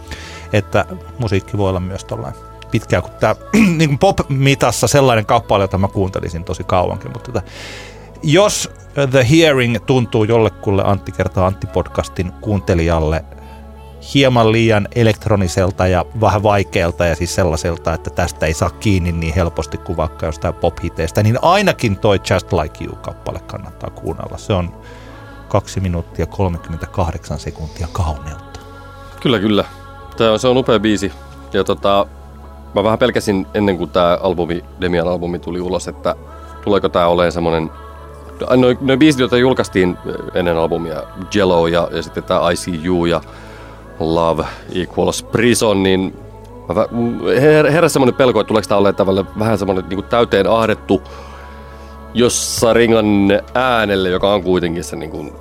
Että 0.53 0.85
musiikki 1.19 1.59
voi 1.59 1.69
olla 1.69 1.81
myös 1.81 2.05
tuollainen 2.05 2.41
pitkään 2.71 3.03
kuin 3.07 3.15
tämä 3.21 3.35
niin 3.77 3.99
pop-mitassa 3.99 4.87
sellainen 4.87 5.27
kappale, 5.27 5.65
jota 5.65 5.79
mä 5.79 5.89
kuuntelisin 5.89 6.45
tosi 6.45 6.65
kauankin. 6.65 7.13
Mutta 7.13 7.33
tota, 7.33 7.47
jos 8.23 8.71
The 9.11 9.27
Hearing 9.31 9.77
tuntuu 9.87 10.25
jollekulle 10.25 10.83
Antti 10.87 11.13
kertaa 11.13 11.51
Antti-podcastin 11.51 12.33
kuuntelijalle 12.41 13.25
hieman 14.15 14.53
liian 14.53 14.89
elektroniselta 14.95 15.87
ja 15.87 16.05
vähän 16.21 16.43
vaikealta 16.43 17.07
ja 17.07 17.17
siis 17.17 17.35
sellaiselta, 17.35 17.95
että 17.95 18.11
tästä 18.11 18.47
ei 18.47 18.55
saa 18.55 18.71
kiinni 18.71 19.13
niin 19.13 19.35
helposti 19.35 19.79
kuin 19.79 19.97
vaikka 19.97 20.27
jostain 20.27 20.55
pop 20.55 20.79
niin 21.23 21.39
ainakin 21.43 21.99
toi 21.99 22.21
Just 22.31 22.53
Like 22.53 22.85
You-kappale 22.85 23.41
kannattaa 23.41 23.91
kuunnella. 23.91 24.39
Se 24.39 24.53
on 24.53 24.83
2 25.53 25.81
minuuttia 25.81 26.27
38 26.27 27.39
sekuntia 27.39 27.89
kauneutta. 27.93 28.61
Kyllä, 29.21 29.39
kyllä. 29.39 29.65
Tämä 30.17 30.33
on, 30.33 30.39
se 30.39 30.49
on 30.49 30.57
upea 30.57 30.81
biisi. 30.81 31.13
Ja 31.53 31.65
tota, 31.65 32.07
mä 32.75 32.85
vähän 32.85 32.99
pelkäsin 32.99 33.47
ennen 33.55 33.79
kuin 33.79 33.91
tämä 33.91 34.19
albumi, 34.23 34.65
Demian 34.81 35.09
albumi 35.09 35.39
tuli 35.39 35.61
ulos, 35.61 35.89
että 35.89 36.15
tuleeko 36.65 36.89
tämä 36.89 37.07
olemaan 37.07 37.33
semmoinen 37.33 37.71
Noin 38.57 38.79
noi 38.81 38.97
biisit, 38.97 39.21
joita 39.21 39.37
julkaistiin 39.37 39.99
ennen 40.35 40.57
albumia, 40.57 41.03
Jello 41.35 41.67
ja, 41.67 41.89
ja 41.93 42.03
sitten 42.03 42.23
tämä 42.23 42.41
ICU 42.51 43.05
ja 43.05 43.21
Love 43.99 44.45
Equals 44.75 45.23
Prison, 45.23 45.83
niin 45.83 46.17
heräsi 47.73 47.93
semmoinen 47.93 48.15
pelko, 48.15 48.41
että 48.41 48.49
tuleeko 48.49 48.69
tämä 48.69 48.79
olemaan 48.79 49.39
vähän 49.39 49.59
semmoinen 49.59 49.85
niin 49.89 50.05
täyteen 50.05 50.47
ahdettu 50.47 51.03
jossa 52.15 52.73
Ringan 52.73 53.07
äänelle, 53.55 54.09
joka 54.09 54.35
on 54.35 54.43
kuitenkin 54.43 54.85
se 54.85 54.97
niin 54.97 55.11
kuin, 55.11 55.33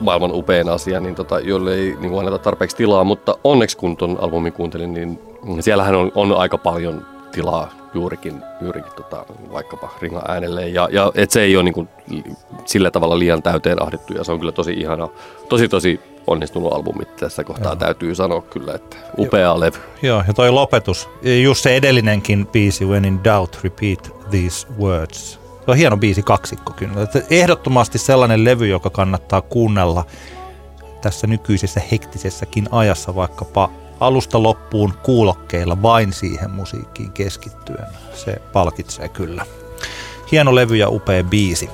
maailman 0.00 0.34
upein 0.34 0.68
asia, 0.68 1.00
niin 1.00 1.14
tota, 1.14 1.40
jolle 1.40 1.74
ei 1.74 1.96
niin 2.00 2.10
kuin, 2.10 2.18
anneta 2.18 2.38
tarpeeksi 2.38 2.76
tilaa, 2.76 3.04
mutta 3.04 3.38
onneksi 3.44 3.76
kun 3.76 3.96
ton 3.96 4.18
albumin 4.20 4.52
kuuntelin, 4.52 4.94
niin 4.94 5.18
siellähän 5.60 5.94
on, 5.94 6.12
on 6.14 6.32
aika 6.32 6.58
paljon 6.58 7.06
tilaa 7.32 7.70
juurikin, 7.94 8.42
juurikin 8.60 8.92
tota, 8.96 9.24
vaikkapa 9.52 9.90
Ringan 10.02 10.22
äänelle, 10.28 10.68
ja, 10.68 10.88
ja 10.92 11.12
et 11.14 11.30
se 11.30 11.42
ei 11.42 11.56
ole 11.56 11.64
niin 11.64 11.74
kuin, 11.74 11.88
sillä 12.64 12.90
tavalla 12.90 13.18
liian 13.18 13.42
täyteen 13.42 13.82
ahdettu, 13.82 14.12
ja 14.14 14.24
se 14.24 14.32
on 14.32 14.38
kyllä 14.38 14.52
tosi 14.52 14.72
ihana, 14.72 15.08
tosi 15.48 15.68
tosi 15.68 16.00
onnistunut 16.26 16.72
albumi 16.72 17.04
tässä 17.04 17.44
kohtaa 17.44 17.72
Joo. 17.72 17.76
täytyy 17.76 18.14
sanoa 18.14 18.40
kyllä, 18.40 18.74
että 18.74 18.96
upea 19.18 19.40
Joo. 19.40 19.60
levy. 19.60 19.78
Joo, 20.02 20.22
ja 20.26 20.34
toi 20.34 20.50
lopetus, 20.50 21.08
just 21.42 21.62
se 21.62 21.76
edellinenkin 21.76 22.46
biisi, 22.46 22.84
When 22.84 23.04
in 23.04 23.24
Doubt, 23.24 23.58
Repeat 23.64 24.14
These 24.30 24.66
Words, 24.80 25.45
se 25.66 25.70
on 25.70 25.76
hieno 25.76 25.96
biisi 25.96 26.22
kaksikko 26.22 26.72
kyllä. 26.72 26.94
Ehdottomasti 27.30 27.98
sellainen 27.98 28.44
levy, 28.44 28.66
joka 28.66 28.90
kannattaa 28.90 29.40
kuunnella 29.40 30.06
tässä 31.02 31.26
nykyisessä 31.26 31.80
hektisessäkin 31.92 32.68
ajassa 32.70 33.14
vaikkapa 33.14 33.70
alusta 34.00 34.42
loppuun 34.42 34.94
kuulokkeilla 35.02 35.82
vain 35.82 36.12
siihen 36.12 36.50
musiikkiin 36.50 37.12
keskittyen. 37.12 37.86
Se 38.14 38.36
palkitsee 38.52 39.08
kyllä. 39.08 39.46
Hieno 40.32 40.54
levy 40.54 40.76
ja 40.76 40.88
upea 40.88 41.24
biisi. 41.24 41.70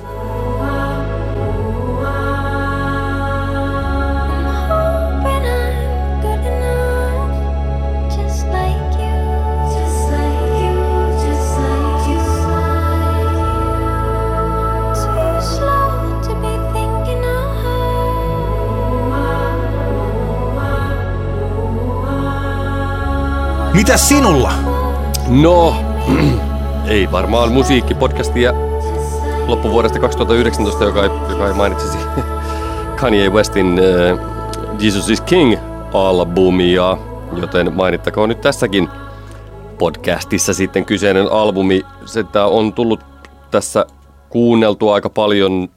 Mitä 23.73 23.97
sinulla? 23.97 24.53
No, 25.27 25.75
ei 26.87 27.11
varmaan 27.11 27.51
musiikkipodcastia 27.51 28.53
loppuvuodesta 29.47 29.99
2019, 29.99 30.83
joka 30.83 31.03
ei, 31.03 31.09
joka 31.29 31.47
ei 31.47 31.53
mainitsisi 31.53 31.97
Kanye 32.99 33.29
Westin 33.29 33.79
uh, 33.79 34.19
Jesus 34.79 35.09
is 35.09 35.21
King-albumia, 35.21 36.97
joten 37.41 37.73
mainittakoon 37.73 38.29
nyt 38.29 38.41
tässäkin 38.41 38.89
podcastissa 39.77 40.53
sitten 40.53 40.85
kyseinen 40.85 41.31
albumi. 41.31 41.81
Se 42.05 42.25
on 42.45 42.73
tullut 42.73 42.99
tässä 43.51 43.85
kuunneltua 44.29 44.95
aika 44.95 45.09
paljon 45.09 45.69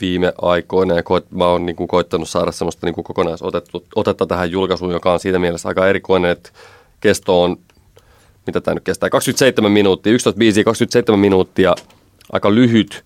viime 0.00 0.32
aikoina 0.42 0.94
ja 0.94 1.02
koet, 1.02 1.30
mä 1.30 1.46
oon 1.46 1.66
niin 1.66 1.76
kuin 1.76 1.88
koittanut 1.88 2.28
saada 2.28 2.52
semmoista 2.52 2.86
niin 2.86 2.94
kuin 2.94 3.04
kokonaisotetta 3.04 4.26
tähän 4.28 4.50
julkaisuun, 4.50 4.92
joka 4.92 5.12
on 5.12 5.20
siitä 5.20 5.38
mielessä 5.38 5.68
aika 5.68 5.86
erikoinen, 5.86 6.30
että 6.30 6.50
kesto 7.04 7.42
on, 7.42 7.56
mitä 8.46 8.60
tämä 8.60 8.74
nyt 8.74 8.84
kestää, 8.84 9.10
27 9.10 9.72
minuuttia, 9.72 10.12
11 10.12 10.38
biisiä, 10.38 10.64
27 10.64 11.20
minuuttia, 11.20 11.74
aika 12.32 12.54
lyhyt. 12.54 13.04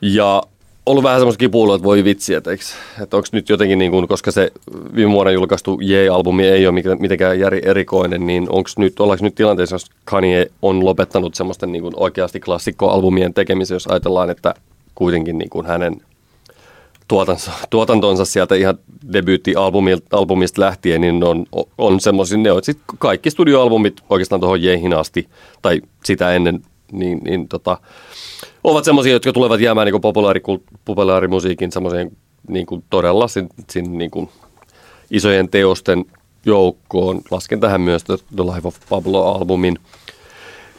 Ja 0.00 0.42
ollut 0.86 1.04
vähän 1.04 1.20
semmoista 1.20 1.38
kipuilua, 1.38 1.74
että 1.74 1.84
voi 1.84 2.04
vitsi, 2.04 2.34
että, 2.34 2.50
että 3.02 3.16
onko 3.16 3.28
nyt 3.32 3.48
jotenkin, 3.48 3.78
niin 3.78 3.90
kuin, 3.90 4.08
koska 4.08 4.30
se 4.30 4.50
viime 4.94 5.12
vuonna 5.12 5.32
julkaistu 5.32 5.78
J-albumi 5.82 6.46
ei 6.46 6.66
ole 6.66 6.96
mitenkään 6.98 7.40
järi 7.40 7.60
erikoinen, 7.64 8.26
niin 8.26 8.46
onko 8.50 8.70
nyt, 8.76 9.00
ollaanko 9.00 9.24
nyt 9.24 9.34
tilanteessa, 9.34 9.74
jos 9.74 9.86
Kanye 10.04 10.50
on 10.62 10.84
lopettanut 10.84 11.34
semmoista 11.34 11.66
niin 11.66 11.82
kuin 11.82 11.94
oikeasti 11.96 12.40
klassikkoalbumien 12.40 13.34
tekemisen, 13.34 13.74
jos 13.74 13.86
ajatellaan, 13.86 14.30
että 14.30 14.54
kuitenkin 14.94 15.38
niin 15.38 15.50
kuin 15.50 15.66
hänen 15.66 16.00
tuotansa, 17.08 17.52
tuotantonsa 17.70 18.24
sieltä 18.24 18.54
ihan 18.54 18.78
debyyttialbumista 19.12 20.60
lähtien, 20.60 21.00
niin 21.00 21.24
on, 21.24 21.46
on 21.78 22.00
semmoisia, 22.00 22.38
ne 22.38 22.52
on 22.52 22.64
sit 22.64 22.78
kaikki 22.98 23.30
studioalbumit 23.30 24.00
oikeastaan 24.10 24.40
tuohon 24.40 24.62
Jehin 24.62 24.94
asti, 24.94 25.28
tai 25.62 25.82
sitä 26.04 26.32
ennen, 26.32 26.62
niin, 26.92 27.18
niin 27.24 27.48
tota, 27.48 27.78
ovat 28.64 28.84
semmoisia, 28.84 29.12
jotka 29.12 29.32
tulevat 29.32 29.60
jäämään 29.60 29.86
niin 29.86 30.00
populaari, 30.00 30.40
populaarimusiikin 30.84 31.72
semmoiseen 31.72 32.10
niin 32.48 32.66
kuin 32.66 32.84
todella 32.90 33.28
sin, 33.28 33.48
sin, 33.70 33.98
niin 33.98 34.10
kuin 34.10 34.28
isojen 35.10 35.48
teosten 35.48 36.04
joukkoon. 36.46 37.20
Lasken 37.30 37.60
tähän 37.60 37.80
myös 37.80 38.04
The 38.04 38.42
Life 38.54 38.68
of 38.68 38.76
Pablo-albumin. 38.88 39.78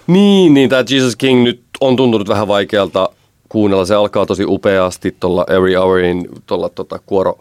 Niin, 0.08 0.54
niin 0.54 0.70
tämä 0.70 0.84
Jesus 0.90 1.16
King 1.16 1.44
nyt 1.44 1.62
on 1.82 1.96
tuntunut 1.96 2.30
vähän 2.30 2.48
vaikealta 2.48 3.10
kuunnella. 3.50 3.86
Se 3.86 3.96
alkaa 3.96 4.26
tosi 4.26 4.46
upeasti 4.46 5.16
tuolla 5.20 5.46
Every 5.50 5.74
Hourin 5.74 6.30
tuolla 6.46 6.70
tota 6.70 7.00
kuoro, 7.06 7.40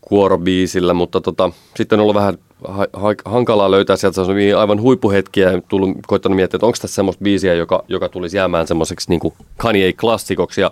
kuorobiisillä, 0.00 0.94
mutta 0.94 1.20
tota, 1.20 1.50
sitten 1.76 1.98
on 1.98 2.02
ollut 2.02 2.14
vähän 2.14 2.38
ha- 2.68 2.86
ha- 2.92 3.14
hankalaa 3.24 3.70
löytää 3.70 3.96
sieltä 3.96 4.20
aivan 4.58 4.80
huippuhetkiä 4.80 5.52
ja 5.52 5.60
tullut, 5.68 5.90
koittanut 6.06 6.36
miettiä, 6.36 6.56
että 6.56 6.66
onko 6.66 6.78
tässä 6.80 6.94
semmoista 6.94 7.22
biisiä, 7.22 7.54
joka, 7.54 7.84
joka 7.88 8.08
tulisi 8.08 8.36
jäämään 8.36 8.66
semmoiseksi 8.66 9.10
niin 9.10 9.32
Kanye-klassikoksi. 9.56 10.60
Ja 10.60 10.70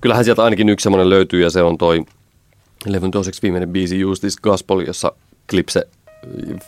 kyllähän 0.00 0.24
sieltä 0.24 0.44
ainakin 0.44 0.68
yksi 0.68 0.82
semmoinen 0.82 1.10
löytyy 1.10 1.42
ja 1.42 1.50
se 1.50 1.62
on 1.62 1.78
toi 1.78 2.04
levyn 2.86 3.10
toiseksi 3.10 3.42
viimeinen 3.42 3.68
biisi 3.68 4.04
Use 4.04 4.20
This 4.20 4.36
Gospel, 4.40 4.80
jossa 4.80 5.12
Klipse 5.50 5.88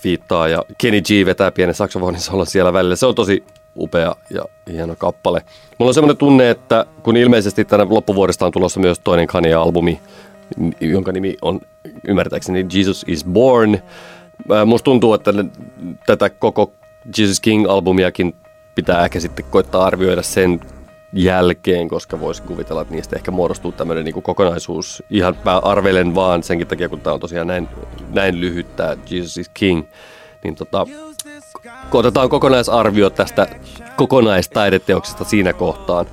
fiittaa 0.03 0.49
ja 0.49 0.65
Kenny 0.79 1.01
G 1.01 1.27
vetää 1.27 1.51
pienen 1.51 1.75
saksofonin 1.75 2.21
siellä 2.45 2.73
välillä. 2.73 2.97
Se 2.97 3.07
on 3.07 3.15
tosi 3.15 3.43
upea 3.77 4.17
ja 4.31 4.45
hieno 4.73 4.97
kappale. 4.99 5.43
Mulla 5.79 5.91
on 5.91 5.95
semmoinen 5.95 6.17
tunne, 6.17 6.51
että 6.51 6.87
kun 7.03 7.17
ilmeisesti 7.17 7.65
tänä 7.65 7.87
loppuvuodesta 7.91 8.47
on 8.47 8.53
tulossa 8.53 8.81
myös 8.81 8.99
toinen 8.99 9.27
Kanye-albumi, 9.27 10.01
jonka 10.81 11.13
nimi 11.13 11.37
on 11.43 11.61
ymmärtääkseni 12.09 12.67
Jesus 12.73 13.05
is 13.09 13.25
Born. 13.25 13.79
Musta 14.67 14.85
tuntuu, 14.85 15.15
että 15.15 15.31
tätä 16.07 16.31
koko 16.31 16.73
Jesus 17.19 17.41
King-albumiakin 17.41 18.35
pitää 18.75 19.05
ehkä 19.05 19.21
sitten 19.21 19.45
koittaa 19.51 19.85
arvioida 19.85 20.23
sen 20.23 20.61
jälkeen, 21.13 21.89
koska 21.89 22.21
voisi 22.21 22.43
kuvitella, 22.43 22.83
että 22.83 22.95
niistä 22.95 23.17
ehkä 23.17 23.31
muodostuu 23.31 23.73
tämmöinen 23.73 24.05
niin 24.05 24.23
kokonaisuus. 24.23 25.03
Ihan 25.11 25.37
mä 25.45 25.59
arvelen 25.59 26.15
vaan 26.15 26.43
senkin 26.43 26.67
takia, 26.67 26.89
kun 26.89 27.01
tämä 27.01 27.15
on 27.15 27.21
tosiaan 27.21 27.47
näin, 27.47 27.69
näin 28.13 28.41
lyhyt 28.41 28.77
tämä 28.77 28.97
Jesus 29.11 29.39
is 29.39 29.51
King. 29.55 29.83
Niin 30.45 30.55
tota, 30.55 30.87
otetaan 31.93 32.29
kokonaisarvio 32.29 33.11
tästä 33.11 33.47
kokonaistaideteoksesta 33.97 35.25
siinä 35.25 35.53
kohtaan. 35.53 36.07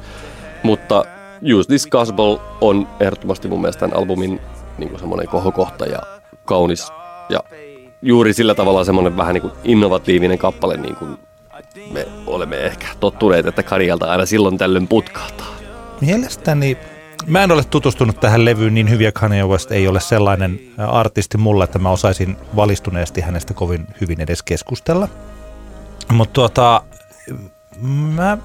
Mutta 0.63 1.05
Use 1.53 1.67
This 1.67 1.87
Gospel 1.87 2.37
on 2.61 2.87
ehdottomasti 2.99 3.47
mun 3.47 3.61
mielestä 3.61 3.79
tämän 3.79 3.97
albumin 3.97 4.41
niin 4.77 4.99
semmoinen 4.99 5.27
kohokohta 5.27 5.85
ja 5.85 5.99
kaunis 6.45 6.91
ja 7.29 7.39
juuri 8.01 8.33
sillä 8.33 8.55
tavalla 8.55 8.83
semmoinen 8.83 9.17
vähän 9.17 9.33
niin 9.33 9.41
kuin 9.41 9.53
innovatiivinen 9.63 10.37
kappale, 10.37 10.77
niin 10.77 10.95
kuin 10.95 11.17
me 11.91 12.07
olemme 12.27 12.57
ehkä 12.57 12.87
tottuneet, 12.99 13.45
että 13.45 13.63
Karialta 13.63 14.11
aina 14.11 14.25
silloin 14.25 14.57
tällöin 14.57 14.87
putkahtaa. 14.87 15.55
Mielestäni 16.01 16.77
Mä 17.25 17.43
en 17.43 17.51
ole 17.51 17.63
tutustunut 17.63 18.19
tähän 18.19 18.45
levyyn 18.45 18.73
niin 18.73 18.89
hyviä 18.89 19.11
Kanye 19.11 19.43
West 19.43 19.71
ei 19.71 19.87
ole 19.87 19.99
sellainen 19.99 20.59
artisti 20.77 21.37
mulle, 21.37 21.63
että 21.63 21.79
mä 21.79 21.89
osaisin 21.89 22.37
valistuneesti 22.55 23.21
hänestä 23.21 23.53
kovin 23.53 23.87
hyvin 24.01 24.21
edes 24.21 24.43
keskustella. 24.43 25.07
Mutta 26.11 26.33
tuota, 26.33 26.81
mä, 27.81 28.37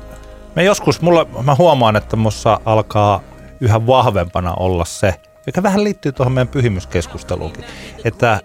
mä 0.57 0.63
joskus, 0.63 1.01
mulla, 1.01 1.27
mä 1.45 1.55
huomaan, 1.55 1.97
että 1.97 2.17
mussa 2.17 2.61
alkaa 2.65 3.21
yhä 3.61 3.87
vahvempana 3.87 4.55
olla 4.55 4.85
se, 4.85 5.15
joka 5.47 5.63
vähän 5.63 5.85
liittyy 5.85 6.13
tuohon 6.13 6.33
meidän 6.33 6.49
pyhimyskeskusteluunkin, 6.49 7.65
että 8.05 8.41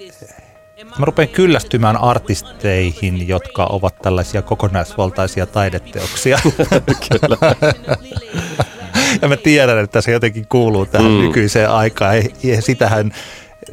mä 1.00 1.06
rupean 1.06 1.28
kyllästymään 1.28 1.98
artisteihin, 1.98 3.28
jotka 3.28 3.66
ovat 3.66 3.96
tällaisia 4.02 4.42
kokonaisvaltaisia 4.42 5.46
taideteoksia. 5.46 6.40
Kyllä. 7.10 7.38
ja 9.22 9.28
mä 9.28 9.38
tiedän, 9.38 9.78
että 9.78 10.02
se 10.02 10.12
jotenkin 10.12 10.48
kuuluu 10.50 10.86
tähän 10.86 11.12
mm. 11.12 11.18
nykyiseen 11.18 11.70
aikaan. 11.70 12.16
Ja 12.44 12.62
sitähän 12.62 13.12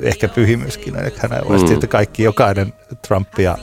ehkä 0.02 0.28
pyhimyskin 0.28 0.96
on, 0.96 1.02
hän 1.18 1.30
mm. 1.30 1.72
että 1.72 1.86
kaikki 1.86 2.22
jokainen 2.22 2.72
Trumpia 3.08 3.58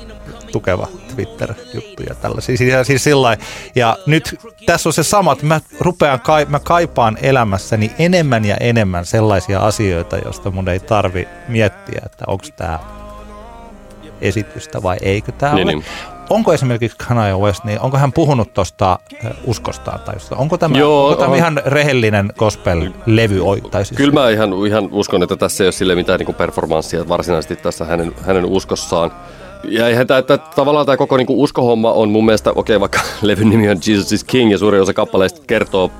tukeva 0.51 0.87
Twitter-juttu 1.15 2.03
ja 2.09 2.15
tällaisia. 2.15 2.57
Siis, 2.57 2.73
siis 2.87 3.03
sillä 3.03 3.37
ja 3.75 3.97
nyt 4.05 4.39
tässä 4.65 4.89
on 4.89 4.93
se 4.93 5.03
sama, 5.03 5.31
että 5.31 5.45
mä, 5.45 5.61
rupean, 5.79 6.19
mä 6.47 6.59
kaipaan 6.59 7.17
elämässäni 7.21 7.91
enemmän 7.99 8.45
ja 8.45 8.57
enemmän 8.57 9.05
sellaisia 9.05 9.59
asioita, 9.59 10.17
joista 10.17 10.51
mun 10.51 10.69
ei 10.69 10.79
tarvi 10.79 11.27
miettiä, 11.47 12.01
että 12.05 12.25
onko 12.27 12.45
tämä 12.55 12.79
esitystä 14.21 14.83
vai 14.83 14.97
eikö 15.01 15.31
tämä 15.31 15.53
niin, 15.55 15.67
ole. 15.67 15.73
Niin. 15.73 15.85
Onko 16.29 16.53
esimerkiksi 16.53 16.97
Kanye 17.07 17.33
West, 17.33 17.63
niin 17.63 17.79
onko 17.79 17.97
hän 17.97 18.13
puhunut 18.13 18.53
tuosta 18.53 18.99
uskostaan? 19.43 19.99
Tai 19.99 20.15
onko 20.35 20.57
tämä, 20.57 20.79
Joo, 20.79 21.07
onko 21.07 21.19
tämä 21.19 21.31
on... 21.31 21.37
ihan 21.37 21.61
rehellinen 21.65 22.29
gospel-levy? 22.37 23.69
Tai 23.71 23.85
siis? 23.85 23.97
Kyllä 23.97 24.13
mä 24.13 24.29
ihan, 24.29 24.49
ihan 24.67 24.89
uskon, 24.91 25.23
että 25.23 25.35
tässä 25.35 25.63
ei 25.63 25.65
ole 25.65 25.71
sille 25.71 25.95
mitään 25.95 26.19
niin 26.19 26.35
performanssia 26.35 27.09
varsinaisesti 27.09 27.55
tässä 27.55 27.85
hänen, 27.85 28.13
hänen 28.25 28.45
uskossaan. 28.45 29.11
Ja 29.63 29.87
eihän 29.87 30.07
tämä, 30.07 30.17
että 30.17 30.37
tavallaan 30.37 30.85
tämä 30.85 30.97
koko 30.97 31.17
niinku 31.17 31.43
uskohomma 31.43 31.91
on 31.91 32.09
mun 32.09 32.25
mielestä, 32.25 32.49
okei 32.49 32.75
okay, 32.75 32.79
vaikka 32.79 32.99
levyn 33.21 33.49
nimi 33.49 33.69
on 33.69 33.77
Jesus 33.87 34.11
is 34.11 34.23
King 34.23 34.51
ja 34.51 34.57
suurin 34.57 34.81
osa 34.81 34.93
kappaleista 34.93 35.41
kertoo 35.47 35.91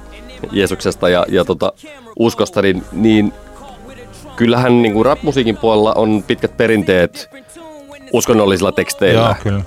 Jeesuksesta 0.52 1.10
ja, 1.10 1.26
ja 1.30 1.46
tota, 1.46 1.74
uskosta, 2.20 2.62
niin, 2.62 2.84
niin 2.92 3.34
kyllähän 4.36 4.82
niinku 4.82 5.04
rap-musiikin 5.04 5.58
puolella 5.58 5.94
on 5.94 6.24
pitkät 6.28 6.58
perinteet 6.58 7.30
uskonnollisilla 8.14 8.72
teksteillä. 8.72 9.22
Joo, 9.22 9.36
kyllä. 9.44 9.64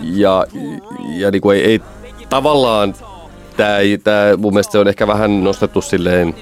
Ja, 0.00 0.46
ja 1.16 1.30
niinku 1.30 1.50
ei, 1.50 1.64
ei 1.64 1.80
tavallaan, 2.28 2.94
tämä, 3.56 3.76
tämä 4.04 4.36
mun 4.36 4.52
mielestä 4.52 4.72
se 4.72 4.78
on 4.78 4.88
ehkä 4.88 5.06
vähän 5.06 5.44
nostettu 5.44 5.80
silleen 5.80 6.34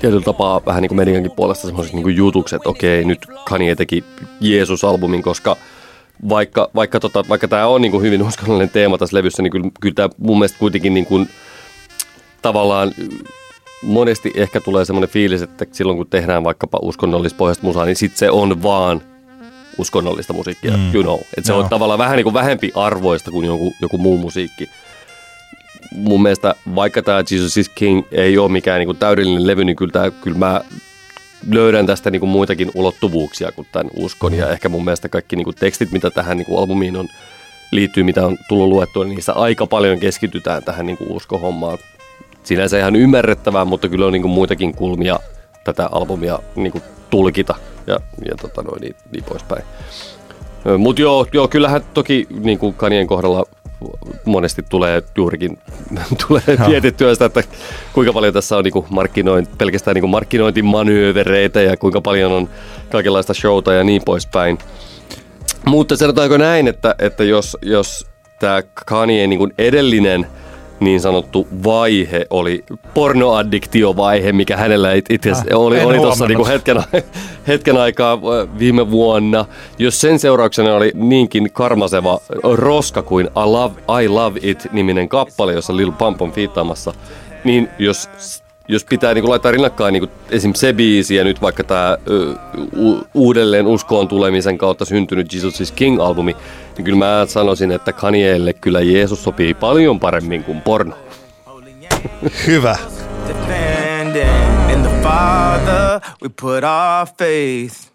tietyllä 0.00 0.24
tapaa 0.24 0.60
vähän 0.66 0.82
niin 0.82 0.88
kuin 0.88 0.96
mediankin 0.96 1.32
puolesta 1.32 1.66
semmoiset 1.66 1.92
niin 1.92 2.16
jutuksi, 2.16 2.56
että 2.56 2.68
okei, 2.68 3.04
nyt 3.04 3.26
Kanye 3.44 3.76
teki 3.76 4.04
Jeesus-albumin, 4.40 5.22
koska 5.22 5.56
vaikka, 6.28 6.70
vaikka, 6.74 7.00
tota, 7.00 7.24
vaikka 7.28 7.48
tämä 7.48 7.66
on 7.66 7.82
niin 7.82 7.92
kuin 7.92 8.02
hyvin 8.02 8.22
uskonnollinen 8.22 8.70
teema 8.70 8.98
tässä 8.98 9.16
levyssä, 9.16 9.42
niin 9.42 9.50
kyllä, 9.50 9.70
kyllä 9.80 9.94
tämä 9.94 10.08
mun 10.18 10.38
mielestä 10.38 10.58
kuitenkin 10.58 10.94
niin 10.94 11.06
kuin, 11.06 11.28
tavallaan 12.42 12.92
monesti 13.82 14.32
ehkä 14.34 14.60
tulee 14.60 14.84
semmoinen 14.84 15.10
fiilis, 15.10 15.42
että 15.42 15.66
silloin 15.72 15.96
kun 15.96 16.06
tehdään 16.10 16.44
vaikkapa 16.44 16.78
uskonnollispohjaista 16.82 17.66
musaa, 17.66 17.84
niin 17.84 17.96
sitten 17.96 18.18
se 18.18 18.30
on 18.30 18.62
vaan 18.62 19.02
uskonnollista 19.78 20.32
musiikkia, 20.32 20.76
mm. 20.76 20.94
you 20.94 21.02
know. 21.02 21.20
Että 21.20 21.46
se 21.46 21.52
no. 21.52 21.58
on 21.58 21.68
tavallaan 21.68 21.98
vähän 21.98 22.16
niin 22.16 22.24
kuin 22.24 22.34
vähempi 22.34 22.72
arvoista 22.74 23.30
kuin 23.30 23.46
joku, 23.46 23.74
joku 23.80 23.98
muu 23.98 24.18
musiikki 24.18 24.70
mun 25.94 26.22
mielestä 26.22 26.54
vaikka 26.74 27.02
tämä 27.02 27.24
Jesus 27.30 27.56
is 27.56 27.68
King 27.68 28.02
ei 28.12 28.38
ole 28.38 28.52
mikään 28.52 28.78
niin 28.78 28.86
kuin 28.86 28.98
täydellinen 28.98 29.46
levy, 29.46 29.64
niin 29.64 29.76
kyllä, 29.76 29.92
tää, 29.92 30.10
kyllä 30.10 30.38
mä 30.38 30.60
löydän 31.50 31.86
tästä 31.86 32.10
niin 32.10 32.20
kuin 32.20 32.30
muitakin 32.30 32.70
ulottuvuuksia 32.74 33.52
kuin 33.52 33.68
tämän 33.72 33.90
uskon. 33.96 34.34
Ja 34.34 34.50
ehkä 34.50 34.68
mun 34.68 34.84
mielestä 34.84 35.08
kaikki 35.08 35.36
niin 35.36 35.44
kuin 35.44 35.56
tekstit, 35.56 35.92
mitä 35.92 36.10
tähän 36.10 36.36
niin 36.36 36.46
kuin 36.46 36.58
albumiin 36.58 36.96
on, 36.96 37.08
liittyy, 37.72 38.04
mitä 38.04 38.26
on 38.26 38.38
tullut 38.48 38.68
luettua, 38.68 39.04
niin 39.04 39.14
niissä 39.14 39.32
aika 39.32 39.66
paljon 39.66 39.98
keskitytään 39.98 40.64
tähän 40.64 40.86
niin 40.86 40.96
kuin 40.96 41.12
uskohommaan. 41.12 41.78
Sinänsä 42.42 42.78
ihan 42.78 42.96
ymmärrettävää, 42.96 43.64
mutta 43.64 43.88
kyllä 43.88 44.06
on 44.06 44.12
niin 44.12 44.22
kuin 44.22 44.32
muitakin 44.32 44.74
kulmia 44.74 45.18
tätä 45.64 45.88
albumia 45.92 46.38
niin 46.56 46.72
kuin 46.72 46.84
tulkita 47.10 47.54
ja, 47.86 48.00
ja 48.28 48.36
tota 48.40 48.62
noin, 48.62 48.80
niin, 48.80 48.96
niin 49.12 49.24
poispäin. 49.24 49.62
Mutta 50.78 51.02
joo, 51.02 51.26
joo, 51.32 51.48
kyllähän 51.48 51.82
toki 51.94 52.26
niin 52.30 52.58
kuin 52.58 52.74
Kanien 52.74 53.06
kohdalla 53.06 53.44
monesti 54.24 54.62
tulee 54.68 55.02
juurikin 55.16 55.58
tulee 56.28 56.42
mietittyä 56.66 57.14
sitä, 57.14 57.24
että 57.24 57.42
kuinka 57.92 58.12
paljon 58.12 58.34
tässä 58.34 58.56
on 58.56 58.64
niin 58.64 58.84
markkinoin, 58.90 59.46
pelkästään 59.58 59.94
niin 59.94 60.10
markkinointimanöövereitä 60.10 61.60
ja 61.60 61.76
kuinka 61.76 62.00
paljon 62.00 62.32
on 62.32 62.48
kaikenlaista 62.90 63.34
showta 63.34 63.72
ja 63.72 63.84
niin 63.84 64.02
poispäin. 64.04 64.58
Mutta 65.66 65.96
sanotaanko 65.96 66.36
näin, 66.36 66.68
että, 66.68 66.94
että 66.98 67.24
jos, 67.24 67.56
jos 67.62 68.06
tämä 68.40 68.62
Kanye 68.86 69.26
niin 69.26 69.54
edellinen– 69.58 70.26
niin 70.84 71.00
sanottu 71.00 71.48
vaihe 71.64 72.26
oli 72.30 72.64
pornoaddiktiovaihe, 72.94 74.32
mikä 74.32 74.56
hänellä 74.56 74.92
itse 74.92 75.30
asiassa 75.30 75.54
äh, 75.54 75.60
oli, 75.60 75.80
oli 75.80 75.96
tuossa 75.96 76.26
niinku 76.26 76.46
hetken, 76.46 76.82
hetken 77.48 77.76
aikaa 77.76 78.18
viime 78.58 78.90
vuonna. 78.90 79.44
Jos 79.78 80.00
sen 80.00 80.18
seurauksena 80.18 80.74
oli 80.74 80.92
niinkin 80.94 81.52
karmaseva 81.52 82.20
roska 82.42 83.02
kuin 83.02 83.26
I 83.26 83.46
Love, 83.46 83.74
I 84.02 84.08
Love 84.08 84.40
It-niminen 84.42 85.08
kappale, 85.08 85.52
jossa 85.52 85.76
Lil 85.76 85.92
Pump 85.92 86.22
on 86.22 86.32
fiittaamassa, 86.32 86.94
niin 87.44 87.68
jos 87.78 88.08
jos 88.72 88.84
pitää 88.84 89.14
niin 89.14 89.22
kuin 89.22 89.30
laittaa 89.30 89.52
rinnakkain 89.52 89.92
niin 89.92 90.00
kuin 90.00 90.10
esim. 90.30 90.52
se 90.54 90.72
biisi 90.72 91.14
ja 91.14 91.24
nyt 91.24 91.42
vaikka 91.42 91.64
tämä 91.64 91.98
u- 92.76 93.06
uudelleen 93.14 93.66
uskoon 93.66 94.08
tulemisen 94.08 94.58
kautta 94.58 94.84
syntynyt 94.84 95.32
Jesus 95.32 95.60
is 95.60 95.72
King-albumi, 95.72 96.36
niin 96.76 96.84
kyllä 96.84 96.98
mä 96.98 97.26
sanoisin, 97.26 97.72
että 97.72 97.92
Kanyeelle 97.92 98.52
kyllä 98.52 98.80
Jeesus 98.80 99.24
sopii 99.24 99.54
paljon 99.54 100.00
paremmin 100.00 100.44
kuin 100.44 100.60
porno. 100.60 100.94
Hyvä. 102.46 102.76
In 104.72 104.82
the 104.82 105.02
Father 105.02 106.00
we 106.22 106.28
put 106.40 106.64
our 106.64 107.06
faith. 107.18 107.92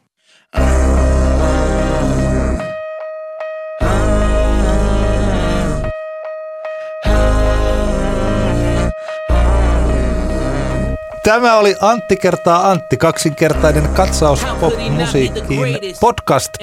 Tämä 11.28 11.58
oli 11.58 11.76
Antti 11.82 12.18
kertaa 12.18 12.72
Antti, 12.72 12.98
kaksinkertainen 12.98 13.90
katsaus 13.90 14.46
pop-musiikkiin 14.60 15.80
podcast. 16.02 16.54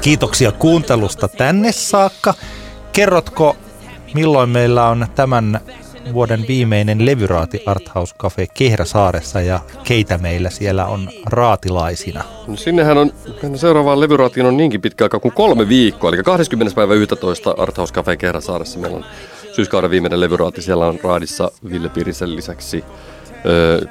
Kiitoksia 0.00 0.52
kuuntelusta 0.52 1.28
tänne 1.28 1.72
saakka. 1.72 2.34
Kerrotko, 2.92 3.56
milloin 4.14 4.50
meillä 4.50 4.88
on 4.88 5.06
tämän 5.14 5.60
vuoden 6.12 6.44
viimeinen 6.48 7.06
levyraati 7.06 7.62
Arthouse 7.66 8.14
Cafe 8.16 8.46
Kehräsaaressa 8.54 9.40
ja 9.40 9.60
keitä 9.84 10.18
meillä 10.18 10.50
siellä 10.50 10.86
on 10.86 11.10
raatilaisina? 11.26 12.24
No 12.46 12.56
sinnehän 12.56 12.98
on, 12.98 13.12
seuraavaan 13.54 14.00
levyraatiin 14.00 14.46
on 14.46 14.56
niinkin 14.56 14.80
pitkä 14.80 15.04
aika 15.04 15.20
kuin 15.20 15.34
kolme 15.34 15.68
viikkoa, 15.68 16.10
eli 16.10 16.22
20. 16.22 16.74
päivä 16.74 16.94
11 16.94 17.54
Arthouse 17.58 17.94
Cafe 17.94 18.16
Kehräsaaressa 18.16 18.78
meillä 18.78 18.96
on 18.96 19.04
syyskauden 19.52 19.90
viimeinen 19.90 20.20
levyraati. 20.20 20.62
Siellä 20.62 20.86
on 20.86 20.98
raadissa 21.02 21.50
Ville 21.70 21.88
Pirisen 21.88 22.36
lisäksi 22.36 22.84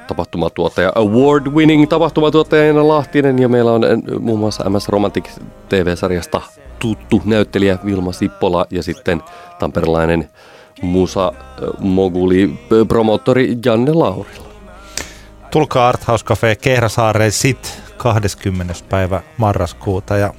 tapahtumatuottaja, 0.07 0.91
award-winning 0.95 1.87
tapahtumatuottaja 1.87 2.65
Eina 2.65 2.87
Lahtinen 2.87 3.39
ja 3.39 3.49
meillä 3.49 3.71
on 3.71 3.81
muun 4.19 4.39
muassa 4.39 4.69
MS 4.69 4.89
Romantic 4.89 5.25
TV-sarjasta 5.69 6.41
tuttu 6.79 7.21
näyttelijä 7.25 7.77
Vilma 7.85 8.11
Sippola 8.11 8.65
ja 8.69 8.83
sitten 8.83 9.23
tamperelainen 9.59 10.29
musa 10.81 11.33
moguli 11.79 12.59
promottori 12.87 13.57
Janne 13.65 13.93
Laurila. 13.93 14.45
Tulkaa 15.51 15.87
Arthouse 15.87 16.25
Cafe 16.25 16.55
Kehräsaareen 16.55 17.31
sit 17.31 17.81
20. 17.97 18.73
päivä 18.89 19.21
marraskuuta 19.37 20.17
ja 20.17 20.33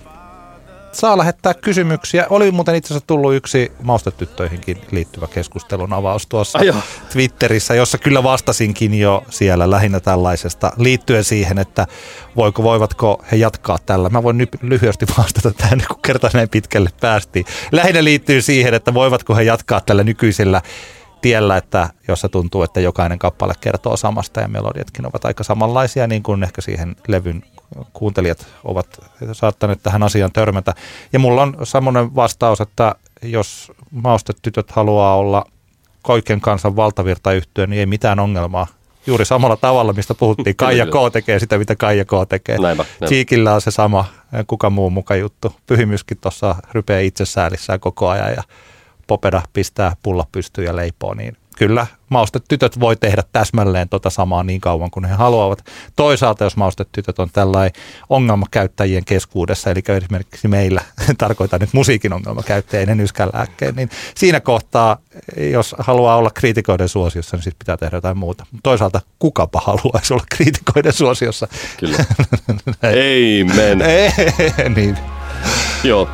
saa 0.97 1.19
lähettää 1.19 1.55
kysymyksiä. 1.55 2.27
Oli 2.31 2.51
muuten 2.51 2.75
itse 2.75 2.95
asiassa 2.95 3.07
tullut 3.07 3.35
yksi 3.35 3.73
maustetyttöihinkin 3.83 4.79
liittyvä 4.91 5.27
keskustelun 5.27 5.93
avaus 5.93 6.27
tuossa 6.27 6.59
Ajo. 6.59 6.75
Twitterissä, 7.13 7.75
jossa 7.75 7.99
kyllä 7.99 8.23
vastasinkin 8.23 8.99
jo 8.99 9.25
siellä 9.31 9.71
lähinnä 9.71 10.01
tällaisesta 10.01 10.73
liittyen 10.77 11.25
siihen, 11.25 11.59
että 11.59 11.87
voiko, 12.37 12.63
voivatko 12.63 13.25
he 13.33 13.37
jatkaa 13.37 13.79
tällä. 13.87 14.09
Mä 14.09 14.23
voin 14.23 14.49
lyhyesti 14.63 15.07
vastata 15.19 15.51
tähän, 15.51 15.81
kun 15.89 15.99
kerta 16.07 16.31
näin 16.35 16.49
pitkälle 16.49 16.91
päästiin. 17.01 17.47
Lähinnä 17.73 18.05
liittyy 18.05 18.43
siihen, 18.43 18.75
että 18.75 18.95
voivatko 18.95 19.35
he 19.35 19.43
jatkaa 19.43 19.81
tällä 19.81 20.05
nykyisellä 20.05 20.63
tiellä, 21.23 21.57
että 21.57 21.91
jossa 22.09 22.29
tuntuu, 22.29 22.63
että 22.63 22.81
jokainen 22.81 23.19
kappale 23.19 23.55
kertoo 23.61 23.97
samasta 23.97 24.41
ja 24.41 24.49
melodiatkin 24.49 25.07
ovat 25.07 25.25
aika 25.25 25.45
samanlaisia, 25.45 26.07
niin 26.07 26.23
kuin 26.23 26.43
ehkä 26.43 26.61
siihen 26.61 26.97
levyn 27.09 27.43
kuuntelijat 27.93 28.47
ovat 28.65 28.87
saattaneet 29.33 29.83
tähän 29.83 30.03
asiaan 30.03 30.33
törmätä. 30.33 30.75
Ja 31.13 31.19
mulla 31.19 31.43
on 31.43 31.57
semmoinen 31.63 32.15
vastaus, 32.15 32.61
että 32.61 32.95
jos 33.23 33.73
maustetytöt 33.91 34.71
haluaa 34.71 35.17
olla 35.17 35.45
koiken 36.03 36.41
kansan 36.41 36.77
valtavirtayhtiö, 36.77 37.67
niin 37.67 37.81
ei 37.81 37.87
mitään 37.87 38.19
ongelmaa. 38.19 38.67
juuri 39.07 39.25
samalla 39.25 39.57
tavalla, 39.57 39.93
mistä 39.93 40.15
puhuttiin. 40.15 40.57
Kaija 40.67 40.87
K 40.87 41.13
tekee 41.13 41.39
sitä, 41.39 41.59
mitä 41.59 41.77
Kaija 41.77 42.05
K 42.05 42.11
tekee. 42.29 42.59
Näinpä, 42.59 42.85
näinpä. 42.85 43.07
Siikillä 43.07 43.55
on 43.55 43.61
se 43.61 43.71
sama, 43.71 44.05
kuka 44.47 44.71
muu 44.71 44.91
muka 44.91 45.17
juttu. 45.17 45.57
Pyhimyskin 45.67 46.19
tuossa 46.21 46.57
rypeä 46.73 47.01
itsesäälissään 47.01 47.81
koko 47.81 48.09
ajan 48.09 48.33
ja 48.33 48.43
Popeda 49.07 49.43
pistää 49.53 49.97
pulla 50.03 50.27
pystyyn 50.33 50.67
ja 50.67 50.77
leipoo, 50.77 51.15
niin 51.15 51.37
kyllä 51.57 51.87
maustetytöt 52.09 52.81
voi 52.81 52.97
tehdä 52.97 53.23
täsmälleen 53.33 53.89
tota 53.89 54.11
samaa 54.11 54.43
niin 54.43 54.61
kauan 54.61 54.91
kuin 54.91 55.05
he 55.05 55.15
haluavat. 55.15 55.65
Toisaalta, 55.97 56.45
jos 56.45 56.57
maustetytöt 56.57 57.19
on 57.19 57.29
tällainen 57.33 57.73
ongelmakäyttäjien 58.09 59.05
keskuudessa, 59.05 59.71
eli 59.71 59.81
esimerkiksi 59.89 60.49
meillä, 60.49 60.81
tarkoitan 61.19 61.61
nyt 61.61 61.73
musiikin 61.73 62.13
ongelmakäyttäjien 62.13 62.89
ennen 62.89 63.05
yskänlääkkeen, 63.05 63.77
niin 63.77 63.91
siinä 64.15 64.41
kohtaa, 64.41 64.97
jos 65.37 65.75
haluaa 65.79 66.17
olla 66.17 66.31
kriitikoiden 66.31 66.89
suosiossa, 66.89 67.37
niin 67.37 67.45
sitten 67.45 67.59
pitää 67.59 67.77
tehdä 67.77 67.97
jotain 67.97 68.19
muuta. 68.19 68.47
Toisaalta 68.63 69.01
kukapa 69.19 69.63
haluaisi 69.65 70.15
olla 70.15 70.25
kriitikoiden 70.31 70.93
suosiossa. 70.93 71.49
Kyllä. 71.81 71.99
Amen. 72.83 73.79
niin. 74.77 74.99
Joo, 75.85 76.09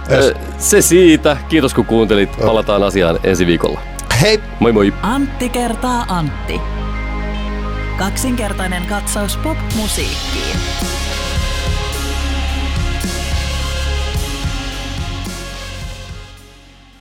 se 0.59 0.82
siitä. 0.82 1.36
Kiitos 1.48 1.74
kun 1.74 1.85
kuuntelit. 1.85 2.31
Palataan 2.40 2.82
asiaan 2.82 3.20
ensi 3.24 3.47
viikolla. 3.47 3.91
Hei! 4.22 4.40
Moi 4.60 4.72
moi! 4.72 4.92
Antti 5.02 5.48
kertaa 5.48 6.04
Antti. 6.08 6.60
Kaksinkertainen 7.98 8.86
katsaus 8.86 9.36
pop-musiikkiin. 9.36 10.56